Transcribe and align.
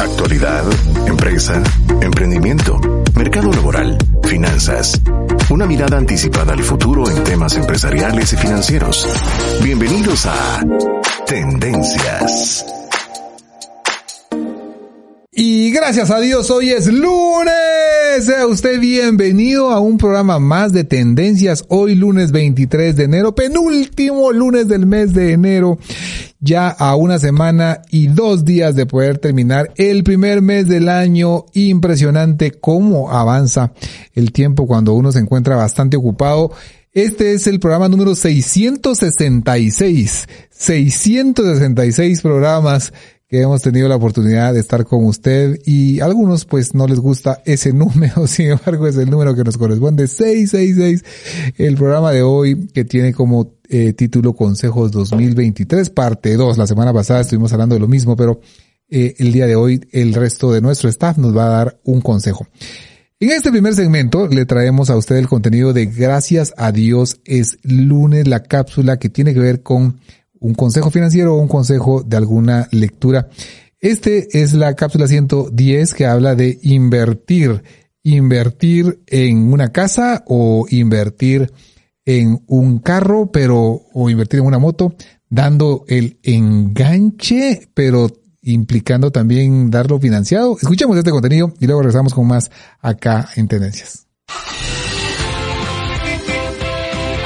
Actualidad, 0.00 0.64
empresa, 1.06 1.62
emprendimiento, 2.00 2.80
mercado 3.14 3.52
laboral, 3.52 3.98
finanzas. 4.24 4.98
Una 5.50 5.66
mirada 5.66 5.98
anticipada 5.98 6.54
al 6.54 6.62
futuro 6.62 7.06
en 7.10 7.22
temas 7.22 7.54
empresariales 7.56 8.32
y 8.32 8.36
financieros. 8.38 9.06
Bienvenidos 9.62 10.24
a 10.24 10.64
Tendencias. 11.26 12.64
Y 15.42 15.70
gracias 15.70 16.10
a 16.10 16.20
Dios, 16.20 16.50
hoy 16.50 16.68
es 16.68 16.86
lunes. 16.86 17.54
Sea 18.20 18.46
usted 18.46 18.78
bienvenido 18.78 19.70
a 19.70 19.80
un 19.80 19.96
programa 19.96 20.38
más 20.38 20.70
de 20.70 20.84
tendencias. 20.84 21.64
Hoy 21.68 21.94
lunes 21.94 22.30
23 22.30 22.94
de 22.94 23.04
enero, 23.04 23.34
penúltimo 23.34 24.32
lunes 24.32 24.68
del 24.68 24.84
mes 24.84 25.14
de 25.14 25.32
enero. 25.32 25.78
Ya 26.40 26.68
a 26.68 26.94
una 26.94 27.18
semana 27.18 27.80
y 27.88 28.08
dos 28.08 28.44
días 28.44 28.76
de 28.76 28.84
poder 28.84 29.16
terminar 29.16 29.72
el 29.76 30.04
primer 30.04 30.42
mes 30.42 30.68
del 30.68 30.90
año. 30.90 31.46
Impresionante 31.54 32.50
cómo 32.50 33.10
avanza 33.10 33.72
el 34.12 34.32
tiempo 34.32 34.66
cuando 34.66 34.92
uno 34.92 35.10
se 35.10 35.20
encuentra 35.20 35.56
bastante 35.56 35.96
ocupado. 35.96 36.52
Este 36.92 37.32
es 37.32 37.46
el 37.46 37.60
programa 37.60 37.88
número 37.88 38.14
666. 38.14 40.28
666 40.50 42.20
programas 42.20 42.92
que 43.30 43.40
hemos 43.40 43.62
tenido 43.62 43.88
la 43.88 43.94
oportunidad 43.94 44.52
de 44.52 44.58
estar 44.58 44.84
con 44.84 45.04
usted 45.04 45.60
y 45.64 46.00
algunos 46.00 46.44
pues 46.44 46.74
no 46.74 46.88
les 46.88 46.98
gusta 46.98 47.40
ese 47.44 47.72
número, 47.72 48.26
sin 48.26 48.50
embargo 48.50 48.88
es 48.88 48.96
el 48.96 49.08
número 49.08 49.36
que 49.36 49.44
nos 49.44 49.56
corresponde, 49.56 50.08
666, 50.08 51.04
el 51.56 51.76
programa 51.76 52.10
de 52.10 52.22
hoy 52.22 52.66
que 52.74 52.84
tiene 52.84 53.14
como 53.14 53.54
eh, 53.68 53.92
título 53.92 54.34
Consejos 54.34 54.90
2023, 54.90 55.90
parte 55.90 56.34
2. 56.34 56.58
La 56.58 56.66
semana 56.66 56.92
pasada 56.92 57.20
estuvimos 57.20 57.52
hablando 57.52 57.76
de 57.76 57.80
lo 57.80 57.86
mismo, 57.86 58.16
pero 58.16 58.40
eh, 58.88 59.14
el 59.18 59.32
día 59.32 59.46
de 59.46 59.54
hoy 59.54 59.80
el 59.92 60.12
resto 60.12 60.50
de 60.52 60.60
nuestro 60.60 60.88
staff 60.88 61.16
nos 61.16 61.36
va 61.36 61.46
a 61.46 61.50
dar 61.50 61.80
un 61.84 62.00
consejo. 62.00 62.48
En 63.20 63.30
este 63.30 63.52
primer 63.52 63.74
segmento 63.74 64.26
le 64.26 64.44
traemos 64.44 64.90
a 64.90 64.96
usted 64.96 65.16
el 65.16 65.28
contenido 65.28 65.72
de 65.72 65.86
Gracias 65.86 66.52
a 66.56 66.72
Dios 66.72 67.20
es 67.24 67.58
lunes, 67.62 68.26
la 68.26 68.42
cápsula 68.42 68.98
que 68.98 69.08
tiene 69.08 69.34
que 69.34 69.40
ver 69.40 69.62
con 69.62 70.00
un 70.40 70.54
consejo 70.54 70.90
financiero 70.90 71.34
o 71.34 71.40
un 71.40 71.48
consejo 71.48 72.02
de 72.02 72.16
alguna 72.16 72.68
lectura. 72.72 73.28
Este 73.78 74.42
es 74.42 74.52
la 74.52 74.74
cápsula 74.74 75.06
110 75.06 75.94
que 75.94 76.06
habla 76.06 76.34
de 76.34 76.58
invertir. 76.62 77.62
Invertir 78.02 79.02
en 79.06 79.52
una 79.52 79.72
casa 79.72 80.24
o 80.26 80.66
invertir 80.70 81.52
en 82.04 82.42
un 82.46 82.78
carro, 82.78 83.30
pero, 83.30 83.82
o 83.92 84.10
invertir 84.10 84.40
en 84.40 84.46
una 84.46 84.58
moto, 84.58 84.94
dando 85.28 85.84
el 85.86 86.18
enganche, 86.22 87.68
pero 87.74 88.08
implicando 88.42 89.12
también 89.12 89.70
darlo 89.70 89.98
financiado. 89.98 90.56
Escuchemos 90.60 90.96
este 90.96 91.10
contenido 91.10 91.52
y 91.60 91.66
luego 91.66 91.82
regresamos 91.82 92.14
con 92.14 92.26
más 92.26 92.50
acá 92.80 93.28
en 93.36 93.48
Tendencias. 93.48 94.06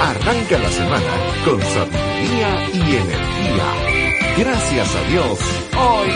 Arranca 0.01 0.59
la 0.59 0.71
semana 0.71 1.13
con 1.45 1.61
sabiduría 1.63 2.69
y 2.73 2.97
energía. 2.97 3.65
Gracias 4.37 4.95
a 4.95 5.09
Dios, 5.09 5.39
hoy 5.77 6.09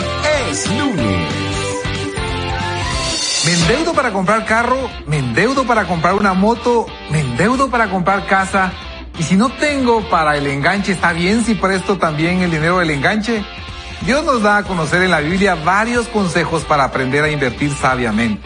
es 0.49 0.77
lunes. 0.77 1.49
Me 3.45 3.53
endeudo 3.53 3.93
para 3.93 4.11
comprar 4.11 4.45
carro, 4.45 4.89
me 5.07 5.19
endeudo 5.19 5.65
para 5.65 5.85
comprar 5.85 6.15
una 6.15 6.33
moto, 6.33 6.85
me 7.09 7.21
endeudo 7.21 7.69
para 7.69 7.89
comprar 7.89 8.25
casa. 8.27 8.73
Y 9.17 9.23
si 9.23 9.35
no 9.35 9.49
tengo 9.49 10.01
para 10.09 10.37
el 10.37 10.47
enganche, 10.47 10.91
¿está 10.91 11.13
bien 11.13 11.43
si 11.43 11.55
presto 11.55 11.97
también 11.97 12.41
el 12.41 12.51
dinero 12.51 12.79
del 12.79 12.91
enganche? 12.91 13.43
Dios 14.01 14.23
nos 14.23 14.41
da 14.41 14.57
a 14.57 14.63
conocer 14.63 15.01
en 15.03 15.11
la 15.11 15.19
Biblia 15.19 15.55
varios 15.55 16.07
consejos 16.07 16.63
para 16.63 16.83
aprender 16.85 17.23
a 17.23 17.29
invertir 17.29 17.73
sabiamente. 17.73 18.41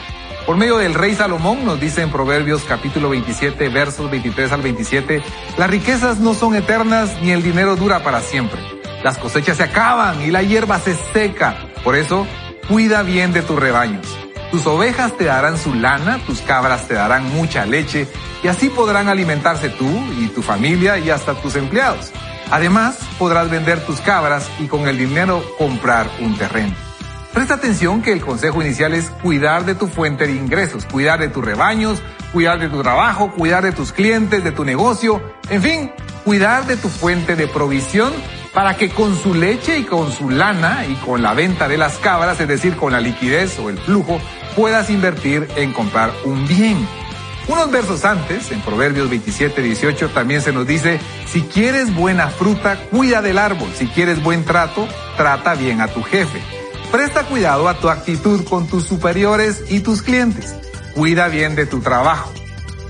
Por 0.46 0.58
medio 0.58 0.78
del 0.78 0.94
rey 0.94 1.16
Salomón 1.16 1.64
nos 1.64 1.80
dice 1.80 2.02
en 2.02 2.12
Proverbios 2.12 2.66
capítulo 2.68 3.09
27 3.09 3.70
versos 3.70 4.12
23 4.12 4.52
al 4.52 4.62
27, 4.62 5.24
las 5.58 5.70
riquezas 5.70 6.20
no 6.20 6.34
son 6.34 6.54
eternas 6.56 7.16
ni 7.22 7.31
el 7.31 7.42
dinero 7.42 7.78
dura 7.78 8.04
para 8.04 8.20
siempre. 8.20 8.59
Las 9.06 9.18
cosechas 9.18 9.56
se 9.56 9.64
acaban 9.64 10.22
y 10.22 10.32
la 10.32 10.44
hierba 10.44 10.80
se 10.80 10.96
seca. 11.14 11.56
Por 11.86 11.96
eso, 11.96 12.28
cuida 12.68 13.03
bien 13.03 13.32
de 13.32 13.42
tus 13.42 13.58
rebaños. 13.58 14.06
Tus 14.52 14.68
ovejas 14.68 15.18
te 15.18 15.24
darán 15.24 15.58
su 15.58 15.74
lana, 15.74 16.20
tus 16.26 16.42
cabras 16.42 16.90
te 16.90 16.96
darán 16.96 17.34
mucha 17.34 17.66
leche 17.66 18.06
y 18.44 18.50
así 18.50 18.68
podrán 18.68 19.08
alimentarse 19.08 19.70
tú 19.70 19.90
y 20.20 20.28
tu 20.28 20.42
familia 20.42 20.98
y 21.00 21.09
hasta 21.09 21.36
tus 21.36 21.56
empleados. 21.56 22.12
Además, 22.52 23.00
podrás 23.18 23.50
vender 23.50 23.86
tus 23.86 24.02
cabras 24.02 24.50
y 24.59 24.68
con 24.68 24.90
el 24.90 24.98
dinero 24.98 25.42
comprar 25.58 26.09
un 26.20 26.38
terreno. 26.38 26.76
Presta 27.34 27.56
atención 27.56 28.04
que 28.04 28.12
el 28.12 28.22
consejo 28.22 28.62
inicial 28.62 28.94
es 28.94 29.10
cuidar 29.10 29.66
de 29.66 29.74
tu 29.74 29.88
fuente 29.88 30.28
de 30.28 30.34
ingresos, 30.34 30.86
cuidar 30.86 31.20
de 31.20 31.30
tus 31.30 31.44
rebaños, 31.44 32.00
cuidar 32.32 32.60
de 32.60 32.70
tu 32.70 32.84
trabajo, 32.84 33.32
cuidar 33.32 33.64
de 33.64 33.72
tus 33.72 33.92
clientes, 33.92 34.44
de 34.44 34.52
tu 34.52 34.64
negocio, 34.64 35.20
en 35.50 35.64
fin, 35.64 35.92
cuidar 36.24 36.68
de 36.68 36.78
tu 36.78 36.90
fuente 36.90 37.36
de 37.36 37.48
provisión 37.48 38.14
para 38.54 38.78
que 38.78 38.90
con 38.90 39.18
su 39.18 39.34
leche 39.34 39.80
y 39.80 39.84
con 39.84 40.12
su 40.12 40.30
lana 40.30 40.86
y 40.88 40.94
con 40.94 41.24
la 41.24 41.34
venta 41.34 41.68
de 41.68 41.78
las 41.78 41.98
cabras, 41.98 42.40
es 42.40 42.48
decir, 42.48 42.76
con 42.76 42.92
la 42.92 43.02
liquidez 43.02 43.58
o 43.58 43.72
el 43.72 43.80
flujo, 43.80 44.22
puedas 44.56 44.92
invertir 44.92 45.48
en 45.56 45.74
comprar 45.74 46.12
un 46.26 46.48
bien. 46.48 46.88
Unos 47.48 47.72
versos 47.72 48.06
antes, 48.06 48.52
en 48.52 48.62
Proverbios 48.62 49.10
27, 49.10 49.60
18, 49.64 50.10
también 50.10 50.42
se 50.42 50.54
nos 50.54 50.68
dice, 50.68 51.00
si 51.26 51.42
quieres 51.42 51.94
buena 51.96 52.30
fruta, 52.30 52.78
cuida 52.92 53.24
del 53.24 53.40
árbol, 53.40 53.70
si 53.76 53.88
quieres 53.88 54.22
buen 54.22 54.46
trato, 54.46 54.88
trata 55.18 55.56
bien 55.56 55.82
a 55.82 55.88
tu 55.88 56.04
jefe. 56.04 56.62
Presta 56.94 57.24
cuidado 57.24 57.68
a 57.68 57.80
tu 57.80 57.90
actitud 57.90 58.46
con 58.48 58.68
tus 58.68 58.86
superiores 58.86 59.64
y 59.68 59.80
tus 59.80 60.04
clientes. 60.04 60.54
Cuida 60.94 61.28
bien 61.28 61.56
de 61.56 61.66
tu 61.66 61.80
trabajo. 61.80 62.31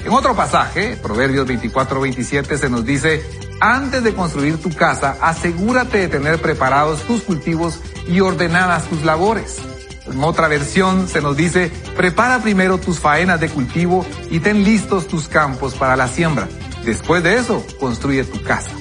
En 0.03 0.11
otro 0.11 0.35
pasaje, 0.35 0.97
Proverbios 0.97 1.47
24-27, 1.47 2.57
se 2.57 2.69
nos 2.69 2.83
dice, 2.83 3.23
antes 3.61 4.03
de 4.03 4.13
construir 4.13 4.61
tu 4.61 4.71
casa, 4.71 5.15
asegúrate 5.21 5.99
de 5.99 6.07
tener 6.09 6.41
preparados 6.41 7.03
tus 7.03 7.21
cultivos 7.21 7.79
y 8.05 8.19
ordenadas 8.19 8.89
tus 8.89 9.05
labores. 9.05 9.59
En 10.05 10.21
otra 10.21 10.49
versión 10.49 11.07
se 11.07 11.21
nos 11.21 11.37
dice, 11.37 11.71
prepara 11.95 12.39
primero 12.39 12.79
tus 12.79 12.99
faenas 12.99 13.39
de 13.39 13.47
cultivo 13.47 14.05
y 14.29 14.41
ten 14.41 14.65
listos 14.65 15.07
tus 15.07 15.29
campos 15.29 15.75
para 15.75 15.95
la 15.95 16.09
siembra. 16.09 16.49
Después 16.83 17.23
de 17.23 17.37
eso, 17.37 17.65
construye 17.79 18.25
tu 18.25 18.43
casa. 18.43 18.71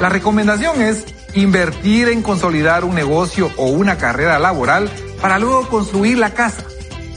La 0.00 0.08
recomendación 0.08 0.82
es 0.82 1.04
invertir 1.34 2.08
en 2.08 2.22
consolidar 2.22 2.84
un 2.84 2.94
negocio 2.94 3.50
o 3.56 3.66
una 3.66 3.98
carrera 3.98 4.38
laboral 4.38 4.90
para 5.20 5.38
luego 5.38 5.68
construir 5.68 6.18
la 6.18 6.34
casa. 6.34 6.64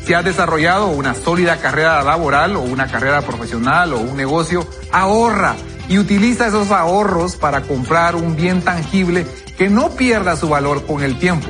Si 0.06 0.14
has 0.14 0.24
desarrollado 0.24 0.88
una 0.88 1.16
sólida 1.16 1.58
carrera 1.58 2.03
laboral 2.03 2.56
o 2.56 2.62
una 2.62 2.88
carrera 2.88 3.22
profesional 3.22 3.94
o 3.94 4.00
un 4.00 4.16
negocio, 4.16 4.68
ahorra 4.92 5.56
y 5.90 5.98
utiliza 5.98 6.48
esos 6.48 6.72
ahorros 6.72 7.36
para 7.36 7.62
comprar 7.62 8.16
un 8.16 8.36
bien 8.36 8.62
tangible 8.62 9.25
que 9.58 9.70
no 9.70 9.92
pierda 9.92 10.36
su 10.36 10.50
valor 10.50 10.86
con 10.86 11.04
el 11.04 11.18
tiempo. 11.18 11.48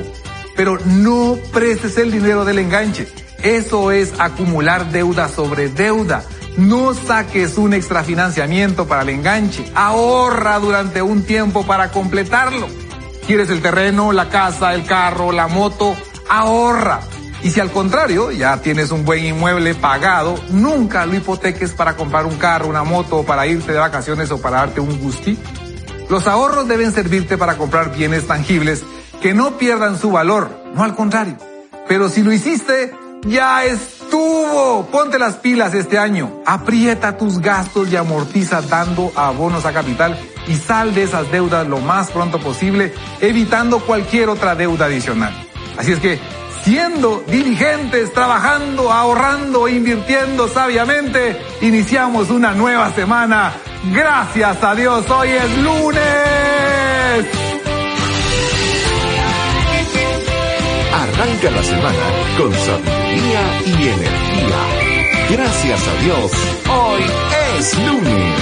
Pero 0.56 0.78
no 0.86 1.36
prestes 1.52 1.98
el 1.98 2.10
dinero 2.10 2.44
del 2.46 2.58
enganche. 2.58 3.08
Eso 3.42 3.90
es 3.90 4.14
acumular 4.18 4.90
deuda 4.90 5.28
sobre 5.28 5.68
deuda. 5.68 6.24
No 6.56 6.94
saques 6.94 7.58
un 7.58 7.74
extrafinanciamiento 7.74 8.86
para 8.86 9.02
el 9.02 9.10
enganche. 9.10 9.70
Ahorra 9.74 10.58
durante 10.58 11.02
un 11.02 11.22
tiempo 11.22 11.66
para 11.66 11.90
completarlo. 11.90 12.66
¿Quieres 13.26 13.50
el 13.50 13.60
terreno, 13.60 14.12
la 14.12 14.28
casa, 14.28 14.74
el 14.74 14.86
carro, 14.86 15.32
la 15.32 15.48
moto? 15.48 15.94
Ahorra. 16.30 17.00
Y 17.42 17.50
si 17.50 17.60
al 17.60 17.70
contrario 17.70 18.32
ya 18.32 18.56
tienes 18.58 18.90
un 18.90 19.04
buen 19.04 19.24
inmueble 19.24 19.74
pagado, 19.74 20.34
nunca 20.50 21.04
lo 21.04 21.14
hipoteques 21.14 21.72
para 21.72 21.94
comprar 21.94 22.24
un 22.24 22.36
carro, 22.36 22.68
una 22.68 22.84
moto, 22.84 23.22
para 23.24 23.46
irte 23.46 23.72
de 23.72 23.78
vacaciones 23.78 24.30
o 24.30 24.40
para 24.40 24.58
darte 24.58 24.80
un 24.80 24.98
gustito. 24.98 25.42
Los 26.08 26.26
ahorros 26.26 26.68
deben 26.68 26.92
servirte 26.92 27.36
para 27.36 27.56
comprar 27.56 27.94
bienes 27.94 28.26
tangibles 28.26 28.82
que 29.20 29.34
no 29.34 29.58
pierdan 29.58 29.98
su 29.98 30.10
valor, 30.10 30.50
no 30.74 30.84
al 30.84 30.94
contrario. 30.94 31.36
Pero 31.88 32.08
si 32.08 32.22
lo 32.22 32.32
hiciste, 32.32 32.94
ya 33.28 33.64
estuvo. 33.64 34.86
Ponte 34.86 35.18
las 35.18 35.36
pilas 35.36 35.74
este 35.74 35.98
año. 35.98 36.42
Aprieta 36.46 37.16
tus 37.16 37.40
gastos 37.40 37.90
y 37.90 37.96
amortiza 37.96 38.62
dando 38.62 39.12
abonos 39.14 39.64
a 39.66 39.72
capital 39.72 40.18
y 40.48 40.56
sal 40.56 40.94
de 40.94 41.04
esas 41.04 41.30
deudas 41.30 41.66
lo 41.66 41.78
más 41.78 42.10
pronto 42.10 42.38
posible, 42.38 42.94
evitando 43.20 43.80
cualquier 43.80 44.28
otra 44.28 44.54
deuda 44.54 44.86
adicional. 44.86 45.34
Así 45.76 45.92
es 45.92 46.00
que, 46.00 46.18
siendo 46.62 47.22
diligentes, 47.26 48.12
trabajando, 48.12 48.92
ahorrando, 48.92 49.68
invirtiendo 49.68 50.48
sabiamente, 50.48 51.40
iniciamos 51.60 52.30
una 52.30 52.52
nueva 52.52 52.92
semana. 52.92 53.52
Gracias 53.92 54.62
a 54.62 54.74
Dios, 54.74 55.08
hoy 55.10 55.28
es 55.30 55.58
lunes. 55.58 57.45
Arranca 61.26 61.62
semana 61.64 61.98
con 62.38 62.52
sabiduría 62.52 63.40
y 63.66 63.88
energía. 63.88 64.58
Gracias 65.32 65.88
a 65.88 66.02
Dios, 66.04 66.32
hoy 66.70 67.02
es 67.58 67.78
lunes. 67.84 68.34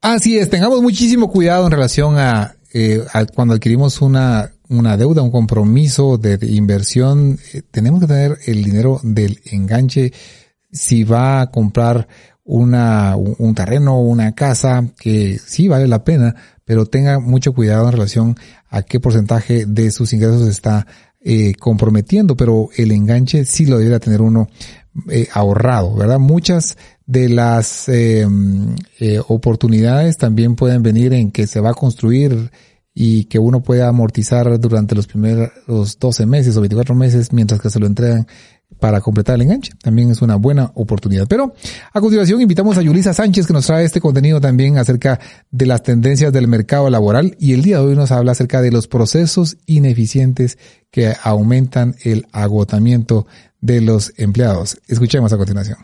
Así 0.00 0.38
es, 0.38 0.48
tengamos 0.48 0.80
muchísimo 0.80 1.30
cuidado 1.30 1.66
en 1.66 1.72
relación 1.72 2.18
a, 2.18 2.54
eh, 2.72 3.04
cuando 3.34 3.52
adquirimos 3.52 4.00
una, 4.00 4.52
una 4.70 4.96
deuda, 4.96 5.20
un 5.20 5.30
compromiso 5.30 6.16
de, 6.16 6.38
inversión, 6.46 7.38
eh, 7.52 7.60
tenemos 7.70 8.00
que 8.00 8.06
tener 8.06 8.38
el 8.46 8.64
dinero 8.64 8.98
del 9.02 9.40
enganche 9.44 10.10
si 10.70 11.04
va 11.04 11.42
a 11.42 11.50
comprar 11.50 12.08
una, 12.44 13.14
un, 13.16 13.36
un 13.38 13.54
terreno, 13.54 14.00
una 14.00 14.32
casa, 14.32 14.84
que 14.98 15.38
sí 15.38 15.68
vale 15.68 15.86
la 15.86 16.02
pena, 16.02 16.34
pero 16.72 16.86
tenga 16.86 17.20
mucho 17.20 17.52
cuidado 17.52 17.84
en 17.84 17.92
relación 17.92 18.36
a 18.70 18.80
qué 18.80 18.98
porcentaje 18.98 19.66
de 19.66 19.90
sus 19.90 20.14
ingresos 20.14 20.48
está 20.48 20.86
eh, 21.20 21.52
comprometiendo, 21.60 22.34
pero 22.34 22.70
el 22.74 22.92
enganche 22.92 23.44
sí 23.44 23.66
lo 23.66 23.76
debería 23.76 24.00
tener 24.00 24.22
uno 24.22 24.48
eh, 25.10 25.28
ahorrado, 25.34 25.94
¿verdad? 25.94 26.18
Muchas 26.18 26.78
de 27.04 27.28
las 27.28 27.90
eh, 27.90 28.26
eh, 29.00 29.20
oportunidades 29.28 30.16
también 30.16 30.56
pueden 30.56 30.82
venir 30.82 31.12
en 31.12 31.30
que 31.30 31.46
se 31.46 31.60
va 31.60 31.72
a 31.72 31.74
construir 31.74 32.50
y 32.94 33.24
que 33.24 33.38
uno 33.38 33.62
pueda 33.62 33.88
amortizar 33.88 34.58
durante 34.58 34.94
los 34.94 35.06
primeros 35.06 35.50
12 35.66 36.24
meses 36.24 36.56
o 36.56 36.62
24 36.62 36.94
meses 36.94 37.34
mientras 37.34 37.60
que 37.60 37.68
se 37.68 37.80
lo 37.80 37.86
entregan 37.86 38.26
para 38.78 39.00
completar 39.00 39.36
el 39.36 39.42
enganche. 39.42 39.72
También 39.82 40.10
es 40.10 40.22
una 40.22 40.36
buena 40.36 40.70
oportunidad. 40.74 41.26
Pero 41.28 41.54
a 41.92 42.00
continuación 42.00 42.40
invitamos 42.40 42.76
a 42.76 42.82
Yulisa 42.82 43.14
Sánchez 43.14 43.46
que 43.46 43.52
nos 43.52 43.66
trae 43.66 43.84
este 43.84 44.00
contenido 44.00 44.40
también 44.40 44.78
acerca 44.78 45.20
de 45.50 45.66
las 45.66 45.82
tendencias 45.82 46.32
del 46.32 46.48
mercado 46.48 46.90
laboral 46.90 47.36
y 47.38 47.52
el 47.52 47.62
día 47.62 47.78
de 47.78 47.84
hoy 47.84 47.94
nos 47.94 48.10
habla 48.10 48.32
acerca 48.32 48.62
de 48.62 48.70
los 48.70 48.88
procesos 48.88 49.56
ineficientes 49.66 50.58
que 50.90 51.14
aumentan 51.22 51.96
el 52.04 52.26
agotamiento 52.32 53.26
de 53.60 53.80
los 53.80 54.12
empleados. 54.18 54.78
Escuchemos 54.88 55.32
a 55.32 55.38
continuación. 55.38 55.78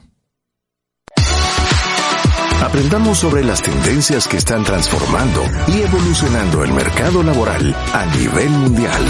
Aprendamos 2.62 3.18
sobre 3.18 3.44
las 3.44 3.62
tendencias 3.62 4.26
que 4.26 4.36
están 4.36 4.64
transformando 4.64 5.42
y 5.68 5.80
evolucionando 5.80 6.64
el 6.64 6.72
mercado 6.72 7.22
laboral 7.22 7.74
a 7.94 8.06
nivel 8.16 8.50
mundial. 8.50 9.04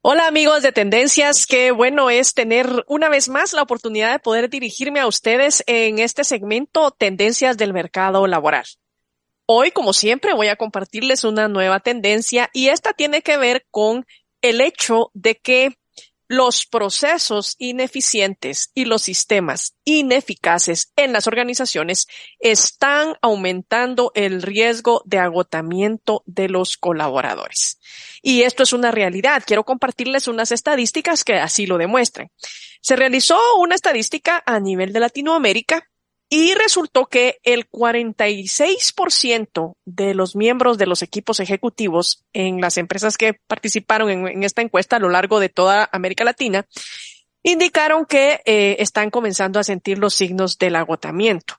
Hola 0.00 0.28
amigos 0.28 0.62
de 0.62 0.70
Tendencias, 0.70 1.44
qué 1.44 1.72
bueno 1.72 2.08
es 2.08 2.32
tener 2.32 2.84
una 2.86 3.08
vez 3.08 3.28
más 3.28 3.52
la 3.52 3.62
oportunidad 3.62 4.12
de 4.12 4.20
poder 4.20 4.48
dirigirme 4.48 5.00
a 5.00 5.08
ustedes 5.08 5.64
en 5.66 5.98
este 5.98 6.22
segmento 6.22 6.92
Tendencias 6.92 7.56
del 7.56 7.72
Mercado 7.72 8.28
Laboral. 8.28 8.64
Hoy, 9.46 9.72
como 9.72 9.92
siempre, 9.92 10.34
voy 10.34 10.46
a 10.46 10.56
compartirles 10.56 11.24
una 11.24 11.48
nueva 11.48 11.80
tendencia 11.80 12.48
y 12.52 12.68
esta 12.68 12.92
tiene 12.92 13.22
que 13.22 13.38
ver 13.38 13.66
con 13.72 14.06
el 14.40 14.60
hecho 14.60 15.10
de 15.14 15.34
que 15.34 15.76
los 16.28 16.66
procesos 16.66 17.56
ineficientes 17.58 18.70
y 18.74 18.84
los 18.84 19.02
sistemas 19.02 19.74
ineficaces 19.84 20.92
en 20.96 21.12
las 21.12 21.26
organizaciones 21.26 22.06
están 22.38 23.16
aumentando 23.22 24.12
el 24.14 24.42
riesgo 24.42 25.02
de 25.06 25.18
agotamiento 25.18 26.22
de 26.26 26.48
los 26.48 26.76
colaboradores. 26.76 27.80
Y 28.22 28.42
esto 28.42 28.62
es 28.62 28.74
una 28.74 28.90
realidad. 28.90 29.42
Quiero 29.46 29.64
compartirles 29.64 30.28
unas 30.28 30.52
estadísticas 30.52 31.24
que 31.24 31.34
así 31.34 31.66
lo 31.66 31.78
demuestran. 31.78 32.30
Se 32.82 32.94
realizó 32.94 33.40
una 33.58 33.74
estadística 33.74 34.42
a 34.44 34.60
nivel 34.60 34.92
de 34.92 35.00
Latinoamérica 35.00 35.88
y 36.30 36.54
resultó 36.54 37.06
que 37.06 37.38
el 37.42 37.70
46% 37.70 39.76
de 39.86 40.14
los 40.14 40.36
miembros 40.36 40.76
de 40.76 40.86
los 40.86 41.02
equipos 41.02 41.40
ejecutivos 41.40 42.24
en 42.32 42.60
las 42.60 42.76
empresas 42.76 43.16
que 43.16 43.34
participaron 43.46 44.10
en, 44.10 44.44
esta 44.44 44.60
encuesta 44.60 44.96
a 44.96 45.00
lo 45.00 45.08
largo 45.08 45.40
de 45.40 45.48
toda 45.48 45.88
América 45.90 46.24
Latina 46.24 46.66
indicaron 47.42 48.04
que 48.04 48.42
eh, 48.44 48.76
están 48.80 49.10
comenzando 49.10 49.58
a 49.58 49.64
sentir 49.64 49.98
los 49.98 50.14
signos 50.14 50.58
del 50.58 50.76
agotamiento. 50.76 51.54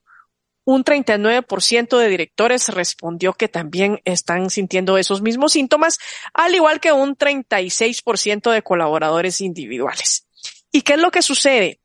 Un 0.65 0.83
39% 0.83 1.97
de 1.97 2.09
directores 2.09 2.69
respondió 2.69 3.33
que 3.33 3.47
también 3.47 4.01
están 4.05 4.51
sintiendo 4.51 4.99
esos 4.99 5.23
mismos 5.23 5.53
síntomas, 5.53 5.97
al 6.31 6.53
igual 6.53 6.79
que 6.79 6.91
un 6.91 7.17
36% 7.17 8.51
de 8.51 8.61
colaboradores 8.61 9.41
individuales. 9.41 10.27
¿Y 10.71 10.83
qué 10.83 10.93
es 10.93 10.99
lo 10.99 11.09
que 11.09 11.23
sucede? 11.23 11.78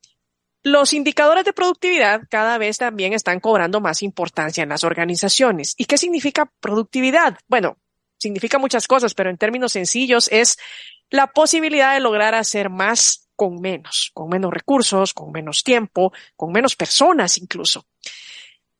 Los 0.67 0.95
indicadores 0.95 1.45
de 1.45 1.53
productividad 1.53 2.23
cada 2.31 2.57
vez 2.57 2.79
también 2.79 3.13
están 3.13 3.39
cobrando 3.39 3.83
más 3.83 4.03
importancia 4.03 4.63
en 4.63 4.71
las 4.71 4.83
organizaciones. 4.83 5.75
¿Y 5.77 5.85
qué 5.85 5.99
significa 5.99 6.51
productividad? 6.61 7.39
Bueno, 7.49 7.77
significa 8.19 8.59
muchas 8.59 8.87
cosas, 8.89 9.13
pero 9.13 9.29
en 9.29 9.37
términos 9.37 9.73
sencillos 9.73 10.27
es 10.33 10.57
la 11.11 11.27
posibilidad 11.27 11.93
de 11.93 12.01
lograr 12.01 12.35
hacer 12.35 12.71
más 12.71 13.29
con 13.37 13.61
menos, 13.61 14.11
con 14.15 14.31
menos 14.31 14.55
recursos, 14.55 15.13
con 15.13 15.33
menos 15.33 15.63
tiempo, 15.63 16.15
con 16.35 16.51
menos 16.51 16.77
personas 16.77 17.37
incluso. 17.37 17.85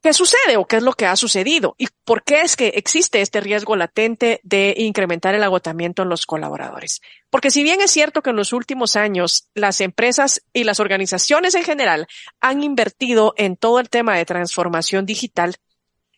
¿Qué 0.05 0.13
sucede 0.13 0.59
o 0.59 0.67
qué 0.67 0.77
es 0.77 0.83
lo 0.83 0.93
que 0.93 1.07
ha 1.07 1.17
sucedido? 1.17 1.77
¿Y 1.79 1.87
por 2.05 2.25
qué 2.25 2.43
es 2.43 2.57
que 2.57 2.69
existe 2.77 3.23
este 3.23 3.41
riesgo 3.41 3.75
latente 3.75 4.39
de 4.43 4.75
incrementar 4.77 5.35
el 5.35 5.43
agotamiento 5.43 6.03
en 6.03 6.11
los 6.11 6.27
colaboradores? 6.27 7.01
Porque 7.31 7.51
si 7.51 7.63
bien 7.63 7.81
es 7.81 7.91
cierto 7.91 8.21
que 8.21 8.29
en 8.29 8.37
los 8.37 8.53
últimos 8.53 8.97
años 8.97 9.49
las 9.55 9.81
empresas 9.81 10.43
y 10.53 10.65
las 10.65 10.79
organizaciones 10.79 11.55
en 11.55 11.65
general 11.65 12.07
han 12.39 12.63
invertido 12.63 13.33
en 13.39 13.57
todo 13.57 13.81
el 13.81 13.89
tema 13.89 14.15
de 14.15 14.27
transformación 14.27 15.07
digital, 15.07 15.57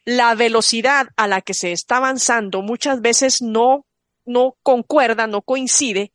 la 0.04 0.34
velocidad 0.34 1.06
a 1.16 1.28
la 1.28 1.40
que 1.40 1.54
se 1.54 1.70
está 1.70 1.98
avanzando 1.98 2.62
muchas 2.62 3.00
veces 3.00 3.40
no, 3.40 3.86
no 4.24 4.56
concuerda, 4.64 5.28
no 5.28 5.42
coincide 5.42 6.10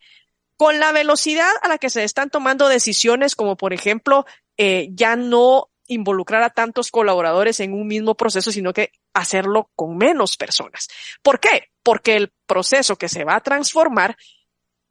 con 0.58 0.82
la 0.82 0.92
velocidad 0.92 1.54
a 1.62 1.70
la 1.70 1.78
que 1.78 1.90
se 1.90 2.04
están 2.04 2.30
tomando 2.30 2.68
decisiones 2.68 3.34
como 3.34 3.56
por 3.56 3.72
ejemplo 3.72 4.26
eh, 4.58 4.90
ya 4.92 5.16
no 5.16 5.71
involucrar 5.92 6.42
a 6.42 6.50
tantos 6.50 6.90
colaboradores 6.90 7.60
en 7.60 7.74
un 7.74 7.86
mismo 7.86 8.16
proceso, 8.16 8.52
sino 8.52 8.72
que 8.72 8.92
hacerlo 9.14 9.70
con 9.76 9.98
menos 9.98 10.38
personas. 10.38 10.88
¿Por 11.22 11.40
qué? 11.40 11.70
Porque 11.84 12.16
el 12.16 12.34
proceso 12.46 12.96
que 12.96 13.10
se 13.10 13.26
va 13.26 13.36
a 13.36 13.42
transformar, 13.42 14.16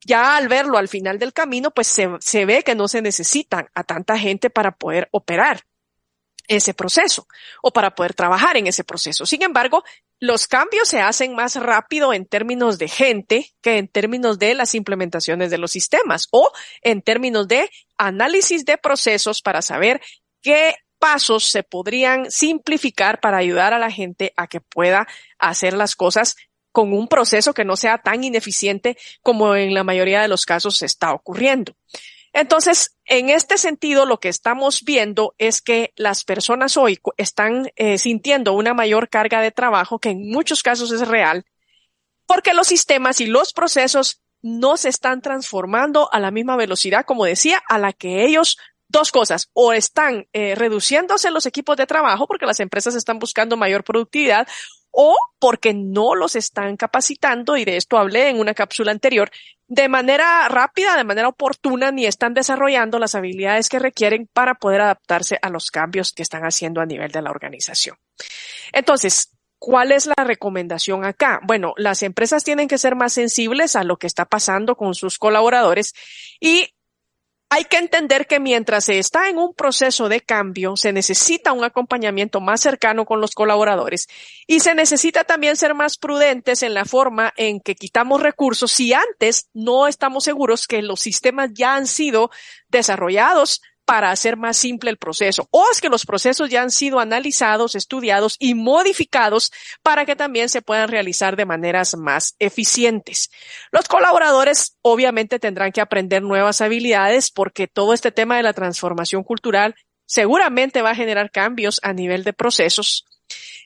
ya 0.05 0.37
al 0.37 0.49
verlo 0.49 0.77
al 0.77 0.89
final 0.89 1.19
del 1.19 1.33
camino, 1.33 1.71
pues 1.71 1.87
se, 1.87 2.45
ve 2.45 2.63
que 2.63 2.75
no 2.75 2.87
se 2.87 3.01
necesitan 3.01 3.69
a 3.75 3.83
tanta 3.85 4.19
gente 4.19 4.51
para 4.51 4.73
poder 4.73 5.09
operar 5.11 5.63
ese 6.49 6.75
proceso 6.75 7.27
o 7.63 7.73
para 7.73 7.95
poder 7.95 8.13
trabajar 8.13 8.57
en 8.57 8.67
ese 8.67 8.85
proceso. 8.85 9.25
Sin 9.25 9.43
embargo, 9.43 9.85
los 10.19 10.47
cambios 10.47 10.89
se 10.89 11.01
hacen 11.01 11.35
más 11.35 11.57
rápido 11.57 12.13
en 12.13 12.27
términos 12.27 12.77
de 12.77 12.89
gente 12.89 13.55
que 13.63 13.79
en 13.79 13.89
términos 13.89 14.39
de 14.39 14.55
las 14.55 14.75
implementaciones 14.75 15.51
de 15.51 15.59
los 15.59 15.71
sistemas 15.71 16.29
o 16.31 16.51
en 16.83 17.01
términos 17.01 17.49
de 17.49 17.71
análisis 17.97 18.67
de 18.67 18.77
procesos 18.77 19.41
para 19.41 19.63
saber 19.63 20.03
qué 20.43 20.75
pasos 21.01 21.47
se 21.47 21.65
podrían 21.65 22.31
simplificar 22.31 23.19
para 23.19 23.39
ayudar 23.39 23.75
a 23.75 23.81
la 23.81 23.91
gente 23.91 24.33
a 24.37 24.47
que 24.47 24.61
pueda 24.61 25.09
hacer 25.39 25.73
las 25.73 25.97
cosas 25.97 26.37
con 26.71 26.93
un 26.93 27.09
proceso 27.09 27.53
que 27.53 27.65
no 27.65 27.75
sea 27.75 27.99
tan 27.99 28.23
ineficiente 28.23 28.97
como 29.23 29.57
en 29.57 29.75
la 29.75 29.83
mayoría 29.83 30.23
de 30.23 30.29
los 30.29 30.45
casos 30.45 30.83
está 30.83 31.13
ocurriendo. 31.13 31.75
Entonces, 32.33 32.97
en 33.07 33.29
este 33.29 33.59
sentido, 33.59 34.07
lo 34.07 34.21
que 34.21 34.29
estamos 34.29 34.85
viendo 34.85 35.35
es 35.39 35.61
que 35.61 35.93
las 35.97 36.23
personas 36.23 36.77
hoy 36.77 37.01
están 37.17 37.73
eh, 37.75 37.99
sintiendo 37.99 38.53
una 38.53 38.73
mayor 38.73 39.09
carga 39.09 39.41
de 39.41 39.51
trabajo, 39.51 39.99
que 39.99 40.11
en 40.11 40.31
muchos 40.31 40.63
casos 40.63 40.93
es 40.93 41.09
real, 41.09 41.45
porque 42.27 42.55
los 42.55 42.69
sistemas 42.69 43.21
y 43.21 43.27
los 43.27 43.53
procesos 43.53 44.23
no 44.43 44.77
se 44.77 44.89
están 44.89 45.23
transformando 45.23 46.09
a 46.13 46.21
la 46.21 46.31
misma 46.31 46.57
velocidad, 46.57 47.05
como 47.05 47.25
decía, 47.25 47.61
a 47.69 47.79
la 47.79 47.93
que 47.93 48.25
ellos 48.25 48.59
dos 48.91 49.13
cosas, 49.13 49.51
o 49.53 49.73
están 49.73 50.27
eh, 50.33 50.55
reduciéndose 50.55 51.31
los 51.31 51.47
equipos 51.47 51.77
de 51.77 51.87
trabajo 51.87 52.27
porque 52.27 52.47
las 52.47 52.61
empresas 52.61 52.95
están 52.95 53.19
buscando 53.19 53.57
mayor 53.57 53.85
productividad 53.85 54.47
o 54.91 55.17
porque 55.39 55.73
no 55.73 56.15
los 56.15 56.35
están 56.35 56.77
capacitando, 56.77 57.57
y 57.57 57.65
de 57.65 57.77
esto 57.77 57.97
hablé 57.97 58.29
en 58.29 58.41
una 58.41 58.55
cápsula 58.55 58.91
anterior, 58.91 59.31
de 59.69 59.89
manera 59.89 60.49
rápida, 60.49 60.97
de 60.97 61.05
manera 61.05 61.29
oportuna, 61.29 61.93
ni 61.93 62.07
están 62.07 62.35
desarrollando 62.35 62.99
las 62.99 63.15
habilidades 63.15 63.69
que 63.69 63.79
requieren 63.79 64.29
para 64.33 64.57
poder 64.57 64.81
adaptarse 64.81 65.39
a 65.43 65.49
los 65.49 65.71
cambios 65.71 66.13
que 66.13 66.23
están 66.23 66.43
haciendo 66.43 66.81
a 66.81 66.87
nivel 66.87 67.13
de 67.13 67.23
la 67.23 67.31
organización. 67.31 67.97
Entonces, 68.73 69.31
¿Cuál 69.63 69.93
es 69.93 70.07
la 70.07 70.25
recomendación 70.25 71.05
acá? 71.05 71.39
Bueno, 71.43 71.75
las 71.77 72.03
empresas 72.03 72.45
tienen 72.45 72.67
que 72.67 72.79
ser 72.79 72.97
más 72.97 73.13
sensibles 73.13 73.77
a 73.77 73.85
lo 73.85 73.99
que 73.99 74.07
está 74.07 74.25
pasando 74.25 74.75
con 74.75 74.95
sus 74.95 75.19
colaboradores 75.19 75.93
y 76.41 76.71
hay 77.53 77.65
que 77.65 77.79
entender 77.79 78.29
que 78.29 78.39
mientras 78.39 78.85
se 78.85 79.01
está 79.01 79.29
en 79.29 79.37
un 79.37 79.53
proceso 79.55 80.09
de 80.09 80.21
cambio, 80.21 80.77
se 80.77 80.93
necesita 80.93 81.53
un 81.53 81.65
acompañamiento 81.65 82.41
más 82.41 82.61
cercano 82.61 83.05
con 83.05 83.21
los 83.21 83.33
colaboradores 83.33 84.07
y 84.47 84.61
se 84.61 84.77
necesita 84.77 85.25
también 85.25 85.57
ser 85.57 85.75
más 85.75 85.99
prudentes 85.99 86.63
en 86.63 86.75
la 86.75 86.85
forma 86.85 87.33
en 87.37 87.61
que 87.61 87.75
quitamos 87.75 88.23
recursos 88.23 88.71
si 88.71 88.93
antes 88.93 89.49
no 89.53 89.89
estamos 89.89 90.23
seguros 90.23 90.69
que 90.69 90.81
los 90.81 91.01
sistemas 91.01 91.51
ya 91.53 91.75
han 91.75 91.89
sido 91.89 92.31
desarrollados 92.69 93.61
para 93.91 94.13
hacer 94.13 94.37
más 94.37 94.57
simple 94.57 94.89
el 94.89 94.99
proceso 94.99 95.49
o 95.51 95.65
es 95.73 95.81
que 95.81 95.89
los 95.89 96.07
procesos 96.07 96.49
ya 96.49 96.63
han 96.63 96.71
sido 96.71 97.01
analizados, 97.01 97.75
estudiados 97.75 98.37
y 98.39 98.55
modificados 98.55 99.51
para 99.83 100.07
que 100.07 100.15
también 100.15 100.49
se 100.49 100.63
puedan 100.63 100.89
realizar 100.89 101.35
de 101.35 101.45
maneras 101.45 101.97
más 101.97 102.37
eficientes. 102.39 103.33
Los 103.73 103.89
colaboradores 103.89 104.79
obviamente 104.83 105.41
tendrán 105.41 105.73
que 105.73 105.81
aprender 105.81 106.23
nuevas 106.23 106.61
habilidades 106.61 107.33
porque 107.33 107.67
todo 107.67 107.93
este 107.93 108.13
tema 108.13 108.37
de 108.37 108.45
la 108.45 108.53
transformación 108.53 109.25
cultural 109.25 109.75
seguramente 110.07 110.83
va 110.83 110.91
a 110.91 110.95
generar 110.95 111.33
cambios 111.33 111.81
a 111.83 111.93
nivel 111.93 112.23
de 112.23 112.33
procesos 112.33 113.07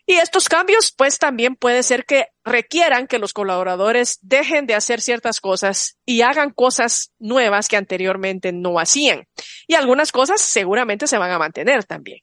y 0.06 0.14
estos 0.14 0.48
cambios, 0.48 0.92
pues 0.92 1.18
también 1.18 1.56
puede 1.56 1.82
ser 1.82 2.04
que 2.04 2.28
requieran 2.44 3.06
que 3.06 3.18
los 3.18 3.32
colaboradores 3.32 4.18
dejen 4.20 4.66
de 4.66 4.74
hacer 4.74 5.00
ciertas 5.00 5.40
cosas 5.40 5.96
y 6.04 6.20
hagan 6.20 6.50
cosas 6.50 7.12
nuevas 7.18 7.68
que 7.68 7.78
anteriormente 7.78 8.52
no 8.52 8.78
hacían. 8.78 9.26
Y 9.66 9.74
algunas 9.74 10.12
cosas 10.12 10.42
seguramente 10.42 11.06
se 11.06 11.16
van 11.16 11.30
a 11.30 11.38
mantener 11.38 11.84
también. 11.84 12.20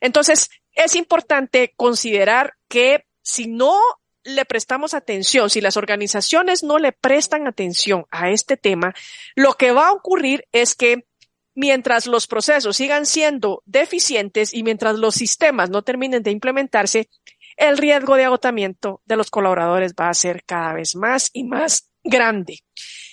Entonces, 0.00 0.50
es 0.72 0.96
importante 0.96 1.72
considerar 1.76 2.54
que 2.68 3.04
si 3.22 3.46
no 3.46 3.78
le 4.24 4.44
prestamos 4.44 4.94
atención, 4.94 5.48
si 5.48 5.60
las 5.60 5.76
organizaciones 5.76 6.64
no 6.64 6.78
le 6.78 6.92
prestan 6.92 7.46
atención 7.46 8.04
a 8.10 8.30
este 8.30 8.56
tema, 8.56 8.94
lo 9.36 9.54
que 9.54 9.70
va 9.70 9.88
a 9.88 9.92
ocurrir 9.92 10.46
es 10.52 10.74
que 10.74 11.06
mientras 11.54 12.06
los 12.06 12.26
procesos 12.26 12.76
sigan 12.76 13.06
siendo 13.06 13.62
deficientes 13.66 14.54
y 14.54 14.62
mientras 14.62 14.96
los 14.96 15.14
sistemas 15.14 15.70
no 15.70 15.82
terminen 15.82 16.22
de 16.22 16.30
implementarse, 16.30 17.08
el 17.56 17.78
riesgo 17.78 18.16
de 18.16 18.24
agotamiento 18.24 19.02
de 19.04 19.16
los 19.16 19.30
colaboradores 19.30 19.94
va 19.98 20.08
a 20.08 20.14
ser 20.14 20.44
cada 20.44 20.72
vez 20.72 20.94
más 20.96 21.30
y 21.32 21.44
más 21.44 21.90
grande. 22.02 22.60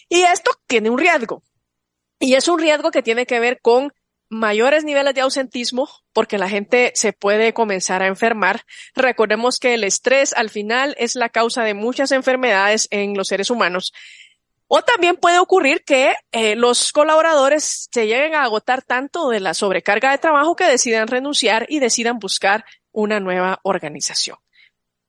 Y 0.08 0.22
esto 0.22 0.52
tiene 0.68 0.90
un 0.90 0.98
riesgo. 0.98 1.44
Y 2.20 2.34
es 2.34 2.48
un 2.48 2.60
riesgo 2.60 2.92
que 2.92 3.04
tiene 3.04 3.26
que 3.26 3.40
ver 3.40 3.60
con 3.62 3.94
mayores 4.30 4.84
niveles 4.84 5.16
de 5.16 5.22
ausentismo 5.22 5.90
porque 6.14 6.38
la 6.38 6.50
gente 6.50 6.92
se 6.96 7.14
puede 7.14 7.54
comenzar 7.54 8.04
a 8.04 8.08
enfermar. 8.08 8.62
Recordemos 8.94 9.60
que 9.60 9.74
el 9.74 9.84
estrés 9.84 10.34
al 10.34 10.50
final 10.50 10.96
es 11.00 11.16
la 11.16 11.30
causa 11.30 11.64
de 11.64 11.74
muchas 11.74 12.12
enfermedades 12.12 12.88
en 12.92 13.16
los 13.16 13.28
seres 13.28 13.50
humanos 13.50 13.92
o 14.70 14.84
también 14.84 15.18
puede 15.18 15.40
ocurrir 15.40 15.84
que 15.84 16.14
eh, 16.32 16.56
los 16.56 16.92
colaboradores 16.92 17.90
se 17.92 18.06
lleguen 18.06 18.36
a 18.36 18.44
agotar 18.44 18.84
tanto 18.84 19.30
de 19.30 19.40
la 19.40 19.56
sobrecarga 19.56 20.12
de 20.12 20.20
trabajo 20.20 20.56
que 20.56 20.66
decidan 20.66 21.08
renunciar 21.08 21.66
y 21.70 21.80
decidan 21.80 22.20
buscar 22.20 22.64
una 22.92 23.20
nueva 23.20 23.60
organización. 23.64 24.38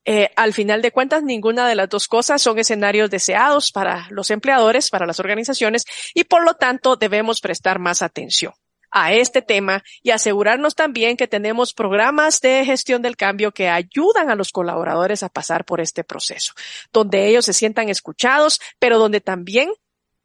Eh, 0.07 0.31
al 0.35 0.55
final 0.55 0.81
de 0.81 0.93
cuentas, 0.93 1.23
ninguna 1.23 1.69
de 1.69 1.75
las 1.75 1.91
dos 1.91 2.09
cosas 2.09 2.41
son 2.41 2.59
escenarios 2.59 3.11
deseados 3.11 3.71
para 3.71 4.07
los 4.11 4.31
empleadores, 4.31 4.89
para 4.89 5.07
las 5.07 5.21
organizaciones, 5.21 5.85
y 6.15 6.25
por 6.25 6.43
lo 6.43 6.55
tanto 6.55 6.97
debemos 6.97 7.41
prestar 7.41 7.79
más 7.79 8.01
atención 8.01 8.55
a 8.91 9.13
este 9.13 9.43
tema 9.43 9.83
y 10.03 10.11
asegurarnos 10.11 10.75
también 10.75 11.17
que 11.17 11.29
tenemos 11.29 11.73
programas 11.73 12.41
de 12.41 12.65
gestión 12.65 13.03
del 13.03 13.17
cambio 13.17 13.53
que 13.53 13.69
ayudan 13.69 14.31
a 14.31 14.35
los 14.35 14.53
colaboradores 14.53 15.23
a 15.23 15.29
pasar 15.29 15.65
por 15.65 15.81
este 15.81 16.05
proceso, 16.05 16.53
donde 16.93 17.27
ellos 17.29 17.45
se 17.45 17.53
sientan 17.53 17.89
escuchados, 17.89 18.61
pero 18.79 18.99
donde 18.99 19.21
también 19.21 19.71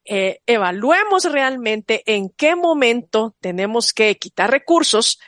eh, 0.04 0.40
evaluemos 0.46 1.24
realmente 1.24 2.02
en 2.06 2.30
qué 2.30 2.54
momento 2.54 3.34
tenemos 3.40 3.92
que 3.92 4.16
quitar 4.16 4.50
recursos 4.50 5.18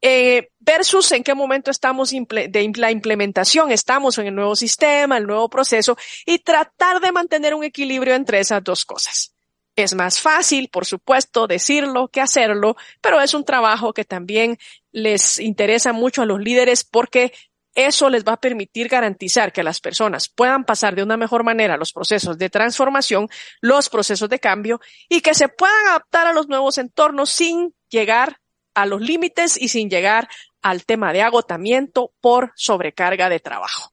eh, 0.00 0.50
versus 0.60 1.10
en 1.12 1.24
qué 1.24 1.34
momento 1.34 1.70
estamos 1.70 2.10
de 2.10 2.72
la 2.76 2.90
implementación, 2.90 3.72
estamos 3.72 4.18
en 4.18 4.28
el 4.28 4.34
nuevo 4.34 4.54
sistema, 4.54 5.16
el 5.18 5.26
nuevo 5.26 5.48
proceso 5.48 5.96
y 6.24 6.38
tratar 6.38 7.00
de 7.00 7.10
mantener 7.10 7.54
un 7.54 7.64
equilibrio 7.64 8.14
entre 8.14 8.38
esas 8.38 8.62
dos 8.62 8.84
cosas. 8.84 9.34
Es 9.78 9.94
más 9.94 10.20
fácil, 10.20 10.70
por 10.70 10.86
supuesto, 10.86 11.46
decirlo 11.46 12.08
que 12.08 12.20
hacerlo, 12.20 12.76
pero 13.00 13.20
es 13.20 13.32
un 13.32 13.44
trabajo 13.44 13.92
que 13.92 14.04
también 14.04 14.58
les 14.90 15.38
interesa 15.38 15.92
mucho 15.92 16.22
a 16.22 16.26
los 16.26 16.40
líderes 16.40 16.82
porque 16.82 17.32
eso 17.76 18.10
les 18.10 18.24
va 18.24 18.32
a 18.32 18.40
permitir 18.40 18.88
garantizar 18.88 19.52
que 19.52 19.62
las 19.62 19.78
personas 19.78 20.28
puedan 20.28 20.64
pasar 20.64 20.96
de 20.96 21.04
una 21.04 21.16
mejor 21.16 21.44
manera 21.44 21.76
los 21.76 21.92
procesos 21.92 22.38
de 22.38 22.50
transformación, 22.50 23.28
los 23.60 23.88
procesos 23.88 24.28
de 24.28 24.40
cambio 24.40 24.80
y 25.08 25.20
que 25.20 25.32
se 25.32 25.46
puedan 25.46 25.86
adaptar 25.86 26.26
a 26.26 26.32
los 26.32 26.48
nuevos 26.48 26.76
entornos 26.78 27.30
sin 27.30 27.72
llegar 27.88 28.40
a 28.74 28.84
los 28.84 29.00
límites 29.00 29.56
y 29.56 29.68
sin 29.68 29.90
llegar 29.90 30.28
al 30.60 30.86
tema 30.86 31.12
de 31.12 31.22
agotamiento 31.22 32.12
por 32.20 32.50
sobrecarga 32.56 33.28
de 33.28 33.38
trabajo. 33.38 33.92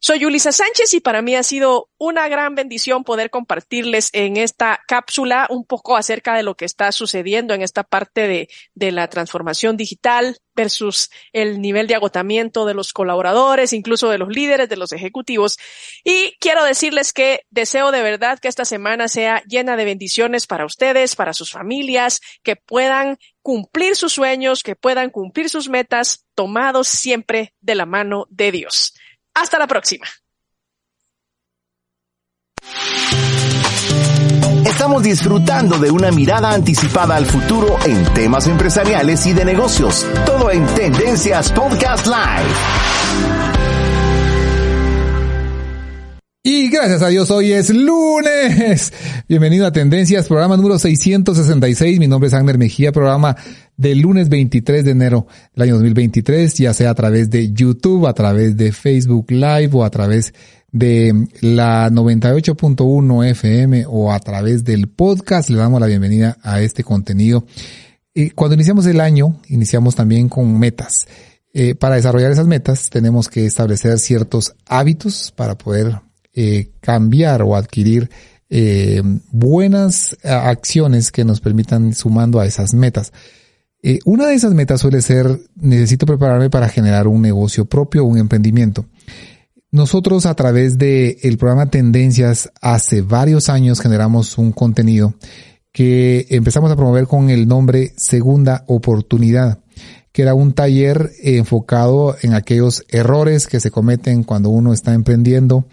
Soy 0.00 0.20
Yulisa 0.20 0.52
Sánchez 0.52 0.94
y 0.94 1.00
para 1.00 1.22
mí 1.22 1.34
ha 1.34 1.42
sido 1.42 1.90
una 1.98 2.28
gran 2.28 2.54
bendición 2.54 3.02
poder 3.02 3.30
compartirles 3.30 4.10
en 4.12 4.36
esta 4.36 4.80
cápsula 4.86 5.48
un 5.50 5.64
poco 5.64 5.96
acerca 5.96 6.36
de 6.36 6.44
lo 6.44 6.56
que 6.56 6.66
está 6.66 6.92
sucediendo 6.92 7.52
en 7.52 7.62
esta 7.62 7.82
parte 7.82 8.28
de, 8.28 8.48
de, 8.74 8.92
la 8.92 9.08
transformación 9.08 9.76
digital 9.76 10.38
versus 10.54 11.10
el 11.32 11.60
nivel 11.60 11.88
de 11.88 11.96
agotamiento 11.96 12.64
de 12.64 12.74
los 12.74 12.92
colaboradores, 12.92 13.72
incluso 13.72 14.08
de 14.08 14.18
los 14.18 14.28
líderes, 14.28 14.68
de 14.68 14.76
los 14.76 14.92
ejecutivos. 14.92 15.58
Y 16.04 16.36
quiero 16.38 16.62
decirles 16.62 17.12
que 17.12 17.42
deseo 17.50 17.90
de 17.90 18.02
verdad 18.02 18.38
que 18.38 18.46
esta 18.46 18.64
semana 18.64 19.08
sea 19.08 19.42
llena 19.48 19.76
de 19.76 19.84
bendiciones 19.84 20.46
para 20.46 20.64
ustedes, 20.64 21.16
para 21.16 21.32
sus 21.32 21.50
familias, 21.50 22.20
que 22.44 22.54
puedan 22.54 23.18
cumplir 23.42 23.96
sus 23.96 24.12
sueños, 24.12 24.62
que 24.62 24.76
puedan 24.76 25.10
cumplir 25.10 25.50
sus 25.50 25.68
metas, 25.68 26.24
tomados 26.36 26.86
siempre 26.86 27.54
de 27.60 27.74
la 27.74 27.86
mano 27.86 28.26
de 28.30 28.52
Dios. 28.52 28.94
Hasta 29.40 29.56
la 29.56 29.68
próxima. 29.68 30.04
Estamos 34.66 35.02
disfrutando 35.04 35.78
de 35.78 35.92
una 35.92 36.10
mirada 36.10 36.50
anticipada 36.50 37.14
al 37.14 37.24
futuro 37.24 37.76
en 37.86 38.02
temas 38.14 38.48
empresariales 38.48 39.24
y 39.26 39.34
de 39.34 39.44
negocios. 39.44 40.04
Todo 40.26 40.50
en 40.50 40.66
Tendencias 40.74 41.52
Podcast 41.52 42.06
Live. 42.06 42.98
Y 46.42 46.68
gracias 46.70 47.02
a 47.02 47.08
Dios, 47.08 47.30
hoy 47.30 47.52
es 47.52 47.70
lunes. 47.70 48.92
Bienvenido 49.28 49.66
a 49.66 49.72
Tendencias, 49.72 50.26
programa 50.26 50.56
número 50.56 50.78
666. 50.80 52.00
Mi 52.00 52.08
nombre 52.08 52.26
es 52.26 52.34
Agner 52.34 52.58
Mejía, 52.58 52.90
programa 52.90 53.36
del 53.78 54.00
lunes 54.00 54.28
23 54.28 54.84
de 54.84 54.90
enero 54.90 55.26
del 55.54 55.62
año 55.62 55.74
2023, 55.74 56.52
ya 56.54 56.74
sea 56.74 56.90
a 56.90 56.94
través 56.94 57.30
de 57.30 57.52
YouTube, 57.52 58.06
a 58.06 58.12
través 58.12 58.56
de 58.56 58.72
Facebook 58.72 59.30
Live 59.30 59.70
o 59.72 59.84
a 59.84 59.90
través 59.90 60.34
de 60.70 61.28
la 61.40 61.88
98.1 61.88 63.30
FM 63.30 63.86
o 63.88 64.12
a 64.12 64.18
través 64.18 64.64
del 64.64 64.88
podcast. 64.88 65.48
Le 65.48 65.56
damos 65.56 65.80
la 65.80 65.86
bienvenida 65.86 66.36
a 66.42 66.60
este 66.60 66.82
contenido. 66.82 67.46
Y 68.12 68.30
cuando 68.30 68.54
iniciamos 68.54 68.84
el 68.86 69.00
año, 69.00 69.40
iniciamos 69.48 69.94
también 69.94 70.28
con 70.28 70.58
metas. 70.58 71.06
Eh, 71.54 71.76
para 71.76 71.94
desarrollar 71.94 72.32
esas 72.32 72.48
metas 72.48 72.90
tenemos 72.90 73.28
que 73.28 73.46
establecer 73.46 73.98
ciertos 74.00 74.54
hábitos 74.66 75.32
para 75.34 75.56
poder 75.56 76.00
eh, 76.34 76.70
cambiar 76.80 77.42
o 77.42 77.56
adquirir 77.56 78.10
eh, 78.50 79.02
buenas 79.30 80.16
acciones 80.24 81.10
que 81.12 81.24
nos 81.24 81.40
permitan 81.40 81.94
sumando 81.94 82.40
a 82.40 82.46
esas 82.46 82.74
metas. 82.74 83.12
Eh, 83.82 84.00
una 84.04 84.26
de 84.26 84.34
esas 84.34 84.54
metas 84.54 84.80
suele 84.80 85.02
ser, 85.02 85.40
necesito 85.56 86.06
prepararme 86.06 86.50
para 86.50 86.68
generar 86.68 87.06
un 87.06 87.22
negocio 87.22 87.64
propio, 87.64 88.04
un 88.04 88.18
emprendimiento. 88.18 88.86
Nosotros 89.70 90.26
a 90.26 90.34
través 90.34 90.78
del 90.78 91.18
el 91.22 91.36
programa 91.36 91.70
Tendencias 91.70 92.50
hace 92.60 93.02
varios 93.02 93.48
años 93.48 93.80
generamos 93.80 94.38
un 94.38 94.52
contenido 94.52 95.14
que 95.72 96.26
empezamos 96.30 96.72
a 96.72 96.76
promover 96.76 97.06
con 97.06 97.28
el 97.30 97.46
nombre 97.46 97.92
Segunda 97.96 98.64
Oportunidad, 98.66 99.60
que 100.10 100.22
era 100.22 100.34
un 100.34 100.54
taller 100.54 101.10
enfocado 101.22 102.16
en 102.22 102.34
aquellos 102.34 102.84
errores 102.88 103.46
que 103.46 103.60
se 103.60 103.70
cometen 103.70 104.24
cuando 104.24 104.48
uno 104.48 104.72
está 104.72 104.94
emprendiendo 104.94 105.66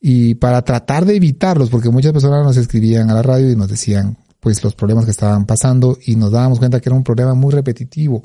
y 0.00 0.34
para 0.34 0.62
tratar 0.62 1.06
de 1.06 1.16
evitarlos, 1.16 1.70
porque 1.70 1.88
muchas 1.88 2.12
personas 2.12 2.44
nos 2.44 2.56
escribían 2.56 3.10
a 3.10 3.14
la 3.14 3.22
radio 3.22 3.50
y 3.50 3.56
nos 3.56 3.68
decían, 3.68 4.18
pues 4.46 4.62
los 4.62 4.76
problemas 4.76 5.06
que 5.06 5.10
estaban 5.10 5.44
pasando 5.44 5.98
y 6.06 6.14
nos 6.14 6.30
dábamos 6.30 6.60
cuenta 6.60 6.80
que 6.80 6.88
era 6.88 6.94
un 6.94 7.02
problema 7.02 7.34
muy 7.34 7.52
repetitivo. 7.52 8.22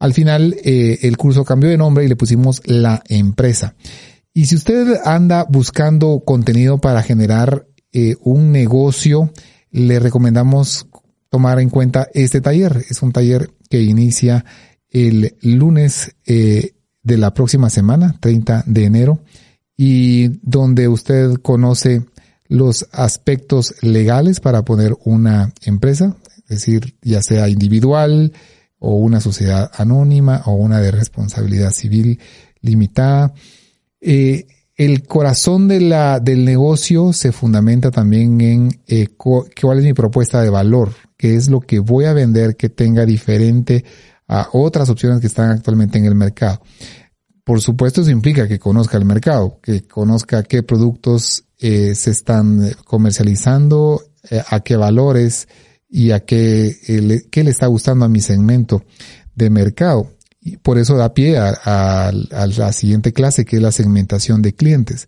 Al 0.00 0.12
final 0.12 0.56
eh, 0.64 0.98
el 1.02 1.16
curso 1.16 1.44
cambió 1.44 1.70
de 1.70 1.76
nombre 1.76 2.04
y 2.04 2.08
le 2.08 2.16
pusimos 2.16 2.62
la 2.64 3.00
empresa. 3.06 3.76
Y 4.34 4.46
si 4.46 4.56
usted 4.56 4.98
anda 5.04 5.46
buscando 5.48 6.24
contenido 6.26 6.78
para 6.78 7.00
generar 7.04 7.64
eh, 7.92 8.16
un 8.22 8.50
negocio, 8.50 9.32
le 9.70 10.00
recomendamos 10.00 10.88
tomar 11.28 11.60
en 11.60 11.70
cuenta 11.70 12.08
este 12.12 12.40
taller. 12.40 12.84
Es 12.90 13.00
un 13.02 13.12
taller 13.12 13.52
que 13.70 13.80
inicia 13.80 14.44
el 14.90 15.36
lunes 15.42 16.16
eh, 16.26 16.72
de 17.04 17.18
la 17.18 17.32
próxima 17.32 17.70
semana, 17.70 18.16
30 18.18 18.64
de 18.66 18.84
enero, 18.84 19.20
y 19.76 20.40
donde 20.42 20.88
usted 20.88 21.34
conoce 21.34 22.02
los 22.48 22.86
aspectos 22.92 23.74
legales 23.82 24.40
para 24.40 24.64
poner 24.64 24.94
una 25.04 25.52
empresa, 25.64 26.16
es 26.48 26.60
decir, 26.60 26.96
ya 27.02 27.22
sea 27.22 27.48
individual 27.48 28.32
o 28.78 28.96
una 28.96 29.20
sociedad 29.20 29.70
anónima 29.74 30.42
o 30.46 30.52
una 30.52 30.80
de 30.80 30.90
responsabilidad 30.90 31.70
civil 31.70 32.20
limitada. 32.60 33.32
Eh, 34.00 34.46
el 34.76 35.06
corazón 35.06 35.68
de 35.68 35.80
la, 35.80 36.20
del 36.20 36.44
negocio 36.44 37.12
se 37.12 37.32
fundamenta 37.32 37.90
también 37.90 38.40
en 38.42 38.80
eh, 38.86 39.08
cuál 39.16 39.78
es 39.78 39.84
mi 39.84 39.94
propuesta 39.94 40.42
de 40.42 40.50
valor, 40.50 40.92
qué 41.16 41.34
es 41.34 41.48
lo 41.48 41.60
que 41.60 41.78
voy 41.78 42.04
a 42.04 42.12
vender 42.12 42.56
que 42.56 42.68
tenga 42.68 43.06
diferente 43.06 43.84
a 44.28 44.48
otras 44.52 44.90
opciones 44.90 45.20
que 45.20 45.28
están 45.28 45.50
actualmente 45.50 45.98
en 45.98 46.04
el 46.04 46.14
mercado. 46.14 46.60
Por 47.46 47.60
supuesto, 47.60 48.00
eso 48.00 48.10
implica 48.10 48.48
que 48.48 48.58
conozca 48.58 48.98
el 48.98 49.04
mercado, 49.04 49.60
que 49.62 49.86
conozca 49.86 50.42
qué 50.42 50.64
productos 50.64 51.44
eh, 51.60 51.94
se 51.94 52.10
están 52.10 52.72
comercializando, 52.84 54.02
eh, 54.28 54.42
a 54.48 54.58
qué 54.64 54.74
valores 54.74 55.46
y 55.88 56.10
a 56.10 56.24
qué, 56.24 56.74
qué 57.30 57.44
le 57.44 57.50
está 57.50 57.68
gustando 57.68 58.04
a 58.04 58.08
mi 58.08 58.18
segmento 58.18 58.82
de 59.36 59.50
mercado. 59.50 60.10
Y 60.40 60.56
por 60.56 60.76
eso 60.76 60.96
da 60.96 61.14
pie 61.14 61.38
a, 61.38 62.10
la 62.12 62.72
siguiente 62.72 63.12
clase, 63.12 63.44
que 63.44 63.58
es 63.58 63.62
la 63.62 63.70
segmentación 63.70 64.42
de 64.42 64.52
clientes. 64.52 65.06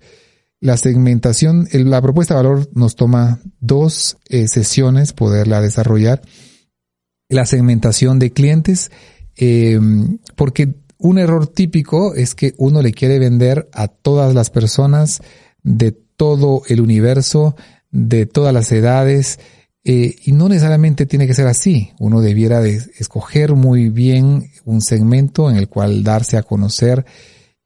La 0.61 0.76
segmentación, 0.76 1.66
la 1.73 2.00
propuesta 2.00 2.35
de 2.35 2.42
valor 2.45 2.71
nos 2.73 2.95
toma 2.95 3.40
dos 3.59 4.16
eh, 4.28 4.47
sesiones 4.47 5.12
poderla 5.12 5.61
desarrollar. 5.61 6.23
La 7.28 7.47
segmentación 7.47 8.21
de 8.21 8.30
clientes, 8.30 8.92
eh, 9.37 9.80
porque 10.37 10.76
un 10.98 11.18
error 11.18 11.46
típico 11.46 12.14
es 12.14 12.34
que 12.34 12.54
uno 12.58 12.82
le 12.82 12.92
quiere 12.92 13.18
vender 13.18 13.68
a 13.72 13.88
todas 13.88 14.34
las 14.34 14.50
personas 14.50 15.22
de 15.62 15.92
todo 15.92 16.62
el 16.68 16.80
universo, 16.80 17.56
de 17.90 18.26
todas 18.26 18.52
las 18.52 18.70
edades, 18.72 19.38
eh, 19.84 20.16
y 20.24 20.32
no 20.32 20.48
necesariamente 20.48 21.06
tiene 21.06 21.26
que 21.26 21.34
ser 21.34 21.46
así. 21.46 21.92
Uno 21.98 22.20
debiera 22.20 22.60
de 22.60 22.80
escoger 22.98 23.54
muy 23.54 23.88
bien 23.88 24.50
un 24.64 24.82
segmento 24.82 25.50
en 25.50 25.56
el 25.56 25.68
cual 25.68 26.02
darse 26.02 26.36
a 26.36 26.42
conocer. 26.42 27.06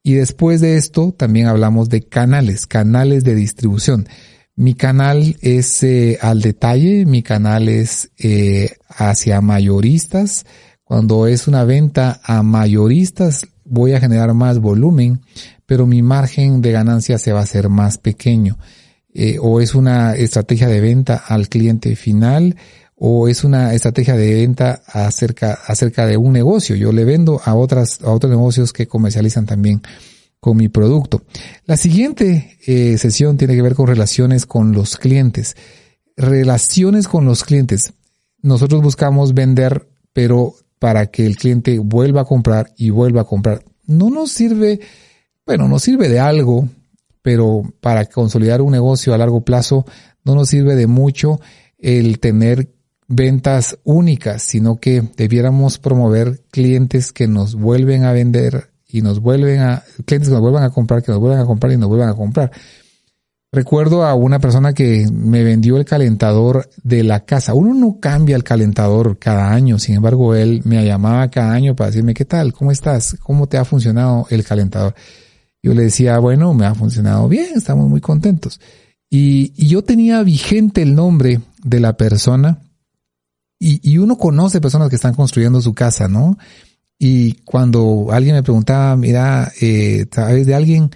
Y 0.02 0.14
después 0.14 0.60
de 0.60 0.76
esto 0.76 1.12
también 1.12 1.46
hablamos 1.46 1.88
de 1.88 2.02
canales, 2.02 2.66
canales 2.66 3.24
de 3.24 3.34
distribución. 3.34 4.06
Mi 4.54 4.74
canal 4.74 5.36
es 5.40 5.82
eh, 5.82 6.18
al 6.20 6.42
detalle, 6.42 7.06
mi 7.06 7.22
canal 7.22 7.68
es 7.68 8.10
eh, 8.18 8.70
hacia 8.88 9.40
mayoristas. 9.40 10.44
Cuando 10.92 11.26
es 11.26 11.48
una 11.48 11.64
venta 11.64 12.20
a 12.22 12.42
mayoristas 12.42 13.46
voy 13.64 13.94
a 13.94 13.98
generar 13.98 14.34
más 14.34 14.58
volumen, 14.58 15.22
pero 15.64 15.86
mi 15.86 16.02
margen 16.02 16.60
de 16.60 16.70
ganancia 16.70 17.16
se 17.16 17.32
va 17.32 17.40
a 17.40 17.44
hacer 17.44 17.70
más 17.70 17.96
pequeño. 17.96 18.58
Eh, 19.14 19.38
o 19.40 19.62
es 19.62 19.74
una 19.74 20.14
estrategia 20.14 20.68
de 20.68 20.82
venta 20.82 21.16
al 21.16 21.48
cliente 21.48 21.96
final 21.96 22.56
o 22.94 23.26
es 23.26 23.42
una 23.42 23.72
estrategia 23.72 24.16
de 24.16 24.34
venta 24.34 24.82
acerca, 24.86 25.60
acerca 25.66 26.04
de 26.04 26.18
un 26.18 26.34
negocio. 26.34 26.76
Yo 26.76 26.92
le 26.92 27.06
vendo 27.06 27.40
a 27.42 27.54
otras, 27.54 28.02
a 28.02 28.10
otros 28.10 28.28
negocios 28.28 28.74
que 28.74 28.86
comercializan 28.86 29.46
también 29.46 29.80
con 30.40 30.58
mi 30.58 30.68
producto. 30.68 31.22
La 31.64 31.78
siguiente 31.78 32.58
eh, 32.66 32.98
sesión 32.98 33.38
tiene 33.38 33.54
que 33.54 33.62
ver 33.62 33.74
con 33.74 33.86
relaciones 33.86 34.44
con 34.44 34.72
los 34.72 34.98
clientes. 34.98 35.56
Relaciones 36.18 37.08
con 37.08 37.24
los 37.24 37.44
clientes. 37.44 37.94
Nosotros 38.42 38.82
buscamos 38.82 39.32
vender, 39.32 39.88
pero 40.12 40.56
para 40.82 41.06
que 41.06 41.24
el 41.24 41.36
cliente 41.36 41.78
vuelva 41.78 42.22
a 42.22 42.24
comprar 42.24 42.72
y 42.76 42.90
vuelva 42.90 43.20
a 43.20 43.24
comprar. 43.24 43.62
No 43.86 44.10
nos 44.10 44.32
sirve, 44.32 44.80
bueno, 45.46 45.68
nos 45.68 45.82
sirve 45.82 46.08
de 46.08 46.18
algo 46.18 46.68
pero 47.22 47.62
para 47.80 48.04
consolidar 48.06 48.60
un 48.60 48.72
negocio 48.72 49.14
a 49.14 49.18
largo 49.18 49.42
plazo 49.42 49.86
no 50.24 50.34
nos 50.34 50.48
sirve 50.48 50.74
de 50.74 50.88
mucho 50.88 51.40
el 51.78 52.18
tener 52.18 52.68
ventas 53.08 53.78
únicas, 53.84 54.42
sino 54.42 54.78
que 54.78 55.02
debiéramos 55.16 55.78
promover 55.78 56.42
clientes 56.50 57.12
que 57.12 57.28
nos 57.28 57.54
vuelven 57.54 58.04
a 58.04 58.12
vender 58.12 58.72
y 58.86 59.02
nos 59.02 59.20
vuelven 59.20 59.60
a, 59.60 59.84
clientes 60.04 60.28
que 60.28 60.34
nos 60.34 60.42
vuelvan 60.42 60.64
a 60.64 60.70
comprar, 60.70 61.02
que 61.02 61.12
nos 61.12 61.20
vuelvan 61.20 61.40
a 61.40 61.46
comprar 61.46 61.72
y 61.72 61.76
nos 61.76 61.88
vuelvan 61.88 62.08
a 62.08 62.14
comprar. 62.14 62.50
Recuerdo 63.54 64.06
a 64.06 64.14
una 64.14 64.38
persona 64.38 64.72
que 64.72 65.06
me 65.12 65.44
vendió 65.44 65.76
el 65.76 65.84
calentador 65.84 66.70
de 66.82 67.04
la 67.04 67.26
casa. 67.26 67.52
Uno 67.52 67.74
no 67.74 68.00
cambia 68.00 68.34
el 68.34 68.44
calentador 68.44 69.18
cada 69.18 69.52
año, 69.52 69.78
sin 69.78 69.96
embargo, 69.96 70.34
él 70.34 70.62
me 70.64 70.82
llamaba 70.86 71.30
cada 71.30 71.52
año 71.52 71.76
para 71.76 71.90
decirme, 71.90 72.14
¿qué 72.14 72.24
tal? 72.24 72.54
¿Cómo 72.54 72.72
estás? 72.72 73.18
¿Cómo 73.22 73.48
te 73.48 73.58
ha 73.58 73.66
funcionado 73.66 74.26
el 74.30 74.42
calentador? 74.42 74.94
Yo 75.62 75.74
le 75.74 75.82
decía, 75.82 76.18
bueno, 76.18 76.54
me 76.54 76.64
ha 76.64 76.74
funcionado 76.74 77.28
bien, 77.28 77.50
estamos 77.54 77.90
muy 77.90 78.00
contentos. 78.00 78.58
Y, 79.10 79.52
yo 79.68 79.84
tenía 79.84 80.22
vigente 80.22 80.80
el 80.80 80.94
nombre 80.94 81.42
de 81.62 81.78
la 81.78 81.98
persona 81.98 82.58
y, 83.58 83.98
uno 83.98 84.16
conoce 84.16 84.62
personas 84.62 84.88
que 84.88 84.96
están 84.96 85.12
construyendo 85.12 85.60
su 85.60 85.74
casa, 85.74 86.08
¿no? 86.08 86.38
Y 86.98 87.34
cuando 87.44 88.06
alguien 88.12 88.34
me 88.34 88.42
preguntaba, 88.42 88.96
mira, 88.96 89.52
eh, 89.60 90.06
¿sabes 90.10 90.46
de 90.46 90.54
alguien 90.54 90.90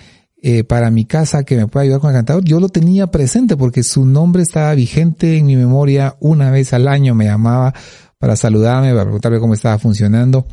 eh, 0.48 0.62
para 0.62 0.92
mi 0.92 1.06
casa 1.06 1.42
que 1.42 1.56
me 1.56 1.66
pueda 1.66 1.82
ayudar 1.82 1.98
con 1.98 2.10
el 2.10 2.18
cantador? 2.18 2.44
Yo 2.44 2.60
lo 2.60 2.68
tenía 2.68 3.08
presente 3.08 3.56
porque 3.56 3.82
su 3.82 4.06
nombre 4.06 4.44
estaba 4.44 4.72
vigente 4.76 5.38
en 5.38 5.46
mi 5.46 5.56
memoria. 5.56 6.14
Una 6.20 6.52
vez 6.52 6.72
al 6.72 6.86
año 6.86 7.16
me 7.16 7.24
llamaba 7.24 7.74
para 8.16 8.36
saludarme, 8.36 8.92
para 8.92 9.02
preguntarme 9.02 9.40
cómo 9.40 9.54
estaba 9.54 9.76
funcionando. 9.80 10.46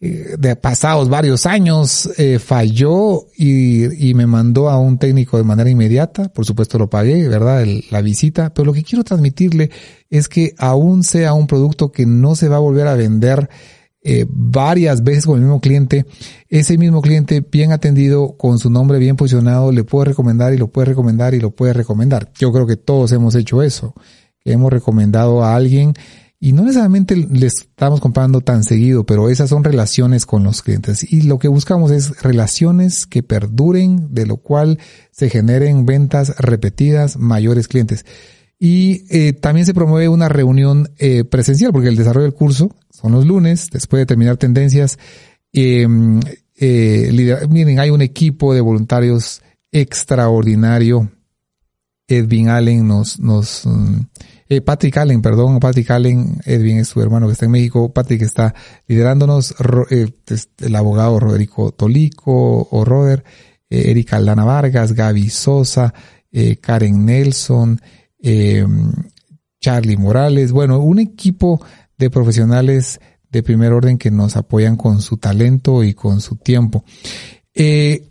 Eh, 0.00 0.36
de 0.38 0.56
pasados 0.56 1.10
varios 1.10 1.44
años 1.44 2.08
eh, 2.16 2.38
falló 2.38 3.26
y, 3.36 4.14
me 4.14 4.26
mandó 4.26 4.70
a 4.70 4.78
un 4.78 4.96
técnico 4.96 5.36
de 5.36 5.44
manera 5.44 5.68
inmediata. 5.68 6.30
Por 6.30 6.46
supuesto 6.46 6.78
lo 6.78 6.88
pagué, 6.88 7.28
¿verdad? 7.28 7.66
la 7.90 8.00
visita. 8.00 8.54
Pero 8.54 8.64
lo 8.64 8.72
que 8.72 8.82
quiero 8.82 9.04
transmitirle 9.04 9.68
es 10.08 10.26
que 10.26 10.54
aún 10.56 11.02
sea 11.02 11.34
un 11.34 11.46
producto 11.46 11.92
que 11.92 12.06
no 12.06 12.34
se 12.34 12.48
va 12.48 12.56
a 12.56 12.60
volver 12.60 12.86
a 12.86 12.94
vender 12.94 13.50
eh, 14.04 14.26
varias 14.28 15.02
veces 15.02 15.24
con 15.24 15.36
el 15.36 15.44
mismo 15.44 15.60
cliente, 15.60 16.04
ese 16.48 16.76
mismo 16.76 17.00
cliente 17.00 17.40
bien 17.40 17.72
atendido, 17.72 18.36
con 18.36 18.58
su 18.58 18.68
nombre 18.68 18.98
bien 18.98 19.16
posicionado, 19.16 19.72
le 19.72 19.82
puede 19.82 20.04
recomendar 20.04 20.52
y 20.52 20.58
lo 20.58 20.68
puede 20.68 20.88
recomendar 20.88 21.34
y 21.34 21.40
lo 21.40 21.50
puede 21.50 21.72
recomendar. 21.72 22.30
Yo 22.34 22.52
creo 22.52 22.66
que 22.66 22.76
todos 22.76 23.12
hemos 23.12 23.34
hecho 23.34 23.62
eso, 23.62 23.94
que 24.40 24.52
hemos 24.52 24.70
recomendado 24.70 25.42
a 25.42 25.56
alguien 25.56 25.94
y 26.44 26.52
no 26.52 26.64
necesariamente 26.64 27.16
les 27.16 27.54
estamos 27.60 28.00
comprando 28.00 28.42
tan 28.42 28.64
seguido, 28.64 29.06
pero 29.06 29.30
esas 29.30 29.48
son 29.48 29.64
relaciones 29.64 30.26
con 30.26 30.44
los 30.44 30.60
clientes. 30.60 31.10
Y 31.10 31.22
lo 31.22 31.38
que 31.38 31.48
buscamos 31.48 31.90
es 31.90 32.20
relaciones 32.20 33.06
que 33.06 33.22
perduren, 33.22 34.12
de 34.12 34.26
lo 34.26 34.36
cual 34.36 34.78
se 35.10 35.30
generen 35.30 35.86
ventas 35.86 36.36
repetidas, 36.36 37.16
mayores 37.16 37.66
clientes. 37.66 38.04
Y 38.58 39.06
eh, 39.08 39.32
también 39.32 39.64
se 39.64 39.72
promueve 39.72 40.10
una 40.10 40.28
reunión 40.28 40.90
eh, 40.98 41.24
presencial, 41.24 41.72
porque 41.72 41.88
el 41.88 41.96
desarrollo 41.96 42.24
del 42.24 42.34
curso 42.34 42.76
son 43.04 43.12
los 43.12 43.26
lunes, 43.26 43.68
después 43.70 44.00
de 44.00 44.06
terminar 44.06 44.38
tendencias. 44.38 44.98
Em, 45.52 46.20
eh, 46.56 47.38
miren, 47.50 47.78
hay 47.78 47.90
un 47.90 48.00
equipo 48.00 48.54
de 48.54 48.62
voluntarios 48.62 49.42
extraordinario. 49.70 51.10
Edwin 52.08 52.48
Allen 52.48 52.88
nos, 52.88 53.20
nos, 53.20 53.66
mm, 53.66 54.00
eh, 54.48 54.62
Patrick 54.62 54.96
Allen, 54.96 55.20
perdón, 55.20 55.60
Patrick 55.60 55.90
Allen, 55.90 56.40
Edwin 56.46 56.78
es 56.78 56.88
su 56.88 57.02
hermano 57.02 57.26
que 57.26 57.34
está 57.34 57.44
en 57.44 57.50
México, 57.50 57.92
Patrick 57.92 58.22
está 58.22 58.54
liderándonos, 58.86 59.54
eh, 59.90 60.08
el 60.60 60.74
abogado 60.74 61.20
Roderico 61.20 61.72
Tolico 61.72 62.68
o 62.70 62.84
Roder, 62.86 63.22
eh, 63.68 63.90
Erika 63.90 64.16
Aldana 64.16 64.44
Vargas, 64.44 64.92
Gaby 64.94 65.28
Sosa, 65.28 65.92
Karen 66.60 67.04
Nelson, 67.04 67.80
Charlie 69.60 69.96
Morales, 69.96 70.50
bueno, 70.50 70.80
un 70.80 70.98
equipo 70.98 71.60
profesionales 72.10 73.00
de 73.30 73.42
primer 73.42 73.72
orden 73.72 73.98
que 73.98 74.10
nos 74.10 74.36
apoyan 74.36 74.76
con 74.76 75.02
su 75.02 75.16
talento 75.16 75.82
y 75.82 75.94
con 75.94 76.20
su 76.20 76.36
tiempo. 76.36 76.84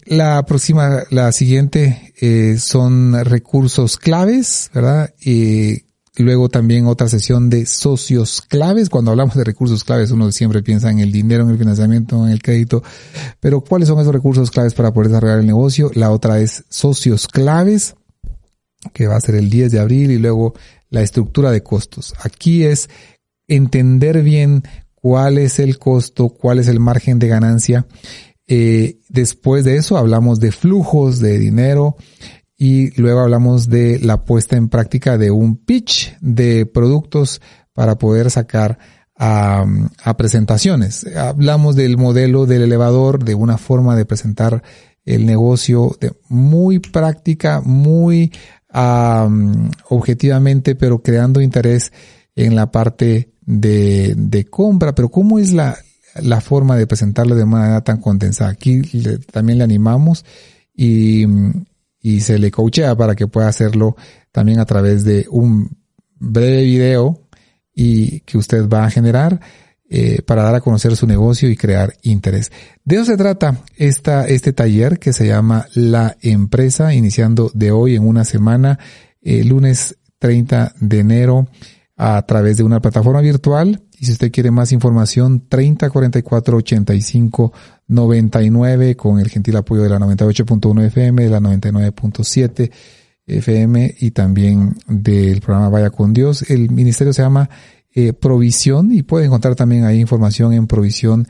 la 0.05 0.43
próxima, 0.45 1.03
la 1.09 1.31
siguiente 1.31 2.13
son 2.59 3.23
recursos 3.25 3.97
claves, 3.97 4.69
¿verdad? 4.73 5.13
Luego 6.15 6.47
también 6.47 6.85
otra 6.85 7.09
sesión 7.09 7.49
de 7.49 7.65
socios 7.65 8.41
claves. 8.41 8.89
Cuando 8.89 9.09
hablamos 9.09 9.33
de 9.35 9.43
recursos 9.43 9.83
claves, 9.83 10.11
uno 10.11 10.31
siempre 10.31 10.61
piensa 10.61 10.91
en 10.91 10.99
el 10.99 11.11
dinero, 11.11 11.43
en 11.43 11.49
el 11.49 11.57
financiamiento, 11.57 12.23
en 12.27 12.31
el 12.31 12.43
crédito. 12.43 12.83
Pero 13.39 13.61
¿cuáles 13.61 13.87
son 13.87 13.99
esos 13.99 14.13
recursos 14.13 14.51
claves 14.51 14.75
para 14.75 14.93
poder 14.93 15.07
desarrollar 15.07 15.39
el 15.39 15.47
negocio? 15.47 15.89
La 15.95 16.11
otra 16.11 16.39
es 16.39 16.65
socios 16.69 17.27
claves, 17.27 17.95
que 18.93 19.07
va 19.07 19.15
a 19.15 19.21
ser 19.21 19.33
el 19.35 19.49
10 19.49 19.71
de 19.71 19.79
abril, 19.79 20.11
y 20.11 20.19
luego 20.19 20.53
la 20.91 21.01
estructura 21.01 21.49
de 21.49 21.63
costos. 21.63 22.13
Aquí 22.21 22.63
es 22.63 22.91
entender 23.47 24.23
bien 24.23 24.63
cuál 24.95 25.37
es 25.37 25.59
el 25.59 25.77
costo, 25.77 26.29
cuál 26.29 26.59
es 26.59 26.67
el 26.67 26.79
margen 26.79 27.19
de 27.19 27.27
ganancia. 27.27 27.87
Eh, 28.47 28.99
después 29.09 29.63
de 29.63 29.77
eso 29.77 29.97
hablamos 29.97 30.39
de 30.39 30.51
flujos 30.51 31.19
de 31.19 31.39
dinero, 31.39 31.95
y 32.57 32.99
luego 33.01 33.19
hablamos 33.19 33.67
de 33.67 33.99
la 33.99 34.23
puesta 34.23 34.55
en 34.55 34.69
práctica 34.69 35.17
de 35.17 35.31
un 35.31 35.57
pitch 35.57 36.17
de 36.21 36.65
productos 36.65 37.41
para 37.73 37.97
poder 37.97 38.31
sacar 38.31 38.77
a, 39.17 39.65
presentaciones. 40.17 41.05
Hablamos 41.15 41.75
del 41.75 41.97
modelo 41.97 42.45
del 42.45 42.61
elevador, 42.61 43.25
de 43.25 43.35
una 43.35 43.57
forma 43.57 43.97
de 43.97 44.05
presentar 44.05 44.63
el 45.03 45.25
negocio 45.25 45.97
de 45.99 46.13
muy 46.29 46.79
práctica, 46.79 47.61
muy 47.61 48.31
objetivamente, 49.89 50.75
pero 50.75 51.03
creando 51.03 51.41
interés 51.41 51.91
en 52.33 52.55
la 52.55 52.71
parte 52.71 53.32
de, 53.45 54.13
de 54.15 54.45
compra, 54.45 54.95
pero 54.95 55.09
¿cómo 55.09 55.39
es 55.39 55.53
la, 55.53 55.77
la 56.21 56.41
forma 56.41 56.77
de 56.77 56.87
presentarlo 56.87 57.35
de 57.35 57.45
manera 57.45 57.81
tan 57.81 57.99
condensada? 57.99 58.51
Aquí 58.51 58.81
también 59.31 59.57
le 59.57 59.63
animamos 59.63 60.25
y, 60.73 61.25
y 62.01 62.21
se 62.21 62.39
le 62.39 62.51
coachea 62.51 62.95
para 62.95 63.15
que 63.15 63.27
pueda 63.27 63.47
hacerlo 63.47 63.95
también 64.31 64.59
a 64.59 64.65
través 64.65 65.03
de 65.03 65.25
un 65.29 65.69
breve 66.19 66.63
video 66.63 67.21
y 67.73 68.21
que 68.21 68.37
usted 68.37 68.67
va 68.67 68.85
a 68.85 68.91
generar 68.91 69.39
eh, 69.95 70.23
para 70.23 70.41
dar 70.41 70.55
a 70.55 70.61
conocer 70.61 70.95
su 70.95 71.05
negocio 71.05 71.49
y 71.49 71.55
crear 71.55 71.93
interés. 72.01 72.51
De 72.83 72.95
eso 72.95 73.05
se 73.05 73.15
trata 73.15 73.59
esta, 73.75 74.25
este 74.25 74.51
taller 74.51 74.97
que 74.97 75.13
se 75.13 75.27
llama 75.27 75.67
La 75.75 76.17
Empresa, 76.21 76.95
iniciando 76.95 77.51
de 77.53 77.69
hoy 77.69 77.95
en 77.95 78.07
una 78.07 78.25
semana, 78.25 78.79
eh, 79.21 79.43
lunes 79.43 79.97
30 80.17 80.73
de 80.79 80.99
enero, 80.99 81.47
a 81.95 82.21
través 82.25 82.57
de 82.57 82.63
una 82.63 82.81
plataforma 82.81 83.21
virtual. 83.21 83.83
Y 83.99 84.05
si 84.05 84.13
usted 84.13 84.31
quiere 84.31 84.51
más 84.51 84.71
información, 84.71 85.47
30 85.47 85.89
44 85.89 86.57
85 86.57 87.53
99 87.87 88.95
con 88.95 89.19
el 89.19 89.29
gentil 89.29 89.57
apoyo 89.57 89.83
de 89.83 89.89
la 89.89 89.99
98.1 89.99 90.85
FM, 90.85 91.23
de 91.23 91.29
la 91.29 91.39
99.7 91.39 92.71
FM 93.25 93.95
y 93.99 94.11
también 94.11 94.75
del 94.87 95.41
programa 95.41 95.69
Vaya 95.69 95.89
con 95.89 96.13
Dios. 96.13 96.49
El 96.49 96.71
ministerio 96.71 97.13
se 97.13 97.21
llama 97.21 97.49
eh, 97.93 98.13
Provisión 98.13 98.91
y 98.91 99.03
puede 99.03 99.25
encontrar 99.25 99.55
también 99.55 99.85
ahí 99.85 99.99
información 99.99 100.53
en 100.53 100.67
provisionvr.org. 100.67 101.29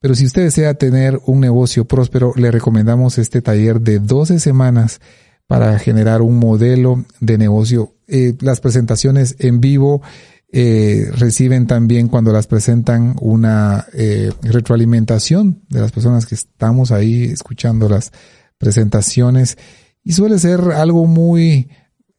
Pero 0.00 0.14
si 0.14 0.26
usted 0.26 0.44
desea 0.44 0.74
tener 0.74 1.18
un 1.26 1.40
negocio 1.40 1.84
próspero, 1.84 2.32
le 2.36 2.52
recomendamos 2.52 3.18
este 3.18 3.42
taller 3.42 3.80
de 3.80 3.98
12 3.98 4.38
semanas 4.38 5.00
para 5.48 5.76
generar 5.80 6.22
un 6.22 6.38
modelo 6.38 7.04
de 7.18 7.36
negocio. 7.36 7.94
Eh, 8.06 8.34
las 8.40 8.60
presentaciones 8.60 9.34
en 9.40 9.60
vivo 9.60 10.00
eh, 10.52 11.10
reciben 11.16 11.66
también 11.66 12.06
cuando 12.06 12.32
las 12.32 12.46
presentan 12.46 13.16
una 13.20 13.86
eh, 13.92 14.30
retroalimentación 14.42 15.62
de 15.68 15.80
las 15.80 15.90
personas 15.90 16.24
que 16.24 16.36
estamos 16.36 16.92
ahí 16.92 17.24
escuchando 17.24 17.88
las 17.88 18.12
presentaciones 18.58 19.58
y 20.04 20.12
suele 20.12 20.38
ser 20.38 20.60
algo 20.60 21.06
muy 21.06 21.68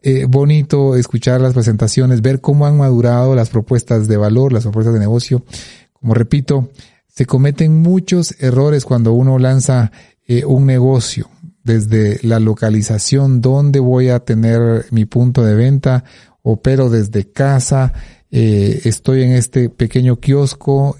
eh, 0.02 0.26
bonito 0.30 0.96
escuchar 0.96 1.42
las 1.42 1.54
presentaciones, 1.54 2.22
ver 2.22 2.40
cómo 2.40 2.66
han 2.66 2.78
madurado 2.78 3.36
las 3.36 3.50
propuestas 3.50 4.08
de 4.08 4.16
valor, 4.16 4.54
las 4.54 4.64
propuestas 4.64 4.94
de 4.94 5.00
negocio. 5.00 5.44
Como 5.92 6.14
repito, 6.14 6.70
se 7.08 7.26
cometen 7.26 7.82
muchos 7.82 8.34
errores 8.40 8.86
cuando 8.86 9.12
uno 9.12 9.38
lanza 9.40 9.92
eh, 10.26 10.46
un 10.46 10.66
negocio, 10.66 11.30
desde 11.64 12.20
la 12.24 12.40
localización, 12.40 13.42
dónde 13.42 13.80
voy 13.80 14.10
a 14.10 14.20
tener 14.20 14.86
mi 14.92 15.06
punto 15.06 15.44
de 15.44 15.56
venta, 15.56 16.04
opero 16.42 16.90
desde 16.90 17.32
casa, 17.32 17.94
eh, 18.32 18.82
estoy 18.86 19.24
en 19.24 19.32
este 19.32 19.70
pequeño 19.70 20.18
kiosco 20.20 20.98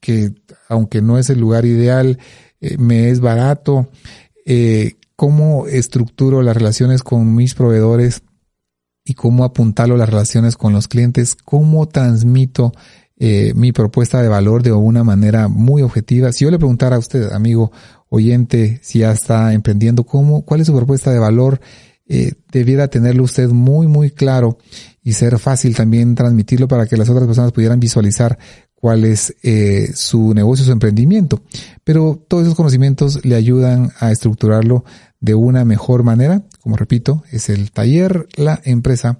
que 0.00 0.34
aunque 0.68 1.00
no 1.00 1.18
es 1.18 1.30
el 1.30 1.40
lugar 1.40 1.64
ideal, 1.64 2.18
me 2.78 3.10
es 3.10 3.20
barato, 3.20 3.88
eh, 4.44 4.94
cómo 5.18 5.66
estructuro 5.66 6.42
las 6.42 6.56
relaciones 6.56 7.02
con 7.02 7.34
mis 7.34 7.54
proveedores 7.54 8.22
y 9.04 9.14
cómo 9.14 9.44
apuntalo 9.44 9.96
las 9.96 10.08
relaciones 10.08 10.56
con 10.56 10.72
los 10.72 10.86
clientes, 10.86 11.34
cómo 11.34 11.88
transmito 11.88 12.72
eh, 13.16 13.52
mi 13.56 13.72
propuesta 13.72 14.22
de 14.22 14.28
valor 14.28 14.62
de 14.62 14.70
una 14.70 15.02
manera 15.02 15.48
muy 15.48 15.82
objetiva. 15.82 16.30
Si 16.30 16.44
yo 16.44 16.52
le 16.52 16.58
preguntara 16.58 16.96
a 16.96 17.00
usted, 17.00 17.32
amigo 17.32 17.72
oyente, 18.08 18.80
si 18.82 19.00
ya 19.00 19.12
está 19.12 19.52
emprendiendo, 19.52 20.04
cómo, 20.04 20.42
cuál 20.42 20.60
es 20.60 20.66
su 20.66 20.74
propuesta 20.74 21.10
de 21.10 21.18
valor, 21.18 21.60
eh, 22.06 22.32
debiera 22.50 22.88
tenerlo 22.88 23.24
usted 23.24 23.48
muy, 23.48 23.86
muy 23.86 24.10
claro 24.10 24.58
y 25.02 25.12
ser 25.12 25.38
fácil 25.38 25.76
también 25.76 26.14
transmitirlo 26.14 26.68
para 26.68 26.86
que 26.86 26.96
las 26.96 27.08
otras 27.08 27.26
personas 27.26 27.52
pudieran 27.52 27.80
visualizar 27.80 28.38
cuál 28.74 29.04
es 29.04 29.34
eh, 29.42 29.90
su 29.94 30.32
negocio, 30.34 30.64
su 30.64 30.72
emprendimiento. 30.72 31.42
Pero 31.84 32.22
todos 32.28 32.44
esos 32.44 32.54
conocimientos 32.54 33.24
le 33.24 33.34
ayudan 33.34 33.90
a 33.98 34.12
estructurarlo 34.12 34.84
de 35.20 35.34
una 35.34 35.64
mejor 35.64 36.02
manera. 36.02 36.42
Como 36.60 36.76
repito, 36.76 37.24
es 37.30 37.48
el 37.48 37.72
taller, 37.72 38.28
la 38.36 38.60
empresa. 38.64 39.18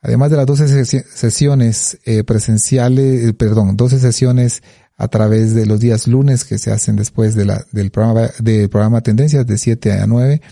Además 0.00 0.30
de 0.30 0.36
las 0.36 0.46
12 0.46 0.84
sesiones 0.84 1.98
eh, 2.04 2.22
presenciales, 2.22 3.28
eh, 3.28 3.32
perdón, 3.32 3.76
12 3.76 3.98
sesiones 3.98 4.62
a 4.98 5.08
través 5.08 5.54
de 5.54 5.64
los 5.64 5.80
días 5.80 6.06
lunes 6.08 6.44
que 6.44 6.58
se 6.58 6.72
hacen 6.72 6.96
después 6.96 7.34
de 7.34 7.46
la, 7.46 7.64
del 7.72 7.90
programa, 7.90 8.28
del 8.40 8.68
programa 8.68 9.00
Tendencias 9.00 9.46
de 9.46 9.56
7 9.56 9.92
a 9.92 10.06
9 10.06 10.42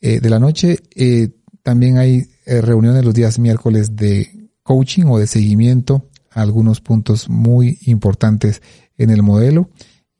eh, 0.00 0.20
de 0.20 0.30
la 0.30 0.38
noche. 0.38 0.78
Eh, 0.94 1.30
también 1.62 1.96
hay 1.98 2.26
eh, 2.44 2.60
reuniones 2.60 3.04
los 3.04 3.14
días 3.14 3.38
miércoles 3.38 3.96
de 3.96 4.50
coaching 4.62 5.04
o 5.06 5.18
de 5.18 5.26
seguimiento 5.26 6.10
algunos 6.30 6.80
puntos 6.80 7.28
muy 7.28 7.78
importantes 7.86 8.62
en 8.96 9.10
el 9.10 9.22
modelo 9.22 9.70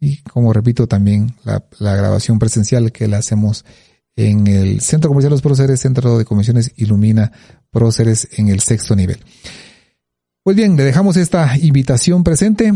y 0.00 0.22
como 0.22 0.52
repito 0.52 0.86
también 0.86 1.36
la, 1.44 1.62
grabación 1.96 2.38
presencial 2.38 2.90
que 2.90 3.06
la 3.06 3.18
hacemos 3.18 3.64
en 4.16 4.46
el 4.46 4.80
Centro 4.80 5.08
Comercial 5.08 5.30
Los 5.30 5.42
Próceres, 5.42 5.80
Centro 5.80 6.18
de 6.18 6.24
Comisiones 6.24 6.72
Ilumina 6.76 7.30
Próceres 7.70 8.28
en 8.36 8.48
el 8.48 8.60
sexto 8.60 8.96
nivel. 8.96 9.20
Pues 10.42 10.56
bien, 10.56 10.76
le 10.76 10.84
dejamos 10.84 11.16
esta 11.16 11.56
invitación 11.58 12.24
presente 12.24 12.72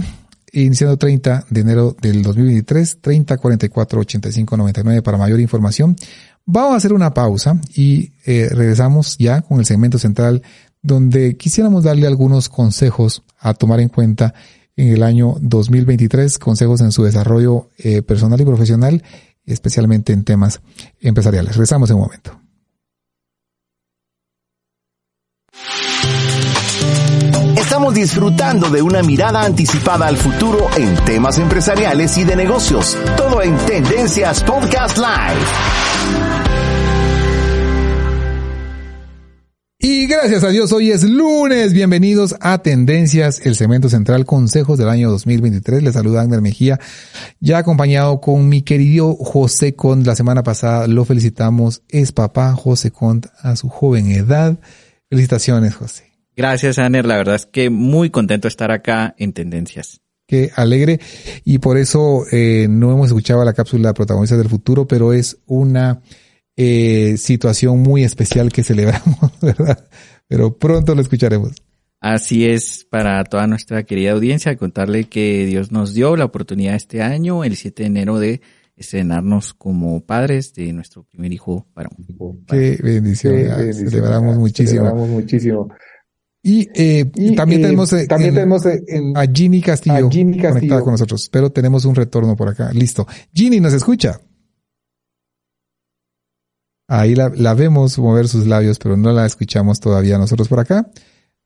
iniciando 0.55 0.97
30 0.97 1.47
de 1.51 1.61
enero 1.61 1.97
del 2.01 2.23
2023, 2.23 3.01
30 3.01 3.37
44 3.37 4.01
85 4.01 4.57
99 4.57 5.03
para 5.03 5.19
mayor 5.19 5.40
información. 5.40 5.97
Vamos 6.47 6.75
a 6.75 6.77
hacer 6.77 6.93
una 6.93 7.14
pausa 7.14 7.61
y 7.75 8.12
eh, 8.27 8.49
regresamos 8.51 9.17
ya 9.19 9.40
con 9.43 9.59
el 9.59 9.67
segmento 9.67 9.99
central 9.99 10.43
donde 10.83 11.37
quisiéramos 11.37 11.85
darle 11.85 12.07
algunos 12.07 12.49
consejos 12.49 13.23
a 13.38 13.55
tomar 13.55 13.81
en 13.81 13.88
cuenta 13.88 14.35
en 14.77 14.88
el 14.88 15.03
año 15.03 15.37
2023, 15.40 16.38
consejos 16.38 16.81
en 16.83 16.93
su 16.93 17.05
desarrollo 17.05 17.71
eh, 17.79 18.03
personal 18.03 18.40
y 18.40 18.45
profesional, 18.45 19.03
especialmente 19.47 20.12
en 20.12 20.25
temas 20.25 20.61
empresariales. 21.01 21.53
Regresamos 21.57 21.88
en 21.90 21.97
un 21.97 22.03
momento. 22.03 22.43
Disfrutando 27.94 28.70
de 28.70 28.83
una 28.83 29.04
mirada 29.04 29.44
anticipada 29.44 30.09
al 30.09 30.16
futuro 30.16 30.68
en 30.76 30.96
temas 31.04 31.38
empresariales 31.38 32.18
y 32.18 32.24
de 32.24 32.35
negocios. 32.35 32.98
Todo 33.16 33.40
en 33.40 33.57
Tendencias 33.57 34.42
Podcast 34.42 34.98
Live. 34.98 35.40
Y 39.78 40.09
gracias 40.09 40.42
a 40.42 40.48
Dios, 40.48 40.72
hoy 40.72 40.90
es 40.90 41.04
lunes. 41.04 41.72
Bienvenidos 41.72 42.35
a 42.40 42.59
Tendencias, 42.59 43.40
el 43.46 43.54
cemento 43.54 43.88
central, 43.88 44.24
consejos 44.24 44.76
del 44.76 44.88
año 44.88 45.09
2023. 45.12 45.85
Les 45.85 45.94
saluda 45.94 46.22
Agner 46.22 46.40
Mejía, 46.40 46.80
ya 47.38 47.59
acompañado 47.59 48.20
con 48.20 48.48
mi 48.48 48.62
querido 48.62 49.14
José 49.14 49.76
Cont. 49.76 50.04
La 50.04 50.16
semana 50.16 50.42
pasada 50.42 50.88
lo 50.88 51.04
felicitamos. 51.04 51.83
Es 51.88 52.11
papá 52.11 52.54
José 52.54 52.90
Cont 52.90 53.26
a 53.40 53.54
su 53.54 53.68
joven 53.68 54.11
edad. 54.11 54.59
Felicitaciones, 55.09 55.76
José. 55.76 56.13
Gracias, 56.37 56.79
Aner. 56.79 57.07
La 57.07 57.16
verdad 57.16 57.37
es 57.37 57.47
que 57.47 57.70
muy 57.70 58.11
contento 58.11 58.47
de 58.47 58.51
estar 58.51 58.70
acá 58.70 59.14
en 59.18 59.33
Tendencias. 59.33 60.01
Qué 60.27 60.51
alegre. 60.57 61.01
Y 61.44 61.59
por 61.59 61.79
eso 61.79 62.25
eh, 62.33 62.66
no 62.68 62.92
hemos 62.92 63.09
escuchado 63.09 63.44
la 63.44 63.53
cápsula 63.53 63.94
Protagonistas 63.94 64.38
del 64.38 64.49
Futuro, 64.49 64.87
pero 64.88 65.12
es 65.12 65.38
una 65.47 66.01
eh, 66.57 67.16
situación 67.18 67.81
muy 67.81 68.05
especial 68.05 68.53
que 68.53 68.62
celebramos, 68.62 69.18
¿verdad? 69.42 69.87
Pero 70.27 70.57
pronto 70.57 70.94
lo 70.94 71.03
escucharemos. 71.03 71.53
Así 72.01 72.47
es, 72.47 72.87
para 72.90 73.25
toda 73.25 73.47
nuestra 73.47 73.83
querida 73.85 74.12
audiencia, 74.12 74.57
contarle 74.57 75.05
que 75.05 75.47
Dios 75.47 75.73
nos 75.73 75.94
dio 75.94 76.16
la 76.16 76.27
oportunidad 76.27 76.75
este 76.75 77.01
año, 77.01 77.44
el 77.44 77.57
7 77.57 77.83
de 77.83 77.87
enero, 77.87 78.18
de 78.18 78.42
estrenarnos 78.77 79.55
como 79.55 80.05
padres 80.05 80.53
de 80.53 80.73
nuestro 80.73 81.05
primer 81.05 81.33
hijo 81.33 81.66
para 81.73 81.88
un 81.97 82.44
Qué 82.47 82.79
bendición, 82.83 83.35
celebramos 83.73 84.37
muchísimo. 84.37 84.83
Celebramos 84.83 85.09
muchísimo. 85.09 85.68
Y, 86.46 86.68
eh, 86.74 87.07
también 87.35 87.62
eh, 87.62 87.64
tenemos, 87.64 87.90
eh, 87.94 88.07
también 88.07 88.35
tenemos 88.35 88.66
a 88.66 89.26
Ginny 89.33 89.62
Castillo, 89.62 90.11
Ginny 90.11 90.37
Castillo 90.37 90.52
conectada 90.52 90.80
con 90.83 90.92
nosotros, 90.92 91.30
pero 91.33 91.50
tenemos 91.50 91.87
un 91.87 91.94
retorno 91.94 92.37
por 92.37 92.50
acá. 92.50 92.70
Listo. 92.70 93.07
Ginny, 93.33 93.61
¿nos 93.61 93.72
escucha? 93.72 94.20
Ahí 96.87 97.14
la, 97.14 97.30
la, 97.35 97.54
vemos 97.54 97.98
mover 97.98 98.28
sus 98.28 98.46
labios, 98.46 98.78
pero 98.78 98.94
no 98.94 99.11
la 99.11 99.24
escuchamos 99.24 99.80
todavía 99.80 100.18
nosotros 100.18 100.46
por 100.48 100.61
acá. 100.61 100.90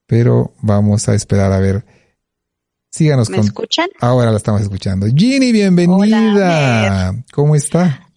Pero 0.08 0.54
vamos 0.62 1.08
a 1.08 1.14
esperar 1.14 1.52
a 1.52 1.61
ver. 1.61 1.84
Síganos 2.90 3.30
¿Me 3.30 3.38
escuchan? 3.38 3.88
Ahora 4.00 4.32
la 4.32 4.38
estamos 4.38 4.62
escuchando. 4.62 5.06
Ginny, 5.06 5.52
bienvenida. 5.52 7.14
¿Cómo 7.32 7.54
está? 7.54 8.11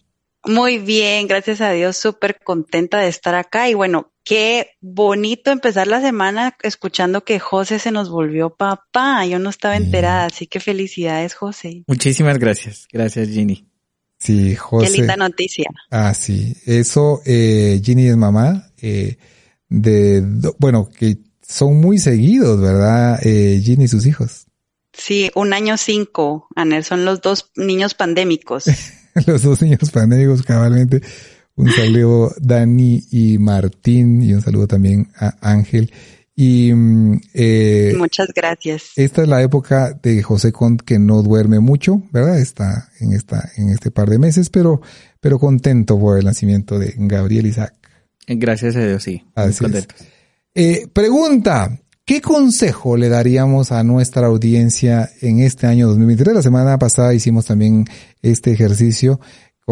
Muy 0.44 0.78
bien, 0.78 1.28
gracias 1.28 1.60
a 1.60 1.70
Dios, 1.70 1.96
súper 1.96 2.40
contenta 2.42 2.98
de 2.98 3.06
estar 3.06 3.36
acá. 3.36 3.68
Y 3.68 3.74
bueno, 3.74 4.11
qué 4.24 4.70
bonito 4.80 5.50
empezar 5.50 5.86
la 5.86 6.00
semana 6.00 6.56
escuchando 6.62 7.24
que 7.24 7.38
José 7.38 7.78
se 7.78 7.90
nos 7.90 8.10
volvió 8.10 8.50
papá. 8.50 9.24
Yo 9.26 9.38
no 9.38 9.50
estaba 9.50 9.76
enterada, 9.76 10.26
así 10.26 10.46
que 10.46 10.60
felicidades, 10.60 11.34
José. 11.34 11.84
Muchísimas 11.86 12.38
gracias. 12.38 12.86
Gracias, 12.92 13.28
Ginny. 13.28 13.66
Sí, 14.18 14.54
José. 14.54 14.86
Qué 14.86 14.98
linda 14.98 15.16
noticia. 15.16 15.66
Ah, 15.90 16.14
sí. 16.14 16.56
Eso, 16.66 17.20
eh, 17.24 17.80
Ginny 17.82 18.08
es 18.08 18.16
mamá, 18.16 18.70
eh, 18.80 19.16
de, 19.68 20.22
bueno, 20.58 20.88
que 20.88 21.18
son 21.42 21.80
muy 21.80 21.98
seguidos, 21.98 22.60
¿verdad, 22.60 23.18
eh, 23.24 23.60
Ginny 23.62 23.84
y 23.84 23.88
sus 23.88 24.06
hijos? 24.06 24.46
Sí, 24.92 25.30
un 25.34 25.52
año 25.52 25.76
cinco, 25.76 26.48
Aner, 26.54 26.84
son 26.84 27.04
los 27.04 27.20
dos 27.20 27.50
niños 27.56 27.94
pandémicos. 27.94 28.66
los 29.26 29.42
dos 29.42 29.60
niños 29.62 29.90
pandémicos, 29.90 30.42
cabalmente. 30.42 31.00
Un 31.56 31.70
saludo 31.70 32.32
Dani 32.40 33.02
y 33.10 33.38
Martín 33.38 34.22
y 34.22 34.32
un 34.32 34.40
saludo 34.40 34.66
también 34.66 35.08
a 35.16 35.36
Ángel. 35.40 35.92
Y 36.34 36.72
mm, 36.72 37.20
eh, 37.34 37.94
muchas 37.98 38.28
gracias. 38.34 38.92
Esta 38.96 39.22
es 39.22 39.28
la 39.28 39.42
época 39.42 39.98
de 40.02 40.22
José 40.22 40.50
Cont 40.50 40.80
que 40.80 40.98
no 40.98 41.22
duerme 41.22 41.60
mucho, 41.60 42.02
¿verdad? 42.10 42.38
Está 42.38 42.88
en 43.00 43.12
esta 43.12 43.50
en 43.56 43.68
este 43.68 43.90
par 43.90 44.08
de 44.08 44.18
meses, 44.18 44.48
pero 44.48 44.80
pero 45.20 45.38
contento 45.38 45.98
por 45.98 46.18
el 46.18 46.24
nacimiento 46.24 46.78
de 46.78 46.94
Gabriel 46.96 47.46
Isaac. 47.46 47.74
Gracias 48.26 48.76
a 48.76 48.86
Dios, 48.86 49.02
sí. 49.02 49.24
Así 49.34 49.64
eh, 50.54 50.86
pregunta, 50.92 51.80
¿qué 52.04 52.20
consejo 52.20 52.96
le 52.96 53.08
daríamos 53.08 53.72
a 53.72 53.82
nuestra 53.84 54.26
audiencia 54.26 55.10
en 55.20 55.40
este 55.40 55.66
año 55.66 55.88
2023? 55.88 56.34
La 56.34 56.42
semana 56.42 56.78
pasada 56.78 57.14
hicimos 57.14 57.46
también 57.46 57.86
este 58.20 58.52
ejercicio 58.52 59.18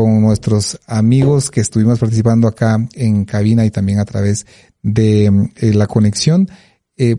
con 0.00 0.22
nuestros 0.22 0.80
amigos 0.86 1.50
que 1.50 1.60
estuvimos 1.60 1.98
participando 1.98 2.48
acá 2.48 2.78
en 2.94 3.24
cabina 3.24 3.66
y 3.66 3.70
también 3.70 3.98
a 3.98 4.04
través 4.04 4.46
de 4.82 5.26
eh, 5.26 5.74
la 5.74 5.86
conexión 5.86 6.48
eh, 6.96 7.16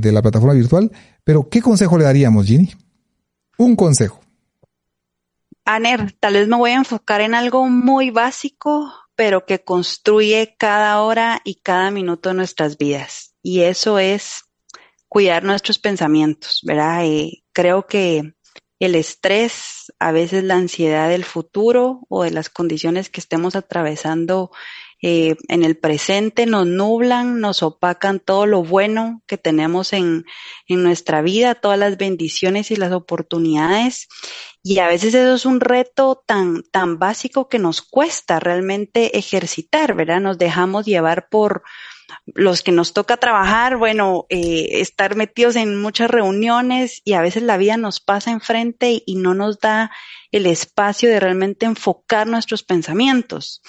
de 0.00 0.12
la 0.12 0.22
plataforma 0.22 0.54
virtual. 0.54 0.90
Pero, 1.22 1.48
¿qué 1.48 1.62
consejo 1.62 1.98
le 1.98 2.04
daríamos, 2.04 2.46
Ginny? 2.46 2.72
Un 3.58 3.76
consejo. 3.76 4.20
Aner, 5.64 6.12
tal 6.20 6.34
vez 6.34 6.48
me 6.48 6.56
voy 6.56 6.72
a 6.72 6.76
enfocar 6.76 7.20
en 7.20 7.34
algo 7.34 7.68
muy 7.68 8.10
básico, 8.10 8.92
pero 9.14 9.46
que 9.46 9.64
construye 9.64 10.54
cada 10.58 11.00
hora 11.02 11.40
y 11.44 11.56
cada 11.56 11.90
minuto 11.90 12.28
de 12.28 12.36
nuestras 12.36 12.76
vidas. 12.76 13.34
Y 13.42 13.60
eso 13.62 13.98
es 13.98 14.44
cuidar 15.08 15.44
nuestros 15.44 15.78
pensamientos, 15.78 16.60
¿verdad? 16.64 17.04
Eh, 17.04 17.44
creo 17.52 17.86
que 17.86 18.35
el 18.78 18.94
estrés, 18.94 19.92
a 19.98 20.12
veces 20.12 20.44
la 20.44 20.56
ansiedad 20.56 21.08
del 21.08 21.24
futuro 21.24 22.00
o 22.08 22.24
de 22.24 22.30
las 22.30 22.50
condiciones 22.50 23.08
que 23.08 23.20
estemos 23.20 23.56
atravesando 23.56 24.50
eh, 25.02 25.36
en 25.48 25.62
el 25.62 25.76
presente 25.76 26.46
nos 26.46 26.66
nublan, 26.66 27.38
nos 27.38 27.62
opacan 27.62 28.18
todo 28.18 28.46
lo 28.46 28.62
bueno 28.62 29.22
que 29.26 29.36
tenemos 29.36 29.92
en, 29.92 30.24
en 30.68 30.82
nuestra 30.82 31.20
vida, 31.20 31.54
todas 31.54 31.78
las 31.78 31.98
bendiciones 31.98 32.70
y 32.70 32.76
las 32.76 32.92
oportunidades. 32.92 34.08
Y 34.62 34.78
a 34.78 34.88
veces 34.88 35.14
eso 35.14 35.34
es 35.34 35.46
un 35.46 35.60
reto 35.60 36.22
tan, 36.26 36.62
tan 36.70 36.98
básico 36.98 37.48
que 37.48 37.58
nos 37.58 37.82
cuesta 37.82 38.40
realmente 38.40 39.18
ejercitar, 39.18 39.94
¿verdad? 39.94 40.20
Nos 40.20 40.38
dejamos 40.38 40.86
llevar 40.86 41.28
por, 41.28 41.62
los 42.26 42.62
que 42.62 42.72
nos 42.72 42.92
toca 42.92 43.16
trabajar, 43.16 43.76
bueno, 43.76 44.26
eh, 44.28 44.80
estar 44.80 45.16
metidos 45.16 45.56
en 45.56 45.80
muchas 45.80 46.10
reuniones 46.10 47.00
y 47.04 47.14
a 47.14 47.20
veces 47.20 47.42
la 47.42 47.56
vida 47.56 47.76
nos 47.76 48.00
pasa 48.00 48.30
enfrente 48.30 49.02
y, 49.04 49.16
no 49.16 49.34
nos 49.34 49.58
da 49.58 49.90
el 50.30 50.46
espacio 50.46 51.08
de 51.08 51.20
realmente 51.20 51.66
enfocar 51.66 52.26
nuestros 52.26 52.62
pensamientos. 52.62 53.62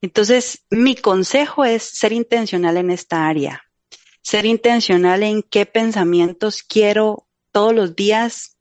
Entonces, 0.00 0.64
mi 0.70 0.96
consejo 0.96 1.64
es 1.64 1.82
ser 1.82 2.12
intencional 2.12 2.76
en 2.76 2.90
esta 2.90 3.26
área, 3.28 3.64
ser 4.22 4.46
intencional 4.46 5.22
en 5.22 5.42
qué 5.42 5.66
pensamientos 5.66 6.62
quiero 6.62 7.28
todos 7.52 7.74
los 7.74 7.94
días 7.94 8.56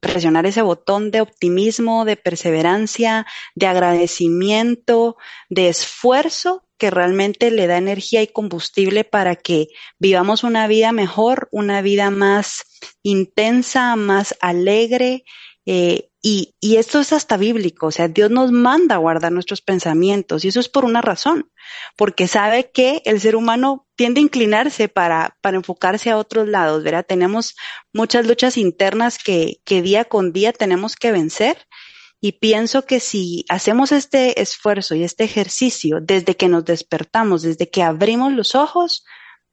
presionar 0.00 0.46
ese 0.46 0.62
botón 0.62 1.10
de 1.10 1.20
optimismo, 1.20 2.04
de 2.04 2.16
perseverancia, 2.16 3.26
de 3.56 3.66
agradecimiento, 3.66 5.16
de 5.48 5.68
esfuerzo 5.68 6.67
que 6.78 6.90
realmente 6.90 7.50
le 7.50 7.66
da 7.66 7.76
energía 7.76 8.22
y 8.22 8.28
combustible 8.28 9.04
para 9.04 9.36
que 9.36 9.68
vivamos 9.98 10.44
una 10.44 10.66
vida 10.68 10.92
mejor, 10.92 11.48
una 11.50 11.82
vida 11.82 12.10
más 12.10 12.64
intensa, 13.02 13.96
más 13.96 14.36
alegre. 14.40 15.24
Eh, 15.66 16.08
y, 16.22 16.54
y, 16.60 16.76
esto 16.76 16.98
es 16.98 17.12
hasta 17.12 17.36
bíblico, 17.36 17.86
o 17.86 17.90
sea, 17.90 18.08
Dios 18.08 18.30
nos 18.30 18.50
manda 18.50 18.96
a 18.96 18.98
guardar 18.98 19.30
nuestros 19.30 19.60
pensamientos 19.60 20.44
y 20.44 20.48
eso 20.48 20.58
es 20.58 20.68
por 20.68 20.84
una 20.84 21.00
razón, 21.00 21.50
porque 21.96 22.26
sabe 22.26 22.70
que 22.72 23.02
el 23.04 23.20
ser 23.20 23.36
humano 23.36 23.86
tiende 23.94 24.20
a 24.20 24.24
inclinarse 24.24 24.88
para, 24.88 25.36
para 25.42 25.58
enfocarse 25.58 26.10
a 26.10 26.16
otros 26.16 26.48
lados, 26.48 26.82
¿verdad? 26.82 27.06
Tenemos 27.06 27.54
muchas 27.92 28.26
luchas 28.26 28.56
internas 28.56 29.18
que, 29.18 29.60
que 29.64 29.82
día 29.82 30.06
con 30.06 30.32
día 30.32 30.52
tenemos 30.52 30.96
que 30.96 31.12
vencer 31.12 31.56
y 32.20 32.32
pienso 32.32 32.84
que 32.84 33.00
si 33.00 33.44
hacemos 33.48 33.92
este 33.92 34.40
esfuerzo 34.40 34.94
y 34.94 35.04
este 35.04 35.24
ejercicio 35.24 36.00
desde 36.00 36.36
que 36.36 36.48
nos 36.48 36.64
despertamos, 36.64 37.42
desde 37.42 37.70
que 37.70 37.82
abrimos 37.82 38.32
los 38.32 38.54
ojos, 38.54 39.04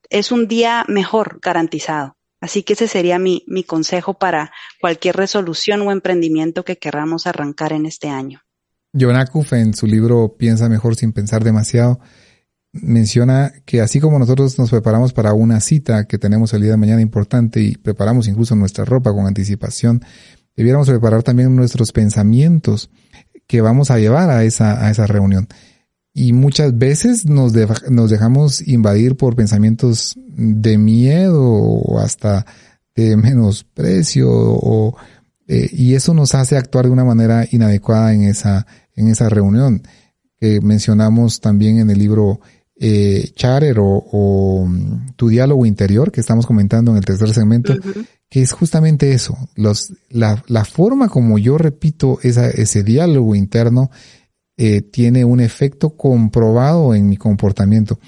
es 0.10 0.32
un 0.32 0.48
día 0.48 0.86
mejor 0.88 1.40
garantizado. 1.42 2.16
Así 2.42 2.64
que 2.64 2.74
ese 2.74 2.88
sería 2.88 3.18
mi, 3.18 3.44
mi 3.48 3.64
consejo 3.64 4.16
para 4.16 4.52
cualquier 4.82 5.16
resolución 5.16 5.82
o 5.82 5.92
emprendimiento 5.92 6.66
que 6.66 6.78
queramos 6.78 7.28
arrancar 7.28 7.74
en 7.74 7.86
este 7.86 8.10
año. 8.10 8.42
John 8.98 9.16
en 9.52 9.74
su 9.74 9.88
libro 9.88 10.36
Piensa 10.38 10.70
mejor 10.70 10.96
sin 10.96 11.12
pensar 11.12 11.44
demasiado 11.44 12.00
menciona 12.82 13.54
que 13.66 13.82
así 13.82 14.02
como 14.02 14.20
nosotros 14.20 14.60
nos 14.60 14.70
preparamos 14.70 15.14
para 15.14 15.34
una 15.34 15.62
cita 15.62 16.06
que 16.08 16.18
tenemos 16.18 16.54
el 16.54 16.62
día 16.62 16.72
de 16.72 16.78
mañana 16.78 17.02
importante 17.02 17.62
y 17.62 17.78
preparamos 17.78 18.28
incluso 18.28 18.56
nuestra 18.56 18.84
ropa 18.84 19.14
con 19.14 19.26
anticipación, 19.26 20.04
debiéramos 20.56 20.90
preparar 20.90 21.24
también 21.24 21.56
nuestros 21.56 21.92
pensamientos 21.92 22.90
que 23.48 23.62
vamos 23.62 23.92
a 23.92 24.00
llevar 24.00 24.30
a 24.30 24.44
esa, 24.44 24.86
a 24.86 24.90
esa 24.90 25.08
reunión. 25.08 25.48
Y 26.14 26.32
muchas 26.32 26.78
veces 26.78 27.26
nos, 27.26 27.52
dejamos 27.52 28.66
invadir 28.66 29.18
por 29.18 29.36
pensamientos 29.36 30.16
de 30.18 30.78
miedo 30.78 31.44
o 31.44 32.00
hasta 32.00 32.46
de 32.96 33.18
menosprecio 33.18 34.30
o, 34.32 34.96
eh, 35.48 35.70
y 35.74 35.96
eso 35.96 36.14
nos 36.14 36.34
hace 36.34 36.56
actuar 36.56 36.86
de 36.86 36.92
una 36.92 37.04
manera 37.04 37.46
inadecuada 37.52 38.14
en 38.14 38.24
esa, 38.24 38.66
en 38.96 39.10
esa 39.10 39.28
reunión 39.28 39.84
que 40.40 40.62
mencionamos 40.62 41.42
también 41.42 41.80
en 41.80 41.90
el 41.90 42.00
libro 42.00 42.40
eh, 42.78 43.32
Chatter 43.36 43.78
o, 43.80 44.66
mm, 44.68 45.16
Tu 45.16 45.30
diálogo 45.30 45.66
interior 45.66 46.12
que 46.12 46.22
estamos 46.22 46.46
comentando 46.46 46.92
en 46.92 46.98
el 46.98 47.06
tercer 47.06 47.34
segmento, 47.34 47.74
que 48.30 48.42
es 48.42 48.52
justamente 48.52 49.14
eso, 49.14 49.38
los, 49.56 49.94
la, 50.10 50.44
la 50.48 50.66
forma 50.66 51.08
como 51.10 51.38
yo 51.38 51.58
repito 51.58 52.20
esa, 52.22 52.50
ese 52.50 52.84
diálogo 52.84 53.36
interno 53.36 53.92
eh, 54.58 54.82
tiene 54.82 55.26
un 55.26 55.40
efecto 55.42 55.98
comprobado 55.98 56.96
en 56.96 57.08
mi 57.08 57.18
comportamiento. 57.18 58.00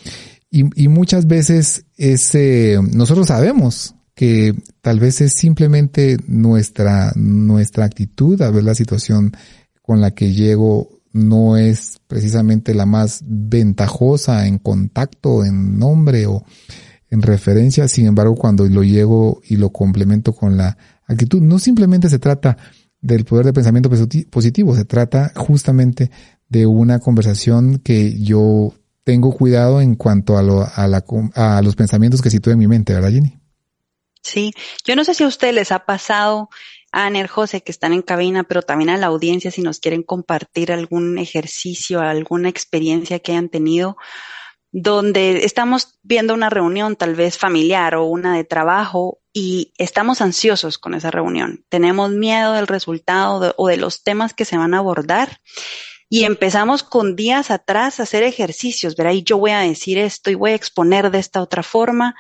Y, 0.49 0.63
y 0.81 0.87
muchas 0.87 1.27
veces 1.27 1.85
ese, 1.97 2.79
nosotros 2.93 3.27
sabemos 3.27 3.95
que 4.15 4.55
tal 4.81 4.99
vez 4.99 5.21
es 5.21 5.33
simplemente 5.33 6.17
nuestra, 6.25 7.11
nuestra 7.15 7.85
actitud 7.85 8.41
a 8.41 8.49
ver 8.49 8.63
la 8.63 8.75
situación 8.75 9.31
con 9.81 10.01
la 10.01 10.11
que 10.11 10.33
llego 10.33 10.96
no 11.17 11.57
es 11.57 11.99
precisamente 12.07 12.73
la 12.73 12.85
más 12.85 13.21
ventajosa 13.25 14.47
en 14.47 14.59
contacto, 14.59 15.43
en 15.43 15.77
nombre 15.77 16.27
o 16.27 16.43
en 17.09 17.21
referencia. 17.21 17.87
Sin 17.87 18.05
embargo, 18.05 18.35
cuando 18.35 18.65
lo 18.65 18.83
llego 18.83 19.41
y 19.47 19.57
lo 19.57 19.71
complemento 19.71 20.33
con 20.33 20.57
la 20.57 20.77
actitud, 21.07 21.41
no 21.41 21.59
simplemente 21.59 22.09
se 22.09 22.19
trata 22.19 22.57
del 23.01 23.25
poder 23.25 23.45
de 23.45 23.53
pensamiento 23.53 23.89
positivo, 24.29 24.75
se 24.75 24.85
trata 24.85 25.31
justamente 25.35 26.11
de 26.49 26.65
una 26.65 26.99
conversación 26.99 27.79
que 27.79 28.19
yo 28.19 28.73
tengo 29.03 29.33
cuidado 29.33 29.81
en 29.81 29.95
cuanto 29.95 30.37
a, 30.37 30.43
lo, 30.43 30.61
a, 30.61 30.87
la, 30.87 31.03
a 31.35 31.61
los 31.61 31.75
pensamientos 31.75 32.21
que 32.21 32.29
sitúo 32.29 32.53
en 32.53 32.59
mi 32.59 32.67
mente, 32.67 32.93
¿verdad, 32.93 33.11
Jenny? 33.11 33.37
Sí, 34.21 34.51
yo 34.85 34.95
no 34.95 35.05
sé 35.05 35.13
si 35.13 35.23
a 35.23 35.27
ustedes 35.27 35.53
les 35.53 35.71
ha 35.71 35.85
pasado, 35.85 36.49
Aner, 36.99 37.27
José, 37.27 37.61
que 37.61 37.71
están 37.71 37.93
en 37.93 38.01
cabina, 38.01 38.43
pero 38.43 38.63
también 38.63 38.89
a 38.89 38.97
la 38.97 39.07
audiencia 39.07 39.51
si 39.51 39.61
nos 39.61 39.79
quieren 39.79 40.01
compartir 40.03 40.71
algún 40.71 41.19
ejercicio, 41.19 42.01
alguna 42.01 42.49
experiencia 42.49 43.19
que 43.19 43.33
hayan 43.33 43.49
tenido 43.49 43.97
donde 44.71 45.45
estamos 45.45 45.97
viendo 46.03 46.33
una 46.33 46.49
reunión 46.49 46.95
tal 46.95 47.15
vez 47.15 47.37
familiar 47.37 47.95
o 47.95 48.05
una 48.05 48.35
de 48.35 48.43
trabajo 48.43 49.19
y 49.33 49.73
estamos 49.77 50.21
ansiosos 50.21 50.77
con 50.77 50.93
esa 50.93 51.11
reunión. 51.11 51.65
Tenemos 51.69 52.11
miedo 52.11 52.53
del 52.53 52.67
resultado 52.67 53.53
o 53.57 53.67
de 53.67 53.77
los 53.77 54.03
temas 54.03 54.33
que 54.33 54.45
se 54.45 54.57
van 54.57 54.73
a 54.73 54.79
abordar 54.79 55.39
y 56.09 56.23
empezamos 56.23 56.83
con 56.83 57.15
días 57.15 57.51
atrás 57.51 57.99
a 57.99 58.03
hacer 58.03 58.23
ejercicios, 58.23 58.95
¿verdad? 58.95 59.13
Y 59.13 59.23
yo 59.23 59.37
voy 59.37 59.51
a 59.51 59.59
decir 59.59 59.97
esto 59.97 60.31
y 60.31 60.35
voy 60.35 60.51
a 60.51 60.55
exponer 60.55 61.11
de 61.11 61.19
esta 61.19 61.41
otra 61.41 61.63
forma 61.63 62.15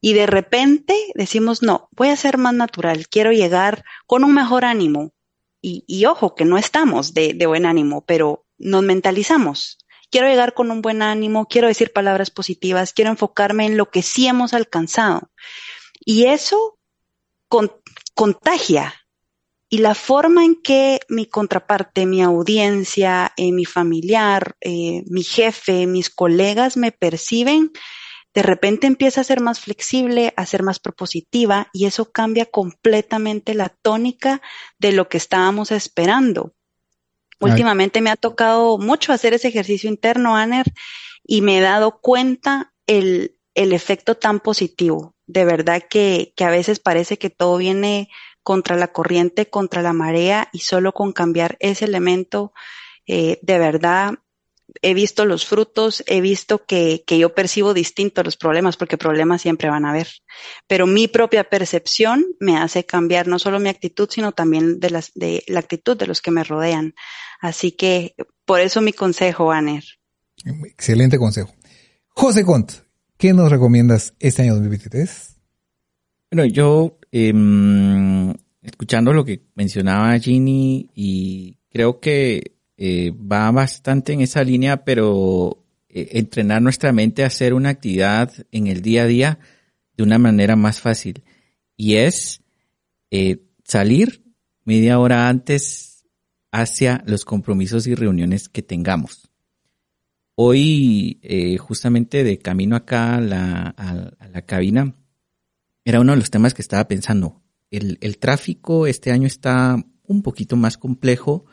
y 0.00 0.12
de 0.12 0.26
repente 0.26 0.94
decimos, 1.14 1.62
no, 1.62 1.88
voy 1.92 2.08
a 2.08 2.16
ser 2.16 2.38
más 2.38 2.54
natural, 2.54 3.08
quiero 3.08 3.32
llegar 3.32 3.84
con 4.06 4.24
un 4.24 4.34
mejor 4.34 4.64
ánimo. 4.64 5.12
Y, 5.62 5.84
y 5.86 6.04
ojo, 6.04 6.34
que 6.34 6.44
no 6.44 6.58
estamos 6.58 7.14
de, 7.14 7.34
de 7.34 7.46
buen 7.46 7.66
ánimo, 7.66 8.04
pero 8.06 8.46
nos 8.58 8.82
mentalizamos 8.84 9.78
quiero 10.10 10.28
llegar 10.28 10.54
con 10.54 10.70
un 10.70 10.82
buen 10.82 11.02
ánimo, 11.02 11.46
quiero 11.46 11.68
decir 11.68 11.92
palabras 11.92 12.30
positivas, 12.30 12.92
quiero 12.92 13.10
enfocarme 13.10 13.66
en 13.66 13.76
lo 13.76 13.90
que 13.90 14.02
sí 14.02 14.26
hemos 14.26 14.54
alcanzado. 14.54 15.30
Y 16.04 16.26
eso 16.26 16.78
contagia. 18.14 18.94
Y 19.68 19.78
la 19.78 19.94
forma 19.94 20.44
en 20.44 20.62
que 20.62 21.00
mi 21.08 21.26
contraparte, 21.26 22.06
mi 22.06 22.22
audiencia, 22.22 23.32
eh, 23.36 23.50
mi 23.50 23.64
familiar, 23.64 24.54
eh, 24.60 25.02
mi 25.06 25.24
jefe, 25.24 25.86
mis 25.86 26.08
colegas 26.08 26.76
me 26.76 26.92
perciben, 26.92 27.72
de 28.36 28.42
repente 28.42 28.86
empieza 28.86 29.22
a 29.22 29.24
ser 29.24 29.40
más 29.40 29.60
flexible, 29.60 30.34
a 30.36 30.44
ser 30.44 30.62
más 30.62 30.78
propositiva 30.78 31.70
y 31.72 31.86
eso 31.86 32.12
cambia 32.12 32.44
completamente 32.44 33.54
la 33.54 33.70
tónica 33.70 34.42
de 34.78 34.92
lo 34.92 35.08
que 35.08 35.16
estábamos 35.16 35.72
esperando. 35.72 36.52
Últimamente 37.40 38.02
me 38.02 38.10
ha 38.10 38.16
tocado 38.16 38.76
mucho 38.76 39.14
hacer 39.14 39.32
ese 39.32 39.48
ejercicio 39.48 39.88
interno, 39.88 40.36
Aner, 40.36 40.66
y 41.24 41.40
me 41.40 41.56
he 41.56 41.60
dado 41.62 41.98
cuenta 42.02 42.74
el, 42.86 43.38
el 43.54 43.72
efecto 43.72 44.16
tan 44.16 44.40
positivo. 44.40 45.14
De 45.26 45.46
verdad 45.46 45.82
que, 45.88 46.34
que 46.36 46.44
a 46.44 46.50
veces 46.50 46.78
parece 46.78 47.16
que 47.16 47.30
todo 47.30 47.56
viene 47.56 48.10
contra 48.42 48.76
la 48.76 48.88
corriente, 48.88 49.48
contra 49.48 49.80
la 49.80 49.94
marea 49.94 50.50
y 50.52 50.58
solo 50.58 50.92
con 50.92 51.14
cambiar 51.14 51.56
ese 51.58 51.86
elemento, 51.86 52.52
eh, 53.06 53.38
de 53.40 53.58
verdad 53.58 54.18
he 54.82 54.94
visto 54.94 55.24
los 55.24 55.46
frutos, 55.46 56.02
he 56.06 56.20
visto 56.20 56.64
que, 56.64 57.04
que, 57.06 57.18
yo 57.18 57.34
percibo 57.34 57.74
distinto 57.74 58.22
los 58.22 58.36
problemas, 58.36 58.76
porque 58.76 58.98
problemas 58.98 59.42
siempre 59.42 59.68
van 59.68 59.84
a 59.84 59.90
haber. 59.90 60.08
Pero 60.66 60.86
mi 60.86 61.08
propia 61.08 61.44
percepción 61.44 62.24
me 62.40 62.56
hace 62.56 62.84
cambiar 62.84 63.26
no 63.26 63.38
solo 63.38 63.60
mi 63.60 63.68
actitud, 63.68 64.08
sino 64.10 64.32
también 64.32 64.80
de, 64.80 64.90
las, 64.90 65.12
de 65.14 65.44
la 65.48 65.60
actitud 65.60 65.96
de 65.96 66.06
los 66.06 66.20
que 66.20 66.30
me 66.30 66.44
rodean. 66.44 66.94
Así 67.40 67.72
que 67.72 68.14
por 68.44 68.60
eso 68.60 68.80
mi 68.80 68.92
consejo, 68.92 69.52
Aner. 69.52 69.84
Excelente 70.64 71.18
consejo. 71.18 71.52
José 72.08 72.44
Cont, 72.44 72.72
¿qué 73.16 73.32
nos 73.32 73.50
recomiendas 73.50 74.14
este 74.18 74.42
año 74.42 74.54
2023? 74.54 75.36
Bueno, 76.30 76.46
yo, 76.46 76.98
eh, 77.12 77.32
escuchando 78.62 79.12
lo 79.12 79.24
que 79.24 79.46
mencionaba 79.54 80.18
Ginny, 80.18 80.90
y 80.94 81.58
creo 81.70 82.00
que 82.00 82.55
eh, 82.78 83.10
va 83.10 83.50
bastante 83.50 84.12
en 84.12 84.20
esa 84.20 84.44
línea, 84.44 84.84
pero 84.84 85.64
eh, 85.88 86.10
entrenar 86.12 86.60
nuestra 86.60 86.92
mente 86.92 87.24
a 87.24 87.28
hacer 87.28 87.54
una 87.54 87.70
actividad 87.70 88.32
en 88.52 88.66
el 88.66 88.82
día 88.82 89.04
a 89.04 89.06
día 89.06 89.38
de 89.96 90.02
una 90.02 90.18
manera 90.18 90.56
más 90.56 90.80
fácil. 90.80 91.24
Y 91.76 91.94
es 91.94 92.42
eh, 93.10 93.46
salir 93.64 94.24
media 94.64 94.98
hora 94.98 95.28
antes 95.28 96.04
hacia 96.52 97.02
los 97.06 97.24
compromisos 97.24 97.86
y 97.86 97.94
reuniones 97.94 98.48
que 98.48 98.62
tengamos. 98.62 99.30
Hoy, 100.34 101.18
justamente 101.58 102.22
de 102.22 102.38
camino 102.38 102.76
acá 102.76 103.16
a 103.16 103.20
la, 103.22 104.42
cabina, 104.44 104.94
era 105.82 106.00
uno 106.00 106.12
de 106.12 106.18
los 106.18 106.30
temas 106.30 106.52
que 106.52 106.60
estaba 106.60 106.86
pensando. 106.88 107.42
El 107.70 108.18
tráfico 108.18 108.86
este 108.86 109.12
año 109.12 109.26
está 109.26 109.82
un 110.02 110.22
poquito 110.22 110.56
más 110.56 110.76
complejo 110.76 111.46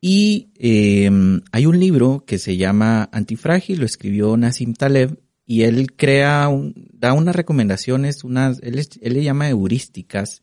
y 0.00 0.50
eh, 0.56 1.10
hay 1.52 1.66
un 1.66 1.78
libro 1.78 2.24
que 2.26 2.38
se 2.38 2.56
llama 2.56 3.08
Antifrágil, 3.12 3.80
lo 3.80 3.86
escribió 3.86 4.36
Nassim 4.36 4.74
Taleb, 4.74 5.20
y 5.44 5.62
él 5.62 5.94
crea, 5.96 6.48
un, 6.48 6.74
da 6.92 7.12
unas 7.12 7.34
recomendaciones, 7.34 8.22
unas, 8.22 8.60
él, 8.62 8.78
él 9.00 9.14
le 9.14 9.24
llama 9.24 9.48
heurísticas 9.48 10.42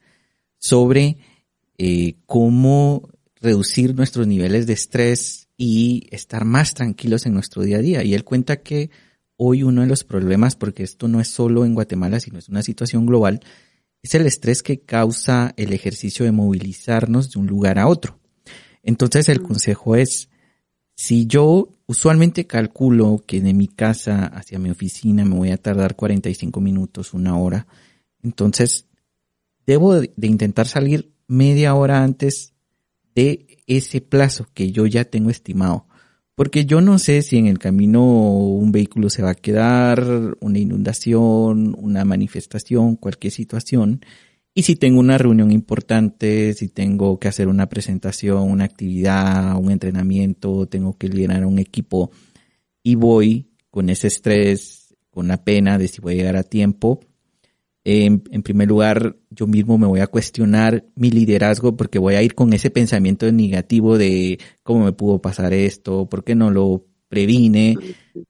sobre 0.59 1.17
eh, 1.77 2.15
cómo 2.25 3.09
reducir 3.39 3.95
nuestros 3.95 4.27
niveles 4.27 4.67
de 4.67 4.73
estrés 4.73 5.47
y 5.55 6.07
estar 6.11 6.43
más 6.43 6.73
tranquilos 6.73 7.25
en 7.25 7.33
nuestro 7.33 7.63
día 7.63 7.77
a 7.77 7.81
día. 7.81 8.03
Y 8.03 8.13
él 8.15 8.25
cuenta 8.25 8.57
que 8.57 8.89
hoy 9.37 9.63
uno 9.63 9.81
de 9.81 9.87
los 9.87 10.03
problemas, 10.03 10.55
porque 10.55 10.83
esto 10.83 11.07
no 11.07 11.21
es 11.21 11.29
solo 11.29 11.65
en 11.65 11.73
Guatemala, 11.73 12.19
sino 12.19 12.37
es 12.37 12.49
una 12.49 12.61
situación 12.61 13.05
global, 13.05 13.39
es 14.03 14.13
el 14.13 14.25
estrés 14.25 14.61
que 14.61 14.81
causa 14.81 15.53
el 15.55 15.71
ejercicio 15.71 16.25
de 16.25 16.31
movilizarnos 16.31 17.31
de 17.31 17.39
un 17.39 17.47
lugar 17.47 17.79
a 17.79 17.87
otro. 17.87 18.19
Entonces 18.87 19.27
el 19.27 19.41
consejo 19.41 19.97
es, 19.97 20.29
si 20.95 21.27
yo 21.27 21.67
usualmente 21.87 22.47
calculo 22.47 23.21
que 23.27 23.41
de 23.41 23.53
mi 23.53 23.67
casa 23.67 24.25
hacia 24.27 24.59
mi 24.59 24.69
oficina 24.69 25.25
me 25.25 25.35
voy 25.35 25.51
a 25.51 25.57
tardar 25.57 25.97
45 25.97 26.61
minutos, 26.61 27.13
una 27.13 27.37
hora, 27.37 27.67
entonces 28.23 28.87
debo 29.65 29.95
de 29.99 30.27
intentar 30.27 30.67
salir 30.67 31.11
media 31.27 31.75
hora 31.75 32.01
antes 32.01 32.53
de 33.13 33.57
ese 33.67 33.99
plazo 33.99 34.47
que 34.53 34.71
yo 34.71 34.85
ya 34.85 35.03
tengo 35.03 35.31
estimado. 35.31 35.85
Porque 36.33 36.63
yo 36.63 36.79
no 36.79 36.97
sé 36.97 37.23
si 37.23 37.37
en 37.37 37.47
el 37.47 37.59
camino 37.59 38.05
un 38.05 38.71
vehículo 38.71 39.09
se 39.09 39.21
va 39.21 39.31
a 39.31 39.35
quedar, 39.35 40.37
una 40.39 40.59
inundación, 40.59 41.75
una 41.77 42.05
manifestación, 42.05 42.95
cualquier 42.95 43.33
situación. 43.33 43.99
Y 44.57 44.63
si 44.63 44.75
tengo 44.75 44.99
una 44.99 45.19
reunión 45.19 45.51
importante, 45.51 46.51
si 46.55 46.67
tengo 46.67 47.19
que 47.19 47.27
hacer 47.27 47.47
una 47.47 47.69
presentación, 47.69 48.49
una 48.49 48.63
actividad, 48.63 49.55
un 49.55 49.69
entrenamiento, 49.69 50.65
tengo 50.65 50.97
que 50.97 51.09
liderar 51.09 51.45
un 51.45 51.59
equipo 51.59 52.09
y 52.81 52.95
voy 52.95 53.51
con 53.69 53.91
ese 53.91 54.07
estrés, 54.07 54.95
con 55.11 55.27
la 55.27 55.43
pena 55.43 55.77
de 55.77 55.87
si 55.87 56.01
voy 56.01 56.13
a 56.13 56.17
llegar 56.17 56.37
a 56.37 56.43
tiempo, 56.43 57.01
en, 57.83 58.23
en, 58.31 58.41
primer 58.41 58.67
lugar, 58.67 59.15
yo 59.29 59.45
mismo 59.45 59.77
me 59.77 59.85
voy 59.85 59.99
a 59.99 60.07
cuestionar 60.07 60.83
mi 60.95 61.11
liderazgo 61.11 61.77
porque 61.77 61.99
voy 61.99 62.15
a 62.15 62.23
ir 62.23 62.33
con 62.33 62.51
ese 62.51 62.71
pensamiento 62.71 63.31
negativo 63.31 63.99
de 63.99 64.39
cómo 64.63 64.85
me 64.85 64.91
pudo 64.91 65.21
pasar 65.21 65.53
esto, 65.53 66.09
por 66.09 66.23
qué 66.23 66.33
no 66.33 66.49
lo 66.49 66.83
previne, 67.09 67.75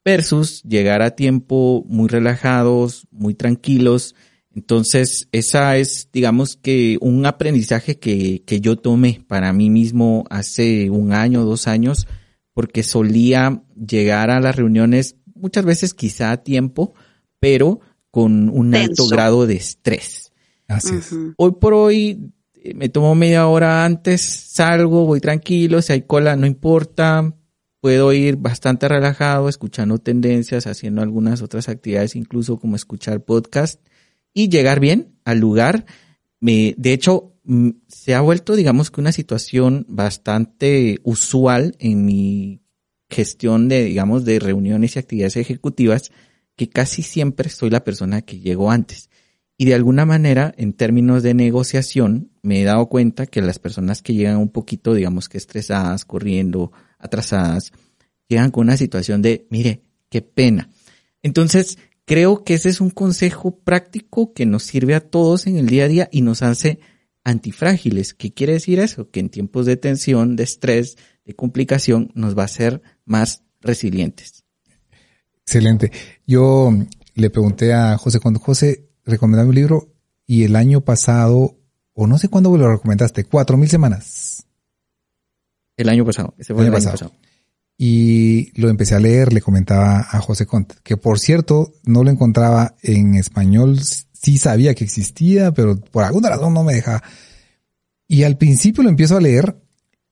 versus 0.04 0.62
llegar 0.63 1.02
a 1.02 1.12
tiempo 1.12 1.86
muy 1.88 2.10
relajados, 2.10 3.08
muy 3.12 3.34
tranquilos 3.34 4.13
entonces, 4.58 5.30
esa 5.34 5.78
es, 5.78 6.10
digamos 6.12 6.56
que 6.56 6.98
un 7.00 7.28
aprendizaje 7.28 8.00
que, 8.00 8.41
que 8.43 8.60
yo 8.60 8.76
tomé 8.76 9.24
para 9.28 9.54
mí 9.54 9.70
mismo 9.70 10.26
hace 10.32 10.89
un 10.89 11.13
año, 11.13 11.46
dos 11.46 11.67
años, 11.67 12.08
porque 12.56 12.82
solía 12.82 13.62
llegar 13.76 14.32
a 14.32 14.39
las 14.39 14.56
reuniones 14.56 15.15
muchas 15.36 15.63
veces 15.63 15.93
quizá 15.93 16.32
a 16.32 16.43
tiempo, 16.43 16.96
pero 17.39 17.82
con 18.10 18.50
un 18.50 18.74
alto 18.74 19.08
grado 19.08 19.46
de 19.46 19.58
estrés. 19.58 20.34
Así 20.67 20.96
es. 20.96 21.13
Hoy 21.38 21.52
por 21.62 21.76
hoy 21.76 22.32
eh, 22.56 22.74
me 22.74 22.89
tomo 22.89 23.13
media 23.13 23.46
hora 23.46 23.86
antes, 23.86 24.24
salgo, 24.24 25.06
voy 25.06 25.22
tranquilo, 25.22 25.84
si 25.84 25.93
hay 25.93 26.02
cola 26.02 26.36
no 26.36 26.48
importa, 26.48 27.32
puedo 27.80 28.12
ir 28.12 28.38
bastante 28.38 28.88
relajado, 28.88 29.50
escuchando 29.50 30.00
tendencias, 30.00 30.65
haciendo 30.65 31.04
algunas 31.04 31.43
otras 31.43 31.70
actividades, 31.70 32.15
incluso 32.15 32.58
como 32.58 32.76
escuchar 32.76 33.24
podcast 33.24 33.80
y 34.38 34.50
llegar 34.50 34.80
bien 34.80 35.15
al 35.26 35.39
lugar. 35.39 35.88
De 36.39 36.93
hecho, 36.93 37.34
mm, 37.43 37.69
se 37.88 38.13
ha 38.13 38.21
vuelto, 38.21 38.56
digamos 38.56 38.91
que 38.91 39.02
una 39.02 39.12
situación 39.12 39.84
bastante 39.89 41.00
usual 41.02 41.76
en 41.80 42.06
mi 42.06 42.62
gestión 43.10 43.67
de, 43.67 43.86
digamos, 43.86 44.26
de 44.26 44.38
reuniones 44.38 44.95
y 44.95 45.00
actividades 45.00 45.38
ejecutivas, 45.38 46.12
que 46.56 46.69
casi 46.69 47.02
siempre 47.02 47.50
soy 47.50 47.71
la 47.71 47.84
persona 47.84 48.21
que 48.21 48.39
llegó 48.39 48.69
antes. 48.69 49.10
Y 49.58 49.65
de 49.65 49.73
alguna 49.73 50.06
manera, 50.06 50.54
en 50.56 50.73
términos 50.73 51.23
de 51.23 51.34
negociación, 51.34 52.30
me 52.43 52.62
he 52.62 52.63
dado 52.63 52.86
cuenta 52.89 53.26
que 53.26 53.41
las 53.41 53.58
personas 53.58 54.04
que 54.04 54.13
llegan 54.13 54.38
un 54.38 54.50
poquito, 54.50 54.93
digamos 54.93 55.30
que 55.30 55.39
estresadas, 55.39 56.06
corriendo, 56.06 56.71
atrasadas, 57.00 57.71
llegan 58.28 58.52
con 58.52 58.67
una 58.67 58.78
situación 58.78 59.23
de, 59.23 59.47
mire, 59.50 59.82
qué 60.12 60.21
pena. 60.21 60.69
Entonces, 61.23 61.80
Creo 62.08 62.46
que 62.46 62.54
ese 62.54 62.70
es 62.70 62.80
un 62.80 62.89
consejo 62.89 63.60
práctico 63.60 64.32
que 64.32 64.46
nos 64.46 64.63
sirve 64.63 64.96
a 64.96 65.02
todos 65.02 65.46
en 65.46 65.58
el 65.58 65.67
día 65.67 65.84
a 65.84 65.88
día 65.89 66.10
y 66.10 66.22
nos 66.22 66.41
hace 66.41 66.80
antifrágiles. 67.26 68.13
¿Qué 68.13 68.34
quiere 68.34 68.54
decir 68.54 68.80
eso? 68.80 69.12
Que 69.12 69.20
en 69.20 69.28
tiempos 69.28 69.65
de 69.65 69.76
tensión, 69.76 70.38
de 70.38 70.43
estrés, 70.43 70.96
de 71.26 71.36
complicación, 71.36 72.10
nos 72.15 72.38
va 72.38 72.43
a 72.43 72.46
hacer 72.46 72.82
más 73.04 73.43
resilientes. 73.60 74.46
Excelente. 75.41 75.91
Yo 76.26 76.72
le 77.13 77.30
pregunté 77.30 77.74
a 77.74 77.98
José 77.98 78.22
cuando 78.22 78.39
José 78.39 78.88
recomendaba 79.04 79.50
un 79.50 79.56
libro 79.56 79.93
y 80.26 80.46
el 80.46 80.56
año 80.56 80.86
pasado, 80.86 81.58
o 81.91 82.08
no 82.08 82.17
sé 82.17 82.30
cuándo 82.30 82.56
lo 82.56 82.72
recomendaste, 82.72 83.26
cuatro 83.26 83.58
mil 83.58 83.67
semanas. 83.67 84.46
El 85.76 85.89
año 85.89 86.06
pasado, 86.06 86.34
ese 86.38 86.54
fue 86.54 86.63
el, 86.63 86.74
año, 86.74 86.89
pasado 86.89 87.12
y 87.78 88.60
lo 88.60 88.70
empecé 88.70 88.96
a 88.96 89.00
leer, 89.00 89.32
le 89.32 89.42
comentaba 89.42 90.08
a 90.10 90.20
José 90.20 90.48
Conte, 90.48 90.76
que 90.84 90.98
por 90.98 91.20
cierto 91.20 91.74
no 91.84 92.04
lo 92.04 92.10
encontraba 92.10 92.76
en 92.82 93.13
español, 93.16 93.80
sí 93.82 94.38
sabía 94.40 94.74
que 94.74 94.84
existía, 94.84 95.52
pero 95.52 95.80
por 95.80 96.04
alguna 96.04 96.30
razón 96.30 96.54
no 96.54 96.63
me 96.63 96.73
dejaba. 96.73 97.04
Y 98.08 98.23
al 98.23 98.38
principio 98.38 98.84
lo 98.84 98.90
empiezo 98.90 99.17
a 99.17 99.21
leer 99.21 99.58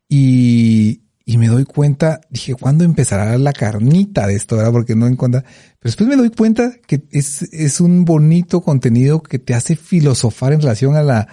y, 0.07 1.01
me 1.25 1.47
doy 1.47 1.65
cuenta, 1.65 2.21
dije, 2.29 2.53
¿cuándo 2.53 2.83
empezará 2.83 3.35
la 3.39 3.51
carnita 3.51 4.27
de 4.27 4.35
esto? 4.35 4.57
¿verdad? 4.57 4.71
Porque 4.71 4.95
no 4.95 5.07
encuentra. 5.07 5.41
Pero 5.41 5.89
después 5.89 6.07
me 6.07 6.17
doy 6.17 6.29
cuenta 6.29 6.73
que 6.85 7.03
es, 7.11 7.41
es 7.51 7.81
un 7.81 8.05
bonito 8.05 8.61
contenido 8.61 9.23
que 9.23 9.39
te 9.39 9.55
hace 9.55 9.75
filosofar 9.75 10.53
en 10.53 10.61
relación 10.61 10.95
a 10.95 11.03
la, 11.03 11.27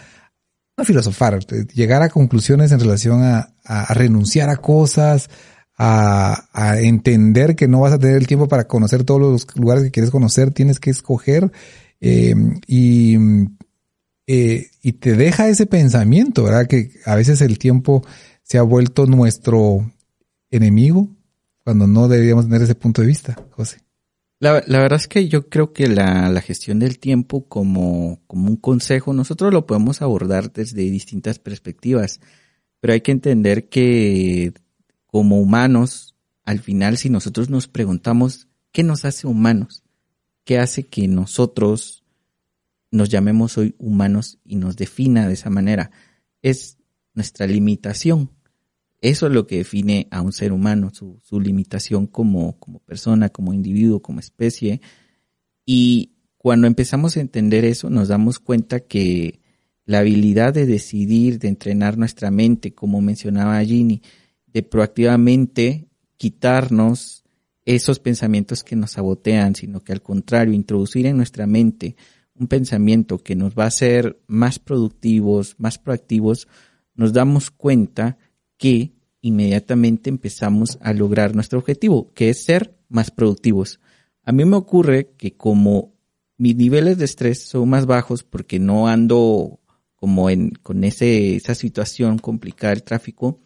no 0.78 0.84
filosofar, 0.84 1.44
llegar 1.74 2.02
a 2.02 2.08
conclusiones 2.08 2.72
en 2.72 2.80
relación 2.80 3.22
a, 3.22 3.54
a 3.64 3.92
renunciar 3.92 4.48
a 4.48 4.56
cosas, 4.56 5.28
a, 5.76 6.76
entender 6.80 7.56
que 7.56 7.68
no 7.68 7.80
vas 7.80 7.92
a 7.92 7.98
tener 7.98 8.16
el 8.16 8.26
tiempo 8.26 8.48
para 8.48 8.66
conocer 8.66 9.04
todos 9.04 9.20
los 9.20 9.56
lugares 9.56 9.84
que 9.84 9.90
quieres 9.90 10.10
conocer, 10.10 10.50
tienes 10.50 10.78
que 10.78 10.90
escoger 10.90 11.50
eh, 12.00 12.34
y, 12.66 13.16
eh, 14.26 14.66
y 14.82 14.92
te 14.92 15.14
deja 15.14 15.48
ese 15.48 15.66
pensamiento, 15.66 16.44
¿verdad? 16.44 16.66
Que 16.66 16.90
a 17.04 17.14
veces 17.14 17.40
el 17.40 17.58
tiempo 17.58 18.04
se 18.42 18.58
ha 18.58 18.62
vuelto 18.62 19.06
nuestro 19.06 19.90
enemigo 20.50 21.08
cuando 21.64 21.86
no 21.86 22.08
deberíamos 22.08 22.46
tener 22.46 22.62
ese 22.62 22.74
punto 22.74 23.02
de 23.02 23.08
vista, 23.08 23.36
José. 23.50 23.78
La, 24.40 24.62
la, 24.66 24.80
verdad 24.80 24.98
es 24.98 25.06
que 25.06 25.28
yo 25.28 25.48
creo 25.48 25.72
que 25.72 25.86
la, 25.86 26.28
la 26.28 26.40
gestión 26.40 26.80
del 26.80 26.98
tiempo 26.98 27.46
como, 27.46 28.20
como 28.26 28.48
un 28.48 28.56
consejo, 28.56 29.12
nosotros 29.12 29.52
lo 29.52 29.66
podemos 29.66 30.02
abordar 30.02 30.52
desde 30.52 30.82
distintas 30.82 31.38
perspectivas, 31.38 32.20
pero 32.80 32.92
hay 32.92 33.02
que 33.02 33.12
entender 33.12 33.68
que 33.68 34.52
como 35.12 35.38
humanos, 35.38 36.16
al 36.42 36.60
final, 36.60 36.96
si 36.96 37.10
nosotros 37.10 37.50
nos 37.50 37.68
preguntamos 37.68 38.48
qué 38.72 38.82
nos 38.82 39.04
hace 39.04 39.26
humanos, 39.26 39.84
qué 40.42 40.58
hace 40.58 40.84
que 40.84 41.06
nosotros 41.06 42.02
nos 42.90 43.10
llamemos 43.10 43.58
hoy 43.58 43.74
humanos 43.76 44.38
y 44.42 44.56
nos 44.56 44.74
defina 44.76 45.28
de 45.28 45.34
esa 45.34 45.50
manera, 45.50 45.90
es 46.40 46.78
nuestra 47.12 47.46
limitación. 47.46 48.30
Eso 49.02 49.26
es 49.26 49.34
lo 49.34 49.46
que 49.46 49.58
define 49.58 50.08
a 50.10 50.22
un 50.22 50.32
ser 50.32 50.50
humano, 50.50 50.90
su, 50.94 51.20
su 51.22 51.40
limitación 51.40 52.06
como, 52.06 52.58
como 52.58 52.78
persona, 52.78 53.28
como 53.28 53.52
individuo, 53.52 54.00
como 54.00 54.18
especie. 54.18 54.80
Y 55.66 56.12
cuando 56.38 56.66
empezamos 56.66 57.18
a 57.18 57.20
entender 57.20 57.66
eso, 57.66 57.90
nos 57.90 58.08
damos 58.08 58.38
cuenta 58.38 58.80
que 58.80 59.42
la 59.84 59.98
habilidad 59.98 60.54
de 60.54 60.64
decidir, 60.64 61.38
de 61.38 61.48
entrenar 61.48 61.98
nuestra 61.98 62.30
mente, 62.30 62.72
como 62.72 63.02
mencionaba 63.02 63.62
Ginny, 63.62 64.00
de 64.52 64.62
proactivamente 64.62 65.88
quitarnos 66.16 67.24
esos 67.64 67.98
pensamientos 67.98 68.64
que 68.64 68.76
nos 68.76 68.92
sabotean, 68.92 69.54
sino 69.54 69.80
que 69.80 69.92
al 69.92 70.02
contrario, 70.02 70.54
introducir 70.54 71.06
en 71.06 71.16
nuestra 71.16 71.46
mente 71.46 71.96
un 72.34 72.48
pensamiento 72.48 73.18
que 73.18 73.36
nos 73.36 73.54
va 73.54 73.64
a 73.64 73.68
hacer 73.68 74.20
más 74.26 74.58
productivos, 74.58 75.54
más 75.58 75.78
proactivos, 75.78 76.48
nos 76.94 77.12
damos 77.12 77.50
cuenta 77.50 78.18
que 78.56 78.92
inmediatamente 79.20 80.10
empezamos 80.10 80.78
a 80.80 80.92
lograr 80.92 81.34
nuestro 81.34 81.58
objetivo, 81.58 82.12
que 82.14 82.30
es 82.30 82.44
ser 82.44 82.76
más 82.88 83.10
productivos. 83.10 83.80
A 84.24 84.32
mí 84.32 84.44
me 84.44 84.56
ocurre 84.56 85.12
que 85.16 85.36
como 85.36 85.94
mis 86.36 86.56
niveles 86.56 86.98
de 86.98 87.04
estrés 87.04 87.42
son 87.44 87.68
más 87.68 87.86
bajos 87.86 88.24
porque 88.24 88.58
no 88.58 88.88
ando 88.88 89.60
como 89.94 90.28
en, 90.30 90.50
con 90.50 90.82
ese, 90.82 91.36
esa 91.36 91.54
situación 91.54 92.18
complicada 92.18 92.74
del 92.74 92.82
tráfico, 92.82 93.40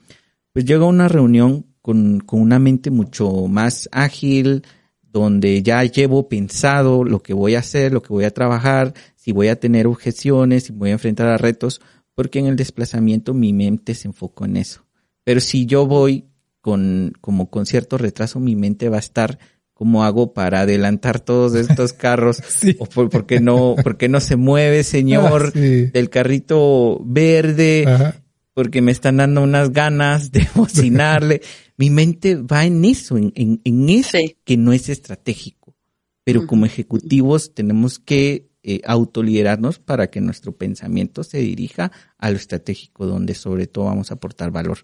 pues 0.57 0.64
llego 0.64 0.86
a 0.86 0.88
una 0.88 1.07
reunión 1.07 1.66
con, 1.82 2.20
con 2.20 2.40
una 2.40 2.59
mente 2.59 2.90
mucho 2.90 3.46
más 3.46 3.90
ágil, 3.92 4.62
donde 5.02 5.62
ya 5.62 5.84
llevo 5.84 6.30
pensado 6.30 7.04
lo 7.04 7.22
que 7.22 7.34
voy 7.34 7.57
a 7.57 7.59
hacer, 7.59 7.92
lo 7.92 8.00
que 8.00 8.14
voy 8.14 8.24
a 8.24 8.30
trabajar, 8.30 8.94
si 9.16 9.32
voy 9.32 9.48
a 9.48 9.61
tener 9.61 9.86
objeciones, 9.86 10.64
si 10.64 10.72
voy 10.72 10.88
a 10.88 10.92
enfrentar 10.94 11.28
a 11.28 11.36
retos, 11.36 11.82
porque 12.14 12.38
en 12.38 12.46
el 12.46 12.57
desplazamiento 12.57 13.34
mi 13.34 13.52
mente 13.52 13.92
se 13.94 14.09
enfocó 14.09 14.46
en 14.46 14.57
eso. 14.57 14.86
Pero 15.24 15.40
si 15.40 15.66
yo 15.66 15.86
voy 15.86 16.24
con, 16.62 17.12
como 17.20 17.50
con 17.50 17.66
cierto 17.66 17.98
retraso, 17.98 18.40
mi 18.40 18.57
mente 18.57 18.88
va 18.88 18.96
a 18.96 19.00
estar 19.00 19.38
cómo 19.74 20.04
hago 20.04 20.32
para 20.32 20.61
adelantar 20.61 21.20
todos 21.20 21.54
estos 21.54 21.92
carros 21.92 22.38
sí. 22.48 22.76
o 22.78 22.86
por, 22.86 23.11
porque 23.11 23.40
no 23.40 23.76
no 24.09 24.20
se 24.20 24.36
mueve 24.36 24.84
señor 24.84 25.48
ah, 25.48 25.50
sí. 25.61 25.90
del 25.92 26.09
carrito 26.09 26.98
verde 27.04 27.84
Ajá. 27.86 28.22
Porque 28.57 28.80
me 28.80 28.90
están 28.90 29.18
dando 29.18 29.42
unas 29.42 29.70
ganas 29.70 30.32
de 30.32 30.48
bocinarle 30.54 31.42
mi 31.76 31.90
mente 31.90 32.36
va 32.36 32.64
en 32.64 32.82
eso 32.86 33.18
en, 33.18 33.30
en, 33.34 33.61
en 33.64 33.90
eso 33.90 34.16
sí. 34.16 34.36
que 34.44 34.57
no 34.57 34.72
es 34.72 34.88
estratégico 34.88 35.76
pero 36.24 36.40
uh 36.40 36.42
-huh. 36.44 36.46
como 36.46 36.64
ejecutivos 36.64 37.52
tenemos 37.54 37.98
que 37.98 38.48
eh, 38.62 38.80
autoliderarnos 38.84 39.78
para 39.78 40.07
que 40.09 40.22
nuestro 40.22 40.52
pensamiento 40.57 41.22
se 41.22 41.38
dirija 41.38 41.92
a 42.16 42.30
lo 42.30 42.36
estratégico 42.36 43.04
donde 43.04 43.34
sobre 43.34 43.66
todo 43.66 43.84
vamos 43.84 44.11
a 44.11 44.14
aportar 44.14 44.50
valor 44.50 44.78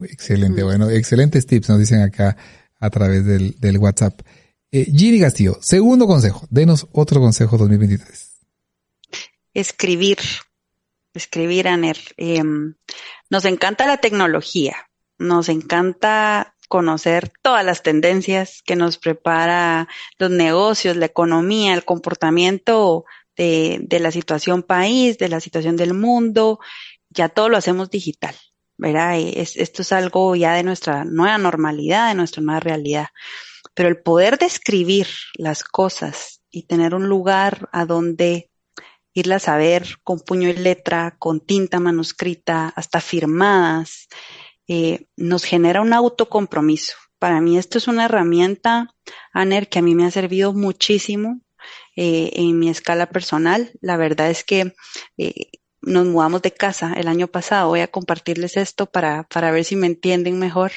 Excelente, 0.00 0.62
bueno, 0.62 0.88
excelentes 0.88 1.44
tips 1.46 1.70
nos 1.70 1.80
dicen 1.80 2.02
acá 2.02 2.36
a 2.78 2.90
través 2.90 3.24
del, 3.24 3.58
del 3.58 3.78
WhatsApp. 3.78 4.20
Eh, 4.70 4.84
Gini 4.84 5.18
Castillo, 5.18 5.58
segundo 5.60 6.06
consejo, 6.06 6.46
denos 6.50 6.86
otro 6.92 7.20
consejo 7.20 7.58
2023. 7.58 8.36
Escribir, 9.54 10.18
escribir, 11.18 11.68
Aner. 11.68 11.98
Eh, 12.16 12.42
nos 13.30 13.44
encanta 13.44 13.86
la 13.86 13.98
tecnología, 13.98 14.88
nos 15.18 15.48
encanta 15.48 16.54
conocer 16.68 17.30
todas 17.42 17.64
las 17.64 17.82
tendencias 17.82 18.62
que 18.64 18.76
nos 18.76 18.98
prepara 18.98 19.88
los 20.18 20.30
negocios, 20.30 20.96
la 20.96 21.06
economía, 21.06 21.74
el 21.74 21.84
comportamiento 21.84 23.04
de, 23.36 23.78
de 23.82 24.00
la 24.00 24.10
situación 24.10 24.62
país, 24.62 25.18
de 25.18 25.28
la 25.28 25.40
situación 25.40 25.76
del 25.76 25.94
mundo, 25.94 26.58
ya 27.10 27.28
todo 27.28 27.48
lo 27.48 27.56
hacemos 27.56 27.90
digital. 27.90 28.34
¿verdad? 28.78 29.18
Es, 29.18 29.56
esto 29.56 29.82
es 29.82 29.92
algo 29.92 30.36
ya 30.36 30.54
de 30.54 30.62
nuestra 30.62 31.04
nueva 31.04 31.36
normalidad, 31.36 32.08
de 32.08 32.14
nuestra 32.14 32.42
nueva 32.42 32.60
realidad. 32.60 33.08
Pero 33.74 33.88
el 33.88 34.00
poder 34.00 34.38
describir 34.38 35.08
las 35.34 35.64
cosas 35.64 36.40
y 36.50 36.62
tener 36.62 36.94
un 36.94 37.08
lugar 37.08 37.68
a 37.72 37.84
donde 37.84 38.50
irlas 39.18 39.48
a 39.48 39.56
ver 39.56 39.98
con 40.02 40.20
puño 40.20 40.48
y 40.48 40.54
letra, 40.54 41.16
con 41.18 41.40
tinta 41.40 41.80
manuscrita, 41.80 42.72
hasta 42.76 43.00
firmadas, 43.00 44.08
eh, 44.68 45.06
nos 45.16 45.44
genera 45.44 45.80
un 45.80 45.92
autocompromiso. 45.92 46.94
Para 47.18 47.40
mí 47.40 47.58
esto 47.58 47.78
es 47.78 47.88
una 47.88 48.04
herramienta, 48.04 48.94
Aner, 49.32 49.68
que 49.68 49.80
a 49.80 49.82
mí 49.82 49.94
me 49.94 50.04
ha 50.04 50.10
servido 50.10 50.52
muchísimo 50.52 51.40
eh, 51.96 52.30
en 52.34 52.58
mi 52.58 52.68
escala 52.68 53.10
personal. 53.10 53.72
La 53.80 53.96
verdad 53.96 54.30
es 54.30 54.44
que 54.44 54.74
eh, 55.16 55.50
nos 55.80 56.06
mudamos 56.06 56.42
de 56.42 56.52
casa 56.52 56.94
el 56.96 57.08
año 57.08 57.26
pasado. 57.26 57.68
Voy 57.68 57.80
a 57.80 57.90
compartirles 57.90 58.56
esto 58.56 58.86
para, 58.86 59.24
para 59.24 59.50
ver 59.50 59.64
si 59.64 59.74
me 59.74 59.86
entienden 59.86 60.38
mejor. 60.38 60.72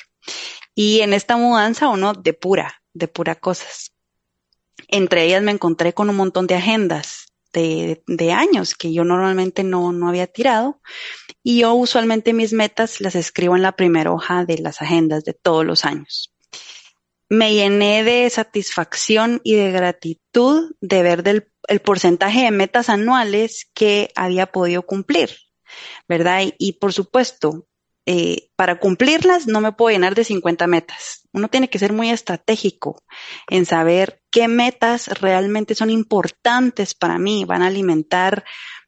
Y 0.74 1.02
en 1.02 1.14
esta 1.14 1.38
mudanza 1.38 1.90
uno 1.90 2.14
depura, 2.14 2.82
depura 2.94 3.36
cosas. 3.36 3.94
Entre 4.88 5.26
ellas 5.26 5.44
me 5.44 5.52
encontré 5.52 5.94
con 5.94 6.10
un 6.10 6.16
montón 6.16 6.48
de 6.48 6.56
agendas 6.56 7.31
de, 7.54 8.04
de 8.08 8.32
años 8.32 8.76
que 8.76 8.94
yo 8.94 9.04
normalmente 9.04 9.64
no, 9.64 9.92
no 9.92 10.10
había 10.10 10.28
tirado. 10.28 10.82
Y 11.44 11.62
yo 11.62 11.74
usualmente 11.74 12.34
mis 12.34 12.54
metas 12.54 13.02
las 13.02 13.16
escribo 13.16 13.56
en 13.56 13.62
la 13.64 13.72
primera 13.74 14.12
hoja 14.12 14.46
de 14.46 14.58
las 14.60 14.82
agendas 14.82 15.24
de 15.24 15.34
todos 15.34 15.66
los 15.66 15.86
años 15.86 16.32
me 17.32 17.54
llené 17.54 18.04
de 18.04 18.30
satisfacción 18.30 19.40
y 19.46 19.56
de 19.56 19.72
gratitud 19.72 20.76
de 20.82 21.02
ver 21.02 21.24
del, 21.24 21.50
el 21.70 21.80
porcentaje 21.80 22.42
de 22.42 22.52
metas 22.52 22.90
anuales 22.90 23.70
que 23.74 24.12
había 24.16 24.48
podido 24.52 24.82
cumplir, 24.86 25.38
¿verdad? 26.10 26.42
Y, 26.42 26.56
y 26.58 26.74
por 26.74 26.92
supuesto, 26.92 27.66
eh, 28.06 28.50
para 28.56 28.80
cumplirlas 28.80 29.48
no 29.48 29.62
me 29.62 29.72
puedo 29.72 29.94
llenar 29.94 30.16
de 30.16 30.24
50 30.24 30.68
metas. 30.68 31.28
Uno 31.34 31.48
tiene 31.50 31.70
que 31.70 31.80
ser 31.80 31.94
muy 31.94 32.10
estratégico 32.10 33.04
en 33.50 33.66
saber 33.66 34.22
qué 34.32 34.48
metas 34.48 35.08
realmente 35.20 35.76
son 35.76 35.90
importantes 35.90 36.94
para 36.94 37.18
mí, 37.18 37.46
van 37.46 37.62
a 37.62 37.68
alimentar 37.68 38.44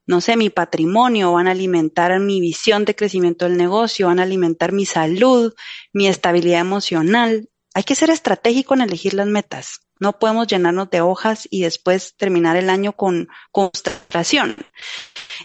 no 0.05 0.19
sé, 0.19 0.35
mi 0.35 0.49
patrimonio, 0.49 1.31
van 1.31 1.47
a 1.47 1.51
alimentar 1.51 2.19
mi 2.19 2.41
visión 2.41 2.83
de 2.83 2.93
crecimiento 2.93 3.45
del 3.45 3.57
negocio, 3.57 4.07
van 4.07 4.19
a 4.19 4.23
alimentar 4.23 4.73
mi 4.73 4.85
salud, 4.85 5.53
mi 5.93 6.07
estabilidad 6.07 6.59
emocional, 6.59 7.49
hay 7.73 7.83
que 7.83 7.95
ser 7.95 8.09
estratégico 8.09 8.73
en 8.73 8.81
elegir 8.81 9.13
las 9.13 9.27
metas. 9.27 9.79
No 9.99 10.19
podemos 10.19 10.47
llenarnos 10.47 10.89
de 10.89 11.01
hojas 11.01 11.47
y 11.49 11.61
después 11.61 12.15
terminar 12.17 12.55
el 12.55 12.69
año 12.69 12.93
con 12.93 13.29
concentración. 13.51 14.55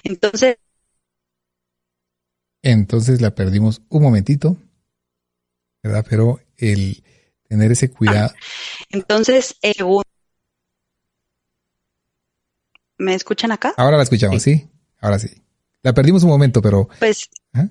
Entonces. 0.03 0.59
Entonces 2.71 3.23
la 3.23 3.35
perdimos 3.35 3.81
un 3.89 4.03
momentito, 4.03 4.59
¿verdad? 5.83 6.05
Pero 6.07 6.39
el 6.59 7.03
tener 7.49 7.73
ese 7.73 7.91
cuidado. 7.91 8.35
Entonces, 8.91 9.57
eh, 9.63 9.73
¿me 12.99 13.15
escuchan 13.15 13.53
acá? 13.53 13.73
Ahora 13.79 13.97
la 13.97 14.03
escuchamos, 14.03 14.43
sí. 14.43 14.57
sí. 14.57 14.71
Ahora 15.01 15.19
sí. 15.19 15.43
La 15.83 15.95
perdimos 15.95 16.25
un 16.25 16.29
momento, 16.29 16.61
pero. 16.61 16.91
Pues. 16.99 17.31
¿eh? 17.55 17.71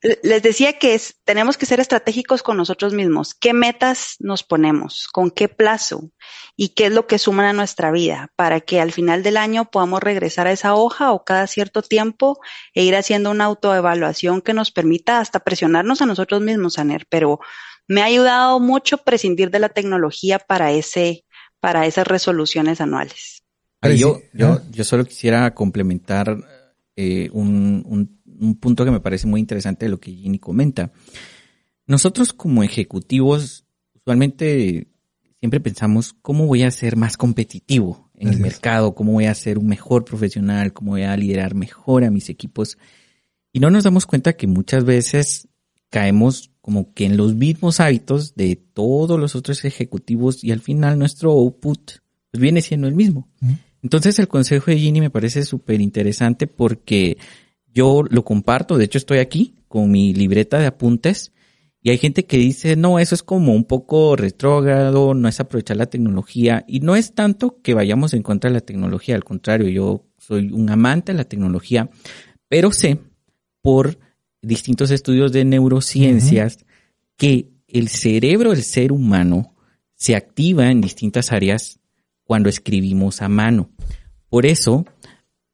Les 0.00 0.42
decía 0.42 0.72
que 0.78 0.94
es, 0.94 1.16
tenemos 1.24 1.56
que 1.56 1.66
ser 1.66 1.78
estratégicos 1.78 2.42
con 2.42 2.56
nosotros 2.56 2.94
mismos. 2.94 3.34
¿Qué 3.34 3.52
metas 3.52 4.16
nos 4.18 4.42
ponemos? 4.42 5.06
¿Con 5.12 5.30
qué 5.30 5.48
plazo? 5.48 6.10
¿Y 6.56 6.70
qué 6.70 6.86
es 6.86 6.92
lo 6.92 7.06
que 7.06 7.18
suman 7.18 7.46
a 7.46 7.52
nuestra 7.52 7.92
vida? 7.92 8.32
Para 8.34 8.60
que 8.60 8.80
al 8.80 8.92
final 8.92 9.22
del 9.22 9.36
año 9.36 9.70
podamos 9.70 10.02
regresar 10.02 10.46
a 10.48 10.52
esa 10.52 10.74
hoja 10.74 11.12
o 11.12 11.24
cada 11.24 11.46
cierto 11.46 11.82
tiempo 11.82 12.40
e 12.74 12.82
ir 12.82 12.96
haciendo 12.96 13.30
una 13.30 13.44
autoevaluación 13.44 14.40
que 14.40 14.54
nos 14.54 14.72
permita 14.72 15.20
hasta 15.20 15.40
presionarnos 15.40 16.02
a 16.02 16.06
nosotros 16.06 16.42
mismos, 16.42 16.78
Aner. 16.78 17.06
Pero 17.08 17.38
me 17.86 18.02
ha 18.02 18.06
ayudado 18.06 18.58
mucho 18.58 18.98
prescindir 18.98 19.50
de 19.50 19.60
la 19.60 19.68
tecnología 19.68 20.40
para 20.40 20.72
ese, 20.72 21.24
para 21.60 21.86
esas 21.86 22.06
resoluciones 22.06 22.80
anuales. 22.80 23.44
Yo, 23.96 24.20
yo, 24.32 24.60
yo 24.70 24.82
solo 24.82 25.04
quisiera 25.04 25.54
complementar 25.54 26.36
eh, 26.98 27.30
un, 27.32 27.84
un 27.86 28.18
un 28.40 28.56
punto 28.56 28.84
que 28.84 28.90
me 28.90 29.00
parece 29.00 29.26
muy 29.26 29.40
interesante 29.40 29.86
de 29.86 29.90
lo 29.90 30.00
que 30.00 30.12
Ginny 30.12 30.38
comenta. 30.38 30.92
Nosotros 31.86 32.32
como 32.32 32.62
ejecutivos, 32.62 33.64
usualmente 33.94 34.88
siempre 35.40 35.60
pensamos 35.60 36.14
cómo 36.20 36.46
voy 36.46 36.62
a 36.62 36.70
ser 36.70 36.96
más 36.96 37.16
competitivo 37.16 38.10
en 38.14 38.28
el 38.28 38.40
mercado, 38.40 38.94
cómo 38.94 39.12
voy 39.12 39.26
a 39.26 39.34
ser 39.34 39.58
un 39.58 39.68
mejor 39.68 40.04
profesional, 40.04 40.72
cómo 40.72 40.92
voy 40.92 41.02
a 41.02 41.16
liderar 41.16 41.54
mejor 41.54 42.04
a 42.04 42.10
mis 42.10 42.28
equipos. 42.28 42.78
Y 43.52 43.60
no 43.60 43.70
nos 43.70 43.84
damos 43.84 44.06
cuenta 44.06 44.34
que 44.34 44.46
muchas 44.46 44.84
veces 44.84 45.48
caemos 45.88 46.50
como 46.60 46.92
que 46.92 47.06
en 47.06 47.16
los 47.16 47.34
mismos 47.34 47.80
hábitos 47.80 48.34
de 48.34 48.56
todos 48.56 49.18
los 49.18 49.34
otros 49.34 49.64
ejecutivos 49.64 50.44
y 50.44 50.50
al 50.50 50.60
final 50.60 50.98
nuestro 50.98 51.30
output 51.30 51.92
pues 52.30 52.40
viene 52.40 52.60
siendo 52.60 52.88
el 52.88 52.94
mismo. 52.94 53.28
Entonces 53.82 54.18
el 54.18 54.28
consejo 54.28 54.70
de 54.70 54.78
Ginny 54.78 55.00
me 55.00 55.10
parece 55.10 55.44
súper 55.44 55.80
interesante 55.80 56.46
porque 56.46 57.16
yo 57.72 58.02
lo 58.08 58.24
comparto, 58.24 58.76
de 58.76 58.84
hecho 58.84 58.98
estoy 58.98 59.18
aquí 59.18 59.54
con 59.68 59.90
mi 59.90 60.14
libreta 60.14 60.58
de 60.58 60.66
apuntes 60.66 61.32
y 61.80 61.90
hay 61.90 61.98
gente 61.98 62.26
que 62.26 62.38
dice, 62.38 62.76
no, 62.76 62.98
eso 62.98 63.14
es 63.14 63.22
como 63.22 63.54
un 63.54 63.64
poco 63.64 64.16
retrógrado, 64.16 65.14
no 65.14 65.28
es 65.28 65.38
aprovechar 65.38 65.76
la 65.76 65.86
tecnología. 65.86 66.64
Y 66.66 66.80
no 66.80 66.96
es 66.96 67.14
tanto 67.14 67.60
que 67.62 67.74
vayamos 67.74 68.14
en 68.14 68.22
contra 68.22 68.50
de 68.50 68.54
la 68.54 68.60
tecnología, 68.60 69.14
al 69.14 69.24
contrario, 69.24 69.68
yo 69.68 70.04
soy 70.18 70.50
un 70.52 70.68
amante 70.70 71.12
de 71.12 71.18
la 71.18 71.24
tecnología, 71.24 71.88
pero 72.48 72.72
sé 72.72 72.98
por 73.62 73.98
distintos 74.42 74.90
estudios 74.90 75.32
de 75.32 75.44
neurociencias 75.44 76.58
que 77.16 77.48
el 77.68 77.88
cerebro 77.88 78.50
del 78.50 78.64
ser 78.64 78.92
humano 78.92 79.54
se 79.94 80.16
activa 80.16 80.70
en 80.70 80.80
distintas 80.80 81.32
áreas 81.32 81.80
cuando 82.28 82.50
escribimos 82.50 83.22
a 83.22 83.30
mano. 83.30 83.70
Por 84.28 84.44
eso, 84.44 84.84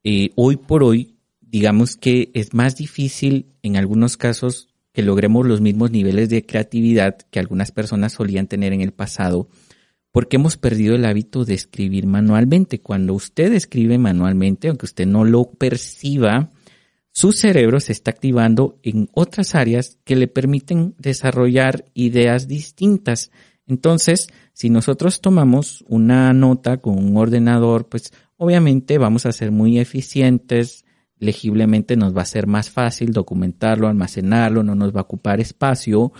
eh, 0.02 0.30
hoy 0.34 0.56
por 0.56 0.82
hoy, 0.82 1.20
digamos 1.40 1.96
que 1.96 2.32
es 2.34 2.52
más 2.52 2.74
difícil 2.74 3.54
en 3.62 3.76
algunos 3.76 4.16
casos 4.16 4.74
que 4.92 5.02
logremos 5.02 5.46
los 5.46 5.60
mismos 5.60 5.92
niveles 5.92 6.30
de 6.30 6.44
creatividad 6.44 7.16
que 7.30 7.38
algunas 7.38 7.70
personas 7.70 8.14
solían 8.14 8.48
tener 8.48 8.72
en 8.72 8.80
el 8.80 8.90
pasado, 8.90 9.48
porque 10.10 10.34
hemos 10.34 10.56
perdido 10.56 10.96
el 10.96 11.04
hábito 11.04 11.44
de 11.44 11.54
escribir 11.54 12.08
manualmente. 12.08 12.80
Cuando 12.80 13.14
usted 13.14 13.52
escribe 13.52 13.96
manualmente, 13.96 14.66
aunque 14.66 14.86
usted 14.86 15.06
no 15.06 15.24
lo 15.24 15.52
perciba, 15.52 16.50
su 17.12 17.30
cerebro 17.30 17.78
se 17.78 17.92
está 17.92 18.10
activando 18.10 18.80
en 18.82 19.08
otras 19.12 19.54
áreas 19.54 19.98
que 20.02 20.16
le 20.16 20.26
permiten 20.26 20.96
desarrollar 20.98 21.84
ideas 21.94 22.48
distintas. 22.48 23.30
Entonces, 23.68 24.26
si 24.54 24.70
nosotros 24.70 25.20
tomamos 25.20 25.84
una 25.88 26.32
nota 26.32 26.78
con 26.78 26.96
un 26.96 27.16
ordenador, 27.16 27.88
pues 27.88 28.12
obviamente 28.36 28.98
vamos 28.98 29.26
a 29.26 29.32
ser 29.32 29.50
muy 29.50 29.78
eficientes, 29.80 30.84
legiblemente 31.18 31.96
nos 31.96 32.16
va 32.16 32.22
a 32.22 32.26
ser 32.26 32.46
más 32.46 32.70
fácil 32.70 33.12
documentarlo, 33.12 33.88
almacenarlo, 33.88 34.62
no 34.62 34.76
nos 34.76 34.94
va 34.94 35.00
a 35.00 35.02
ocupar 35.02 35.40
espacio, 35.40 36.12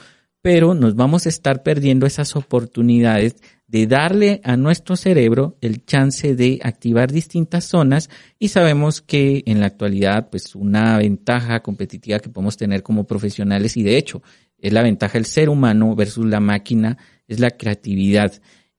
pero 0.42 0.74
nos 0.74 0.96
vamos 0.96 1.26
a 1.26 1.28
estar 1.28 1.62
perdiendo 1.62 2.06
esas 2.06 2.34
oportunidades 2.34 3.36
de 3.68 3.86
darle 3.86 4.40
a 4.44 4.56
nuestro 4.56 4.96
cerebro 4.96 5.56
el 5.60 5.84
chance 5.84 6.34
de 6.34 6.58
activar 6.62 7.12
distintas 7.12 7.64
zonas 7.64 8.10
y 8.38 8.48
sabemos 8.48 9.00
que 9.00 9.44
en 9.46 9.60
la 9.60 9.66
actualidad 9.66 10.28
pues 10.28 10.54
una 10.54 10.98
ventaja 10.98 11.60
competitiva 11.60 12.18
que 12.18 12.28
podemos 12.28 12.56
tener 12.56 12.82
como 12.82 13.04
profesionales 13.04 13.76
y 13.76 13.84
de 13.84 13.96
hecho 13.96 14.22
es 14.58 14.72
la 14.72 14.82
ventaja 14.82 15.14
del 15.14 15.24
ser 15.24 15.48
humano 15.48 15.94
versus 15.94 16.26
la 16.26 16.40
máquina 16.40 16.98
es 17.28 17.40
la 17.40 17.50
creatividad. 17.50 18.32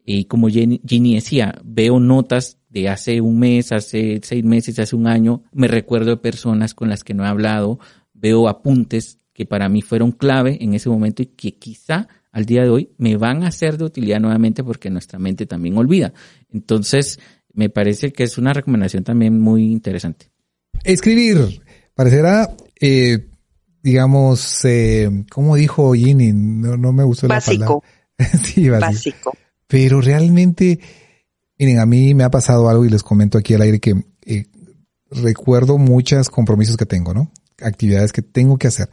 Y 0.05 0.25
como 0.25 0.47
Ginny 0.47 1.15
decía, 1.15 1.55
veo 1.63 1.99
notas 1.99 2.59
de 2.69 2.89
hace 2.89 3.21
un 3.21 3.39
mes, 3.39 3.71
hace 3.71 4.19
seis 4.21 4.43
meses, 4.43 4.77
hace 4.79 4.95
un 4.95 5.07
año, 5.07 5.43
me 5.51 5.67
recuerdo 5.67 6.11
de 6.11 6.17
personas 6.17 6.73
con 6.73 6.89
las 6.89 7.03
que 7.03 7.13
no 7.13 7.23
he 7.23 7.27
hablado, 7.27 7.79
veo 8.13 8.47
apuntes 8.47 9.19
que 9.33 9.45
para 9.45 9.69
mí 9.69 9.81
fueron 9.81 10.11
clave 10.11 10.57
en 10.61 10.73
ese 10.73 10.89
momento 10.89 11.23
y 11.23 11.27
que 11.27 11.57
quizá 11.57 12.07
al 12.31 12.45
día 12.45 12.63
de 12.63 12.69
hoy 12.69 12.89
me 12.97 13.17
van 13.17 13.43
a 13.43 13.51
ser 13.51 13.77
de 13.77 13.85
utilidad 13.85 14.19
nuevamente 14.19 14.63
porque 14.63 14.89
nuestra 14.89 15.19
mente 15.19 15.45
también 15.45 15.77
olvida. 15.77 16.13
Entonces, 16.49 17.19
me 17.53 17.69
parece 17.69 18.11
que 18.11 18.23
es 18.23 18.37
una 18.37 18.53
recomendación 18.53 19.03
también 19.03 19.39
muy 19.39 19.71
interesante. 19.71 20.29
Escribir, 20.83 21.61
parecerá, 21.93 22.49
eh, 22.79 23.29
digamos, 23.81 24.65
eh, 24.65 25.09
como 25.31 25.55
dijo 25.55 25.93
Ginny, 25.93 26.33
no, 26.33 26.91
me 26.91 27.03
gustó 27.03 27.27
la 27.27 27.39
palabra. 27.39 27.79
sí, 28.43 28.69
básico. 28.69 28.91
básico. 28.91 29.37
Pero 29.67 30.01
realmente, 30.01 30.79
miren, 31.57 31.79
a 31.79 31.85
mí 31.85 32.13
me 32.13 32.23
ha 32.23 32.29
pasado 32.29 32.69
algo 32.69 32.85
y 32.85 32.89
les 32.89 33.03
comento 33.03 33.37
aquí 33.37 33.53
al 33.53 33.61
aire 33.61 33.79
que 33.79 33.95
eh, 34.25 34.45
recuerdo 35.09 35.77
muchos 35.77 36.29
compromisos 36.29 36.77
que 36.77 36.85
tengo, 36.85 37.13
¿no? 37.13 37.31
Actividades 37.61 38.11
que 38.11 38.21
tengo 38.21 38.57
que 38.57 38.67
hacer 38.67 38.89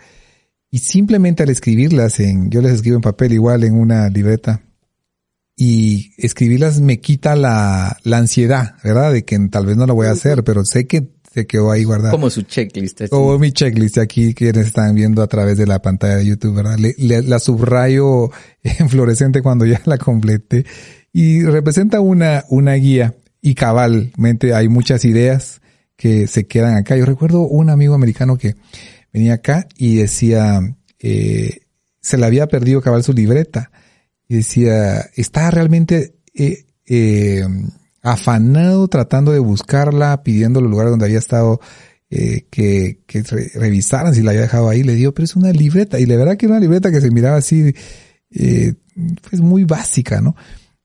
y 0.72 0.78
simplemente 0.78 1.42
al 1.42 1.50
escribirlas 1.50 2.18
en, 2.18 2.50
yo 2.50 2.62
les 2.62 2.72
escribo 2.72 2.96
en 2.96 3.02
papel 3.02 3.34
igual 3.34 3.62
en 3.62 3.74
una 3.74 4.08
libreta 4.08 4.62
y 5.54 6.14
escribirlas 6.16 6.80
me 6.80 6.98
quita 6.98 7.36
la, 7.36 7.98
la 8.04 8.16
ansiedad, 8.16 8.76
¿verdad? 8.82 9.12
De 9.12 9.22
que 9.26 9.38
tal 9.50 9.66
vez 9.66 9.76
no 9.76 9.86
lo 9.86 9.94
voy 9.94 10.06
a 10.06 10.12
hacer, 10.12 10.42
pero 10.44 10.64
sé 10.64 10.86
que 10.86 11.12
se 11.33 11.47
quedó 11.47 11.70
ahí 11.70 11.85
guardado. 11.85 12.12
Como 12.12 12.30
su 12.30 12.43
checklist. 12.43 13.09
Como 13.09 13.39
mi 13.39 13.53
checklist 13.53 13.99
aquí 13.99 14.35
que 14.35 14.51
están 14.51 14.95
viendo 14.95 15.22
a 15.22 15.26
través 15.26 15.57
de 15.57 15.66
la 15.66 15.80
pantalla 15.80 16.16
de 16.16 16.26
YouTube, 16.26 16.57
¿verdad? 16.57 16.78
Le, 16.78 16.95
la 17.22 17.39
subrayo 17.39 18.30
en 18.62 18.89
fluorescente 18.89 19.43
cuando 19.43 19.64
ya 19.64 19.80
la 19.85 19.99
complete 19.99 20.66
y 21.12 21.43
representa 21.45 22.01
una, 22.01 22.45
una 22.49 22.74
guía 22.74 23.14
y 23.41 23.55
cabalmente 23.55 24.55
hay 24.55 24.68
muchas 24.68 25.05
ideas 25.05 25.61
que 25.97 26.26
se 26.26 26.47
quedan 26.47 26.74
acá. 26.74 26.97
Yo 26.97 27.05
recuerdo 27.05 27.41
un 27.43 27.70
amigo 27.70 27.95
americano 27.95 28.37
que 28.37 28.57
venía 29.12 29.35
acá 29.35 29.66
y 29.76 29.97
decía, 29.97 30.61
eh, 30.99 31.61
se 32.01 32.18
le 32.18 32.26
había 32.26 32.47
perdido 32.49 32.80
cabal 32.83 33.03
su 33.03 33.12
libreta. 33.12 33.70
Y 34.28 34.37
decía, 34.37 35.01
estaba 35.14 35.51
realmente 35.51 36.14
eh, 36.35 36.64
eh, 36.87 37.45
afanado 38.03 38.88
tratando 38.88 39.32
de 39.32 39.38
buscarla, 39.38 40.22
pidiendo 40.22 40.61
los 40.61 40.70
lugares 40.70 40.90
donde 40.90 41.07
había 41.07 41.18
estado, 41.18 41.61
eh, 42.11 42.46
que, 42.50 43.00
que 43.07 43.22
revisaran 43.55 44.14
si 44.14 44.22
la 44.22 44.32
había 44.32 44.42
dejado 44.42 44.68
ahí. 44.68 44.82
Le 44.82 44.94
dio, 44.94 45.14
pero 45.14 45.24
es 45.24 45.36
una 45.36 45.53
libreta. 45.53 45.98
Y 45.98 46.07
la 46.07 46.16
verdad 46.16 46.36
que 46.36 46.46
era 46.46 46.57
una 46.57 46.61
libreta 46.61 46.90
que 46.90 47.00
se 47.00 47.11
miraba 47.11 47.36
así, 47.36 47.74
eh, 48.30 48.74
pues 49.28 49.40
muy 49.40 49.64
básica, 49.64 50.20
¿no? 50.20 50.36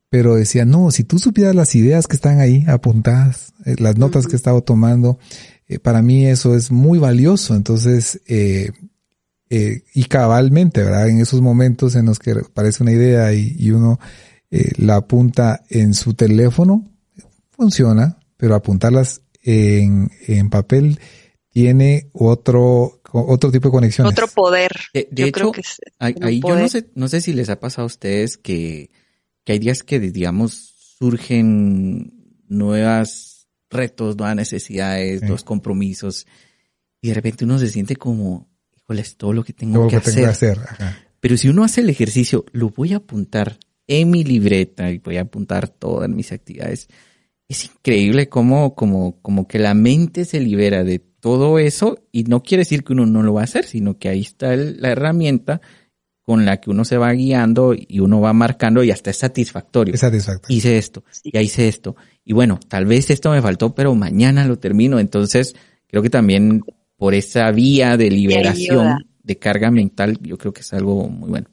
Pero 0.09 0.36
decía, 0.36 0.63
no, 0.63 0.91
si 0.91 1.03
tú 1.03 1.20
supieras 1.20 1.53
las 1.53 1.76
ideas 1.76 2.07
que 2.07 2.15
están 2.15 2.39
ahí 2.39 2.63
apuntadas, 2.68 3.53
eh, 3.65 3.76
las 3.80 3.97
notas 3.97 4.26
que 4.26 4.34
he 4.34 4.36
estado 4.38 4.61
tomando, 4.61 5.20
eh, 5.68 5.80
para 5.80 6.01
mí 6.01 6.26
eso 6.26 6.55
es 6.55 6.72
muy 6.72 6.99
valioso. 6.99 7.55
Entonces, 7.55 8.22
eh, 8.28 8.72
eh, 9.49 9.84
y 9.93 10.05
cabalmente, 10.05 10.84
¿verdad? 10.84 11.09
En 11.09 11.20
esos 11.20 11.41
momentos 11.41 11.95
en 11.95 12.05
los 12.05 12.20
que 12.20 12.36
parece 12.53 12.84
una 12.84 12.93
idea 12.93 13.34
y, 13.34 13.72
uno 13.72 13.99
la 14.78 14.95
apunta 14.95 15.65
en 15.70 15.93
su 15.93 16.13
teléfono, 16.13 16.89
funciona, 17.58 18.20
pero 18.38 18.55
apuntarlas 18.55 19.22
en, 19.43 20.10
en 20.28 20.49
papel 20.49 20.99
tiene 21.49 22.10
otro 22.14 23.01
otro 23.12 23.51
tipo 23.51 23.70
de 23.70 23.72
conexión. 23.72 24.08
Otro 24.08 24.28
poder. 24.28 24.72
De, 24.93 25.08
yo 25.12 25.32
creo 25.32 25.51
que 25.51 25.62
ahí 25.99 26.39
yo 26.39 26.55
no 26.58 26.68
sé, 26.68 26.89
no 26.95 27.08
sé 27.08 27.22
si 27.22 27.34
les 27.34 27.49
ha 27.49 27.60
pasado 27.60 27.84
a 27.84 27.88
ustedes 27.88 28.38
que, 28.38 28.91
que 29.43 29.53
hay 29.53 29.60
días 29.60 29.84
que, 29.84 29.99
digamos, 29.99 30.76
surgen 30.99 32.14
nuevas 32.47 33.47
retos, 33.70 34.18
nuevas 34.18 34.36
necesidades, 34.36 35.22
dos 35.22 35.43
compromisos. 35.43 36.28
Y 37.01 37.10
de 37.10 37.14
repente 37.14 37.45
uno 37.45 37.60
se 37.60 37.70
siente 37.70 37.95
como, 37.95 38.49
híjole, 38.76 39.01
es 39.01 39.18
todo 39.18 39.34
lo 39.34 39.43
que 39.43 39.53
tengo, 39.53 39.88
que, 39.88 39.97
hacer. 39.97 40.60
Pero 41.20 41.38
si 41.38 41.49
uno 41.49 41.64
hace 41.64 41.82
el 41.82 41.89
ejercicio, 41.89 42.45
lo 42.51 42.70
voy 42.70 42.93
a 42.93 42.97
apuntar 42.97 43.60
en 43.88 44.10
mi 44.10 44.24
libreta 44.24 44.91
y 44.91 44.97
voy 44.99 45.18
a 45.18 45.22
apuntar 45.22 45.70
todas 45.70 46.10
mis 46.10 46.32
actividades. 46.32 46.88
Es 47.50 47.66
increíble 47.66 48.30
cómo, 48.30 48.76
como, 48.76 49.22
como 49.22 49.48
que 49.48 49.60
la 49.60 49.74
mente 49.74 50.26
se 50.26 50.39
libera 50.39 50.84
de 50.84 51.00
todo 51.00 51.60
eso 51.60 52.00
y 52.12 52.24
no 52.24 52.43
quiere 52.43 52.62
decir 52.62 52.84
que 52.84 52.93
uno 52.93 53.06
no 53.06 53.24
lo 53.24 53.34
va 53.34 53.41
a 53.41 53.45
hacer, 53.45 53.66
sino 53.66 53.98
que 53.98 54.10
ahí 54.10 54.22
está 54.22 54.56
la 54.56 54.89
herramienta 54.89 55.62
con 56.28 56.45
la 56.45 56.60
que 56.60 56.70
uno 56.70 56.84
se 56.84 56.98
va 56.98 57.14
guiando 57.14 57.74
y 57.74 58.02
uno 58.02 58.20
va 58.20 58.34
marcando 58.34 58.84
y 58.84 58.91
hasta 58.91 59.12
es 59.12 59.18
satisfactorio. 59.18 59.93
Es 59.93 60.02
satisfactorio. 60.02 60.58
Hice 60.58 60.78
esto, 60.78 61.06
ya 61.24 61.41
hice 61.41 61.70
esto. 61.70 61.95
Y 62.26 62.34
bueno, 62.34 62.60
tal 62.68 62.86
vez 62.86 63.10
esto 63.10 63.32
me 63.32 63.41
faltó, 63.41 63.74
pero 63.74 63.95
mañana 63.95 64.45
lo 64.45 64.60
termino. 64.60 65.00
Entonces, 65.00 65.56
creo 65.88 66.04
que 66.04 66.10
también 66.10 66.64
por 66.98 67.14
esa 67.14 67.50
vía 67.52 67.95
de 67.95 68.12
liberación 68.12 69.06
de 69.24 69.38
carga 69.38 69.72
mental, 69.72 70.18
yo 70.22 70.38
creo 70.38 70.52
que 70.52 70.62
es 70.62 70.74
algo 70.74 71.08
muy 71.08 71.30
bueno. 71.30 71.48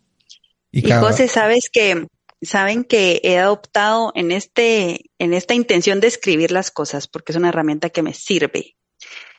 Y, 0.72 0.90
José, 0.90 1.28
sabes 1.28 1.70
que, 1.72 2.08
saben 2.44 2.84
que 2.84 3.20
he 3.24 3.38
adoptado 3.38 4.12
en 4.14 4.32
este, 4.32 5.10
en 5.18 5.34
esta 5.34 5.54
intención 5.54 6.00
de 6.00 6.08
escribir 6.08 6.50
las 6.50 6.70
cosas, 6.70 7.08
porque 7.08 7.32
es 7.32 7.36
una 7.36 7.48
herramienta 7.48 7.90
que 7.90 8.02
me 8.02 8.14
sirve. 8.14 8.76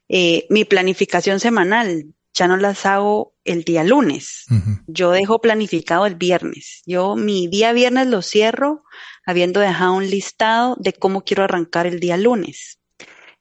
Eh, 0.08 0.46
mi 0.50 0.66
planificación 0.66 1.40
semanal, 1.40 2.14
ya 2.34 2.48
no 2.48 2.58
las 2.58 2.86
hago 2.86 3.34
el 3.46 3.64
día 3.64 3.84
lunes. 3.84 4.46
Yo 4.88 5.12
dejo 5.12 5.40
planificado 5.40 6.06
el 6.06 6.16
viernes. 6.16 6.82
Yo 6.86 7.16
mi 7.16 7.48
día 7.48 7.72
viernes 7.72 8.08
lo 8.08 8.22
cierro 8.22 8.84
habiendo 9.26 9.62
dejado 9.62 9.94
un 9.94 10.10
listado 10.10 10.76
de 10.78 10.94
cómo 10.94 11.24
quiero 11.24 11.44
arrancar 11.44 11.88
el 11.88 12.00
día 12.00 12.18
lunes. 12.18 12.80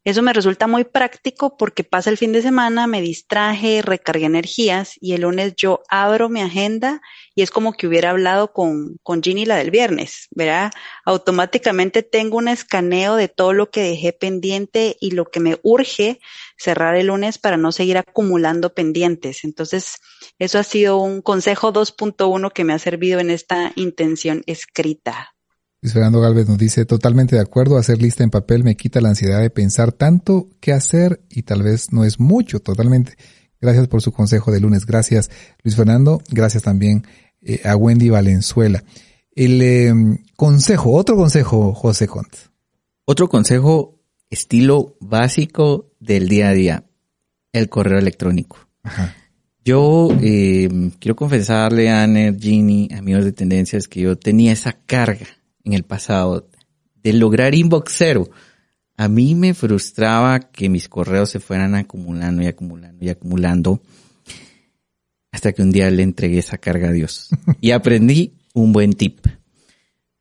Eso 0.05 0.21
me 0.21 0.35
resulta 0.35 0.67
muy 0.67 0.85
práctico 0.85 1.57
porque 1.57 1.83
pasa 1.83 2.11
el 2.11 2.19
fin 2.19 2.33
de 2.33 2.43
semana, 2.43 2.87
me 2.87 3.01
distraje, 3.01 3.81
recargué 3.81 4.27
energías 4.27 4.99
y 5.01 5.15
el 5.15 5.23
lunes 5.23 5.55
yo 5.57 5.83
abro 5.89 6.29
mi 6.29 6.43
agenda 6.43 7.01
y 7.35 7.41
es 7.41 7.51
como 7.51 7.73
que 7.73 7.87
hubiera 7.87 8.11
hablado 8.11 8.53
con, 8.53 8.99
con 9.03 9.23
Ginny 9.23 9.47
la 9.47 9.57
del 9.57 9.71
viernes, 9.71 10.29
¿verdad? 10.31 10.73
Automáticamente 11.07 12.03
tengo 12.03 12.37
un 12.37 12.49
escaneo 12.49 13.17
de 13.17 13.29
todo 13.29 13.55
lo 13.55 13.71
que 13.71 13.83
dejé 13.83 14.13
pendiente 14.13 14.99
y 15.01 15.13
lo 15.13 15.25
que 15.25 15.41
me 15.41 15.59
urge 15.63 16.21
cerrar 16.59 16.97
el 16.97 17.07
lunes 17.07 17.39
para 17.39 17.57
no 17.57 17.73
seguir 17.73 17.97
acumulando 17.97 18.75
pendientes. 18.75 19.43
Entonces, 19.43 20.01
eso 20.39 20.59
ha 20.59 20.65
sido 20.65 20.99
un 20.99 21.23
consejo 21.23 21.73
2.1 21.73 22.53
que 22.53 22.65
me 22.65 22.75
ha 22.75 22.79
servido 22.79 23.21
en 23.21 23.31
esta 23.31 23.73
intención 23.75 24.43
escrita. 24.47 25.34
Luis 25.85 25.93
Fernando 25.93 26.23
Galvez 26.23 26.49
nos 26.49 26.57
dice, 26.57 26.87
totalmente 26.87 27.37
de 27.37 27.43
acuerdo, 27.43 27.77
hacer 27.77 28.01
lista 28.01 28.25
en 28.25 28.31
papel 28.31 28.65
me 28.65 28.75
quita 28.75 29.03
la 29.03 29.11
ansiedad 29.11 29.43
de 29.43 29.51
pensar 29.51 29.93
tanto 29.93 30.49
qué 30.59 30.73
hacer 30.73 31.21
y 31.29 31.43
tal 31.43 31.63
vez 31.63 31.93
no 31.93 32.07
es 32.07 32.19
mucho, 32.19 32.59
totalmente. 32.59 33.19
Gracias 33.61 33.87
por 33.89 34.01
su 34.01 34.11
consejo 34.11 34.51
de 34.51 34.61
lunes. 34.61 34.87
Gracias, 34.87 35.31
Luis 35.63 35.77
Fernando. 35.77 36.23
Gracias 36.31 36.63
también 36.63 37.07
eh, 37.43 37.61
a 37.67 37.77
Wendy 37.77 38.09
Valenzuela. 38.09 38.83
El 39.31 39.61
em, 39.61 40.25
consejo, 40.37 40.91
otro 40.93 41.17
consejo, 41.17 41.75
José 41.75 42.07
Cont. 42.07 42.35
Otro 43.05 43.29
consejo 43.29 44.01
estilo 44.31 44.97
básico 45.03 45.93
del 46.01 46.31
día 46.31 46.49
a 46.49 46.55
día, 46.55 46.85
el 47.53 47.69
correo 47.69 47.99
electrónico. 47.99 48.57
Yo 49.63 50.09
em, 50.23 50.93
quiero 50.93 51.15
confesarle 51.15 51.91
a 51.91 52.05
Aner, 52.05 52.41
Ginny, 52.41 52.89
amigos 52.97 53.27
de 53.27 53.33
tendencias, 53.33 53.87
que 53.87 54.01
yo 54.01 54.17
tenía 54.17 54.51
esa 54.51 54.73
carga 54.73 55.27
en 55.65 55.73
el 55.73 55.85
pasado 55.85 56.49
de 57.03 57.13
lograr 57.13 57.55
inbox 57.55 57.93
cero. 57.97 58.31
A 58.97 59.09
mí 59.09 59.35
me 59.35 59.55
frustraba 59.55 60.41
que 60.41 60.69
mis 60.69 60.89
correos 60.89 61.31
se 61.31 61.41
fueran 61.41 61.75
acumulando 61.75 62.43
y 62.43 62.47
acumulando 62.47 63.05
y 63.05 63.09
acumulando 63.09 63.83
hasta 65.33 65.53
que 65.53 65.63
un 65.63 65.73
día 65.73 65.91
le 65.91 66.05
entregué 66.05 66.39
esa 66.39 66.59
carga 66.59 66.91
a 66.91 66.93
Dios 66.93 67.29
y 67.61 67.73
aprendí 67.73 68.35
un 68.53 68.73
buen 68.73 68.93
tip. 68.93 69.27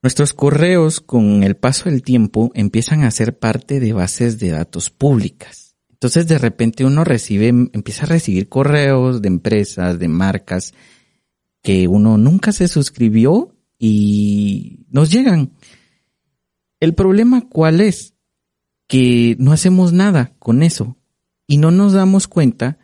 Nuestros 0.01 0.33
correos 0.33 0.99
con 0.99 1.43
el 1.43 1.55
paso 1.55 1.89
del 1.89 2.01
tiempo 2.01 2.51
empiezan 2.55 3.03
a 3.03 3.11
ser 3.11 3.37
parte 3.37 3.79
de 3.79 3.93
bases 3.93 4.39
de 4.39 4.49
datos 4.49 4.89
públicas. 4.89 5.75
Entonces 5.89 6.27
de 6.27 6.37
repente 6.37 6.83
uno 6.83 7.05
recibe, 7.05 7.47
empieza 7.47 8.03
a 8.03 8.07
recibir 8.07 8.49
correos 8.49 9.21
de 9.21 9.29
empresas, 9.29 9.99
de 9.99 10.09
marcas 10.09 10.73
que 11.61 11.87
uno 11.87 12.17
nunca 12.17 12.51
se 12.51 12.67
suscribió 12.67 13.52
y 13.85 14.85
nos 14.91 15.11
llegan. 15.11 15.51
El 16.79 16.95
problema 16.95 17.41
cuál 17.41 17.81
es? 17.81 18.13
Que 18.87 19.35
no 19.39 19.51
hacemos 19.51 19.91
nada 19.91 20.31
con 20.39 20.63
eso 20.63 20.95
y 21.47 21.57
no 21.57 21.69
nos 21.69 21.91
damos 21.91 22.29
cuenta 22.29 22.77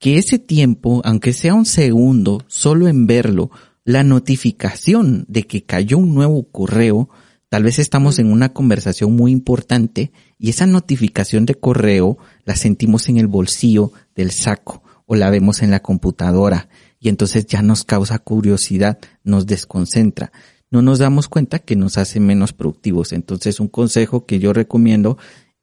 que 0.00 0.18
ese 0.18 0.40
tiempo, 0.40 1.02
aunque 1.04 1.32
sea 1.32 1.54
un 1.54 1.66
segundo, 1.66 2.42
solo 2.48 2.88
en 2.88 3.06
verlo, 3.06 3.52
la 3.84 4.02
notificación 4.02 5.24
de 5.28 5.44
que 5.44 5.62
cayó 5.62 5.98
un 5.98 6.16
nuevo 6.16 6.50
correo, 6.50 7.10
tal 7.48 7.62
vez 7.62 7.78
estamos 7.78 8.18
en 8.18 8.32
una 8.32 8.52
conversación 8.52 9.14
muy 9.14 9.30
importante 9.30 10.10
y 10.36 10.50
esa 10.50 10.66
notificación 10.66 11.46
de 11.46 11.54
correo 11.54 12.18
la 12.44 12.56
sentimos 12.56 13.08
en 13.08 13.18
el 13.18 13.28
bolsillo 13.28 13.92
del 14.16 14.32
saco 14.32 14.82
o 15.06 15.14
la 15.14 15.30
vemos 15.30 15.62
en 15.62 15.70
la 15.70 15.80
computadora 15.80 16.68
y 17.04 17.10
entonces 17.10 17.44
ya 17.44 17.60
nos 17.60 17.84
causa 17.84 18.18
curiosidad, 18.18 18.98
nos 19.24 19.44
desconcentra. 19.44 20.32
No 20.70 20.80
nos 20.80 20.98
damos 20.98 21.28
cuenta 21.28 21.58
que 21.58 21.76
nos 21.76 21.98
hace 21.98 22.18
menos 22.18 22.54
productivos. 22.54 23.12
Entonces 23.12 23.60
un 23.60 23.68
consejo 23.68 24.24
que 24.24 24.38
yo 24.38 24.54
recomiendo 24.54 25.18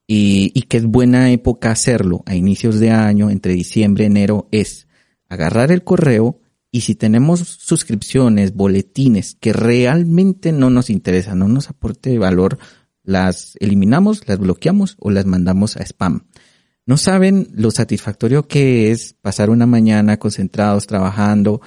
y, 0.06 0.52
y 0.54 0.62
que 0.62 0.78
es 0.78 0.86
buena 0.86 1.32
época 1.32 1.72
hacerlo 1.72 2.22
a 2.28 2.36
inicios 2.36 2.80
de 2.80 2.92
año, 2.92 3.32
entre 3.32 3.54
diciembre 3.54 4.04
y 4.04 4.08
enero, 4.08 4.50
es 4.52 4.88
agarrar 5.30 5.72
el 5.72 5.84
correo 5.84 6.40
y 6.70 6.82
si 6.82 6.94
tenemos 6.94 7.40
suscripciones, 7.40 8.54
boletines 8.54 9.34
que 9.34 9.52
realmente 9.52 10.52
no 10.52 10.70
nos 10.70 10.92
interesan, 10.92 11.40
no 11.40 11.48
nos 11.48 11.72
aporte 11.72 12.20
valor, 12.20 12.60
las 13.02 13.58
eliminamos, 13.60 14.28
las 14.28 14.38
bloqueamos 14.38 14.96
o 15.00 15.10
las 15.10 15.26
mandamos 15.26 15.76
a 15.76 15.82
spam. 15.82 16.28
No 16.86 16.98
saben 16.98 17.48
lo 17.54 17.72
satisfactorio 17.72 18.48
que 18.48 18.92
es 18.92 19.14
pasar 19.22 19.50
una 19.50 19.66
mañana 19.66 20.18
concentrados 20.18 20.88
trabajando 20.88 21.62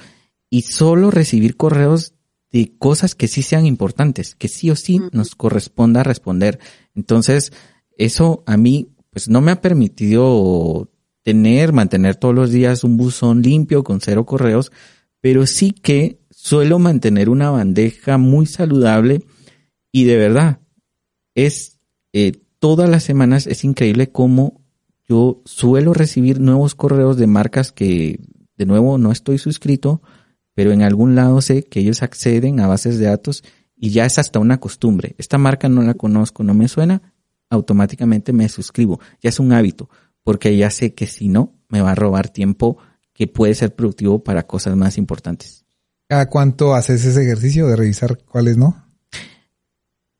y 0.51 0.63
solo 0.63 1.11
recibir 1.11 1.57
correos 1.57 2.15
de 2.51 2.77
cosas 2.79 3.15
que 3.15 3.29
sí 3.29 3.43
sean 3.43 3.67
importantes, 3.67 4.35
que 4.35 4.49
sí 4.49 4.71
o 4.71 4.77
sí 4.77 5.01
nos 5.13 5.35
corresponda 5.35 6.03
responder. 6.03 6.59
Entonces, 6.95 7.53
eso 7.97 8.45
a 8.47 8.57
mí, 8.57 8.93
pues 9.11 9.29
no 9.29 9.41
me 9.41 9.51
ha 9.51 9.61
permitido 9.61 10.91
tener, 11.23 11.73
mantener 11.73 12.17
todos 12.17 12.35
los 12.35 12.51
días 12.51 12.85
un 12.85 12.97
buzón 12.97 13.43
limpio 13.43 13.83
con 13.83 14.01
cero 14.01 14.27
correos, 14.27 14.71
pero 15.21 15.47
sí 15.47 15.73
que 15.73 16.21
suelo 16.31 16.79
mantener 16.79 17.29
una 17.29 17.51
bandeja 17.51 18.19
muy 18.19 18.47
saludable 18.47 19.23
y 19.91 20.05
de 20.05 20.17
verdad 20.17 20.61
es 21.35 21.81
eh, 22.13 22.33
todas 22.59 22.89
las 22.89 23.03
semanas 23.03 23.47
es 23.47 23.65
increíble 23.65 24.11
cómo 24.11 24.64
yo 25.09 25.43
suelo 25.45 25.93
recibir 25.93 26.41
nuevos 26.41 26.75
correos 26.75 27.17
de 27.17 27.27
marcas 27.27 27.73
que, 27.73 28.21
de 28.57 28.67
nuevo, 28.67 28.99
no 28.99 29.13
estoy 29.13 29.39
suscrito, 29.39 30.03
pero 30.55 30.73
en 30.73 30.83
algún 30.83 31.15
lado 31.15 31.41
sé 31.41 31.65
que 31.65 31.81
ellos 31.81 32.03
acceden 32.03 32.61
a 32.61 32.67
bases 32.67 32.99
de 32.99 33.07
datos 33.07 33.45
y 33.77 33.91
ya 33.91 34.07
es 34.07 34.19
hasta 34.19 34.39
una 34.39 34.61
costumbre. 34.61 35.15
Esta 35.19 35.39
marca 35.39 35.69
no 35.69 35.83
la 35.83 35.95
conozco, 35.95 36.43
no 36.43 36.55
me 36.55 36.69
suena, 36.69 37.03
automáticamente 37.51 38.33
me 38.33 38.49
suscribo. 38.49 39.01
Ya 39.21 39.31
es 39.31 39.41
un 39.41 39.53
hábito, 39.53 39.91
porque 40.23 40.57
ya 40.57 40.71
sé 40.71 40.95
que 40.95 41.07
si 41.07 41.29
no, 41.29 41.53
me 41.69 41.83
va 41.83 41.93
a 41.93 41.97
robar 41.97 42.31
tiempo 42.31 42.79
que 43.13 43.27
puede 43.27 43.55
ser 43.55 43.75
productivo 43.75 44.23
para 44.25 44.47
cosas 44.47 44.77
más 44.77 44.97
importantes. 44.97 45.65
¿Cada 46.09 46.29
cuánto 46.29 46.75
haces 46.75 47.05
ese 47.05 47.23
ejercicio 47.23 47.67
de 47.67 47.77
revisar 47.77 48.19
cuáles 48.25 48.57
no? 48.57 48.85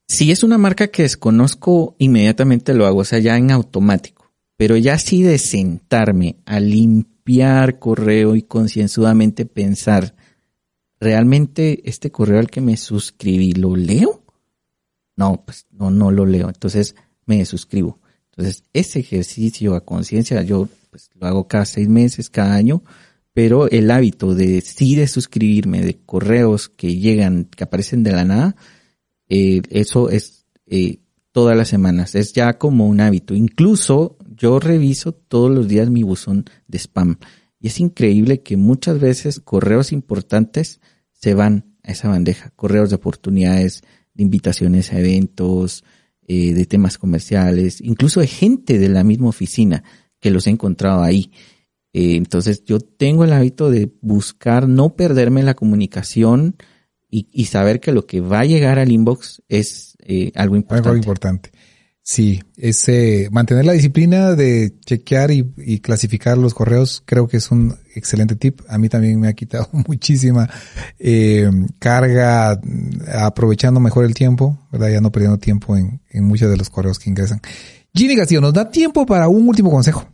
Si 0.07 0.31
es 0.31 0.43
una 0.43 0.59
marca 0.59 0.89
que 0.89 1.03
desconozco, 1.03 1.97
inmediatamente 1.99 2.75
lo 2.75 2.87
hago, 2.87 3.01
o 3.01 3.05
sea, 3.05 3.19
ya 3.19 3.37
en 3.37 3.51
automático. 3.51 4.14
Pero 4.57 4.77
ya 4.77 4.95
así 4.95 5.23
de 5.23 5.39
sentarme 5.39 6.37
a 6.47 6.61
limpiar 6.61 7.79
correo 7.79 8.37
y 8.37 8.43
concienzudamente 8.43 9.47
pensar, 9.47 10.15
¿realmente 11.01 11.89
este 11.89 12.11
correo 12.11 12.39
al 12.39 12.51
que 12.51 12.61
me 12.61 12.77
suscribí 12.77 13.53
lo 13.53 13.75
leo? 13.75 14.23
No, 15.17 15.43
pues 15.45 15.67
no, 15.71 15.91
no 15.91 16.11
lo 16.11 16.25
leo. 16.27 16.49
Entonces 16.49 16.95
me 17.27 17.45
suscribo. 17.45 17.99
Entonces 18.31 18.65
ese 18.73 19.01
ejercicio 19.01 19.75
a 19.75 19.85
conciencia 19.85 20.43
yo 20.43 20.69
pues, 20.91 21.11
lo 21.15 21.27
hago 21.27 21.49
cada 21.49 21.65
seis 21.65 21.89
meses, 21.89 22.31
cada 22.31 22.55
año, 22.55 22.83
pero 23.33 23.69
el 23.69 23.91
hábito 23.91 24.35
de 24.35 24.61
sí 24.61 24.95
de 24.95 25.09
suscribirme 25.09 25.81
de 25.81 25.99
correos 26.07 26.69
que 26.69 26.97
llegan, 26.97 27.45
que 27.45 27.65
aparecen 27.65 28.05
de 28.05 28.13
la 28.13 28.25
nada, 28.25 28.57
eh, 29.29 29.63
eso 29.71 30.09
es 30.11 30.47
eh, 30.67 30.99
todas 31.33 31.57
las 31.57 31.69
semanas. 31.69 32.15
Es 32.15 32.33
ya 32.33 32.59
como 32.59 32.87
un 32.87 33.01
hábito. 33.01 33.35
Incluso 33.35 34.17
yo 34.45 34.61
reviso 34.61 35.13
todos 35.13 35.51
los 35.51 35.69
días 35.69 35.89
mi 35.89 36.03
buzón 36.03 36.45
de 36.69 36.77
spam. 36.77 37.17
Y 37.59 37.69
es 37.69 37.81
increíble 37.81 38.43
que 38.43 38.59
muchas 38.59 39.01
veces 39.01 39.41
correos 39.41 39.91
importantes 39.91 40.83
se 41.13 41.33
van 41.33 41.79
a 41.83 41.93
esa 41.93 42.11
bandeja. 42.11 42.51
Correos 42.51 42.91
de 42.91 42.97
oportunidades, 42.97 43.85
de 44.13 44.23
invitaciones 44.23 44.93
a 44.93 45.01
eventos, 45.01 45.83
eh, 46.27 46.53
de 46.53 46.67
temas 46.67 46.99
comerciales, 46.99 47.81
incluso 47.81 48.21
de 48.21 48.27
gente 48.27 48.79
de 48.79 48.91
la 48.91 49.03
misma 49.03 49.29
oficina 49.29 49.83
que 50.21 50.31
los 50.31 50.47
he 50.47 50.51
encontrado 50.51 51.03
ahí. 51.03 51.33
Eh, 51.95 52.17
entonces 52.17 52.65
yo 52.67 52.81
tengo 52.81 53.25
el 53.25 53.33
hábito 53.33 53.71
de 53.71 53.95
buscar 54.03 54.69
no 54.69 54.95
perderme 54.95 55.43
la 55.43 55.55
comunicación 55.55 56.57
y, 57.09 57.29
y, 57.33 57.47
saber 57.47 57.81
que 57.81 57.93
lo 57.93 58.05
que 58.07 58.21
va 58.21 58.41
a 58.41 58.45
llegar 58.45 58.79
al 58.79 58.93
inbox 58.93 59.43
es 59.49 59.97
eh, 60.01 60.33
algo 60.35 60.57
importante. 60.57 60.89
Algo 60.91 60.99
importante. 60.99 61.51
Sí, 62.07 62.43
ese 62.59 63.31
mantener 63.33 63.65
la 63.65 63.73
disciplina 63.73 64.35
de 64.35 64.79
chequear 64.85 65.31
y, 65.31 65.81
clasificar 65.81 66.37
los 66.37 66.53
correos 66.53 67.03
creo 67.07 67.29
que 67.29 67.39
es 67.39 67.51
un 67.51 67.79
excelente 67.95 68.37
tip. 68.37 68.61
A 68.69 68.77
mí 68.77 68.91
también 68.91 69.19
me 69.19 69.27
ha 69.27 69.33
quitado 69.33 69.71
muchísima 69.89 70.47
eh, 70.99 71.51
carga 71.79 72.61
aprovechando 73.19 73.81
mejor 73.81 74.05
el 74.05 74.13
tiempo, 74.13 74.69
¿verdad? 74.71 74.91
Ya 74.91 75.01
no 75.01 75.11
perdiendo 75.11 75.39
tiempo 75.39 75.79
en, 75.79 76.03
en 76.11 76.25
muchos 76.25 76.51
de 76.51 76.59
los 76.59 76.69
correos 76.69 76.99
que 76.99 77.09
ingresan. 77.09 77.41
Ginny 77.95 78.17
Castillo, 78.17 78.43
¿nos 78.43 78.53
da 78.53 78.71
tiempo 78.71 79.07
para 79.07 79.29
un 79.29 79.49
último 79.49 79.71
consejo? 79.71 80.07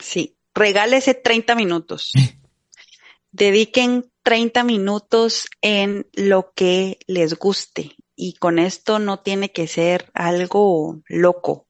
Sí, 0.00 0.36
regálese 0.56 1.14
30 1.14 1.54
minutos. 1.54 2.12
Dediquen 3.30 4.10
30 4.24 4.64
minutos 4.64 5.46
en 5.60 6.08
lo 6.14 6.52
que 6.52 6.98
les 7.06 7.34
guste, 7.34 7.92
y 8.20 8.34
con 8.34 8.58
esto 8.58 8.98
no 8.98 9.20
tiene 9.20 9.50
que 9.50 9.66
ser 9.66 10.10
algo 10.12 11.00
loco. 11.08 11.66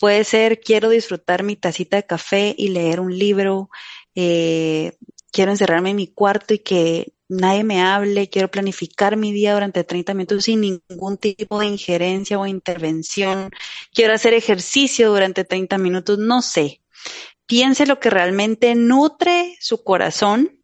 Puede 0.00 0.24
ser, 0.24 0.58
quiero 0.60 0.88
disfrutar 0.88 1.44
mi 1.44 1.54
tacita 1.54 1.96
de 1.96 2.06
café 2.06 2.56
y 2.58 2.68
leer 2.68 2.98
un 2.98 3.16
libro, 3.16 3.70
eh, 4.16 4.96
quiero 5.30 5.52
encerrarme 5.52 5.90
en 5.90 5.96
mi 5.96 6.08
cuarto 6.08 6.54
y 6.54 6.58
que 6.58 7.12
nadie 7.28 7.62
me 7.62 7.82
hable, 7.82 8.28
quiero 8.28 8.50
planificar 8.50 9.16
mi 9.16 9.32
día 9.32 9.54
durante 9.54 9.84
30 9.84 10.12
minutos 10.14 10.44
sin 10.44 10.60
ningún 10.60 11.18
tipo 11.18 11.60
de 11.60 11.66
injerencia 11.66 12.36
o 12.36 12.46
intervención, 12.48 13.52
quiero 13.94 14.12
hacer 14.12 14.34
ejercicio 14.34 15.08
durante 15.08 15.44
30 15.44 15.78
minutos, 15.78 16.18
no 16.18 16.42
sé. 16.42 16.80
Piense 17.46 17.86
lo 17.86 18.00
que 18.00 18.10
realmente 18.10 18.74
nutre 18.74 19.56
su 19.60 19.84
corazón, 19.84 20.61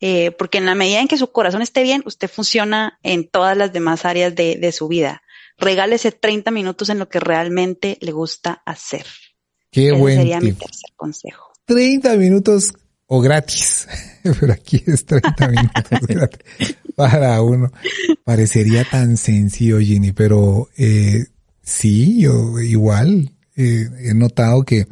eh, 0.00 0.30
porque 0.32 0.58
en 0.58 0.66
la 0.66 0.74
medida 0.74 1.00
en 1.00 1.08
que 1.08 1.18
su 1.18 1.32
corazón 1.32 1.62
esté 1.62 1.82
bien, 1.82 2.02
usted 2.06 2.28
funciona 2.28 2.98
en 3.02 3.28
todas 3.28 3.56
las 3.56 3.72
demás 3.72 4.04
áreas 4.04 4.34
de, 4.34 4.56
de 4.56 4.72
su 4.72 4.88
vida. 4.88 5.22
Regálese 5.56 6.12
30 6.12 6.50
minutos 6.50 6.88
en 6.88 6.98
lo 6.98 7.08
que 7.08 7.20
realmente 7.20 7.98
le 8.00 8.12
gusta 8.12 8.62
hacer. 8.64 9.06
Qué 9.70 9.88
Ese 9.88 9.98
buen 9.98 10.16
sería 10.16 10.40
mi 10.40 10.52
tercer 10.52 10.90
consejo. 10.96 11.52
30 11.64 12.16
minutos 12.16 12.72
o 13.06 13.20
gratis. 13.20 13.88
Pero 14.22 14.52
aquí 14.52 14.82
es 14.86 15.04
30 15.04 15.48
minutos 15.48 16.00
gratis 16.06 16.76
para 16.94 17.40
uno. 17.42 17.72
Parecería 18.24 18.84
tan 18.84 19.16
sencillo, 19.16 19.78
Ginny, 19.78 20.12
pero 20.12 20.68
eh, 20.76 21.26
sí, 21.62 22.22
yo 22.22 22.58
igual 22.58 23.30
eh, 23.56 23.88
he 24.00 24.14
notado 24.14 24.64
que 24.64 24.86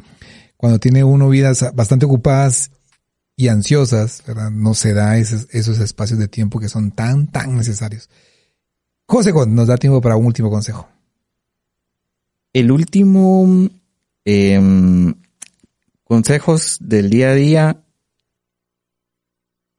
cuando 0.55 0.79
tiene 0.79 1.03
uno 1.03 1.29
vidas 1.29 1.65
bastante 1.75 2.05
ocupadas 2.05 2.71
y 3.39 3.49
ansiosas, 3.49 4.23
¿verdad? 4.25 4.49
no 4.49 4.73
se 4.73 4.93
da 4.93 5.17
esos, 5.17 5.47
esos 5.51 5.79
espacios 5.79 6.19
de 6.19 6.27
tiempo 6.27 6.59
que 6.59 6.67
son 6.67 6.91
tan, 6.91 7.27
tan 7.27 7.55
necesarios. 7.55 8.09
José, 9.05 9.31
nos 9.47 9.67
da 9.67 9.77
tiempo 9.77 10.01
para 10.01 10.17
un 10.17 10.25
último 10.25 10.49
consejo. 10.49 10.89
El 12.51 12.71
último 12.71 13.69
em, 14.25 15.13
consejos 16.03 16.79
del 16.81 17.11
día 17.11 17.29
a 17.29 17.35
día, 17.35 17.83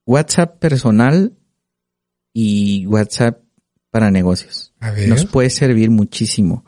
WhatsApp 0.06 0.58
personal 0.60 1.36
y 2.32 2.86
WhatsApp 2.86 3.42
para 3.90 4.12
negocios. 4.12 4.72
A 4.78 4.92
ver. 4.92 5.08
Nos 5.08 5.26
puede 5.26 5.50
servir 5.50 5.90
muchísimo. 5.90 6.64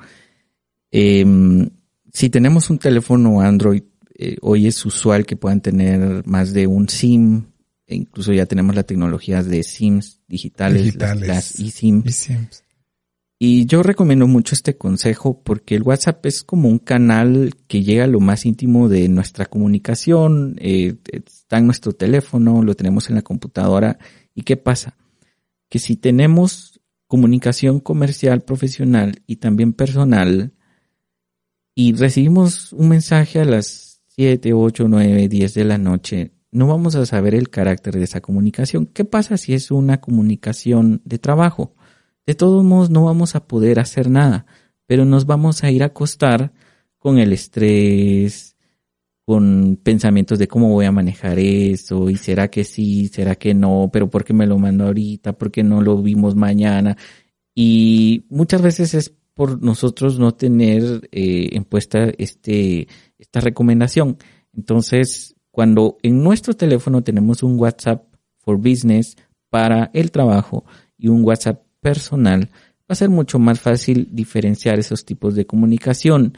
Em, 0.90 1.70
si 2.12 2.28
tenemos 2.30 2.68
un 2.68 2.78
teléfono 2.78 3.40
Android, 3.40 3.84
eh, 4.22 4.36
hoy 4.42 4.66
es 4.66 4.84
usual 4.84 5.24
que 5.24 5.36
puedan 5.36 5.62
tener 5.62 6.26
más 6.26 6.52
de 6.52 6.66
un 6.66 6.90
SIM, 6.90 7.46
e 7.86 7.96
incluso 7.96 8.34
ya 8.34 8.44
tenemos 8.44 8.76
la 8.76 8.82
tecnología 8.82 9.42
de 9.42 9.62
SIMs 9.62 10.20
digitales, 10.28 10.84
Digitales. 10.84 11.26
las, 11.26 11.58
las 11.58 11.60
eSIM. 11.60 12.02
Y 12.04 12.12
siempre. 12.12 12.58
Y 13.38 13.64
yo 13.64 13.82
recomiendo 13.82 14.26
mucho 14.26 14.54
este 14.54 14.76
consejo 14.76 15.42
porque 15.42 15.74
el 15.74 15.84
WhatsApp 15.84 16.26
es 16.26 16.42
como 16.42 16.68
un 16.68 16.78
canal 16.78 17.54
que 17.66 17.82
llega 17.82 18.04
a 18.04 18.08
lo 18.08 18.20
más 18.20 18.44
íntimo 18.44 18.90
de 18.90 19.08
nuestra 19.08 19.46
comunicación, 19.46 20.56
eh, 20.60 20.96
está 21.10 21.56
en 21.56 21.64
nuestro 21.64 21.92
teléfono, 21.94 22.62
lo 22.62 22.74
tenemos 22.74 23.08
en 23.08 23.14
la 23.14 23.22
computadora. 23.22 23.98
¿Y 24.34 24.42
qué 24.42 24.58
pasa? 24.58 24.98
Que 25.70 25.78
si 25.78 25.96
tenemos 25.96 26.78
comunicación 27.06 27.80
comercial, 27.80 28.42
profesional 28.42 29.22
y 29.26 29.36
también 29.36 29.72
personal, 29.72 30.52
y 31.74 31.94
recibimos 31.94 32.74
un 32.74 32.90
mensaje 32.90 33.40
a 33.40 33.46
las 33.46 33.89
7, 34.20 34.52
8, 34.52 34.86
9, 34.86 35.28
10 35.28 35.54
de 35.54 35.64
la 35.64 35.78
noche, 35.78 36.32
no 36.52 36.66
vamos 36.66 36.94
a 36.94 37.06
saber 37.06 37.34
el 37.34 37.48
carácter 37.48 37.94
de 37.94 38.04
esa 38.04 38.20
comunicación. 38.20 38.84
¿Qué 38.84 39.06
pasa 39.06 39.38
si 39.38 39.54
es 39.54 39.70
una 39.70 40.02
comunicación 40.02 41.00
de 41.06 41.18
trabajo? 41.18 41.74
De 42.26 42.34
todos 42.34 42.62
modos 42.62 42.90
no 42.90 43.06
vamos 43.06 43.34
a 43.34 43.46
poder 43.46 43.80
hacer 43.80 44.10
nada, 44.10 44.44
pero 44.86 45.06
nos 45.06 45.24
vamos 45.24 45.64
a 45.64 45.70
ir 45.70 45.82
a 45.82 45.86
acostar 45.86 46.52
con 46.98 47.16
el 47.16 47.32
estrés, 47.32 48.58
con 49.24 49.80
pensamientos 49.82 50.38
de 50.38 50.48
cómo 50.48 50.68
voy 50.68 50.84
a 50.84 50.92
manejar 50.92 51.38
eso, 51.38 52.10
y 52.10 52.16
será 52.16 52.48
que 52.48 52.64
sí, 52.64 53.08
será 53.08 53.36
que 53.36 53.54
no, 53.54 53.88
pero 53.90 54.10
¿por 54.10 54.22
qué 54.22 54.34
me 54.34 54.46
lo 54.46 54.58
mando 54.58 54.84
ahorita? 54.84 55.32
¿Por 55.32 55.50
qué 55.50 55.62
no 55.62 55.80
lo 55.80 56.02
vimos 56.02 56.36
mañana? 56.36 56.94
Y 57.54 58.26
muchas 58.28 58.60
veces 58.60 58.92
es 58.92 59.14
por 59.32 59.62
nosotros 59.62 60.18
no 60.18 60.34
tener 60.34 61.08
eh, 61.10 61.48
en 61.52 61.64
puesta 61.64 62.12
este, 62.18 62.86
esta 63.20 63.40
recomendación. 63.40 64.18
Entonces, 64.52 65.36
cuando 65.50 65.98
en 66.02 66.22
nuestro 66.22 66.54
teléfono 66.54 67.02
tenemos 67.02 67.42
un 67.42 67.58
WhatsApp 67.58 68.04
for 68.38 68.56
Business 68.56 69.16
para 69.48 69.90
el 69.94 70.10
trabajo 70.10 70.64
y 70.96 71.08
un 71.08 71.24
WhatsApp 71.24 71.62
personal, 71.80 72.48
va 72.52 72.92
a 72.92 72.94
ser 72.94 73.10
mucho 73.10 73.38
más 73.38 73.60
fácil 73.60 74.08
diferenciar 74.10 74.78
esos 74.78 75.04
tipos 75.04 75.34
de 75.34 75.46
comunicación. 75.46 76.34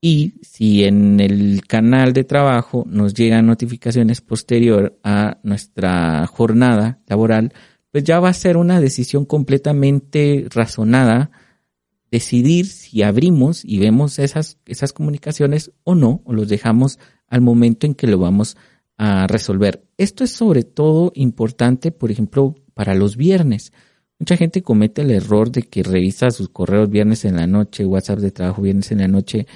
Y 0.00 0.34
si 0.42 0.84
en 0.84 1.20
el 1.20 1.62
canal 1.66 2.12
de 2.14 2.24
trabajo 2.24 2.84
nos 2.88 3.12
llegan 3.12 3.46
notificaciones 3.46 4.22
posterior 4.22 4.98
a 5.04 5.38
nuestra 5.42 6.26
jornada 6.26 7.00
laboral, 7.06 7.52
pues 7.92 8.04
ya 8.04 8.20
va 8.20 8.30
a 8.30 8.34
ser 8.34 8.56
una 8.56 8.80
decisión 8.80 9.26
completamente 9.26 10.46
razonada 10.50 11.30
decidir 12.10 12.66
si 12.66 13.02
abrimos 13.02 13.64
y 13.64 13.78
vemos 13.78 14.18
esas, 14.18 14.58
esas 14.66 14.92
comunicaciones 14.92 15.72
o 15.84 15.94
no, 15.94 16.22
o 16.24 16.32
los 16.32 16.48
dejamos 16.48 16.98
al 17.28 17.40
momento 17.40 17.86
en 17.86 17.94
que 17.94 18.06
lo 18.06 18.18
vamos 18.18 18.56
a 18.96 19.26
resolver. 19.26 19.84
Esto 19.96 20.24
es 20.24 20.32
sobre 20.32 20.64
todo 20.64 21.12
importante, 21.14 21.92
por 21.92 22.10
ejemplo, 22.10 22.56
para 22.74 22.94
los 22.94 23.16
viernes. 23.16 23.72
Mucha 24.18 24.36
gente 24.36 24.62
comete 24.62 25.02
el 25.02 25.10
error 25.10 25.50
de 25.50 25.62
que 25.62 25.82
revisa 25.82 26.30
sus 26.30 26.50
correos 26.50 26.90
viernes 26.90 27.24
en 27.24 27.36
la 27.36 27.46
noche, 27.46 27.86
WhatsApp 27.86 28.18
de 28.18 28.30
trabajo 28.30 28.60
viernes 28.60 28.92
en 28.92 28.98
la 28.98 29.08
noche, 29.08 29.46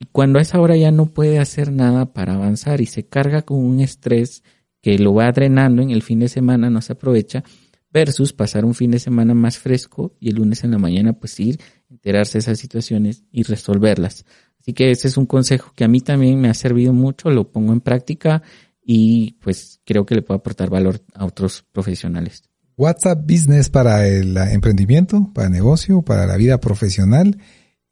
y 0.00 0.06
cuando 0.06 0.40
a 0.40 0.42
esa 0.42 0.60
hora 0.60 0.76
ya 0.76 0.90
no 0.90 1.06
puede 1.06 1.38
hacer 1.38 1.70
nada 1.70 2.12
para 2.12 2.34
avanzar 2.34 2.80
y 2.80 2.86
se 2.86 3.06
carga 3.06 3.42
con 3.42 3.58
un 3.58 3.78
estrés 3.78 4.42
que 4.80 4.98
lo 4.98 5.14
va 5.14 5.30
drenando 5.30 5.80
en 5.80 5.92
el 5.92 6.02
fin 6.02 6.18
de 6.18 6.28
semana, 6.28 6.70
no 6.70 6.82
se 6.82 6.94
aprovecha, 6.94 7.44
versus 7.92 8.32
pasar 8.32 8.64
un 8.64 8.74
fin 8.74 8.90
de 8.90 8.98
semana 8.98 9.34
más 9.34 9.58
fresco 9.58 10.16
y 10.18 10.30
el 10.30 10.36
lunes 10.36 10.64
en 10.64 10.72
la 10.72 10.78
mañana 10.78 11.12
pues 11.12 11.38
ir, 11.38 11.60
enterarse 11.92 12.34
de 12.34 12.40
esas 12.40 12.58
situaciones 12.58 13.24
y 13.30 13.42
resolverlas. 13.42 14.24
Así 14.60 14.72
que 14.72 14.90
ese 14.90 15.08
es 15.08 15.16
un 15.16 15.26
consejo 15.26 15.72
que 15.74 15.84
a 15.84 15.88
mí 15.88 16.00
también 16.00 16.40
me 16.40 16.48
ha 16.48 16.54
servido 16.54 16.92
mucho, 16.92 17.30
lo 17.30 17.50
pongo 17.50 17.72
en 17.72 17.80
práctica 17.80 18.42
y 18.84 19.32
pues 19.42 19.80
creo 19.84 20.06
que 20.06 20.14
le 20.14 20.22
puedo 20.22 20.38
aportar 20.38 20.70
valor 20.70 21.00
a 21.14 21.24
otros 21.24 21.64
profesionales. 21.72 22.44
WhatsApp 22.76 23.20
Business 23.22 23.68
para 23.68 24.08
el 24.08 24.36
emprendimiento, 24.36 25.30
para 25.34 25.48
el 25.48 25.52
negocio, 25.52 26.02
para 26.02 26.26
la 26.26 26.36
vida 26.36 26.58
profesional 26.58 27.38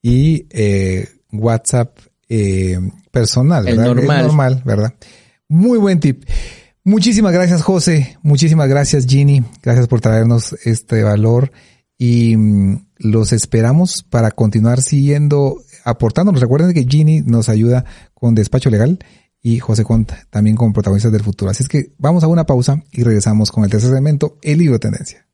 y 0.01 0.47
eh, 0.51 1.09
WhatsApp 1.33 1.99
eh, 2.29 2.79
personal, 3.11 3.69
El 3.69 3.77
¿verdad? 3.77 3.95
normal. 3.95 4.27
normal, 4.27 4.63
¿verdad? 4.65 4.95
Muy 5.49 5.79
buen 5.79 6.01
tip. 6.01 6.25
Muchísimas 6.85 7.33
gracias, 7.33 7.63
José. 7.63 8.17
Muchísimas 8.23 8.69
gracias, 8.69 9.07
Ginny. 9.07 9.43
Gracias 9.63 9.87
por 9.87 10.01
traernos 10.01 10.57
este 10.65 11.03
valor 11.03 11.53
y 11.99 12.37
mm, 12.37 12.90
los 13.01 13.33
esperamos 13.33 14.03
para 14.03 14.31
continuar 14.31 14.81
siguiendo 14.81 15.57
aportándonos. 15.85 16.41
Recuerden 16.41 16.73
que 16.73 16.85
Ginny 16.85 17.23
nos 17.23 17.49
ayuda 17.49 17.85
con 18.15 18.35
despacho 18.35 18.71
legal 18.71 18.99
y 19.43 19.59
José 19.59 19.85
Conta 19.85 20.27
también 20.31 20.57
con 20.57 20.73
protagonistas 20.73 21.13
del 21.13 21.23
futuro. 21.23 21.51
Así 21.51 21.63
es 21.63 21.69
que 21.69 21.93
vamos 21.99 22.23
a 22.25 22.29
una 22.29 22.45
pausa 22.45 22.83
y 22.93 23.03
regresamos 23.03 23.51
con 23.51 23.65
el 23.65 23.71
tercer 23.71 23.91
segmento, 23.91 24.39
el 24.43 24.59
libro 24.59 24.79
tendencia. 24.79 25.27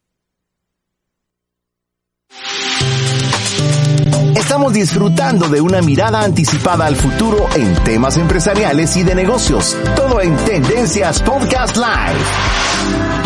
Estamos 4.36 4.72
disfrutando 4.72 5.48
de 5.48 5.60
una 5.60 5.82
mirada 5.82 6.22
anticipada 6.22 6.86
al 6.86 6.94
futuro 6.94 7.46
en 7.54 7.74
temas 7.84 8.16
empresariales 8.16 8.96
y 8.96 9.02
de 9.02 9.14
negocios. 9.14 9.76
Todo 9.96 10.20
en 10.20 10.36
Tendencias 10.36 11.20
Podcast 11.22 11.76
Live. 11.76 13.25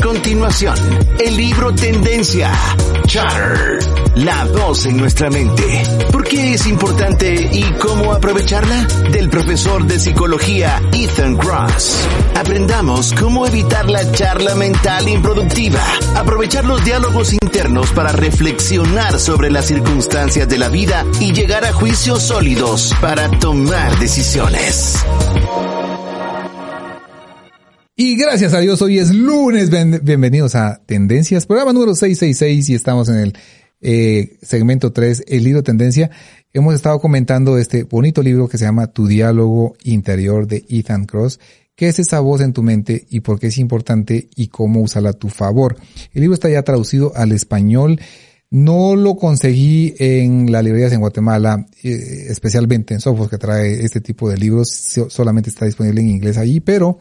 Continuación, 0.00 0.76
el 1.18 1.36
libro 1.36 1.74
Tendencia. 1.74 2.50
Chatter. 3.06 3.78
La 4.16 4.44
voz 4.44 4.86
en 4.86 4.96
nuestra 4.96 5.30
mente. 5.30 5.82
¿Por 6.10 6.24
qué 6.24 6.54
es 6.54 6.66
importante 6.66 7.48
y 7.52 7.62
cómo 7.74 8.12
aprovecharla? 8.12 8.84
Del 9.10 9.30
profesor 9.30 9.84
de 9.86 9.98
psicología 9.98 10.80
Ethan 10.92 11.36
Cross. 11.36 11.96
Aprendamos 12.36 13.14
cómo 13.18 13.46
evitar 13.46 13.88
la 13.88 14.10
charla 14.12 14.54
mental 14.54 15.08
improductiva. 15.08 15.80
Aprovechar 16.16 16.64
los 16.64 16.84
diálogos 16.84 17.32
internos 17.32 17.90
para 17.90 18.12
reflexionar 18.12 19.18
sobre 19.18 19.50
las 19.50 19.66
circunstancias 19.66 20.48
de 20.48 20.58
la 20.58 20.68
vida 20.68 21.04
y 21.20 21.32
llegar 21.32 21.64
a 21.64 21.72
juicios 21.72 22.22
sólidos 22.22 22.94
para 23.00 23.28
tomar 23.38 23.98
decisiones. 23.98 25.04
Y 28.02 28.16
gracias 28.16 28.54
a 28.54 28.60
Dios, 28.60 28.80
hoy 28.80 28.98
es 28.98 29.14
lunes. 29.14 29.68
Bienvenidos 30.02 30.54
a 30.54 30.80
Tendencias, 30.86 31.44
programa 31.44 31.74
número 31.74 31.94
666 31.94 32.70
y 32.70 32.74
estamos 32.74 33.10
en 33.10 33.16
el 33.16 33.34
eh, 33.82 34.38
segmento 34.40 34.90
3, 34.90 35.24
el 35.28 35.44
libro 35.44 35.62
Tendencia. 35.62 36.10
Hemos 36.54 36.74
estado 36.74 36.98
comentando 36.98 37.58
este 37.58 37.82
bonito 37.82 38.22
libro 38.22 38.48
que 38.48 38.56
se 38.56 38.64
llama 38.64 38.86
Tu 38.86 39.06
diálogo 39.06 39.74
interior 39.84 40.46
de 40.46 40.64
Ethan 40.70 41.04
Cross. 41.04 41.40
¿Qué 41.76 41.88
es 41.88 41.98
esa 41.98 42.20
voz 42.20 42.40
en 42.40 42.54
tu 42.54 42.62
mente 42.62 43.06
y 43.10 43.20
por 43.20 43.38
qué 43.38 43.48
es 43.48 43.58
importante 43.58 44.30
y 44.34 44.48
cómo 44.48 44.80
usarla 44.80 45.10
a 45.10 45.12
tu 45.12 45.28
favor? 45.28 45.76
El 46.14 46.22
libro 46.22 46.32
está 46.32 46.48
ya 46.48 46.62
traducido 46.62 47.12
al 47.14 47.32
español. 47.32 48.00
No 48.48 48.96
lo 48.96 49.14
conseguí 49.16 49.94
en 49.98 50.50
las 50.50 50.64
librerías 50.64 50.94
en 50.94 51.00
Guatemala, 51.00 51.66
eh, 51.82 52.28
especialmente 52.30 52.94
en 52.94 53.00
Sofos, 53.00 53.28
que 53.28 53.36
trae 53.36 53.84
este 53.84 54.00
tipo 54.00 54.30
de 54.30 54.38
libros. 54.38 54.70
Solamente 55.10 55.50
está 55.50 55.66
disponible 55.66 56.00
en 56.00 56.08
inglés 56.08 56.38
allí, 56.38 56.60
pero 56.60 56.98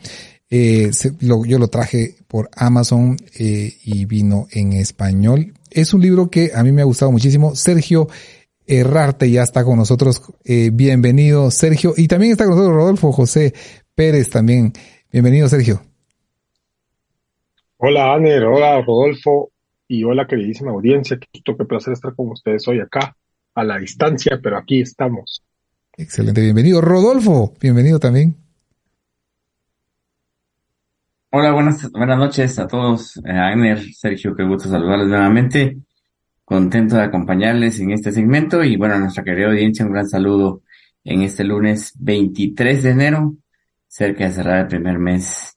eh, 0.49 0.89
yo 1.19 1.59
lo 1.59 1.67
traje 1.67 2.15
por 2.27 2.49
Amazon 2.55 3.17
eh, 3.37 3.73
y 3.83 4.05
vino 4.05 4.47
en 4.51 4.73
español. 4.73 5.53
Es 5.71 5.93
un 5.93 6.01
libro 6.01 6.29
que 6.29 6.51
a 6.55 6.63
mí 6.63 6.71
me 6.71 6.81
ha 6.81 6.85
gustado 6.85 7.11
muchísimo. 7.11 7.55
Sergio 7.55 8.07
Errarte 8.65 9.31
ya 9.31 9.41
está 9.41 9.63
con 9.63 9.77
nosotros. 9.77 10.21
bienvenido, 10.43 11.49
Sergio. 11.49 11.93
Y 11.97 12.07
también 12.07 12.33
está 12.33 12.45
con 12.45 12.55
nosotros 12.55 12.75
Rodolfo 12.75 13.11
José 13.11 13.53
Pérez 13.95 14.29
también. 14.29 14.73
Bienvenido, 15.11 15.49
Sergio. 15.49 15.81
Hola, 17.77 18.13
Aner. 18.13 18.43
Hola, 18.43 18.81
Rodolfo. 18.81 19.51
Y 19.87 20.03
hola, 20.03 20.27
queridísima 20.27 20.71
audiencia. 20.71 21.17
Qué, 21.17 21.41
qué 21.43 21.65
placer 21.65 21.93
estar 21.93 22.13
con 22.13 22.29
ustedes 22.29 22.67
hoy 22.67 22.79
acá, 22.79 23.15
a 23.55 23.63
la 23.63 23.79
distancia, 23.79 24.39
pero 24.43 24.57
aquí 24.57 24.81
estamos. 24.81 25.41
Excelente, 25.97 26.41
bienvenido. 26.41 26.79
Rodolfo, 26.79 27.53
bienvenido 27.59 27.97
también. 27.97 28.35
Hola, 31.31 31.51
buenas, 31.51 31.91
buenas 31.91 32.17
noches 32.17 32.57
a 32.57 32.65
todos. 32.65 33.17
Eh, 33.17 33.29
Aner, 33.29 33.79
Sergio, 33.93 34.35
qué 34.35 34.43
gusto 34.43 34.67
saludarles 34.67 35.09
nuevamente. 35.09 35.77
Contento 36.43 36.95
de 36.95 37.03
acompañarles 37.03 37.79
en 37.81 37.91
este 37.91 38.11
segmento 38.11 38.63
y 38.63 38.77
bueno, 38.77 38.95
a 38.95 38.97
nuestra 38.97 39.23
querida 39.23 39.49
audiencia, 39.49 39.85
un 39.85 39.91
gran 39.91 40.09
saludo 40.09 40.63
en 41.03 41.21
este 41.21 41.43
lunes 41.43 41.93
23 41.99 42.81
de 42.81 42.89
enero, 42.89 43.35
cerca 43.87 44.23
de 44.25 44.33
cerrar 44.33 44.61
el 44.61 44.67
primer 44.69 44.97
mes. 44.97 45.53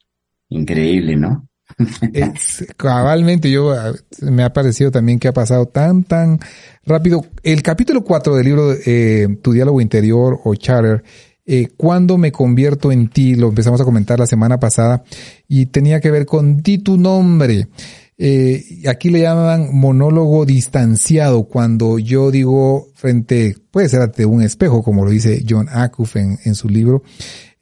Increíble, 0.50 1.16
¿no? 1.16 1.48
Es, 2.12 2.66
cabalmente, 2.76 3.50
yo 3.50 3.74
me 4.20 4.42
ha 4.42 4.52
parecido 4.52 4.90
también 4.90 5.18
que 5.18 5.28
ha 5.28 5.32
pasado 5.32 5.64
tan, 5.64 6.04
tan 6.04 6.38
rápido. 6.84 7.24
El 7.42 7.62
capítulo 7.62 8.04
4 8.04 8.34
del 8.34 8.44
libro 8.44 8.74
eh, 8.84 9.38
Tu 9.40 9.52
diálogo 9.52 9.80
interior 9.80 10.38
o 10.44 10.54
Charter, 10.54 11.02
eh, 11.45 11.68
cuando 11.76 12.18
me 12.18 12.30
convierto 12.30 12.93
en 12.93 13.09
ti, 13.09 13.34
lo 13.34 13.49
empezamos 13.49 13.80
a 13.80 13.84
comentar 13.84 14.18
la 14.18 14.26
semana 14.26 14.61
pasada, 14.61 15.03
y 15.49 15.66
tenía 15.66 16.01
que 16.01 16.11
ver 16.11 16.24
con 16.24 16.62
di 16.62 16.78
tu 16.78 16.97
nombre. 16.97 17.68
Eh, 18.16 18.82
aquí 18.88 19.11
le 19.11 19.22
llaman 19.22 19.70
monólogo 19.72 20.47
distanciado, 20.47 21.45
cuando 21.45 21.99
yo 21.99 22.30
digo 22.30 22.86
frente, 22.95 23.57
puede 23.72 23.88
ser 23.88 24.03
ante 24.03 24.24
un 24.24 24.43
espejo, 24.43 24.84
como 24.84 25.05
lo 25.05 25.11
dice 25.11 25.45
John 25.49 25.68
Acuff 25.68 26.14
en, 26.16 26.55
su 26.55 26.68
libro, 26.68 27.03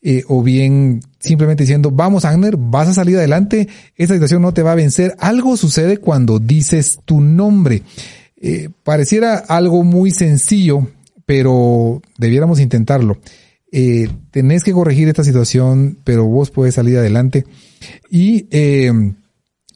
eh, 0.03 0.25
o 0.29 0.43
bien 0.43 1.01
simplemente 1.19 1.63
diciendo, 1.63 1.91
vamos 1.91 2.27
Agner, 2.27 2.59
vas 2.59 2.89
a 2.89 2.95
salir 2.95 3.17
adelante, 3.17 3.69
esta 3.97 4.15
situación 4.15 4.43
no 4.43 4.53
te 4.53 4.63
va 4.63 4.73
a 4.73 4.77
vencer. 4.77 5.15
Algo 5.19 5.57
sucede 5.57 5.97
cuando 5.97 6.39
dices 6.39 6.99
tu 7.07 7.21
nombre. 7.21 7.83
Pareciera 8.85 9.37
algo 9.37 9.85
muy 9.85 10.11
sencillo, 10.11 10.89
pero 11.27 12.01
debiéramos 12.19 12.59
intentarlo. 12.59 13.19
Eh, 13.73 14.09
tenés 14.31 14.65
que 14.65 14.73
corregir 14.73 15.09
esta 15.09 15.25
situación, 15.25 15.99
pero 16.05 16.25
vos 16.27 16.51
puedes 16.51 16.75
salir 16.75 16.99
adelante. 16.99 17.45
Y 18.11 18.47
eh, 18.51 18.93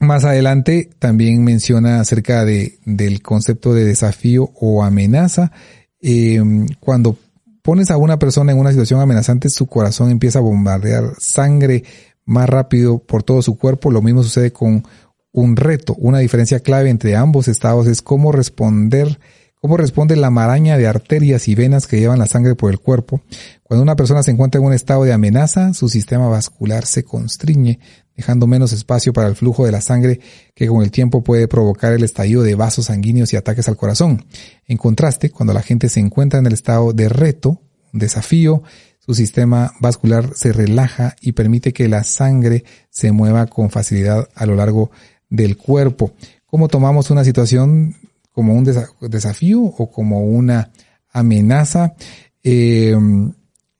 más 0.01 0.25
adelante 0.25 0.91
también 0.99 1.45
menciona 1.45 2.01
acerca 2.01 2.45
de, 2.45 2.79
del 2.85 3.23
concepto 3.23 3.73
de 3.75 3.85
desafío 3.85 4.51
o 4.55 4.83
amenaza. 4.83 5.53
Eh, 6.01 6.43
cuando 6.81 7.17
pones 7.63 7.91
a 7.91 7.97
una 7.97 8.19
persona 8.19 8.53
en 8.53 8.59
una 8.59 8.71
situación 8.71 9.01
amenazante, 9.01 9.49
su 9.49 9.67
corazón 9.67 10.11
empieza 10.11 10.39
a 10.39 10.43
bombardear 10.43 11.15
sangre 11.19 11.85
más 12.25 12.49
rápido 12.49 12.99
por 12.99 13.23
todo 13.23 13.43
su 13.43 13.57
cuerpo. 13.57 13.91
Lo 13.91 14.03
mismo 14.03 14.23
sucede 14.23 14.53
con 14.53 14.85
un 15.33 15.57
reto. 15.57 15.95
Una 15.99 16.19
diferencia 16.19 16.61
clave 16.61 16.91
entre 16.91 17.17
ambos 17.17 17.49
estados 17.49 17.87
es 17.87 18.03
cómo 18.03 18.33
responder, 18.33 19.19
cómo 19.65 19.79
responde 19.79 20.15
la 20.15 20.29
maraña 20.29 20.77
de 20.77 20.87
arterias 20.87 21.49
y 21.49 21.55
venas 21.55 21.87
que 21.87 21.99
llevan 21.99 22.19
la 22.19 22.27
sangre 22.27 22.55
por 22.55 22.71
el 22.71 22.81
cuerpo. 22.81 23.23
Cuando 23.63 23.83
una 23.83 23.97
persona 23.97 24.23
se 24.23 24.31
encuentra 24.31 24.61
en 24.61 24.67
un 24.67 24.75
estado 24.75 25.05
de 25.05 25.15
amenaza, 25.15 25.73
su 25.73 25.89
sistema 25.89 26.29
vascular 26.29 26.85
se 26.85 27.03
constriñe, 27.03 27.79
dejando 28.15 28.47
menos 28.47 28.75
espacio 28.75 29.15
para 29.15 29.27
el 29.27 29.37
flujo 29.37 29.65
de 29.65 29.73
la 29.73 29.81
sangre 29.81 30.21
que 30.55 30.67
con 30.67 30.83
el 30.83 30.91
tiempo 30.91 31.25
puede 31.25 31.49
provocar 31.49 31.95
el 31.95 32.05
estallido 32.05 32.43
de 32.43 32.55
vasos 32.55 32.85
sanguíneos 32.85 33.33
y 33.33 33.37
ataques 33.37 33.67
al 33.67 33.79
corazón. 33.79 34.27
En 34.67 34.77
contraste, 34.77 35.31
cuando 35.31 35.55
la 35.55 35.63
gente 35.63 35.89
se 35.89 36.01
encuentra 36.01 36.41
en 36.41 36.45
el 36.45 36.53
estado 36.53 36.93
de 36.93 37.09
reto, 37.09 37.63
desafío, 37.91 38.63
su 38.99 39.15
sistema 39.15 39.73
vascular 39.81 40.33
se 40.35 40.53
relaja 40.53 41.17
y 41.23 41.33
permite 41.33 41.73
que 41.73 41.89
la 41.89 42.05
sangre 42.05 42.65
se 42.91 43.13
mueva 43.13 43.47
con 43.47 43.71
facilidad 43.71 44.29
a 44.35 44.45
lo 44.45 44.57
largo 44.57 44.91
del 45.31 45.57
cuerpo. 45.57 46.13
¿Cómo 46.45 46.69
tomamos 46.69 47.11
una 47.11 47.25
situación 47.25 47.97
como 48.35 48.53
un 48.53 48.65
desafío 48.65 49.63
o 49.63 49.91
como 49.91 50.25
una 50.25 50.71
amenaza? 51.13 51.95
Eh, 52.43 52.97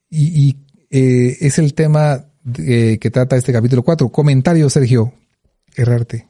y, 0.09 0.57
eh, 0.91 1.37
es 1.41 1.59
el 1.59 1.75
tema 1.75 2.25
que 2.55 3.11
trata 3.13 3.37
este 3.37 3.53
capítulo 3.53 3.83
4. 3.83 4.09
Comentario, 4.11 4.71
Sergio 4.71 5.13
Errarte. 5.77 6.29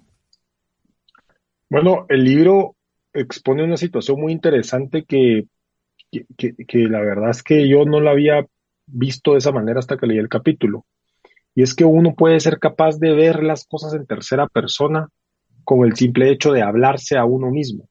Bueno, 1.69 2.07
el 2.09 2.25
libro 2.25 2.77
expone 3.13 3.65
una 3.65 3.77
situación 3.77 4.21
muy 4.21 4.33
interesante 4.33 5.05
que, 5.05 5.47
que, 6.11 6.55
que, 6.67 6.79
la 6.89 7.01
verdad 7.01 7.31
es 7.31 7.43
que 7.43 7.69
yo 7.69 7.85
no 7.85 8.01
la 8.01 8.13
había 8.13 8.47
visto 8.87 9.33
de 9.33 9.39
esa 9.39 9.53
manera 9.53 9.81
hasta 9.81 9.97
que 9.97 10.07
leí 10.07 10.19
el 10.19 10.29
capítulo. 10.29 10.87
Y 11.55 11.63
es 11.63 11.75
que 11.75 11.85
uno 11.85 12.15
puede 12.15 12.41
ser 12.41 12.59
capaz 12.59 12.99
de 12.99 13.13
ver 13.13 13.43
las 13.43 13.67
cosas 13.67 13.95
en 13.95 14.07
tercera 14.07 14.47
persona 14.49 15.09
con 15.63 15.85
el 15.85 15.95
simple 15.95 16.31
hecho 16.31 16.53
de 16.53 16.63
hablarse 16.63 17.17
a 17.17 17.25
uno 17.25 17.51
mismo. 17.51 17.89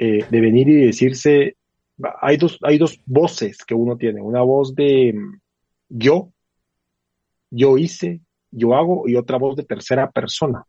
Eh, 0.00 0.24
de 0.30 0.40
venir 0.40 0.68
y 0.68 0.86
decirse, 0.86 1.56
hay 2.20 2.36
dos, 2.36 2.56
hay 2.62 2.78
dos 2.78 3.00
voces 3.04 3.64
que 3.64 3.74
uno 3.74 3.96
tiene, 3.96 4.20
una 4.22 4.42
voz 4.42 4.72
de 4.76 5.12
mm, 5.12 5.40
yo, 5.88 6.32
yo 7.50 7.76
hice, 7.78 8.20
yo 8.52 8.76
hago, 8.76 9.08
y 9.08 9.16
otra 9.16 9.38
voz 9.38 9.56
de 9.56 9.64
tercera 9.64 10.08
persona. 10.12 10.64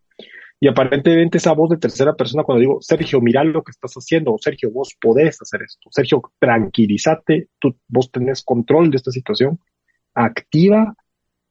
Y 0.59 0.67
aparentemente 0.67 1.37
esa 1.37 1.53
voz 1.53 1.69
de 1.69 1.77
tercera 1.77 2.15
persona, 2.15 2.43
cuando 2.43 2.61
digo, 2.61 2.81
Sergio, 2.81 3.21
mira 3.21 3.43
lo 3.43 3.61
que 3.61 3.69
estás 3.69 3.93
haciendo, 3.93 4.35
Sergio, 4.39 4.71
vos 4.71 4.97
podés 4.99 5.39
hacer 5.39 5.61
esto, 5.61 5.89
Sergio, 5.91 6.23
tranquilízate, 6.39 7.49
tú, 7.59 7.77
vos 7.87 8.09
tenés 8.09 8.43
control 8.43 8.89
de 8.89 8.97
esta 8.97 9.11
situación, 9.11 9.59
activa 10.15 10.95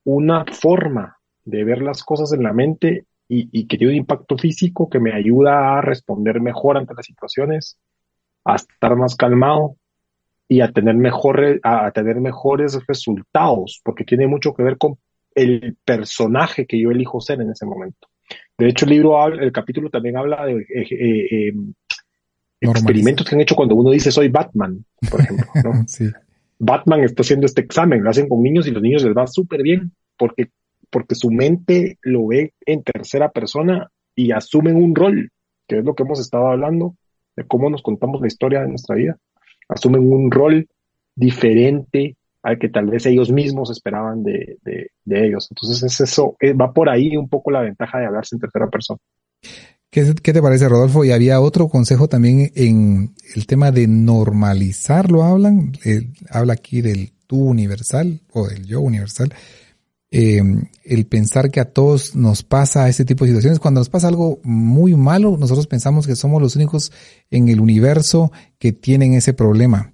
una 0.03 0.45
forma 0.47 1.17
de 1.45 1.63
ver 1.63 1.81
las 1.81 2.03
cosas 2.03 2.33
en 2.33 2.43
la 2.43 2.53
mente 2.53 3.07
y, 3.29 3.49
y 3.53 3.67
que 3.67 3.77
tiene 3.77 3.93
un 3.93 3.99
impacto 3.99 4.37
físico 4.39 4.89
que 4.89 5.01
me 5.01 5.13
ayuda 5.13 5.79
a 5.79 5.81
responder 5.83 6.41
mejor 6.41 6.79
ante 6.79 6.95
las 6.95 7.07
situaciones, 7.07 7.79
a 8.45 8.57
estar 8.57 8.97
más 8.97 9.15
calmado 9.17 9.77
y 10.49 10.63
a 10.63 10.73
tener, 10.73 10.95
mejor, 10.95 11.61
a 11.63 11.91
tener 11.91 12.21
mejores 12.21 12.79
resultados, 12.87 13.81
porque 13.85 14.05
tiene 14.05 14.27
mucho 14.27 14.55
que 14.55 14.63
ver 14.63 14.79
con 14.79 14.97
el 15.35 15.77
personaje 15.85 16.67
que 16.67 16.81
yo 16.81 16.91
elijo 16.91 17.21
ser 17.21 17.41
en 17.41 17.51
ese 17.51 17.67
momento. 17.67 18.09
De 18.57 18.69
hecho, 18.69 18.87
el 18.87 18.91
libro, 18.91 19.21
habla, 19.21 19.43
el 19.43 19.53
capítulo 19.53 19.91
también 19.91 20.17
habla 20.17 20.45
de 20.47 20.55
eh, 20.55 20.87
eh, 20.91 21.49
em, 21.49 21.75
experimentos 22.61 23.29
que 23.29 23.35
han 23.35 23.41
hecho 23.41 23.55
cuando 23.55 23.75
uno 23.77 23.91
dice 23.91 24.11
soy 24.11 24.29
Batman, 24.29 24.85
por 25.11 25.21
ejemplo. 25.21 25.47
¿no? 25.63 25.85
sí. 25.87 26.11
Batman 26.59 27.01
está 27.05 27.23
haciendo 27.23 27.47
este 27.47 27.61
examen, 27.61 28.03
lo 28.03 28.11
hacen 28.11 28.29
con 28.29 28.43
niños 28.43 28.67
y 28.67 28.73
los 28.73 28.83
niños 28.83 29.05
les 29.05 29.17
va 29.17 29.27
súper 29.27 29.63
bien 29.63 29.93
porque, 30.17 30.51
porque 30.91 31.15
su 31.15 31.31
mente 31.31 31.99
lo 32.03 32.27
ve 32.27 32.53
en 32.67 32.83
tercera 32.83 33.31
persona 33.31 33.91
y 34.15 34.33
asumen 34.33 34.77
un 34.77 34.95
rol, 34.95 35.31
que 35.67 35.79
es 35.79 35.85
lo 35.85 35.95
que 35.95 36.03
hemos 36.03 36.21
estado 36.21 36.49
hablando, 36.49 36.97
de 37.37 37.45
cómo 37.45 37.71
nos 37.71 37.83
contamos 37.83 38.21
la 38.21 38.27
historia 38.27 38.61
de 38.61 38.69
nuestra 38.69 38.97
vida. 38.97 39.17
Asumen 39.69 40.11
un 40.11 40.31
rol 40.31 40.67
diferente 41.15 42.17
al 42.43 42.59
que 42.59 42.69
tal 42.69 42.87
vez 42.87 43.07
ellos 43.07 43.31
mismos 43.31 43.71
esperaban 43.71 44.23
de, 44.23 44.59
ellos. 45.07 45.49
Entonces 45.51 45.83
es 45.83 46.01
eso, 46.01 46.37
eh, 46.41 46.53
va 46.53 46.73
por 46.73 46.89
ahí 46.89 47.17
un 47.17 47.29
poco 47.29 47.51
la 47.51 47.61
ventaja 47.61 47.99
de 47.99 48.07
hablarse 48.07 48.37
en 48.37 48.41
tercera 48.41 48.69
persona. 48.69 48.99
¿Qué, 49.91 50.15
¿Qué, 50.23 50.33
te 50.33 50.43
parece, 50.43 50.69
Rodolfo? 50.69 51.05
Y 51.05 51.13
había 51.13 51.41
otro 51.41 51.69
consejo 51.69 52.09
también 52.09 52.51
en 52.55 53.15
el 53.35 53.47
tema 53.47 53.71
de 53.71 53.87
normalizar, 53.87 55.11
lo 55.11 55.23
hablan, 55.23 55.73
eh, 55.85 56.11
habla 56.31 56.55
aquí 56.55 56.83
del 56.83 57.13
tú 57.27 57.39
universal 57.39 58.21
o 58.33 58.49
del 58.49 58.67
yo 58.67 58.81
universal. 58.81 59.33
Eh, 60.11 60.43
el 60.85 61.07
pensar 61.07 61.51
que 61.51 61.61
a 61.61 61.67
todos 61.67 62.17
nos 62.17 62.43
pasa 62.43 62.89
este 62.89 63.05
tipo 63.05 63.25
de 63.25 63.31
situaciones. 63.31 63.59
Cuando 63.59 63.81
nos 63.81 63.91
pasa 63.91 64.09
algo 64.09 64.41
muy 64.43 64.95
malo, 64.95 65.37
nosotros 65.39 65.67
pensamos 65.67 66.07
que 66.07 66.17
somos 66.17 66.41
los 66.41 66.57
únicos 66.57 66.93
en 67.31 67.49
el 67.49 67.61
universo 67.61 68.33
que 68.59 68.73
tienen 68.73 69.13
ese 69.13 69.35
problema 69.35 69.93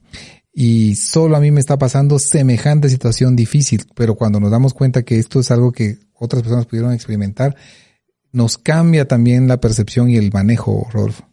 y 0.55 0.95
solo 0.95 1.37
a 1.37 1.41
mí 1.41 1.51
me 1.51 1.59
está 1.59 1.77
pasando 1.77 2.21
semejante 2.21 2.89
situación 2.89 3.35
difícil, 3.35 3.83
pero 3.95 4.15
cuando 4.15 4.39
nos 4.39 4.53
damos 4.53 4.73
cuenta 4.73 5.03
que 5.03 5.19
esto 5.19 5.41
es 5.41 5.51
algo 5.51 5.73
que 5.73 5.99
otras 6.15 6.43
personas 6.43 6.67
pudieron 6.67 6.93
experimentar, 6.93 7.57
nos 8.31 8.57
cambia 8.57 9.09
también 9.09 9.49
la 9.49 9.61
percepción 9.61 10.09
y 10.11 10.17
el 10.17 10.31
manejo, 10.33 10.89
Rodolfo. 10.93 11.29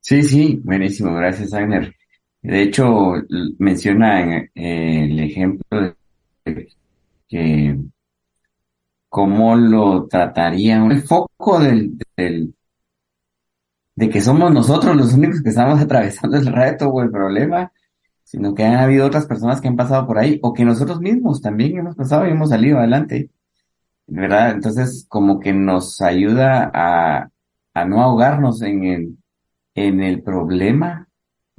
Sí, 0.00 0.22
sí, 0.22 0.60
buenísimo, 0.62 1.14
gracias, 1.14 1.54
Agner. 1.54 1.94
De 2.42 2.62
hecho, 2.62 3.14
menciona 3.58 4.20
en, 4.22 4.50
el 4.54 5.20
ejemplo 5.20 5.94
de 6.44 6.68
que 7.28 7.78
cómo 9.08 9.56
lo 9.56 10.06
tratarían, 10.08 10.90
el 10.90 11.02
foco 11.02 11.58
del, 11.60 11.98
del, 12.16 12.54
de 13.96 14.08
que 14.08 14.20
somos 14.22 14.52
nosotros 14.52 14.96
los 14.96 15.14
únicos 15.14 15.42
que 15.42 15.50
estamos 15.50 15.80
atravesando 15.82 16.38
el 16.38 16.46
reto 16.46 16.88
o 16.88 17.02
el 17.02 17.10
problema, 17.10 17.72
sino 18.24 18.54
que 18.54 18.64
han 18.64 18.76
habido 18.76 19.06
otras 19.06 19.26
personas 19.26 19.60
que 19.60 19.68
han 19.68 19.76
pasado 19.76 20.06
por 20.06 20.18
ahí 20.18 20.38
o 20.42 20.54
que 20.54 20.64
nosotros 20.64 21.00
mismos 21.00 21.42
también 21.42 21.78
hemos 21.78 21.96
pasado 21.96 22.26
y 22.26 22.30
hemos 22.30 22.50
salido 22.50 22.78
adelante. 22.78 23.30
¿Verdad? 24.06 24.52
Entonces, 24.52 25.06
como 25.08 25.40
que 25.40 25.52
nos 25.52 26.00
ayuda 26.00 26.70
a, 26.74 27.30
a 27.74 27.84
no 27.84 28.02
ahogarnos 28.02 28.62
en 28.62 28.84
el, 28.84 29.18
en 29.74 30.00
el 30.02 30.22
problema 30.22 31.09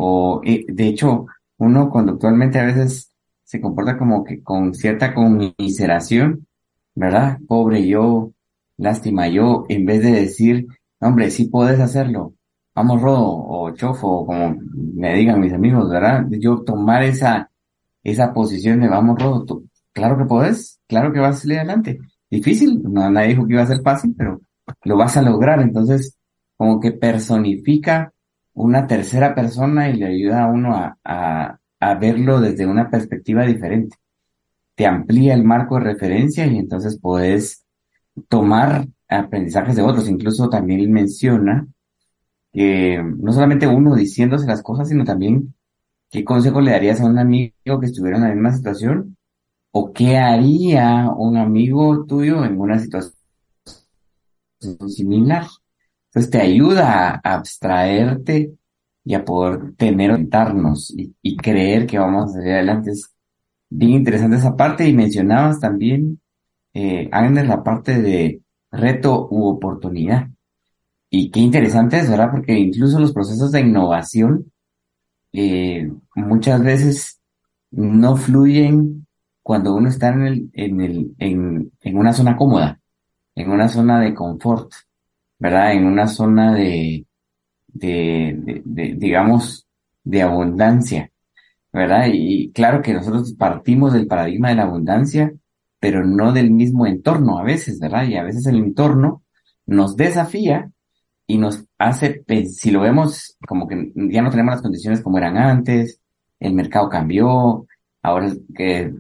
o, 0.04 0.42
de 0.44 0.88
hecho, 0.88 1.28
uno 1.58 1.90
conductualmente 1.90 2.60
a 2.60 2.66
veces 2.66 3.12
se 3.44 3.62
comporta 3.62 3.98
como 3.98 4.24
que 4.24 4.42
con 4.42 4.74
cierta 4.74 5.14
conmiseración, 5.14 6.48
¿verdad? 6.96 7.38
Pobre 7.48 7.88
yo, 7.88 8.32
lástima 8.78 9.28
yo, 9.28 9.66
en 9.70 9.86
vez 9.86 10.02
de 10.02 10.12
decir, 10.12 10.68
hombre, 11.00 11.30
sí 11.30 11.46
puedes 11.50 11.80
hacerlo, 11.80 12.34
vamos 12.74 13.00
Rodo 13.02 13.28
o 13.28 13.72
Chofo, 13.76 14.26
como 14.26 14.58
me 14.74 15.14
digan 15.16 15.40
mis 15.40 15.54
amigos, 15.54 15.90
¿verdad? 15.90 16.26
Yo 16.32 16.64
tomar 16.64 17.04
esa, 17.04 17.52
esa 18.04 18.34
posición 18.34 18.80
de 18.80 18.90
vamos 18.90 19.22
Rodo, 19.22 19.46
tú, 19.46 19.70
claro 19.94 20.18
que 20.18 20.26
puedes, 20.26 20.80
claro 20.88 21.14
que 21.14 21.20
vas 21.20 21.36
a 21.38 21.40
salir 21.42 21.60
adelante. 21.60 22.00
Difícil, 22.30 22.82
no, 22.84 23.12
nadie 23.12 23.30
dijo 23.30 23.46
que 23.46 23.54
iba 23.54 23.62
a 23.64 23.68
ser 23.68 23.82
fácil, 23.84 24.16
pero 24.18 24.42
lo 24.84 24.98
vas 24.98 25.16
a 25.18 25.22
lograr. 25.22 25.62
Entonces, 25.62 26.18
como 26.58 26.80
que 26.80 26.92
personifica 26.92 28.14
una 28.62 28.86
tercera 28.88 29.34
persona 29.34 29.90
y 29.90 29.98
le 29.98 30.06
ayuda 30.06 30.44
a 30.44 30.48
uno 30.48 30.76
a, 30.76 31.60
a, 31.80 31.96
verlo 31.96 32.40
desde 32.40 32.68
una 32.68 32.90
perspectiva 32.90 33.44
diferente. 33.44 33.98
Te 34.76 34.86
amplía 34.86 35.34
el 35.34 35.44
marco 35.44 35.76
de 35.76 35.86
referencia 35.86 36.46
y 36.46 36.58
entonces 36.58 37.00
puedes 37.02 37.66
tomar 38.30 38.88
aprendizajes 39.08 39.76
de 39.76 39.82
otros. 39.82 40.08
Incluso 40.10 40.48
también 40.50 40.92
menciona 40.92 41.68
que 42.54 43.02
no 43.18 43.32
solamente 43.34 43.68
uno 43.68 43.96
diciéndose 43.96 44.46
las 44.46 44.62
cosas, 44.62 44.90
sino 44.90 45.04
también 45.06 45.56
qué 46.12 46.24
consejo 46.24 46.62
le 46.62 46.72
darías 46.72 47.02
a 47.02 47.06
un 47.06 47.18
amigo 47.18 47.80
que 47.80 47.88
estuviera 47.88 48.18
en 48.18 48.24
la 48.24 48.34
misma 48.34 48.54
situación 48.54 49.18
o 49.72 49.92
qué 49.92 50.18
haría 50.18 51.10
un 51.18 51.38
amigo 51.38 52.06
tuyo 52.06 52.46
en 52.46 52.60
una 52.60 52.78
situación 52.78 53.16
similar. 54.88 55.46
Entonces 56.12 56.30
te 56.30 56.42
ayuda 56.42 57.22
a 57.24 57.36
abstraerte 57.36 58.54
y 59.06 59.14
a 59.14 59.24
poder 59.24 59.74
tener, 59.78 60.12
orientarnos 60.12 60.92
y, 60.92 61.16
y 61.22 61.38
creer 61.38 61.88
que 61.88 61.98
vamos 61.98 62.32
a 62.32 62.34
salir 62.34 62.54
adelante. 62.54 62.92
Es 62.92 63.16
bien 63.70 63.92
interesante 63.92 64.36
esa 64.36 64.58
parte 64.58 64.88
y 64.88 64.94
mencionabas 64.94 65.62
también, 65.62 66.20
eh, 66.74 67.08
Agnes, 67.14 67.48
la 67.48 67.64
parte 67.64 68.02
de 68.02 68.42
reto 68.72 69.30
u 69.32 69.48
oportunidad. 69.48 70.28
Y 71.10 71.32
qué 71.32 71.40
interesante 71.40 71.98
es, 72.00 72.10
¿verdad? 72.10 72.32
Porque 72.32 72.60
incluso 72.60 73.00
los 73.00 73.14
procesos 73.14 73.52
de 73.54 73.62
innovación 73.62 74.52
eh, 75.32 75.90
muchas 76.14 76.62
veces 76.62 77.22
no 77.72 78.18
fluyen 78.18 79.08
cuando 79.42 79.74
uno 79.74 79.88
está 79.88 80.10
en, 80.10 80.22
el, 80.24 80.50
en, 80.54 80.82
el, 80.82 81.16
en, 81.20 81.72
en 81.80 81.98
una 81.98 82.12
zona 82.12 82.36
cómoda, 82.36 82.82
en 83.34 83.50
una 83.50 83.70
zona 83.70 84.02
de 84.02 84.14
confort, 84.14 84.74
¿verdad? 85.42 85.74
En 85.74 85.86
una 85.86 86.08
zona 86.08 86.56
de, 86.56 87.06
de, 87.68 88.62
de, 88.64 88.96
digamos, 88.96 89.68
de 90.06 90.22
abundancia, 90.22 91.12
¿verdad? 91.74 92.06
Y 92.14 92.52
claro 92.54 92.82
que 92.82 92.94
nosotros 92.94 93.34
partimos 93.34 93.92
del 93.92 94.08
paradigma 94.08 94.50
de 94.50 94.56
la 94.56 94.64
abundancia 94.64 95.34
pero 95.82 96.06
no 96.06 96.32
del 96.32 96.52
mismo 96.52 96.86
entorno 96.86 97.40
a 97.40 97.44
veces, 97.44 97.80
¿verdad? 97.80 98.04
Y 98.08 98.16
a 98.16 98.24
veces 98.24 98.46
el 98.46 98.58
entorno 98.58 99.24
nos 99.66 99.98
desafía 99.98 100.70
y 101.26 101.40
nos 101.40 101.66
hace, 101.80 102.24
si 102.46 102.70
lo 102.70 102.82
vemos 102.82 103.36
como 103.48 103.68
que 103.68 103.92
ya 103.96 104.22
no 104.22 104.30
tenemos 104.30 104.54
las 104.54 104.62
condiciones 104.62 105.02
como 105.02 105.18
eran 105.18 105.38
antes, 105.38 106.00
el 106.40 106.54
mercado 106.54 106.88
cambió, 106.88 107.66
ahora 108.04 108.32
que, 108.56 108.94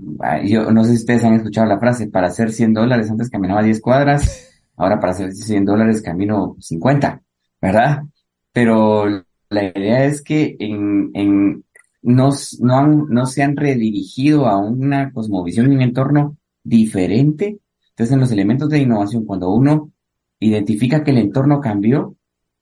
yo 0.45 0.71
no 0.71 0.83
sé 0.83 0.91
si 0.91 0.97
ustedes 0.97 1.23
han 1.23 1.35
escuchado 1.35 1.67
la 1.67 1.79
frase, 1.79 2.07
para 2.07 2.27
hacer 2.27 2.51
100 2.51 2.73
dólares 2.73 3.11
antes 3.11 3.29
caminaba 3.29 3.61
10 3.61 3.79
cuadras, 3.79 4.50
ahora 4.81 4.99
para 4.99 5.13
hacer 5.13 5.31
100 5.33 5.65
dólares 5.65 6.01
camino 6.01 6.55
50, 6.59 7.21
¿verdad? 7.61 8.03
Pero 8.51 9.05
la 9.49 9.63
idea 9.63 10.05
es 10.05 10.23
que 10.23 10.55
en, 10.59 11.11
en, 11.13 11.65
no, 12.01 12.31
no, 12.59 12.77
han, 12.77 13.05
no 13.09 13.25
se 13.27 13.43
han 13.43 13.55
redirigido 13.55 14.47
a 14.47 14.57
una 14.57 15.11
cosmovisión 15.13 15.71
y 15.71 15.75
un 15.75 15.83
entorno 15.83 16.37
diferente. 16.63 17.59
Entonces, 17.89 18.13
en 18.13 18.21
los 18.21 18.31
elementos 18.31 18.69
de 18.69 18.79
innovación, 18.79 19.25
cuando 19.25 19.51
uno 19.51 19.91
identifica 20.39 21.03
que 21.03 21.11
el 21.11 21.19
entorno 21.19 21.61
cambió, 21.61 22.15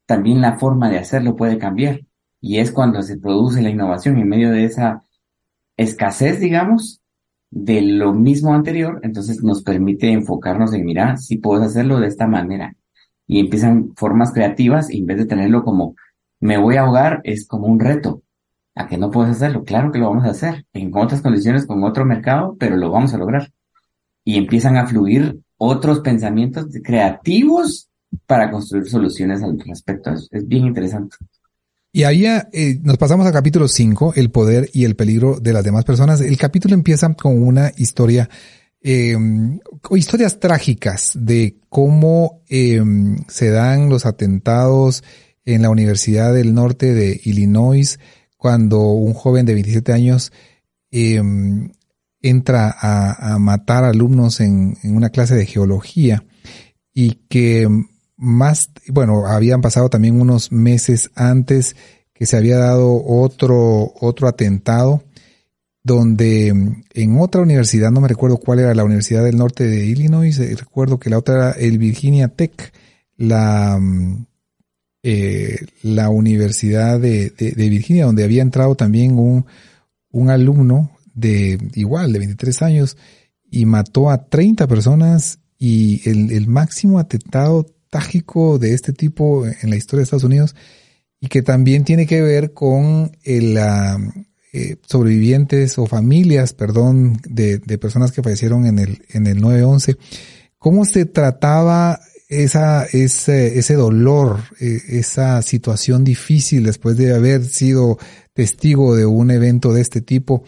también 0.05 0.41
la 0.41 0.57
forma 0.57 0.89
de 0.89 0.97
hacerlo 0.97 1.37
puede 1.37 1.57
cambiar. 1.57 2.01
Y 2.41 2.57
es 2.57 2.71
cuando 2.71 3.01
se 3.01 3.17
produce 3.17 3.61
la 3.61 3.69
innovación 3.69 4.17
en 4.17 4.27
medio 4.27 4.51
de 4.51 4.65
esa 4.65 5.03
escasez, 5.77 6.41
digamos, 6.41 7.01
de 7.51 7.81
lo 7.81 8.13
mismo 8.13 8.53
anterior, 8.53 8.99
entonces 9.03 9.43
nos 9.43 9.63
permite 9.63 10.11
enfocarnos 10.11 10.73
en, 10.73 10.85
mira, 10.85 11.17
si 11.17 11.37
puedes 11.37 11.65
hacerlo 11.67 11.99
de 11.99 12.07
esta 12.07 12.27
manera. 12.27 12.75
Y 13.27 13.39
empiezan 13.39 13.93
formas 13.95 14.31
creativas, 14.31 14.89
y 14.89 14.99
en 14.99 15.05
vez 15.05 15.17
de 15.17 15.25
tenerlo 15.25 15.63
como, 15.63 15.95
me 16.39 16.57
voy 16.57 16.77
a 16.77 16.81
ahogar, 16.81 17.21
es 17.23 17.47
como 17.47 17.67
un 17.67 17.79
reto. 17.79 18.23
A 18.75 18.87
que 18.87 18.97
no 18.97 19.11
puedes 19.11 19.31
hacerlo. 19.31 19.63
Claro 19.65 19.91
que 19.91 19.99
lo 19.99 20.09
vamos 20.09 20.25
a 20.25 20.31
hacer. 20.31 20.65
En 20.73 20.91
otras 20.95 21.21
condiciones, 21.21 21.65
con 21.65 21.83
otro 21.83 22.05
mercado, 22.05 22.55
pero 22.57 22.77
lo 22.77 22.91
vamos 22.91 23.13
a 23.13 23.17
lograr 23.17 23.51
y 24.23 24.37
empiezan 24.37 24.77
a 24.77 24.85
fluir 24.85 25.39
otros 25.57 26.01
pensamientos 26.01 26.67
creativos 26.83 27.89
para 28.25 28.51
construir 28.51 28.85
soluciones 28.87 29.41
al 29.41 29.59
respecto. 29.59 30.11
Es, 30.11 30.27
es 30.31 30.47
bien 30.47 30.67
interesante. 30.67 31.17
Y 31.91 32.03
había, 32.03 32.49
eh, 32.53 32.79
nos 32.83 32.97
pasamos 32.97 33.25
al 33.25 33.33
capítulo 33.33 33.67
5, 33.67 34.13
el 34.15 34.29
poder 34.29 34.69
y 34.73 34.85
el 34.85 34.95
peligro 34.95 35.39
de 35.39 35.53
las 35.53 35.63
demás 35.63 35.85
personas. 35.85 36.21
El 36.21 36.37
capítulo 36.37 36.75
empieza 36.75 37.11
con 37.13 37.41
una 37.41 37.71
historia, 37.77 38.29
eh, 38.81 39.17
historias 39.91 40.39
trágicas 40.39 41.11
de 41.15 41.57
cómo 41.67 42.43
eh, 42.47 42.81
se 43.27 43.49
dan 43.49 43.89
los 43.89 44.05
atentados 44.05 45.03
en 45.45 45.63
la 45.63 45.71
Universidad 45.71 46.33
del 46.33 46.53
Norte 46.53 46.93
de 46.93 47.19
Illinois, 47.23 47.99
cuando 48.37 48.79
un 48.91 49.13
joven 49.13 49.45
de 49.45 49.53
27 49.53 49.91
años 49.91 50.31
eh, 50.91 51.21
entra 52.21 52.75
a, 52.79 53.37
matar 53.39 53.83
alumnos 53.83 54.39
en, 54.41 54.77
una 54.83 55.09
clase 55.09 55.35
de 55.35 55.45
geología 55.45 56.23
y 56.93 57.15
que 57.29 57.67
más, 58.19 58.69
bueno, 58.89 59.25
habían 59.25 59.61
pasado 59.61 59.89
también 59.89 60.19
unos 60.19 60.51
meses 60.51 61.09
antes 61.15 61.77
que 62.13 62.25
se 62.25 62.35
había 62.35 62.57
dado 62.57 63.01
otro, 63.05 63.93
otro 64.01 64.27
atentado 64.27 65.03
donde 65.81 66.47
en 66.93 67.19
otra 67.19 67.41
universidad, 67.41 67.91
no 67.91 68.01
me 68.01 68.09
recuerdo 68.09 68.37
cuál 68.37 68.59
era, 68.59 68.75
la 68.75 68.83
Universidad 68.83 69.23
del 69.23 69.37
Norte 69.37 69.65
de 69.65 69.85
Illinois, 69.85 70.37
eh, 70.37 70.53
recuerdo 70.55 70.99
que 70.99 71.09
la 71.09 71.17
otra 71.17 71.35
era 71.35 71.51
el 71.51 71.77
Virginia 71.77 72.27
Tech, 72.27 72.73
la, 73.15 73.79
eh, 75.01 75.65
la 75.81 76.09
Universidad 76.09 76.99
de, 76.99 77.31
Virginia, 77.55 78.05
donde 78.05 78.25
había 78.25 78.41
entrado 78.41 78.75
también 78.75 79.17
un, 79.17 79.45
un 80.11 80.29
alumno 80.29 80.91
de 81.13 81.57
igual, 81.75 82.11
de 82.11 82.19
23 82.19 82.61
años, 82.63 82.97
y 83.49 83.65
mató 83.65 84.09
a 84.09 84.25
30 84.25 84.67
personas 84.67 85.39
y 85.57 86.07
el 86.07 86.47
máximo 86.47 86.99
atentado 86.99 87.65
trágico 87.89 88.59
de 88.59 88.73
este 88.73 88.93
tipo 88.93 89.45
en 89.45 89.69
la 89.69 89.75
historia 89.75 89.99
de 89.99 90.03
Estados 90.03 90.23
Unidos 90.23 90.55
y 91.19 91.27
que 91.27 91.41
también 91.41 91.83
tiene 91.83 92.05
que 92.07 92.21
ver 92.21 92.53
con 92.53 93.11
el, 93.23 93.57
eh, 94.53 94.77
sobrevivientes 94.87 95.77
o 95.77 95.85
familias, 95.85 96.53
perdón, 96.53 97.19
de, 97.27 97.59
de, 97.59 97.77
personas 97.77 98.11
que 98.11 98.23
fallecieron 98.23 98.65
en 98.65 98.79
el, 98.79 99.01
en 99.09 99.27
el 99.27 99.41
9-11. 99.41 99.97
¿Cómo 100.57 100.85
se 100.85 101.05
trataba 101.05 101.99
esa, 102.29 102.85
ese, 102.85 103.59
ese 103.59 103.73
dolor, 103.73 104.39
eh, 104.59 104.79
esa 104.89 105.41
situación 105.41 106.03
difícil 106.03 106.63
después 106.63 106.95
de 106.97 107.13
haber 107.13 107.45
sido 107.45 107.97
testigo 108.33 108.95
de 108.95 109.05
un 109.05 109.31
evento 109.31 109.73
de 109.73 109.81
este 109.81 110.01
tipo? 110.01 110.43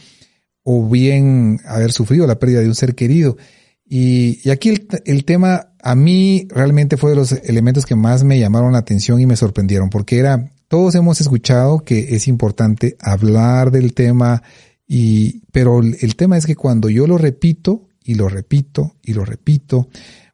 o 0.64 0.88
bien 0.88 1.60
haber 1.66 1.92
sufrido 1.92 2.28
la 2.28 2.40
pérdida 2.40 2.62
de 2.62 2.68
un 2.68 2.76
ser 2.76 2.96
querido. 2.96 3.38
Y, 3.86 4.50
aquí 4.50 4.70
el, 4.70 4.88
el, 5.06 5.26
tema 5.26 5.71
a 5.84 5.96
mí 5.96 6.48
realmente 6.50 6.98
fue 6.98 7.12
de 7.12 7.16
los 7.16 7.32
elementos 7.32 7.86
que 7.86 7.96
más 7.96 8.24
me 8.24 8.40
llamaron 8.40 8.74
la 8.74 8.80
atención 8.80 9.20
y 9.20 9.26
me 9.26 9.36
sorprendieron, 9.36 9.90
porque 9.90 10.18
era, 10.18 10.52
todos 10.68 10.96
hemos 10.96 11.22
escuchado 11.22 11.80
que 11.80 12.16
es 12.16 12.28
importante 12.28 12.98
hablar 13.00 13.72
del 13.72 13.94
tema, 13.94 14.44
y, 14.88 15.42
pero 15.52 15.80
el 15.80 16.16
tema 16.16 16.38
es 16.38 16.46
que 16.46 16.56
cuando 16.56 16.90
yo 16.90 17.08
lo 17.08 17.18
repito 17.18 17.88
y 18.04 18.16
lo 18.16 18.30
repito 18.30 18.96
y 19.02 19.14
lo 19.14 19.26
repito, 19.26 19.90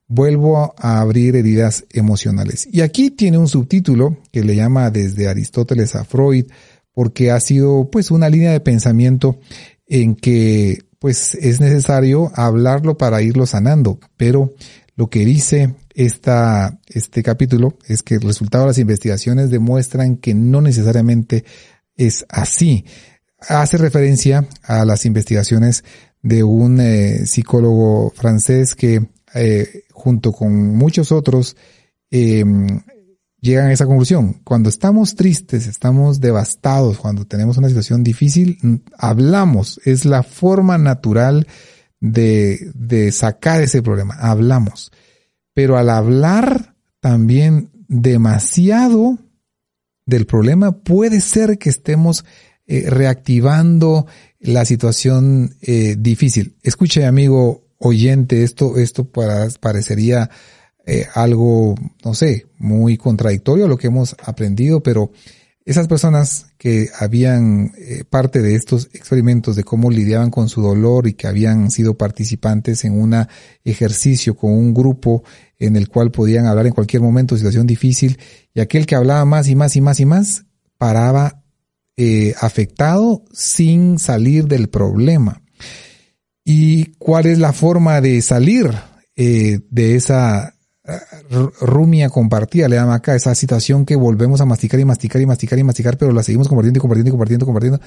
vuelvo 0.08 0.74
a 0.78 1.00
abrir 1.00 1.36
heridas 1.36 1.86
emocionales. 1.92 2.68
Y 2.72 2.82
aquí 2.82 3.12
tiene 3.12 3.38
un 3.38 3.48
subtítulo 3.48 4.18
que 4.32 4.44
le 4.44 4.56
llama 4.56 4.90
desde 4.90 5.28
Aristóteles 5.28 5.96
a 5.96 6.06
Freud, 6.06 6.46
porque 6.94 7.30
ha 7.32 7.40
sido 7.40 7.90
pues 7.92 8.10
una 8.10 8.30
línea 8.30 8.52
de 8.52 8.60
pensamiento 8.60 9.40
en 9.86 10.16
que 10.16 10.80
pues 11.00 11.36
es 11.36 11.60
necesario 11.60 12.32
hablarlo 12.34 12.98
para 12.98 13.22
irlo 13.22 13.46
sanando, 13.46 14.00
pero 14.18 14.54
lo 14.98 15.12
que 15.12 15.24
dice 15.24 15.76
esta, 15.94 16.80
este 16.88 17.22
capítulo 17.22 17.78
es 17.86 18.02
que 18.02 18.16
el 18.16 18.22
resultado 18.22 18.64
de 18.64 18.70
las 18.70 18.80
investigaciones 18.80 19.52
demuestran 19.52 20.18
que 20.18 20.34
no 20.34 20.60
necesariamente 20.60 21.46
es 21.96 22.26
así. 22.30 22.84
Hace 23.48 23.78
referencia 23.78 24.48
a 24.64 24.86
las 24.86 25.06
investigaciones 25.06 25.84
de 26.24 26.44
un 26.44 26.82
eh, 26.82 27.28
psicólogo 27.28 28.12
francés 28.16 28.74
que 28.74 29.08
eh, 29.36 29.84
junto 29.92 30.32
con 30.32 30.76
muchos 30.76 31.12
otros 31.12 31.56
em, 32.10 32.82
llegan 33.40 33.68
a 33.68 33.74
esa 33.74 33.86
conclusión. 33.86 34.42
Cuando 34.44 34.68
estamos 34.68 35.14
tristes, 35.14 35.68
estamos 35.68 36.20
devastados, 36.20 36.98
cuando 36.98 37.26
tenemos 37.26 37.58
una 37.58 37.68
situación 37.68 38.04
difícil, 38.04 38.58
hablamos. 38.98 39.80
Es 39.86 40.06
la 40.06 40.24
forma 40.24 40.80
natural 40.80 41.46
de 42.00 43.12
sacar 43.12 43.62
ese 43.62 43.82
problema. 43.82 44.16
Hablamos. 44.20 44.92
Pero 45.54 45.78
al 45.78 45.90
hablar 45.90 46.76
también 47.00 47.70
demasiado 47.88 49.18
del 50.06 50.26
problema, 50.26 50.72
puede 50.72 51.22
ser 51.22 51.58
que 51.58 51.70
estemos 51.70 52.26
eh, 52.70 52.90
reactivando 52.90 54.08
la 54.40 54.66
situación 54.66 55.56
eh, 55.62 55.96
difícil. 55.98 56.58
Escuche, 56.64 57.06
amigo 57.06 57.66
oyente, 57.78 58.44
esto, 58.44 58.78
esto 58.78 59.06
para, 59.06 59.48
parecería 59.62 60.30
eh, 60.86 61.06
algo, 61.14 61.76
no 62.04 62.14
sé, 62.14 62.48
muy 62.58 62.98
contradictorio 62.98 63.66
a 63.66 63.68
lo 63.70 63.78
que 63.78 63.88
hemos 63.88 64.18
aprendido, 64.22 64.84
pero 64.84 65.12
esas 65.68 65.90
personas 65.90 66.46
que 66.58 66.88
habían 66.98 67.74
eh, 67.78 68.06
parte 68.10 68.42
de 68.42 68.56
estos 68.56 68.86
experimentos 68.94 69.58
de 69.58 69.66
cómo 69.66 69.92
lidiaban 69.92 70.32
con 70.32 70.48
su 70.48 70.62
dolor 70.62 71.08
y 71.08 71.14
que 71.14 71.28
habían 71.28 71.72
sido 71.72 71.98
participantes 71.98 72.86
en 72.86 72.98
un 72.98 73.14
ejercicio 73.66 74.38
con 74.38 74.54
un 74.54 74.74
grupo 74.74 75.26
en 75.60 75.76
el 75.76 75.90
cual 75.90 76.10
podían 76.10 76.46
hablar 76.46 76.68
en 76.68 76.74
cualquier 76.74 77.02
momento, 77.02 77.36
situación 77.36 77.68
difícil, 77.68 78.18
y 78.54 78.62
aquel 78.62 78.86
que 78.86 78.96
hablaba 78.96 79.26
más 79.26 79.50
y 79.50 79.58
más 79.58 79.76
y 79.76 79.82
más 79.82 80.00
y 80.00 80.06
más, 80.06 80.46
paraba 80.78 81.44
eh, 81.98 82.34
afectado 82.40 83.26
sin 83.34 84.00
salir 84.00 84.46
del 84.46 84.70
problema. 84.70 85.42
¿Y 86.46 86.94
cuál 86.94 87.26
es 87.26 87.40
la 87.40 87.52
forma 87.52 88.00
de 88.00 88.22
salir 88.22 88.72
de 89.18 89.96
esa 89.96 90.57
rumia 91.60 92.10
compartida, 92.10 92.68
le 92.68 92.76
llama 92.76 92.96
acá, 92.96 93.16
esa 93.16 93.36
situación 93.36 93.86
que 93.86 93.96
volvemos 93.96 94.42
a 94.42 94.46
masticar 94.46 94.80
y 94.80 94.86
masticar 94.86 95.22
y 95.22 95.26
masticar 95.26 95.60
y 95.60 95.64
masticar, 95.64 95.98
pero 95.98 96.12
la 96.12 96.24
seguimos 96.24 96.48
compartiendo 96.48 96.78
y 96.78 96.82
compartiendo 96.82 97.10
y 97.10 97.12
compartiendo, 97.12 97.46
compartiendo. 97.46 97.82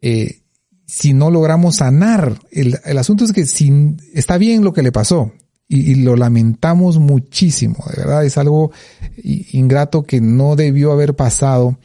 Eh, 0.00 0.42
si 0.86 1.12
no 1.12 1.30
logramos 1.30 1.76
sanar, 1.76 2.38
el, 2.50 2.78
el, 2.84 2.98
asunto 2.98 3.24
es 3.24 3.32
que 3.32 3.44
está 4.14 4.38
bien 4.38 4.64
lo 4.64 4.72
que 4.72 4.82
le 4.82 4.92
pasó 4.92 5.32
y, 5.66 5.92
y, 5.92 5.94
lo 5.96 6.16
lamentamos 6.16 6.98
muchísimo, 6.98 7.84
de 7.90 8.02
verdad 8.02 8.24
es 8.24 8.38
algo 8.38 8.72
ingrato 9.22 10.04
que 10.04 10.20
no 10.20 10.56
debió 10.56 10.92
haber 10.92 11.14
pasado, 11.14 11.78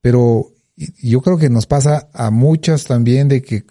pero 0.00 0.55
yo 0.76 1.22
creo 1.22 1.38
que 1.38 1.48
nos 1.48 1.66
pasa 1.66 2.08
a 2.12 2.30
muchos 2.30 2.84
también 2.84 3.28
de 3.28 3.40
que, 3.40 3.64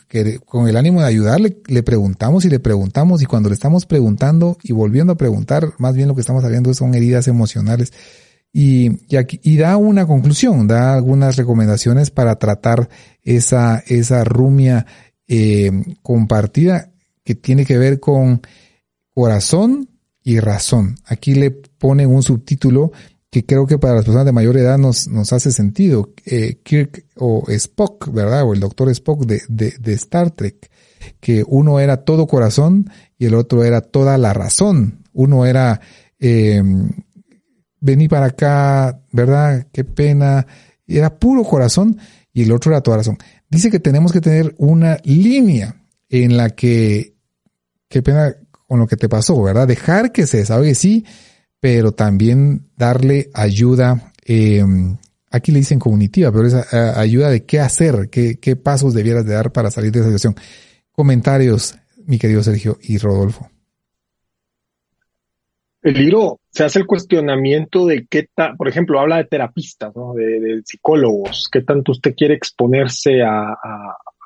con 0.46 0.68
el 0.68 0.76
ánimo 0.76 1.02
de 1.02 1.08
ayudarle 1.08 1.58
le, 1.68 1.84
preguntamos 1.84 2.46
y 2.46 2.50
le 2.50 2.60
preguntamos 2.60 3.22
y 3.22 3.26
cuando 3.26 3.50
le 3.50 3.56
estamos 3.56 3.86
preguntando 3.86 4.58
y 4.64 4.74
volviendo 4.74 5.14
a 5.14 5.18
preguntar, 5.18 5.74
más 5.78 5.96
bien 5.96 6.08
lo 6.08 6.16
que 6.16 6.22
estamos 6.22 6.44
haciendo 6.44 6.74
son 6.74 6.96
heridas 6.96 7.28
emocionales 7.28 7.94
y, 8.52 9.02
y, 9.08 9.18
aquí, 9.18 9.40
y 9.44 9.58
da 9.58 9.78
una 9.78 10.08
conclusión, 10.08 10.68
da 10.68 10.96
algunas 10.96 11.36
recomendaciones 11.36 12.10
para 12.10 12.38
tratar 12.38 12.90
esa, 13.22 13.84
esa 13.86 14.24
rumia 14.24 14.88
eh, 15.28 15.72
compartida 16.02 16.92
que 17.24 17.36
tiene 17.36 17.66
que 17.66 17.78
ver 17.78 18.00
con 18.00 18.42
corazón 19.14 19.90
y 20.24 20.40
razón. 20.40 20.98
Aquí 21.06 21.36
le 21.36 21.52
ponen 21.52 22.10
un 22.10 22.24
subtítulo 22.24 22.92
que 23.36 23.46
creo 23.46 23.68
que 23.68 23.78
para 23.78 23.96
las 23.96 24.06
personas 24.06 24.26
de 24.26 24.32
mayor 24.32 24.56
edad 24.56 24.78
nos, 24.78 25.10
nos 25.10 25.34
hace 25.34 25.52
sentido. 25.52 26.14
Eh, 26.26 26.62
Kirk 26.64 27.06
o 27.18 27.44
Spock, 27.50 28.10
¿verdad? 28.14 28.44
O 28.44 28.54
el 28.54 28.62
doctor 28.62 28.90
Spock 28.92 29.26
de, 29.26 29.42
de, 29.50 29.74
de, 29.78 29.92
Star 29.96 30.32
Trek, 30.32 30.72
que 31.20 31.44
uno 31.46 31.82
era 31.82 32.06
todo 32.06 32.28
corazón 32.28 32.90
y 33.18 33.26
el 33.26 33.34
otro 33.36 33.66
era 33.66 33.82
toda 33.82 34.18
la 34.18 34.32
razón. 34.32 35.04
Uno 35.12 35.46
era, 35.46 35.82
eh, 36.18 36.64
vení 37.82 38.08
para 38.08 38.28
acá, 38.28 39.02
¿verdad? 39.12 39.68
Qué 39.74 39.84
pena. 39.84 40.48
Era 40.88 41.20
puro 41.20 41.44
corazón 41.44 41.98
y 42.32 42.44
el 42.44 42.54
otro 42.54 42.72
era 42.72 42.80
toda 42.80 42.96
razón. 42.96 43.18
Dice 43.50 43.70
que 43.70 43.82
tenemos 43.82 44.14
que 44.14 44.22
tener 44.22 44.56
una 44.60 44.98
línea 45.04 45.76
en 46.08 46.38
la 46.38 46.52
que, 46.52 47.18
qué 47.90 48.02
pena 48.02 48.34
con 48.66 48.80
lo 48.80 48.88
que 48.88 48.96
te 48.96 49.10
pasó, 49.10 49.44
¿verdad? 49.44 49.68
Dejar 49.68 50.14
que 50.14 50.26
se 50.26 50.38
desahogue, 50.38 50.74
sí, 50.74 51.04
pero 51.66 51.94
también 51.94 52.68
darle 52.78 53.32
ayuda, 53.34 54.14
eh, 54.24 54.64
aquí 55.32 55.52
le 55.52 55.58
dicen 55.58 55.80
cognitiva, 55.80 56.32
pero 56.32 56.46
es 56.46 56.54
eh, 56.54 56.78
ayuda 56.96 57.32
de 57.32 57.44
qué 57.44 57.60
hacer, 57.60 58.08
qué, 58.12 58.38
qué 58.40 58.56
pasos 58.56 58.94
debieras 58.94 59.26
de 59.26 59.34
dar 59.34 59.52
para 59.52 59.72
salir 59.72 59.92
de 59.92 59.98
esa 59.98 60.10
situación. 60.10 60.36
Comentarios, 60.92 61.74
mi 62.06 62.20
querido 62.20 62.44
Sergio 62.44 62.78
y 62.84 63.00
Rodolfo. 63.00 63.50
El 65.82 65.96
libro 65.96 66.40
se 66.52 66.66
hace 66.66 66.78
el 66.78 66.86
cuestionamiento 66.86 67.88
de 67.88 68.06
qué 68.08 68.30
por 68.60 68.68
ejemplo, 68.68 69.00
habla 69.00 69.18
de 69.18 69.24
terapistas, 69.24 69.92
¿no? 69.96 70.14
de, 70.14 70.62
psicólogos, 70.64 71.50
qué 71.52 71.62
tanto 71.62 71.94
usted 71.94 72.14
quiere 72.16 72.36
exponerse 72.36 73.24
a, 73.24 73.58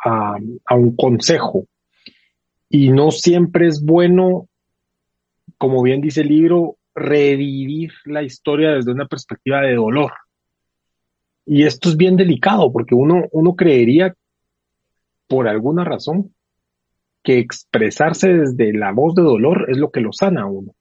a, 0.03 0.37
a, 0.65 0.75
un 0.75 0.93
consejo. 0.93 1.67
Y 2.69 2.89
no 2.89 3.11
siempre 3.11 3.67
es 3.67 3.81
bueno, 3.81 4.49
como 5.57 5.81
bien 5.81 6.01
dice 6.01 6.19
el 6.19 6.27
libro, 6.27 6.75
revivir 6.95 7.91
la 8.05 8.23
historia 8.23 8.71
desde 8.71 8.91
una 8.91 9.07
perspectiva 9.07 9.61
de 9.61 9.75
dolor. 9.75 10.11
Y 11.45 11.63
esto 11.63 11.89
es 11.89 11.97
bien 11.97 12.15
delicado 12.15 12.71
porque 12.71 12.95
uno, 12.95 13.23
uno 13.31 13.55
creería, 13.55 14.15
por 15.27 15.47
alguna 15.47 15.83
razón, 15.83 16.33
que 17.23 17.39
expresarse 17.39 18.29
desde 18.29 18.73
la 18.73 18.91
voz 18.91 19.15
de 19.15 19.23
dolor 19.23 19.67
es 19.69 19.77
lo 19.77 19.91
que 19.91 20.01
lo 20.01 20.13
sana 20.13 20.43
a 20.43 20.45
uno. 20.45 20.73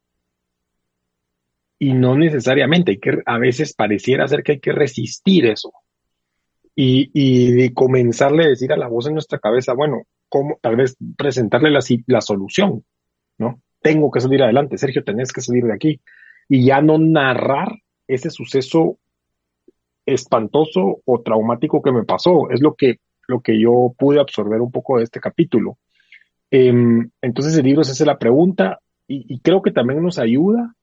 Y 1.78 1.94
no 1.94 2.16
necesariamente, 2.16 2.92
hay 2.92 2.98
que, 2.98 3.22
a 3.24 3.38
veces 3.38 3.72
pareciera 3.72 4.26
ser 4.26 4.42
que 4.42 4.52
hay 4.52 4.60
que 4.60 4.72
resistir 4.72 5.46
eso. 5.46 5.72
Y, 6.74 7.10
y 7.12 7.72
comenzarle 7.72 8.44
a 8.44 8.48
decir 8.48 8.72
a 8.72 8.76
la 8.76 8.88
voz 8.88 9.06
en 9.06 9.14
nuestra 9.14 9.38
cabeza, 9.38 9.74
bueno, 9.74 10.02
cómo, 10.28 10.58
tal 10.60 10.76
vez 10.76 10.96
presentarle 11.16 11.70
la, 11.70 11.80
la 12.06 12.20
solución, 12.20 12.84
¿no? 13.38 13.60
Tengo 13.80 14.10
que 14.10 14.20
salir 14.20 14.42
adelante, 14.42 14.78
Sergio, 14.78 15.04
tenés 15.04 15.32
que 15.32 15.40
salir 15.40 15.64
de 15.64 15.74
aquí. 15.74 16.00
Y 16.48 16.66
ya 16.66 16.80
no 16.80 16.98
narrar 16.98 17.72
ese 18.06 18.30
suceso 18.30 18.98
espantoso 20.06 21.02
o 21.04 21.20
traumático 21.20 21.82
que 21.82 21.92
me 21.92 22.04
pasó. 22.04 22.50
Es 22.50 22.60
lo 22.62 22.74
que, 22.74 23.00
lo 23.26 23.40
que 23.40 23.60
yo 23.60 23.94
pude 23.98 24.20
absorber 24.20 24.60
un 24.60 24.72
poco 24.72 24.98
de 24.98 25.04
este 25.04 25.20
capítulo. 25.20 25.78
Eh, 26.50 26.72
entonces 27.20 27.56
el 27.56 27.64
libro 27.64 27.84
se 27.84 27.92
hace 27.92 28.06
la 28.06 28.18
pregunta 28.18 28.78
y, 29.06 29.34
y 29.34 29.40
creo 29.40 29.60
que 29.60 29.70
también 29.70 30.02
nos 30.02 30.18
ayuda 30.18 30.74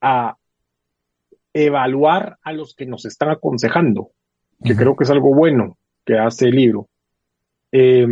a 0.00 0.36
evaluar 1.52 2.36
a 2.42 2.52
los 2.52 2.74
que 2.74 2.86
nos 2.86 3.06
están 3.06 3.30
aconsejando, 3.30 4.10
que 4.62 4.72
uh 4.72 4.76
-huh. 4.76 4.78
creo 4.78 4.96
que 4.96 5.04
es 5.04 5.10
algo 5.10 5.34
bueno 5.34 5.78
que 6.04 6.18
hace 6.18 6.48
el 6.48 6.56
libro. 6.56 6.88
Eh, 7.72 8.06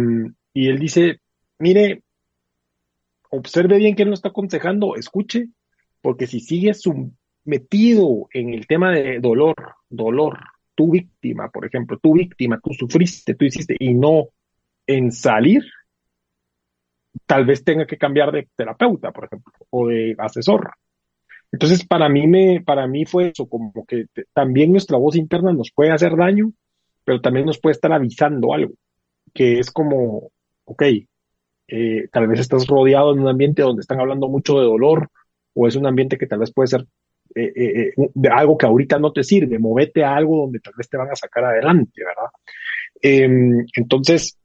y 0.55 0.69
él 0.69 0.79
dice, 0.79 1.21
mire, 1.59 2.03
observe 3.37 3.79
bien 3.79 3.95
quién 3.95 4.09
lo 4.09 4.15
está 4.15 4.29
aconsejando, 4.29 4.97
escuche, 4.97 5.49
porque 6.01 6.27
si 6.27 6.41
sigues 6.41 6.83
metido 7.45 8.29
en 8.33 8.55
el 8.55 8.67
tema 8.67 8.93
de 8.93 9.21
dolor, 9.21 9.55
dolor, 9.89 10.39
tu 10.75 10.91
víctima, 10.91 11.51
por 11.51 11.67
ejemplo, 11.67 11.99
tu 11.99 12.15
víctima, 12.15 12.61
tú 12.63 12.73
sufriste, 12.75 13.35
tú 13.35 13.45
hiciste, 13.45 13.77
y 13.79 13.95
no 13.95 14.29
en 14.87 15.13
salir, 15.13 15.63
tal 17.27 17.47
vez 17.47 17.65
tenga 17.65 17.87
que 17.87 17.97
cambiar 17.97 18.33
de 18.33 18.49
terapeuta, 18.55 19.13
por 19.13 19.27
ejemplo, 19.27 19.53
o 19.71 19.89
de 19.89 20.15
asesor. 20.19 20.73
Entonces, 21.53 21.87
para 21.87 22.09
mí 22.09 22.27
me, 22.27 22.63
para 22.65 22.87
mí 22.87 23.05
fue 23.05 23.29
eso, 23.29 23.47
como 23.49 23.85
que 23.87 24.07
también 24.33 24.73
nuestra 24.73 24.99
voz 24.99 25.15
interna 25.15 25.53
nos 25.53 25.71
puede 25.73 25.93
hacer 25.93 26.17
daño, 26.17 26.53
pero 27.05 27.21
también 27.21 27.47
nos 27.47 27.61
puede 27.61 27.75
estar 27.75 27.93
avisando 27.93 28.53
algo, 28.53 28.75
que 29.33 29.61
es 29.61 29.71
como, 29.71 30.31
ok, 30.65 30.83
eh, 31.69 32.09
tal 32.13 32.29
vez 32.29 32.41
estás 32.41 32.67
rodeado 32.67 33.13
en 33.13 33.21
un 33.21 33.29
ambiente 33.29 33.63
donde 33.63 33.81
están 33.81 34.01
hablando 34.01 34.29
mucho 34.29 34.59
de 34.59 34.67
dolor 34.67 35.09
o 35.55 35.67
es 35.67 35.77
un 35.77 35.87
ambiente 35.87 36.19
que 36.19 36.27
tal 36.27 36.41
vez 36.41 36.53
puede 36.53 36.69
ser 36.69 36.87
eh, 37.35 37.53
eh, 37.57 38.29
algo 38.31 38.57
que 38.57 38.67
ahorita 38.67 38.99
no 38.99 39.13
te 39.13 39.25
sirve, 39.25 39.59
movete 39.59 40.05
a 40.05 40.15
algo 40.15 40.43
donde 40.43 40.61
tal 40.61 40.75
vez 40.77 40.89
te 40.89 40.97
van 40.97 41.11
a 41.11 41.17
sacar 41.17 41.45
adelante, 41.45 42.03
¿verdad? 42.05 42.31
Em, 43.01 43.67
entonces, 43.77 44.39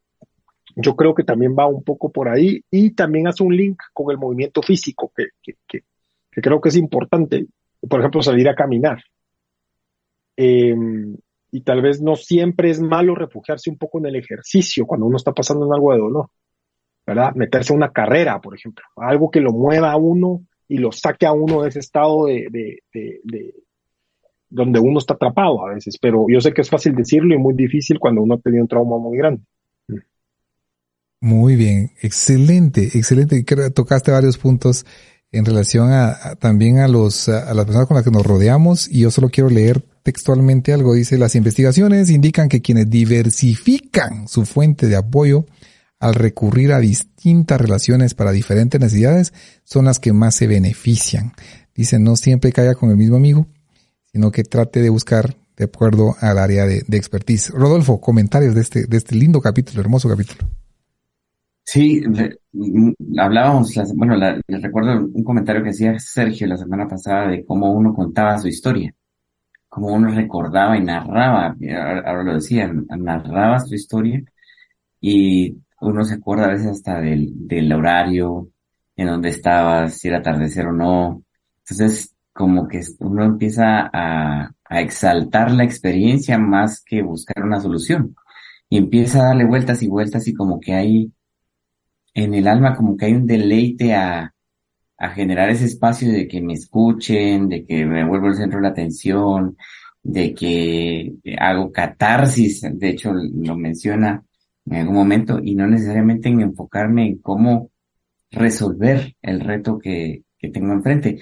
yo 0.75 0.95
creo 0.95 1.13
que 1.13 1.23
también 1.23 1.55
va 1.57 1.67
un 1.67 1.83
poco 1.83 2.11
por 2.11 2.29
ahí 2.29 2.63
y 2.71 2.91
también 2.91 3.27
hace 3.27 3.43
un 3.43 3.55
link 3.55 3.79
con 3.93 4.11
el 4.11 4.17
movimiento 4.17 4.61
físico 4.61 5.11
que, 5.15 5.27
que, 5.67 5.83
creo 6.31 6.61
que 6.61 6.69
es 6.69 6.77
importante. 6.77 7.47
Por 7.87 7.99
ejemplo, 7.99 8.21
salir 8.21 8.47
a 8.49 8.55
caminar. 8.55 9.01
Eh, 10.35 10.75
y 11.51 11.61
tal 11.61 11.81
vez 11.81 12.01
no 12.01 12.15
siempre 12.15 12.69
es 12.69 12.79
malo 12.79 13.15
refugiarse 13.15 13.69
un 13.69 13.77
poco 13.77 13.99
en 13.99 14.07
el 14.07 14.15
ejercicio 14.15 14.85
cuando 14.85 15.05
uno 15.05 15.17
está 15.17 15.33
pasando 15.33 15.65
en 15.65 15.73
algo 15.73 15.93
de 15.93 15.99
dolor. 15.99 16.29
¿Verdad? 17.09 17.33
Meterse 17.33 17.73
a 17.73 17.75
una 17.75 17.91
carrera, 17.91 18.39
por 18.39 18.55
ejemplo, 18.55 18.85
algo 18.95 19.31
que 19.31 19.41
lo 19.41 19.51
mueva 19.51 19.91
a 19.91 19.97
uno 19.97 20.45
y 20.67 20.77
lo 20.77 20.91
saque 20.91 21.25
a 21.25 21.31
uno 21.31 21.63
de 21.63 21.69
ese 21.69 21.79
estado 21.79 22.27
de, 22.27 22.47
de, 22.51 22.83
de, 23.23 23.55
donde 24.47 24.79
uno 24.79 24.99
está 24.99 25.15
atrapado 25.15 25.65
a 25.65 25.73
veces. 25.73 25.97
Pero 25.99 26.27
yo 26.29 26.39
sé 26.39 26.53
que 26.53 26.61
es 26.61 26.69
fácil 26.69 26.93
decirlo 26.93 27.33
y 27.33 27.39
muy 27.39 27.55
difícil 27.55 27.97
cuando 27.97 28.21
uno 28.21 28.35
ha 28.35 28.37
tenido 28.37 28.61
un 28.61 28.67
trauma 28.67 28.99
muy 28.99 29.17
grande. 29.17 29.41
Muy 31.19 31.55
bien, 31.55 31.91
excelente, 32.03 32.83
excelente. 32.93 33.43
Tocaste 33.71 34.11
varios 34.11 34.37
puntos 34.37 34.85
en 35.31 35.45
relación 35.45 35.91
a, 35.91 36.35
también 36.35 36.77
a 36.77 36.87
los 36.87 37.27
a 37.27 37.53
las 37.55 37.65
personas 37.65 37.87
con 37.87 37.95
las 37.95 38.03
que 38.03 38.11
nos 38.11 38.25
rodeamos 38.25 38.87
y 38.87 39.01
yo 39.01 39.11
solo 39.11 39.29
quiero 39.29 39.49
leer 39.49 39.81
textualmente 40.03 40.73
algo. 40.73 40.93
Dice 40.93 41.17
las 41.17 41.33
investigaciones 41.33 42.11
indican 42.11 42.49
que 42.49 42.61
quienes 42.61 42.87
diversifican 42.87 44.27
su 44.27 44.45
fuente 44.45 44.87
de 44.87 44.95
apoyo 44.95 45.45
al 45.99 46.15
recurrir 46.15 46.71
a 46.71 46.79
distintas 46.79 47.59
relaciones 47.59 48.13
para 48.13 48.31
diferentes 48.31 48.79
necesidades 48.79 49.33
son 49.63 49.85
las 49.85 49.99
que 49.99 50.13
más 50.13 50.35
se 50.35 50.47
benefician. 50.47 51.33
Dice, 51.75 51.99
no 51.99 52.15
siempre 52.15 52.51
caiga 52.51 52.75
con 52.75 52.89
el 52.89 52.97
mismo 52.97 53.17
amigo, 53.17 53.47
sino 54.05 54.31
que 54.31 54.43
trate 54.43 54.81
de 54.81 54.89
buscar 54.89 55.35
de 55.57 55.65
acuerdo 55.65 56.15
al 56.21 56.37
área 56.37 56.65
de, 56.65 56.83
expertise. 56.91 57.49
Rodolfo, 57.49 57.99
comentarios 57.99 58.55
de 58.55 58.61
este, 58.61 58.85
de 58.85 58.97
este 58.97 59.15
lindo 59.15 59.41
capítulo, 59.41 59.81
hermoso 59.81 60.07
capítulo. 60.07 60.49
Sí, 61.65 62.01
hablábamos, 63.17 63.75
bueno, 63.93 64.15
les 64.15 64.61
recuerdo 64.61 65.05
un 65.13 65.23
comentario 65.23 65.61
que 65.61 65.69
hacía 65.69 65.99
Sergio 65.99 66.47
la 66.47 66.57
semana 66.57 66.87
pasada 66.87 67.27
de 67.27 67.45
cómo 67.45 67.71
uno 67.71 67.93
contaba 67.93 68.39
su 68.39 68.47
historia, 68.47 68.95
cómo 69.67 69.93
uno 69.93 70.09
recordaba 70.09 70.77
y 70.77 70.83
narraba, 70.83 71.55
ahora 72.05 72.23
lo 72.23 72.33
decía, 72.35 72.73
narraba 72.97 73.59
su 73.59 73.75
historia 73.75 74.23
y 74.99 75.57
uno 75.81 76.03
se 76.05 76.15
acuerda 76.15 76.45
a 76.45 76.51
veces 76.51 76.67
hasta 76.67 76.99
del, 77.01 77.47
del 77.47 77.71
horario, 77.73 78.49
en 78.95 79.07
donde 79.07 79.29
estabas, 79.29 79.95
si 79.95 80.07
era 80.09 80.19
atardecer 80.19 80.67
o 80.67 80.73
no. 80.73 81.23
Entonces, 81.59 82.15
como 82.33 82.67
que 82.67 82.81
uno 82.99 83.23
empieza 83.25 83.89
a, 83.91 84.51
a 84.65 84.81
exaltar 84.81 85.51
la 85.51 85.63
experiencia 85.63 86.37
más 86.37 86.83
que 86.83 87.01
buscar 87.01 87.43
una 87.43 87.59
solución. 87.59 88.15
Y 88.69 88.77
empieza 88.77 89.21
a 89.21 89.27
darle 89.29 89.45
vueltas 89.45 89.81
y 89.81 89.87
vueltas 89.87 90.27
y 90.27 90.33
como 90.33 90.59
que 90.59 90.73
hay, 90.73 91.11
en 92.13 92.33
el 92.33 92.47
alma 92.47 92.75
como 92.75 92.97
que 92.97 93.05
hay 93.05 93.13
un 93.13 93.25
deleite 93.25 93.95
a, 93.95 94.33
a 94.97 95.09
generar 95.09 95.49
ese 95.49 95.65
espacio 95.65 96.11
de 96.11 96.27
que 96.27 96.41
me 96.41 96.53
escuchen, 96.53 97.49
de 97.49 97.65
que 97.65 97.85
me 97.85 98.05
vuelvo 98.05 98.27
el 98.27 98.35
centro 98.35 98.59
de 98.59 98.63
la 98.63 98.69
atención, 98.69 99.57
de 100.03 100.33
que 100.33 101.13
hago 101.39 101.71
catarsis, 101.71 102.61
de 102.61 102.89
hecho 102.89 103.13
lo 103.13 103.55
menciona 103.55 104.23
en 104.69 104.75
algún 104.75 104.95
momento 104.95 105.39
y 105.43 105.55
no 105.55 105.67
necesariamente 105.67 106.29
en 106.29 106.41
enfocarme 106.41 107.07
en 107.07 107.17
cómo 107.19 107.71
resolver 108.31 109.15
el 109.21 109.39
reto 109.39 109.79
que, 109.79 110.23
que 110.37 110.49
tengo 110.49 110.73
enfrente. 110.73 111.21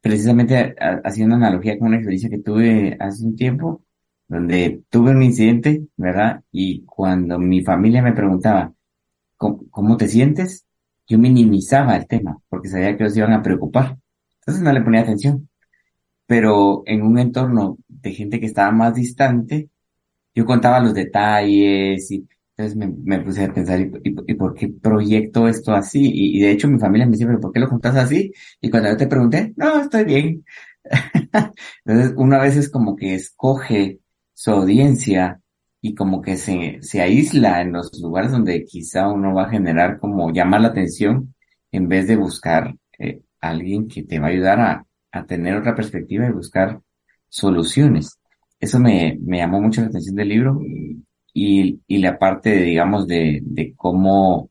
Precisamente 0.00 0.74
haciendo 1.04 1.36
analogía 1.36 1.78
con 1.78 1.88
una 1.88 1.96
experiencia 1.96 2.30
que 2.30 2.38
tuve 2.38 2.96
hace 2.98 3.24
un 3.24 3.36
tiempo, 3.36 3.84
donde 4.26 4.82
tuve 4.90 5.10
un 5.10 5.22
incidente, 5.22 5.86
¿verdad? 5.96 6.42
Y 6.52 6.84
cuando 6.84 7.38
mi 7.38 7.62
familia 7.62 8.02
me 8.02 8.12
preguntaba, 8.12 8.72
¿cómo, 9.36 9.64
cómo 9.70 9.96
te 9.96 10.08
sientes? 10.08 10.66
Yo 11.06 11.18
minimizaba 11.18 11.96
el 11.96 12.06
tema, 12.06 12.38
porque 12.48 12.68
sabía 12.68 12.96
que 12.96 13.04
ellos 13.04 13.16
iban 13.16 13.32
a 13.32 13.42
preocupar. 13.42 13.98
Entonces 14.40 14.62
no 14.62 14.72
le 14.72 14.82
ponía 14.82 15.00
atención. 15.00 15.48
Pero 16.26 16.82
en 16.86 17.02
un 17.02 17.18
entorno 17.18 17.78
de 17.88 18.12
gente 18.12 18.40
que 18.40 18.46
estaba 18.46 18.70
más 18.72 18.94
distante, 18.94 19.70
yo 20.34 20.44
contaba 20.46 20.80
los 20.80 20.94
detalles 20.94 22.10
y 22.10 22.28
entonces 22.58 22.76
me, 22.76 22.88
me 23.04 23.24
puse 23.24 23.44
a 23.44 23.54
pensar, 23.54 23.80
¿y, 23.80 24.34
por 24.34 24.54
qué 24.54 24.68
proyecto 24.68 25.46
esto 25.46 25.72
así? 25.74 26.10
Y, 26.12 26.40
de 26.40 26.50
hecho 26.50 26.66
mi 26.68 26.78
familia 26.80 27.06
me 27.06 27.12
dice, 27.12 27.24
¿pero 27.24 27.40
por 27.40 27.52
qué 27.52 27.60
lo 27.60 27.68
contás 27.68 27.94
así? 27.96 28.32
Y 28.60 28.68
cuando 28.68 28.88
yo 28.90 28.96
te 28.96 29.06
pregunté, 29.06 29.54
no, 29.56 29.80
estoy 29.80 30.04
bien. 30.04 30.44
Entonces 31.84 32.14
uno 32.16 32.36
a 32.36 32.42
veces 32.42 32.68
como 32.68 32.96
que 32.96 33.14
escoge 33.14 34.00
su 34.34 34.50
audiencia 34.50 35.40
y 35.80 35.94
como 35.94 36.20
que 36.20 36.36
se, 36.36 36.78
se 36.82 37.00
aísla 37.00 37.60
en 37.60 37.72
los 37.72 37.96
lugares 38.00 38.32
donde 38.32 38.64
quizá 38.64 39.08
uno 39.08 39.34
va 39.34 39.44
a 39.44 39.50
generar 39.50 40.00
como 40.00 40.32
llamar 40.32 40.62
la 40.62 40.68
atención 40.68 41.34
en 41.70 41.88
vez 41.88 42.08
de 42.08 42.16
buscar 42.16 42.74
eh, 42.98 43.22
alguien 43.40 43.86
que 43.86 44.02
te 44.02 44.18
va 44.18 44.26
a 44.28 44.30
ayudar 44.30 44.60
a, 44.60 44.86
a 45.12 45.26
tener 45.26 45.56
otra 45.56 45.76
perspectiva 45.76 46.26
y 46.26 46.32
buscar 46.32 46.80
soluciones. 47.28 48.18
Eso 48.58 48.80
me, 48.80 49.16
me 49.22 49.38
llamó 49.38 49.60
mucho 49.60 49.80
la 49.80 49.88
atención 49.88 50.16
del 50.16 50.28
libro 50.28 50.60
y, 51.38 51.80
y 51.86 51.98
la 51.98 52.18
parte, 52.18 52.50
de, 52.50 52.62
digamos, 52.62 53.06
de, 53.06 53.40
de 53.42 53.74
cómo, 53.76 54.50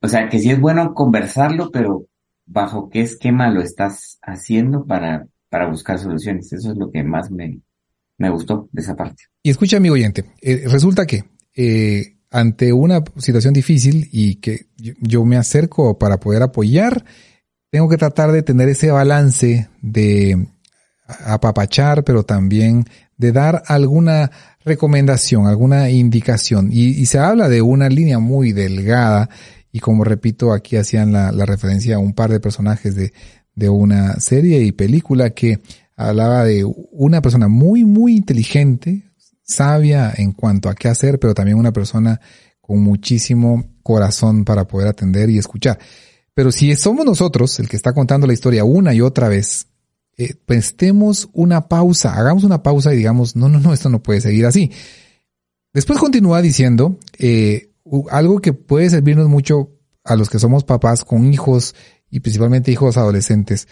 o 0.00 0.08
sea, 0.08 0.28
que 0.28 0.38
sí 0.38 0.50
es 0.50 0.60
bueno 0.60 0.94
conversarlo, 0.94 1.70
pero 1.70 2.06
bajo 2.46 2.88
qué 2.88 3.02
esquema 3.02 3.50
lo 3.50 3.60
estás 3.60 4.18
haciendo 4.22 4.84
para, 4.86 5.26
para 5.48 5.68
buscar 5.68 5.98
soluciones. 5.98 6.52
Eso 6.52 6.72
es 6.72 6.76
lo 6.76 6.90
que 6.90 7.02
más 7.04 7.30
me, 7.30 7.60
me 8.16 8.30
gustó 8.30 8.68
de 8.72 8.82
esa 8.82 8.96
parte. 8.96 9.24
Y 9.42 9.50
escucha, 9.50 9.76
amigo 9.76 9.94
oyente, 9.94 10.24
eh, 10.42 10.64
resulta 10.66 11.06
que 11.06 11.24
eh, 11.54 12.16
ante 12.30 12.72
una 12.72 13.02
situación 13.16 13.54
difícil 13.54 14.08
y 14.10 14.36
que 14.36 14.66
yo, 14.76 14.94
yo, 15.00 15.24
me 15.24 15.36
acerco 15.36 15.98
para 15.98 16.18
poder 16.18 16.42
apoyar, 16.42 17.04
tengo 17.70 17.88
que 17.88 17.96
tratar 17.96 18.32
de 18.32 18.42
tener 18.42 18.68
ese 18.68 18.90
balance 18.90 19.68
de 19.80 20.48
apapachar, 21.24 22.04
pero 22.04 22.24
también 22.24 22.84
de 23.16 23.32
dar 23.32 23.62
alguna 23.66 24.30
recomendación, 24.68 25.46
alguna 25.46 25.90
indicación. 25.90 26.70
Y, 26.72 27.06
se 27.06 27.18
habla 27.18 27.48
de 27.48 27.62
una 27.62 27.88
línea 27.88 28.18
muy 28.18 28.52
delgada 28.52 29.28
y 29.72 29.80
como 29.80 30.04
repito, 30.04 30.52
aquí 30.52 30.76
hacían 30.76 31.12
la, 31.12 31.30
referencia 31.44 31.96
a 31.96 31.98
un 31.98 32.14
par 32.14 32.30
de 32.30 32.40
personajes 32.40 32.94
de, 32.94 33.12
de 33.54 33.68
una 33.68 34.20
serie 34.20 34.62
y 34.62 34.72
película 34.72 35.30
que 35.30 35.60
hablaba 35.96 36.44
de 36.44 36.64
una 36.64 37.20
persona 37.20 37.48
muy, 37.48 37.84
muy 37.84 38.16
inteligente, 38.16 39.10
sabia 39.42 40.12
en 40.16 40.32
cuanto 40.32 40.68
a 40.68 40.74
qué 40.74 40.88
hacer, 40.88 41.18
pero 41.18 41.34
también 41.34 41.58
una 41.58 41.72
persona 41.72 42.20
con 42.60 42.82
muchísimo 42.82 43.64
corazón 43.82 44.44
para 44.44 44.66
poder 44.66 44.88
atender 44.88 45.30
y 45.30 45.38
escuchar. 45.38 45.78
Pero 46.34 46.52
si 46.52 46.76
somos 46.76 47.04
nosotros 47.04 47.58
el 47.58 47.68
que 47.68 47.76
está 47.76 47.92
contando 47.92 48.26
la 48.26 48.32
historia 48.32 48.62
una 48.62 48.94
y 48.94 49.00
otra 49.00 49.28
vez, 49.28 49.67
eh, 50.18 50.34
prestemos 50.44 51.28
una 51.32 51.68
pausa, 51.68 52.12
hagamos 52.14 52.42
una 52.42 52.62
pausa 52.62 52.92
y 52.92 52.96
digamos, 52.96 53.36
no, 53.36 53.48
no, 53.48 53.60
no, 53.60 53.72
esto 53.72 53.88
no 53.88 54.02
puede 54.02 54.20
seguir 54.20 54.46
así. 54.46 54.72
Después 55.72 56.00
continúa 56.00 56.42
diciendo 56.42 56.98
eh, 57.18 57.70
algo 58.10 58.40
que 58.40 58.52
puede 58.52 58.90
servirnos 58.90 59.28
mucho 59.28 59.70
a 60.02 60.16
los 60.16 60.28
que 60.28 60.40
somos 60.40 60.64
papás 60.64 61.04
con 61.04 61.32
hijos 61.32 61.76
y 62.10 62.18
principalmente 62.18 62.72
hijos 62.72 62.96
adolescentes. 62.96 63.68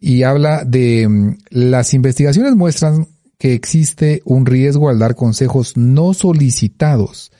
Y 0.00 0.24
habla 0.24 0.64
de 0.64 1.06
mm, 1.08 1.36
las 1.50 1.94
investigaciones 1.94 2.56
muestran 2.56 3.06
que 3.38 3.54
existe 3.54 4.20
un 4.24 4.46
riesgo 4.46 4.88
al 4.88 4.98
dar 4.98 5.14
consejos 5.14 5.76
no 5.76 6.12
solicitados. 6.12 7.30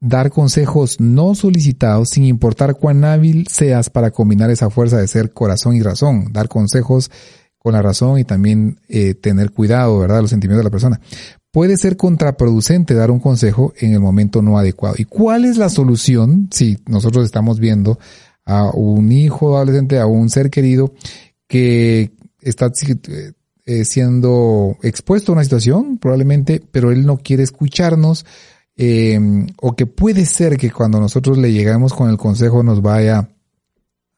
Dar 0.00 0.30
consejos 0.30 0.98
no 0.98 1.36
solicitados 1.36 2.08
sin 2.08 2.24
importar 2.24 2.74
cuán 2.74 3.04
hábil 3.04 3.46
seas 3.48 3.88
para 3.88 4.10
combinar 4.10 4.50
esa 4.50 4.68
fuerza 4.68 4.96
de 4.96 5.06
ser 5.06 5.32
corazón 5.32 5.76
y 5.76 5.82
razón. 5.82 6.32
Dar 6.32 6.48
consejos 6.48 7.10
con 7.60 7.74
la 7.74 7.82
razón 7.82 8.18
y 8.18 8.24
también 8.24 8.80
eh, 8.88 9.14
tener 9.14 9.50
cuidado, 9.50 9.98
¿verdad?, 9.98 10.22
los 10.22 10.30
sentimientos 10.30 10.60
de 10.60 10.64
la 10.64 10.70
persona. 10.70 11.00
Puede 11.52 11.76
ser 11.76 11.96
contraproducente 11.96 12.94
dar 12.94 13.10
un 13.10 13.20
consejo 13.20 13.74
en 13.78 13.92
el 13.92 14.00
momento 14.00 14.40
no 14.40 14.56
adecuado. 14.56 14.94
¿Y 14.98 15.04
cuál 15.04 15.44
es 15.44 15.58
la 15.58 15.68
solución 15.68 16.48
si 16.50 16.78
nosotros 16.86 17.24
estamos 17.24 17.60
viendo 17.60 17.98
a 18.46 18.70
un 18.70 19.12
hijo 19.12 19.56
adolescente, 19.56 19.98
a 19.98 20.06
un 20.06 20.30
ser 20.30 20.48
querido 20.48 20.94
que 21.46 22.12
está 22.40 22.72
eh, 23.66 23.84
siendo 23.84 24.78
expuesto 24.82 25.32
a 25.32 25.34
una 25.34 25.44
situación, 25.44 25.98
probablemente, 25.98 26.62
pero 26.72 26.92
él 26.92 27.04
no 27.04 27.18
quiere 27.18 27.42
escucharnos, 27.42 28.24
eh, 28.76 29.20
o 29.60 29.76
que 29.76 29.84
puede 29.84 30.24
ser 30.24 30.56
que 30.56 30.70
cuando 30.70 30.98
nosotros 30.98 31.36
le 31.36 31.52
llegamos 31.52 31.92
con 31.92 32.08
el 32.08 32.16
consejo 32.16 32.62
nos 32.62 32.80
vaya 32.80 33.28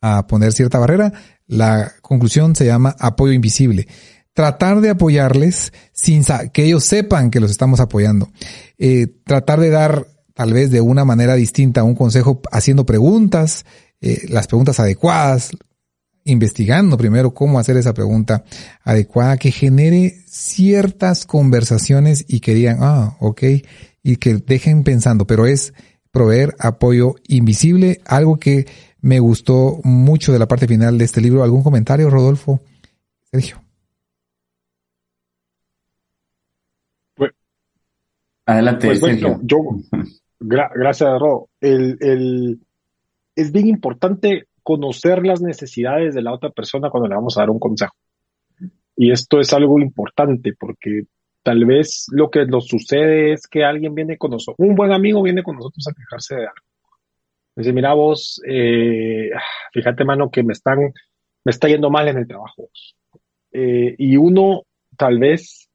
a 0.00 0.26
poner 0.26 0.52
cierta 0.52 0.78
barrera, 0.78 1.12
la 1.52 1.92
conclusión 2.00 2.56
se 2.56 2.64
llama 2.64 2.96
apoyo 2.98 3.32
invisible. 3.32 3.86
Tratar 4.32 4.80
de 4.80 4.88
apoyarles 4.88 5.72
sin 5.92 6.24
que 6.52 6.64
ellos 6.64 6.86
sepan 6.86 7.30
que 7.30 7.40
los 7.40 7.50
estamos 7.50 7.80
apoyando. 7.80 8.30
Eh, 8.78 9.08
tratar 9.24 9.60
de 9.60 9.68
dar 9.68 10.06
tal 10.34 10.54
vez 10.54 10.70
de 10.70 10.80
una 10.80 11.04
manera 11.04 11.34
distinta 11.34 11.84
un 11.84 11.94
consejo 11.94 12.40
haciendo 12.50 12.86
preguntas, 12.86 13.66
eh, 14.00 14.22
las 14.30 14.46
preguntas 14.46 14.80
adecuadas, 14.80 15.50
investigando 16.24 16.96
primero 16.96 17.34
cómo 17.34 17.58
hacer 17.58 17.76
esa 17.76 17.92
pregunta 17.92 18.44
adecuada 18.82 19.36
que 19.36 19.50
genere 19.50 20.16
ciertas 20.26 21.26
conversaciones 21.26 22.24
y 22.28 22.40
que 22.40 22.54
digan, 22.54 22.78
ah, 22.80 23.16
ok, 23.20 23.42
y 24.02 24.16
que 24.16 24.36
dejen 24.36 24.84
pensando, 24.84 25.26
pero 25.26 25.46
es 25.46 25.74
proveer 26.10 26.54
apoyo 26.58 27.16
invisible, 27.28 28.00
algo 28.06 28.38
que 28.38 28.66
me 29.02 29.18
gustó 29.18 29.80
mucho 29.82 30.32
de 30.32 30.38
la 30.38 30.46
parte 30.46 30.66
final 30.66 30.96
de 30.96 31.04
este 31.04 31.20
libro. 31.20 31.42
¿Algún 31.42 31.62
comentario, 31.62 32.08
Rodolfo? 32.08 32.60
Sergio. 33.30 33.62
Pues, 37.14 37.32
Adelante, 38.46 38.86
pues, 38.86 39.00
Sergio. 39.00 39.40
yo, 39.42 39.58
gracias, 40.40 41.10
Rodo. 41.18 41.48
El, 41.60 41.98
el, 42.00 42.60
es 43.34 43.52
bien 43.52 43.68
importante 43.68 44.46
conocer 44.62 45.26
las 45.26 45.42
necesidades 45.42 46.14
de 46.14 46.22
la 46.22 46.32
otra 46.32 46.50
persona 46.50 46.88
cuando 46.88 47.08
le 47.08 47.16
vamos 47.16 47.36
a 47.36 47.40
dar 47.40 47.50
un 47.50 47.58
consejo. 47.58 47.94
Y 48.96 49.10
esto 49.10 49.40
es 49.40 49.52
algo 49.52 49.80
importante 49.80 50.52
porque 50.58 51.02
tal 51.42 51.64
vez 51.64 52.06
lo 52.12 52.30
que 52.30 52.46
nos 52.46 52.68
sucede 52.68 53.32
es 53.32 53.48
que 53.48 53.64
alguien 53.64 53.94
viene 53.94 54.16
con 54.16 54.30
nosotros, 54.30 54.64
un 54.64 54.76
buen 54.76 54.92
amigo 54.92 55.22
viene 55.22 55.42
con 55.42 55.56
nosotros 55.56 55.88
a 55.88 55.94
quejarse 55.94 56.36
de 56.36 56.42
algo. 56.42 56.71
Dice, 57.54 57.72
mira 57.72 57.92
vos, 57.92 58.40
eh, 58.48 59.30
fíjate 59.72 60.04
mano 60.04 60.30
que 60.30 60.42
me 60.42 60.52
están, 60.52 60.78
me 61.44 61.50
está 61.50 61.68
yendo 61.68 61.90
mal 61.90 62.08
en 62.08 62.18
el 62.18 62.26
trabajo. 62.26 62.70
Eh, 63.52 63.94
y 63.98 64.16
uno 64.16 64.62
tal 64.96 65.18
vez 65.18 65.68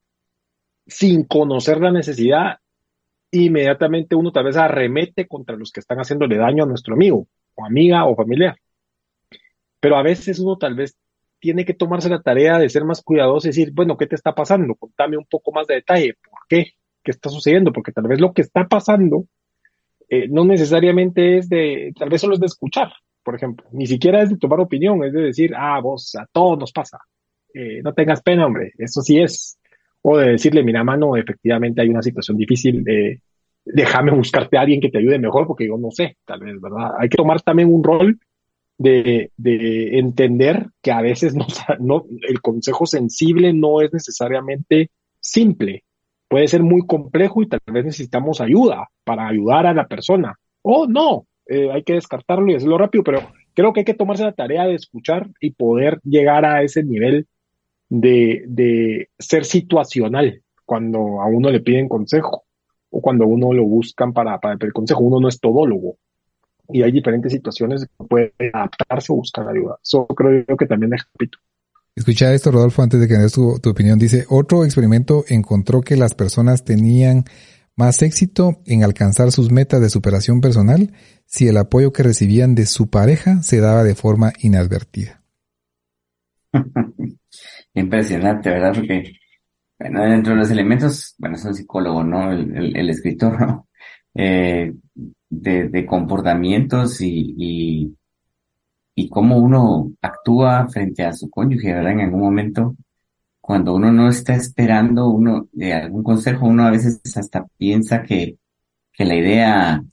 sin 0.86 1.24
conocer 1.24 1.80
la 1.80 1.92
necesidad, 1.92 2.58
inmediatamente 3.30 4.16
uno 4.16 4.32
tal 4.32 4.44
vez 4.44 4.56
arremete 4.56 5.28
contra 5.28 5.56
los 5.56 5.70
que 5.70 5.80
están 5.80 5.98
haciéndole 5.98 6.36
daño 6.36 6.64
a 6.64 6.66
nuestro 6.66 6.94
amigo 6.94 7.28
o 7.54 7.64
amiga 7.64 8.06
o 8.06 8.16
familiar. 8.16 8.56
Pero 9.80 9.96
a 9.96 10.02
veces 10.02 10.40
uno 10.40 10.56
tal 10.56 10.74
vez 10.74 10.96
tiene 11.38 11.64
que 11.64 11.74
tomarse 11.74 12.08
la 12.08 12.22
tarea 12.22 12.58
de 12.58 12.68
ser 12.68 12.84
más 12.84 13.02
cuidadoso 13.02 13.46
y 13.46 13.50
decir, 13.50 13.70
bueno, 13.72 13.96
¿qué 13.96 14.06
te 14.06 14.16
está 14.16 14.34
pasando? 14.34 14.74
Contame 14.74 15.16
un 15.16 15.26
poco 15.26 15.52
más 15.52 15.66
de 15.68 15.74
detalle. 15.76 16.14
¿Por 16.14 16.40
qué? 16.48 16.72
¿Qué 17.04 17.12
está 17.12 17.28
sucediendo? 17.28 17.72
Porque 17.72 17.92
tal 17.92 18.08
vez 18.08 18.20
lo 18.20 18.32
que 18.32 18.42
está 18.42 18.66
pasando 18.66 19.26
eh, 20.08 20.26
no 20.28 20.44
necesariamente 20.44 21.38
es 21.38 21.48
de, 21.48 21.92
tal 21.96 22.08
vez 22.08 22.20
solo 22.20 22.34
es 22.34 22.40
de 22.40 22.46
escuchar, 22.46 22.92
por 23.22 23.34
ejemplo. 23.34 23.66
Ni 23.72 23.86
siquiera 23.86 24.22
es 24.22 24.30
de 24.30 24.38
tomar 24.38 24.60
opinión, 24.60 25.04
es 25.04 25.12
de 25.12 25.22
decir, 25.22 25.52
ah, 25.56 25.80
vos, 25.80 26.14
a 26.16 26.26
todos 26.32 26.58
nos 26.58 26.72
pasa. 26.72 26.98
Eh, 27.52 27.80
no 27.82 27.92
tengas 27.92 28.22
pena, 28.22 28.46
hombre, 28.46 28.72
eso 28.78 29.02
sí 29.02 29.20
es. 29.20 29.58
O 30.02 30.16
de 30.16 30.32
decirle, 30.32 30.62
mira, 30.62 30.84
mano, 30.84 31.16
efectivamente 31.16 31.82
hay 31.82 31.88
una 31.88 32.02
situación 32.02 32.36
difícil, 32.36 32.84
de 32.84 33.20
déjame 33.64 34.12
buscarte 34.12 34.56
a 34.56 34.62
alguien 34.62 34.80
que 34.80 34.90
te 34.90 34.98
ayude 34.98 35.18
mejor, 35.18 35.46
porque 35.46 35.66
yo 35.66 35.76
no 35.76 35.90
sé, 35.90 36.16
tal 36.24 36.40
vez, 36.40 36.60
¿verdad? 36.60 36.92
Hay 36.98 37.08
que 37.08 37.16
tomar 37.16 37.42
también 37.42 37.72
un 37.72 37.84
rol 37.84 38.18
de, 38.78 39.32
de 39.36 39.98
entender 39.98 40.68
que 40.80 40.92
a 40.92 41.02
veces 41.02 41.34
no, 41.34 41.46
no, 41.80 42.04
el 42.26 42.40
consejo 42.40 42.86
sensible 42.86 43.52
no 43.52 43.82
es 43.82 43.92
necesariamente 43.92 44.90
simple. 45.20 45.84
Puede 46.28 46.48
ser 46.48 46.62
muy 46.62 46.86
complejo 46.86 47.42
y 47.42 47.48
tal 47.48 47.60
vez 47.66 47.84
necesitamos 47.84 48.40
ayuda 48.40 48.88
para 49.04 49.26
ayudar 49.26 49.66
a 49.66 49.74
la 49.74 49.86
persona. 49.86 50.38
O 50.62 50.86
no, 50.86 51.26
eh, 51.46 51.70
hay 51.72 51.82
que 51.82 51.94
descartarlo 51.94 52.50
y 52.50 52.54
hacerlo 52.54 52.76
rápido, 52.76 53.02
pero 53.02 53.20
creo 53.54 53.72
que 53.72 53.80
hay 53.80 53.84
que 53.84 53.94
tomarse 53.94 54.24
la 54.24 54.32
tarea 54.32 54.66
de 54.66 54.74
escuchar 54.74 55.28
y 55.40 55.52
poder 55.52 56.00
llegar 56.04 56.44
a 56.44 56.62
ese 56.62 56.84
nivel 56.84 57.26
de, 57.88 58.44
de 58.46 59.08
ser 59.18 59.44
situacional 59.44 60.42
cuando 60.64 61.22
a 61.22 61.26
uno 61.26 61.50
le 61.50 61.60
piden 61.60 61.88
consejo 61.88 62.44
o 62.90 63.00
cuando 63.00 63.24
a 63.24 63.28
uno 63.28 63.52
lo 63.52 63.64
buscan 63.64 64.12
para, 64.12 64.38
para 64.38 64.56
pedir 64.58 64.74
consejo. 64.74 65.00
Uno 65.00 65.20
no 65.20 65.28
es 65.28 65.40
todólogo 65.40 65.96
y 66.70 66.82
hay 66.82 66.92
diferentes 66.92 67.32
situaciones 67.32 67.86
que 67.86 68.04
puede 68.04 68.34
adaptarse 68.52 69.12
o 69.12 69.16
buscar 69.16 69.48
ayuda. 69.48 69.78
Eso 69.82 70.06
creo 70.06 70.44
yo 70.46 70.56
que 70.56 70.66
también 70.66 70.92
es 70.92 71.04
capítulo. 71.04 71.42
Escucha 71.98 72.32
esto, 72.32 72.52
Rodolfo, 72.52 72.80
antes 72.80 73.00
de 73.00 73.08
que 73.08 73.14
des 73.14 73.32
tu, 73.32 73.58
tu, 73.58 73.70
opinión. 73.70 73.98
Dice, 73.98 74.24
otro 74.28 74.64
experimento 74.64 75.24
encontró 75.26 75.80
que 75.80 75.96
las 75.96 76.14
personas 76.14 76.64
tenían 76.64 77.24
más 77.74 78.02
éxito 78.02 78.62
en 78.66 78.84
alcanzar 78.84 79.32
sus 79.32 79.50
metas 79.50 79.80
de 79.80 79.90
superación 79.90 80.40
personal 80.40 80.92
si 81.26 81.48
el 81.48 81.56
apoyo 81.56 81.92
que 81.92 82.04
recibían 82.04 82.54
de 82.54 82.66
su 82.66 82.88
pareja 82.88 83.42
se 83.42 83.58
daba 83.58 83.82
de 83.82 83.96
forma 83.96 84.32
inadvertida. 84.40 85.24
Impresionante, 87.74 88.48
¿verdad? 88.48 88.74
Porque, 88.76 89.14
bueno, 89.80 90.04
dentro 90.04 90.34
de 90.34 90.38
los 90.38 90.50
elementos, 90.52 91.16
bueno, 91.18 91.34
es 91.34 91.44
un 91.44 91.54
psicólogo, 91.54 92.04
¿no? 92.04 92.30
El, 92.30 92.90
escritor, 92.90 93.40
¿no? 93.40 93.68
Eh, 94.14 94.72
de, 95.30 95.84
comportamientos 95.84 97.00
y, 97.00 97.96
y, 99.02 99.08
cómo 99.08 99.38
uno 99.38 99.92
actúa 100.02 100.68
frente 100.68 101.04
a 101.04 101.12
su 101.12 101.30
cónyuge, 101.30 101.72
¿verdad? 101.72 101.92
En 101.92 102.00
algún 102.00 102.20
momento, 102.20 102.76
cuando 103.40 103.74
uno 103.74 103.92
no 103.92 104.08
está 104.08 104.34
esperando 104.34 105.08
uno 105.10 105.48
de 105.52 105.72
algún 105.74 106.02
consejo, 106.02 106.46
uno 106.46 106.64
a 106.64 106.70
veces 106.70 107.00
hasta 107.16 107.46
piensa 107.56 108.02
que, 108.02 108.38
que 108.92 109.04
la 109.04 109.14
idea 109.16 109.84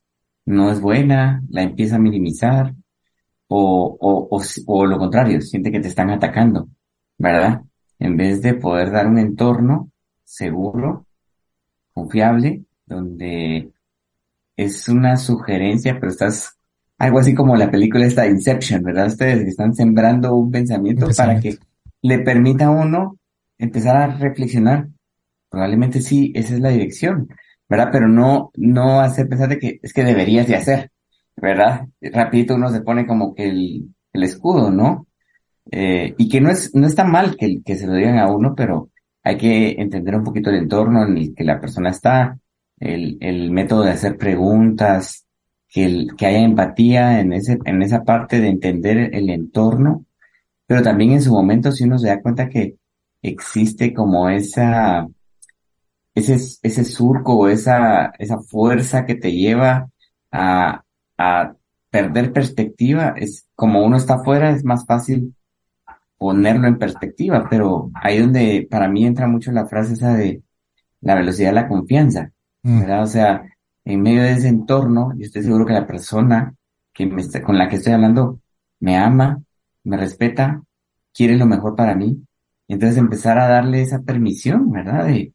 no 0.46 0.72
es 0.72 0.82
buena, 0.82 1.44
la 1.50 1.64
empieza 1.64 1.98
a 1.98 2.00
minimizar, 2.00 2.74
o, 3.48 3.98
o, 4.00 4.28
o, 4.38 4.42
o 4.68 4.86
lo 4.86 4.98
contrario, 4.98 5.42
siente 5.42 5.72
que 5.72 5.80
te 5.80 5.88
están 5.90 6.10
atacando, 6.10 6.70
¿verdad? 7.18 7.62
En 8.00 8.18
vez 8.18 8.42
de 8.42 8.56
poder 8.56 8.92
dar 8.92 9.08
un 9.08 9.20
entorno 9.20 9.92
seguro, 10.24 11.06
confiable, 11.94 12.66
donde 12.86 13.72
es 14.58 14.90
una 14.90 15.18
sugerencia, 15.18 16.00
pero 16.00 16.12
estás 16.12 16.55
algo 16.98 17.20
así 17.20 17.34
como 17.34 17.56
la 17.56 17.70
película 17.70 18.06
esta 18.06 18.28
Inception, 18.28 18.84
¿verdad? 18.84 19.08
Ustedes 19.08 19.48
están 19.48 19.74
sembrando 19.74 20.36
un 20.36 20.52
pensamiento, 20.52 21.08
para 21.16 21.40
que 21.40 21.58
le 22.02 22.20
permita 22.20 22.66
a 22.66 22.72
uno 22.72 23.18
empezar 23.58 23.98
a 23.98 24.08
reflexionar. 24.08 24.88
Probablemente 25.50 26.02
sí, 26.02 26.32
esa 26.36 26.54
es 26.54 26.60
la 26.60 26.70
dirección, 26.70 27.28
¿verdad? 27.70 27.90
Pero 27.92 28.08
no, 28.08 28.52
no 28.56 29.00
hacer 29.02 29.28
pensar 29.28 29.50
de 29.50 29.60
que 29.60 29.80
es 29.82 29.94
que 29.94 30.04
deberías 30.04 30.48
de 30.48 30.56
hacer, 30.56 30.92
¿verdad? 31.36 31.88
Rapidito 32.02 32.56
uno 32.56 32.70
se 32.70 32.82
pone 32.82 33.06
como 33.06 33.34
que 33.34 33.50
el, 33.50 33.90
el 34.14 34.24
escudo, 34.24 34.72
¿no? 34.72 35.08
Eh, 35.72 36.14
y 36.18 36.30
que 36.30 36.42
no 36.42 36.50
es, 36.50 36.74
no 36.76 36.86
está 36.88 37.04
mal 37.04 37.36
que, 37.38 37.62
que 37.64 37.76
se 37.76 37.88
lo 37.88 37.94
digan 37.94 38.20
a 38.20 38.32
uno, 38.32 38.54
pero 38.56 38.90
hay 39.24 39.38
que 39.38 39.72
entender 39.82 40.16
un 40.16 40.24
poquito 40.24 40.50
el 40.50 40.58
entorno 40.58 41.04
en 41.06 41.18
el 41.18 41.36
que 41.36 41.44
la 41.44 41.60
persona 41.60 41.90
está, 41.90 42.38
el, 42.80 43.18
el 43.20 43.52
método 43.52 43.84
de 43.84 43.92
hacer 43.92 44.18
preguntas, 44.18 45.25
que, 45.76 45.84
el, 45.84 46.16
que 46.16 46.26
haya 46.26 46.40
empatía 46.40 47.20
en, 47.20 47.34
ese, 47.34 47.60
en 47.66 47.82
esa 47.82 48.06
parte 48.06 48.40
de 48.40 48.48
entender 48.48 49.14
el 49.14 49.30
entorno, 49.30 50.06
pero 50.66 50.82
también 50.82 51.12
en 51.12 51.22
su 51.22 51.34
momento 51.34 51.74
si 51.74 51.84
uno 51.84 52.00
se 52.00 52.08
da 52.08 52.22
cuenta 52.22 52.48
que 52.48 52.78
existe 53.22 53.94
como 53.94 54.30
esa, 54.30 55.06
ese, 56.14 56.36
ese 56.36 56.86
surco 56.86 57.36
o 57.36 57.50
esa, 57.50 58.14
esa 58.18 58.40
fuerza 58.40 59.06
que 59.06 59.16
te 59.16 59.34
lleva 59.34 59.90
a, 60.32 60.82
a 61.18 61.54
perder 61.90 62.32
perspectiva, 62.32 63.14
es 63.18 63.46
como 63.54 63.86
uno 63.86 63.98
está 63.98 64.14
afuera, 64.14 64.52
es 64.52 64.64
más 64.64 64.86
fácil 64.86 65.36
ponerlo 66.18 66.70
en 66.70 66.80
perspectiva, 66.80 67.48
pero 67.50 67.92
ahí 67.96 68.20
donde 68.20 68.66
para 68.72 68.88
mí 68.88 69.06
entra 69.06 69.28
mucho 69.28 69.52
la 69.52 69.68
frase 69.68 69.96
esa 69.96 70.14
de 70.14 70.42
la 71.02 71.16
velocidad 71.16 71.50
de 71.50 71.56
la 71.56 71.68
confianza. 71.68 72.32
Mm. 72.64 72.80
¿verdad? 72.80 73.04
O 73.04 73.08
sea, 73.08 73.44
en 73.86 74.02
medio 74.02 74.24
de 74.24 74.34
ese 74.34 74.48
entorno, 74.50 75.14
yo 75.18 75.26
estoy 75.26 75.44
seguro 75.44 75.66
que 75.66 75.74
la 75.74 75.88
persona 75.88 76.56
que 76.94 77.06
me 77.06 77.22
está, 77.22 77.44
con 77.44 77.58
la 77.58 77.70
que 77.70 77.78
estoy 77.78 77.94
hablando 77.94 78.42
me 78.80 78.98
ama, 78.98 79.42
me 79.84 79.98
respeta, 79.98 80.64
quiere 81.14 81.38
lo 81.38 81.46
mejor 81.46 81.76
para 81.76 81.96
mí. 81.96 82.26
Entonces 82.68 82.98
empezar 82.98 83.38
a 83.40 83.48
darle 83.48 83.82
esa 83.82 84.02
permisión, 84.02 84.72
¿verdad? 84.72 85.06
De, 85.06 85.34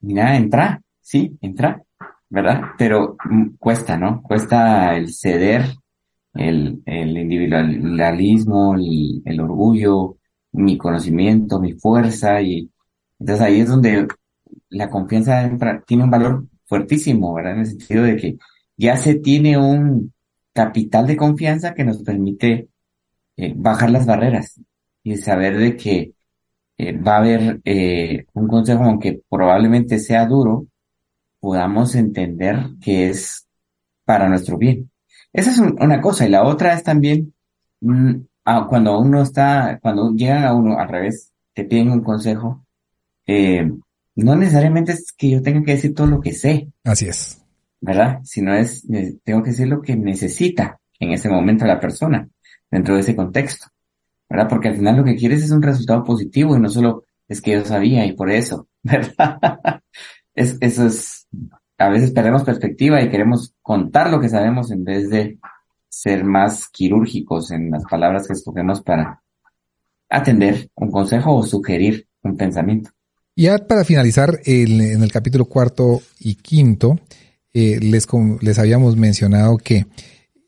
mira, 0.00 0.36
entra, 0.36 0.82
sí, 1.00 1.38
entra, 1.40 1.82
¿verdad? 2.28 2.62
Pero 2.78 3.16
mm, 3.24 3.56
cuesta, 3.58 3.96
¿no? 3.96 4.22
Cuesta 4.22 4.96
el 4.96 5.12
ceder, 5.14 5.64
el, 6.34 6.82
el 6.86 7.16
individualismo, 7.16 8.74
el, 8.74 9.22
el 9.24 9.40
orgullo, 9.40 10.18
mi 10.52 10.76
conocimiento, 10.78 11.60
mi 11.60 11.74
fuerza 11.74 12.40
y 12.42 12.70
entonces 13.18 13.44
ahí 13.44 13.60
es 13.60 13.68
donde 13.68 14.08
la 14.70 14.90
confianza 14.90 15.42
entra, 15.44 15.82
tiene 15.86 16.04
un 16.04 16.10
valor 16.10 16.46
fuertísimo, 16.66 17.34
¿verdad? 17.34 17.54
En 17.54 17.60
el 17.60 17.66
sentido 17.66 18.02
de 18.04 18.16
que 18.16 18.38
ya 18.76 18.96
se 18.96 19.16
tiene 19.16 19.58
un 19.58 20.12
capital 20.52 21.06
de 21.06 21.16
confianza 21.16 21.74
que 21.74 21.84
nos 21.84 22.02
permite 22.02 22.68
eh, 23.36 23.52
bajar 23.56 23.90
las 23.90 24.06
barreras 24.06 24.60
y 25.02 25.16
saber 25.16 25.58
de 25.58 25.76
que 25.76 26.12
eh, 26.78 26.92
va 26.98 27.16
a 27.16 27.18
haber 27.18 27.60
eh, 27.64 28.26
un 28.34 28.48
consejo, 28.48 28.84
aunque 28.84 29.22
probablemente 29.28 29.98
sea 29.98 30.26
duro, 30.26 30.66
podamos 31.40 31.94
entender 31.94 32.70
que 32.80 33.08
es 33.08 33.46
para 34.04 34.28
nuestro 34.28 34.58
bien. 34.58 34.90
Esa 35.32 35.50
es 35.50 35.58
un, 35.58 35.76
una 35.80 36.00
cosa. 36.00 36.26
Y 36.26 36.30
la 36.30 36.44
otra 36.44 36.74
es 36.74 36.82
también, 36.82 37.34
mmm, 37.80 38.14
cuando 38.68 38.98
uno 38.98 39.22
está, 39.22 39.78
cuando 39.82 40.12
llegan 40.14 40.44
a 40.44 40.54
uno 40.54 40.78
al 40.78 40.88
revés, 40.88 41.32
te 41.54 41.64
piden 41.64 41.90
un 41.90 42.02
consejo, 42.02 42.64
eh, 43.26 43.70
no 44.24 44.34
necesariamente 44.36 44.92
es 44.92 45.12
que 45.12 45.30
yo 45.30 45.42
tenga 45.42 45.62
que 45.62 45.72
decir 45.72 45.94
todo 45.94 46.06
lo 46.06 46.20
que 46.20 46.32
sé. 46.32 46.72
Así 46.84 47.06
es. 47.06 47.42
¿Verdad? 47.80 48.20
Sino 48.24 48.54
es, 48.54 48.86
tengo 49.22 49.42
que 49.42 49.50
decir 49.50 49.68
lo 49.68 49.82
que 49.82 49.96
necesita 49.96 50.80
en 50.98 51.12
ese 51.12 51.28
momento 51.28 51.66
la 51.66 51.78
persona, 51.78 52.28
dentro 52.70 52.94
de 52.94 53.02
ese 53.02 53.14
contexto. 53.14 53.66
¿Verdad? 54.28 54.48
Porque 54.48 54.68
al 54.68 54.76
final 54.76 54.96
lo 54.96 55.04
que 55.04 55.16
quieres 55.16 55.44
es 55.44 55.50
un 55.50 55.62
resultado 55.62 56.02
positivo 56.02 56.56
y 56.56 56.60
no 56.60 56.68
solo 56.68 57.04
es 57.28 57.40
que 57.40 57.52
yo 57.52 57.64
sabía 57.64 58.06
y 58.06 58.12
por 58.14 58.30
eso, 58.30 58.68
¿verdad? 58.82 59.38
es, 60.34 60.56
eso 60.60 60.86
es, 60.86 61.28
a 61.78 61.88
veces 61.88 62.10
perdemos 62.12 62.42
perspectiva 62.42 63.02
y 63.02 63.10
queremos 63.10 63.54
contar 63.62 64.10
lo 64.10 64.20
que 64.20 64.28
sabemos 64.28 64.70
en 64.70 64.84
vez 64.84 65.10
de 65.10 65.38
ser 65.88 66.24
más 66.24 66.68
quirúrgicos 66.68 67.50
en 67.50 67.70
las 67.70 67.84
palabras 67.84 68.26
que 68.26 68.32
escogemos 68.32 68.82
para 68.82 69.22
atender 70.08 70.70
un 70.74 70.90
consejo 70.90 71.34
o 71.34 71.42
sugerir 71.42 72.08
un 72.22 72.36
pensamiento. 72.36 72.90
Ya 73.38 73.58
para 73.58 73.84
finalizar, 73.84 74.40
en 74.46 75.02
el 75.02 75.12
capítulo 75.12 75.44
cuarto 75.44 76.00
y 76.18 76.36
quinto, 76.36 76.98
eh, 77.52 77.78
les, 77.80 78.06
les 78.40 78.58
habíamos 78.58 78.96
mencionado 78.96 79.58
que 79.58 79.84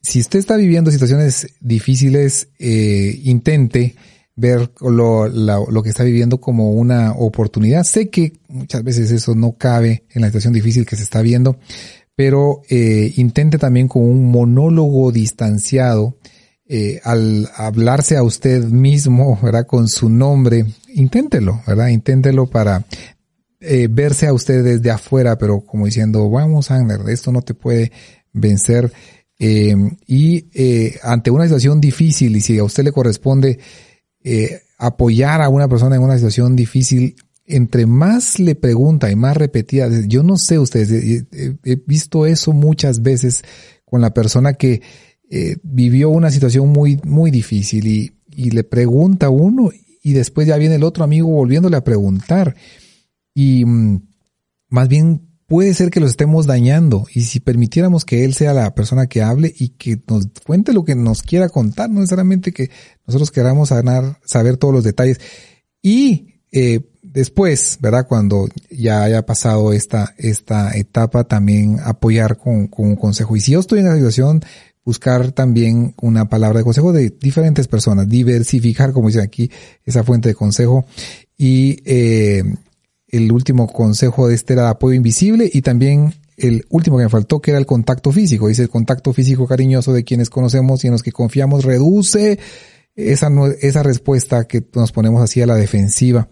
si 0.00 0.20
usted 0.20 0.38
está 0.38 0.56
viviendo 0.56 0.90
situaciones 0.90 1.48
difíciles, 1.60 2.48
eh, 2.58 3.20
intente 3.24 3.94
ver 4.36 4.70
lo, 4.80 5.28
lo, 5.28 5.82
que 5.82 5.90
está 5.90 6.02
viviendo 6.02 6.40
como 6.40 6.70
una 6.70 7.12
oportunidad. 7.12 7.82
Sé 7.82 8.08
que 8.08 8.32
muchas 8.48 8.82
veces 8.84 9.10
eso 9.10 9.34
no 9.34 9.52
cabe 9.58 10.04
en 10.10 10.22
la 10.22 10.28
situación 10.28 10.54
difícil 10.54 10.86
que 10.86 10.96
se 10.96 11.02
está 11.02 11.20
viendo, 11.20 11.58
pero 12.14 12.62
eh, 12.70 13.12
intente 13.16 13.58
también 13.58 13.88
con 13.88 14.02
un 14.02 14.30
monólogo 14.30 15.12
distanciado, 15.12 16.16
eh, 16.70 17.00
al 17.02 17.48
hablarse 17.56 18.18
a 18.18 18.22
usted 18.22 18.62
mismo, 18.64 19.38
¿verdad? 19.42 19.66
Con 19.66 19.88
su 19.88 20.10
nombre, 20.10 20.66
inténtelo, 20.94 21.62
¿verdad? 21.66 21.88
Inténtelo 21.88 22.46
para 22.46 22.84
eh, 23.60 23.88
verse 23.90 24.26
a 24.26 24.34
usted 24.34 24.62
desde 24.62 24.90
afuera, 24.90 25.38
pero 25.38 25.62
como 25.62 25.86
diciendo, 25.86 26.28
vamos, 26.28 26.70
Agner, 26.70 27.00
esto 27.08 27.32
no 27.32 27.40
te 27.40 27.54
puede 27.54 27.90
vencer. 28.34 28.92
Eh, 29.38 29.74
y 30.06 30.44
ante 31.02 31.30
una 31.30 31.44
situación 31.44 31.80
difícil, 31.80 32.36
y 32.36 32.42
si 32.42 32.58
a 32.58 32.64
usted 32.64 32.84
le 32.84 32.92
corresponde 32.92 33.58
apoyar 34.76 35.40
a 35.40 35.48
una 35.48 35.68
persona 35.68 35.96
en 35.96 36.02
una 36.02 36.16
situación 36.16 36.54
difícil, 36.54 37.16
entre 37.46 37.86
más 37.86 38.38
le 38.38 38.54
pregunta 38.54 39.10
y 39.10 39.16
más 39.16 39.38
repetida, 39.38 39.88
yo 40.06 40.22
no 40.22 40.36
sé 40.36 40.58
ustedes, 40.58 41.24
he, 41.32 41.76
visto 41.86 42.26
eso 42.26 42.52
muchas 42.52 43.00
veces 43.00 43.42
con 43.86 44.02
la 44.02 44.12
persona 44.12 44.52
que 44.52 44.82
eh, 45.30 45.56
vivió 45.62 46.10
una 46.10 46.30
situación 46.30 46.68
muy, 46.68 47.00
muy 47.04 47.30
difícil 47.30 47.86
y, 47.86 48.12
y 48.30 48.50
le 48.50 48.64
pregunta 48.64 49.26
a 49.26 49.30
uno 49.30 49.70
y 50.02 50.12
después 50.12 50.46
ya 50.46 50.56
viene 50.56 50.76
el 50.76 50.84
otro 50.84 51.04
amigo 51.04 51.28
volviéndole 51.28 51.76
a 51.76 51.84
preguntar. 51.84 52.56
Y 53.34 53.64
mm, 53.64 54.00
más 54.68 54.88
bien 54.88 55.28
puede 55.46 55.72
ser 55.74 55.90
que 55.90 56.00
los 56.00 56.10
estemos 56.10 56.46
dañando 56.46 57.06
y 57.12 57.22
si 57.22 57.40
permitiéramos 57.40 58.04
que 58.04 58.24
él 58.24 58.34
sea 58.34 58.52
la 58.52 58.74
persona 58.74 59.06
que 59.06 59.22
hable 59.22 59.52
y 59.58 59.70
que 59.70 60.00
nos 60.06 60.28
cuente 60.46 60.72
lo 60.72 60.84
que 60.84 60.94
nos 60.94 61.22
quiera 61.22 61.48
contar, 61.48 61.90
no 61.90 62.00
necesariamente 62.00 62.52
que 62.52 62.70
nosotros 63.06 63.30
queramos 63.30 63.70
saber, 63.70 64.16
saber 64.24 64.56
todos 64.56 64.74
los 64.74 64.84
detalles. 64.84 65.20
Y 65.82 66.42
eh, 66.52 66.80
después, 67.02 67.78
¿verdad? 67.80 68.06
Cuando 68.06 68.48
ya 68.70 69.02
haya 69.02 69.24
pasado 69.24 69.72
esta, 69.72 70.14
esta 70.18 70.76
etapa, 70.76 71.24
también 71.24 71.78
apoyar 71.82 72.36
con, 72.36 72.68
con 72.68 72.86
un 72.86 72.96
consejo. 72.96 73.34
Y 73.36 73.40
si 73.40 73.52
yo 73.52 73.60
estoy 73.60 73.80
en 73.80 73.86
la 73.86 73.94
situación, 73.94 74.42
buscar 74.88 75.32
también 75.32 75.92
una 76.00 76.30
palabra 76.30 76.60
de 76.60 76.64
consejo 76.64 76.94
de 76.94 77.10
diferentes 77.10 77.68
personas, 77.68 78.08
diversificar, 78.08 78.94
como 78.94 79.08
dice 79.08 79.20
aquí, 79.20 79.50
esa 79.84 80.02
fuente 80.02 80.30
de 80.30 80.34
consejo 80.34 80.86
y 81.36 81.82
eh, 81.84 82.42
el 83.08 83.30
último 83.30 83.70
consejo 83.70 84.28
de 84.28 84.34
este 84.34 84.54
era 84.54 84.70
apoyo 84.70 84.94
invisible 84.94 85.50
y 85.52 85.60
también 85.60 86.14
el 86.38 86.64
último 86.70 86.96
que 86.96 87.04
me 87.04 87.10
faltó 87.10 87.38
que 87.42 87.50
era 87.50 87.60
el 87.60 87.66
contacto 87.66 88.12
físico. 88.12 88.48
Dice 88.48 88.62
el 88.62 88.70
contacto 88.70 89.12
físico 89.12 89.46
cariñoso 89.46 89.92
de 89.92 90.04
quienes 90.04 90.30
conocemos 90.30 90.82
y 90.82 90.86
en 90.86 90.94
los 90.94 91.02
que 91.02 91.12
confiamos 91.12 91.66
reduce 91.66 92.38
esa, 92.96 93.28
esa 93.60 93.82
respuesta 93.82 94.48
que 94.48 94.64
nos 94.72 94.92
ponemos 94.92 95.22
así 95.22 95.42
a 95.42 95.46
la 95.46 95.56
defensiva. 95.56 96.30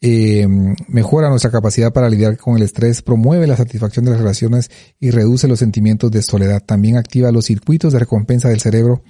Eh, 0.00 0.46
mejora 0.86 1.28
nuestra 1.28 1.50
capacidad 1.50 1.92
para 1.92 2.08
lidiar 2.08 2.36
con 2.36 2.56
el 2.56 2.62
estrés, 2.62 3.02
promueve 3.02 3.46
la 3.48 3.56
satisfacción 3.56 4.04
de 4.04 4.12
las 4.12 4.20
relaciones 4.20 4.70
y 5.00 5.10
reduce 5.10 5.48
los 5.48 5.58
sentimientos 5.58 6.10
de 6.10 6.22
soledad. 6.22 6.62
También 6.64 6.96
activa 6.96 7.32
los 7.32 7.46
circuitos 7.46 7.92
de 7.92 7.98
recompensa 7.98 8.48
del 8.48 8.60
cerebro 8.60 9.02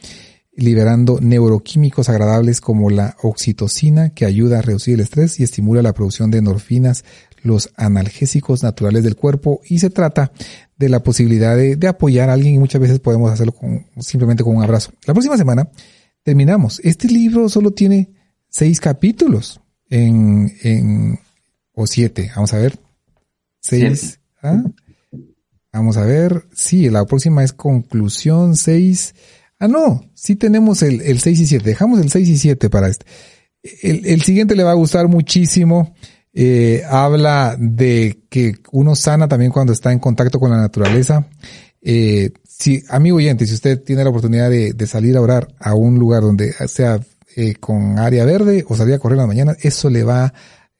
liberando 0.58 1.20
neuroquímicos 1.20 2.08
agradables 2.08 2.60
como 2.60 2.90
la 2.90 3.16
oxitocina 3.22 4.10
que 4.10 4.24
ayuda 4.24 4.58
a 4.58 4.62
reducir 4.62 4.94
el 4.94 5.00
estrés 5.00 5.38
y 5.38 5.44
estimula 5.44 5.82
la 5.82 5.92
producción 5.92 6.32
de 6.32 6.38
endorfinas, 6.38 7.04
los 7.44 7.70
analgésicos 7.76 8.64
naturales 8.64 9.04
del 9.04 9.14
cuerpo 9.14 9.60
y 9.68 9.78
se 9.78 9.88
trata 9.88 10.32
de 10.76 10.88
la 10.88 11.04
posibilidad 11.04 11.56
de, 11.56 11.86
apoyar 11.86 12.28
a 12.28 12.32
alguien 12.32 12.54
y 12.54 12.58
muchas 12.58 12.80
veces 12.80 12.98
podemos 12.98 13.30
hacerlo 13.30 13.52
con, 13.52 13.86
simplemente 14.00 14.42
con 14.42 14.56
un 14.56 14.64
abrazo. 14.64 14.90
La 15.06 15.14
próxima 15.14 15.36
semana 15.36 15.68
terminamos. 16.24 16.80
Este 16.82 17.06
libro 17.06 17.48
solo 17.48 17.70
tiene 17.70 18.10
seis 18.48 18.80
capítulos 18.80 19.60
en, 19.90 20.52
en 20.62 21.20
o 21.74 21.86
siete. 21.86 22.30
Vamos 22.34 22.52
a 22.54 22.58
ver. 22.58 22.78
Seis. 23.60 24.20
¿ah? 24.42 24.62
Vamos 25.72 25.96
a 25.96 26.04
ver. 26.04 26.44
Sí, 26.54 26.90
la 26.90 27.04
próxima 27.04 27.44
es 27.44 27.52
conclusión 27.52 28.56
seis. 28.56 29.14
Ah, 29.60 29.68
no, 29.68 30.04
sí 30.14 30.36
tenemos 30.36 30.82
el, 30.82 31.00
el 31.00 31.18
6 31.18 31.40
y 31.40 31.46
7. 31.46 31.64
Dejamos 31.64 32.00
el 32.00 32.10
6 32.10 32.28
y 32.28 32.38
7 32.38 32.70
para 32.70 32.88
este. 32.88 33.06
El, 33.82 34.06
el 34.06 34.22
siguiente 34.22 34.54
le 34.54 34.62
va 34.62 34.70
a 34.70 34.74
gustar 34.74 35.08
muchísimo. 35.08 35.94
Eh, 36.32 36.84
habla 36.88 37.56
de 37.58 38.20
que 38.30 38.54
uno 38.70 38.94
sana 38.94 39.26
también 39.26 39.50
cuando 39.50 39.72
está 39.72 39.90
en 39.92 39.98
contacto 39.98 40.38
con 40.38 40.50
la 40.50 40.58
naturaleza. 40.58 41.26
Eh, 41.82 42.30
si, 42.44 42.82
amigo 42.88 43.16
oyente, 43.16 43.46
si 43.46 43.54
usted 43.54 43.82
tiene 43.82 44.04
la 44.04 44.10
oportunidad 44.10 44.48
de, 44.48 44.72
de 44.72 44.86
salir 44.86 45.16
a 45.16 45.20
orar 45.20 45.48
a 45.58 45.74
un 45.74 45.98
lugar 45.98 46.22
donde 46.22 46.52
sea 46.68 47.00
eh, 47.36 47.54
con 47.54 47.98
área 47.98 48.24
verde 48.24 48.64
o 48.68 48.76
salir 48.76 48.94
a 48.94 48.98
correr 48.98 49.16
en 49.16 49.22
la 49.22 49.26
mañana, 49.26 49.56
eso 49.60 49.90
le 49.90 50.04
va 50.04 50.32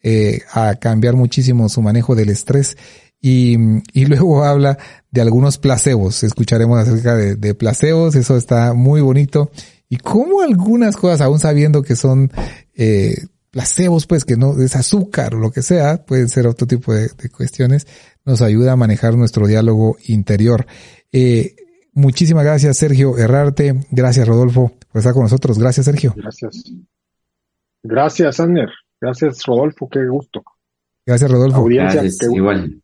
eh, 0.03 0.43
a 0.53 0.77
cambiar 0.77 1.15
muchísimo 1.15 1.69
su 1.69 1.83
manejo 1.83 2.15
del 2.15 2.29
estrés 2.29 2.77
y, 3.21 3.57
y 3.93 4.05
luego 4.07 4.45
habla 4.45 4.79
de 5.11 5.21
algunos 5.21 5.59
placebos. 5.59 6.23
Escucharemos 6.23 6.79
acerca 6.79 7.15
de, 7.15 7.37
de 7.37 7.55
placebos, 7.55 8.15
eso 8.15 8.37
está 8.37 8.75
muy 8.75 9.01
bonito. 9.01 9.51
Y 9.89 9.97
cómo 9.97 10.43
algunas 10.43 10.97
cosas, 10.97 11.23
aún 11.23 11.39
sabiendo 11.39 11.83
que 11.83 11.97
son 11.97 12.31
eh, 12.75 13.17
placebos, 13.51 14.07
pues 14.07 14.25
que 14.25 14.37
no 14.37 14.61
es 14.61 14.77
azúcar 14.77 15.35
o 15.35 15.39
lo 15.39 15.51
que 15.51 15.63
sea, 15.63 16.05
pueden 16.05 16.29
ser 16.29 16.47
otro 16.47 16.67
tipo 16.67 16.93
de, 16.93 17.09
de 17.09 17.29
cuestiones, 17.31 17.87
nos 18.25 18.43
ayuda 18.43 18.73
a 18.73 18.77
manejar 18.77 19.17
nuestro 19.17 19.47
diálogo 19.47 19.97
interior. 20.07 20.67
Eh, 21.11 21.57
muchísimas 21.95 22.45
gracias, 22.45 22.77
Sergio 22.77 23.17
Herrarte. 23.17 23.87
Gracias, 23.91 24.29
Rodolfo, 24.29 24.73
por 24.91 24.99
estar 24.99 25.15
con 25.15 25.23
nosotros. 25.23 25.59
Gracias, 25.59 25.87
Sergio. 25.87 26.15
Gracias. 26.17 26.65
Gracias, 27.83 28.41
Anner. 28.41 28.69
Gracias, 29.01 29.45
Rodolfo. 29.47 29.89
Qué 29.89 30.07
gusto. 30.07 30.43
Gracias, 31.07 31.31
Rodolfo. 31.31 31.59
Audiencia, 31.59 32.03
gracias, 32.03 32.33
igual. 32.33 32.83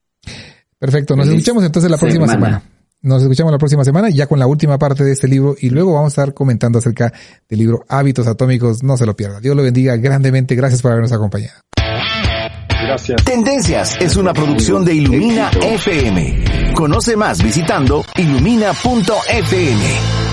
Perfecto, 0.78 1.16
nos 1.16 1.28
escuchamos 1.28 1.64
entonces 1.64 1.90
la 1.90 1.98
próxima 1.98 2.28
semana. 2.28 2.62
Nos 3.02 3.22
escuchamos 3.22 3.52
la 3.52 3.58
próxima 3.58 3.84
semana 3.84 4.08
ya 4.08 4.26
con 4.26 4.38
la 4.38 4.46
última 4.46 4.78
parte 4.78 5.04
de 5.04 5.12
este 5.12 5.28
libro 5.28 5.54
y 5.60 5.68
luego 5.68 5.92
vamos 5.92 6.16
a 6.16 6.22
estar 6.22 6.32
comentando 6.32 6.78
acerca 6.78 7.12
del 7.48 7.58
libro 7.58 7.84
Hábitos 7.86 8.26
Atómicos. 8.26 8.82
No 8.82 8.96
se 8.96 9.04
lo 9.04 9.14
pierda. 9.14 9.40
Dios 9.40 9.54
lo 9.54 9.62
bendiga 9.62 9.94
grandemente. 9.96 10.54
Gracias 10.54 10.80
por 10.80 10.92
habernos 10.92 11.12
acompañado. 11.12 11.60
Gracias. 12.68 13.22
Tendencias 13.24 13.98
es 14.00 14.16
una 14.16 14.32
producción 14.32 14.86
de 14.86 14.94
Ilumina 14.94 15.50
FM. 15.50 16.72
Conoce 16.74 17.16
más 17.16 17.42
visitando 17.42 18.02
ilumina.fm. 18.16 20.23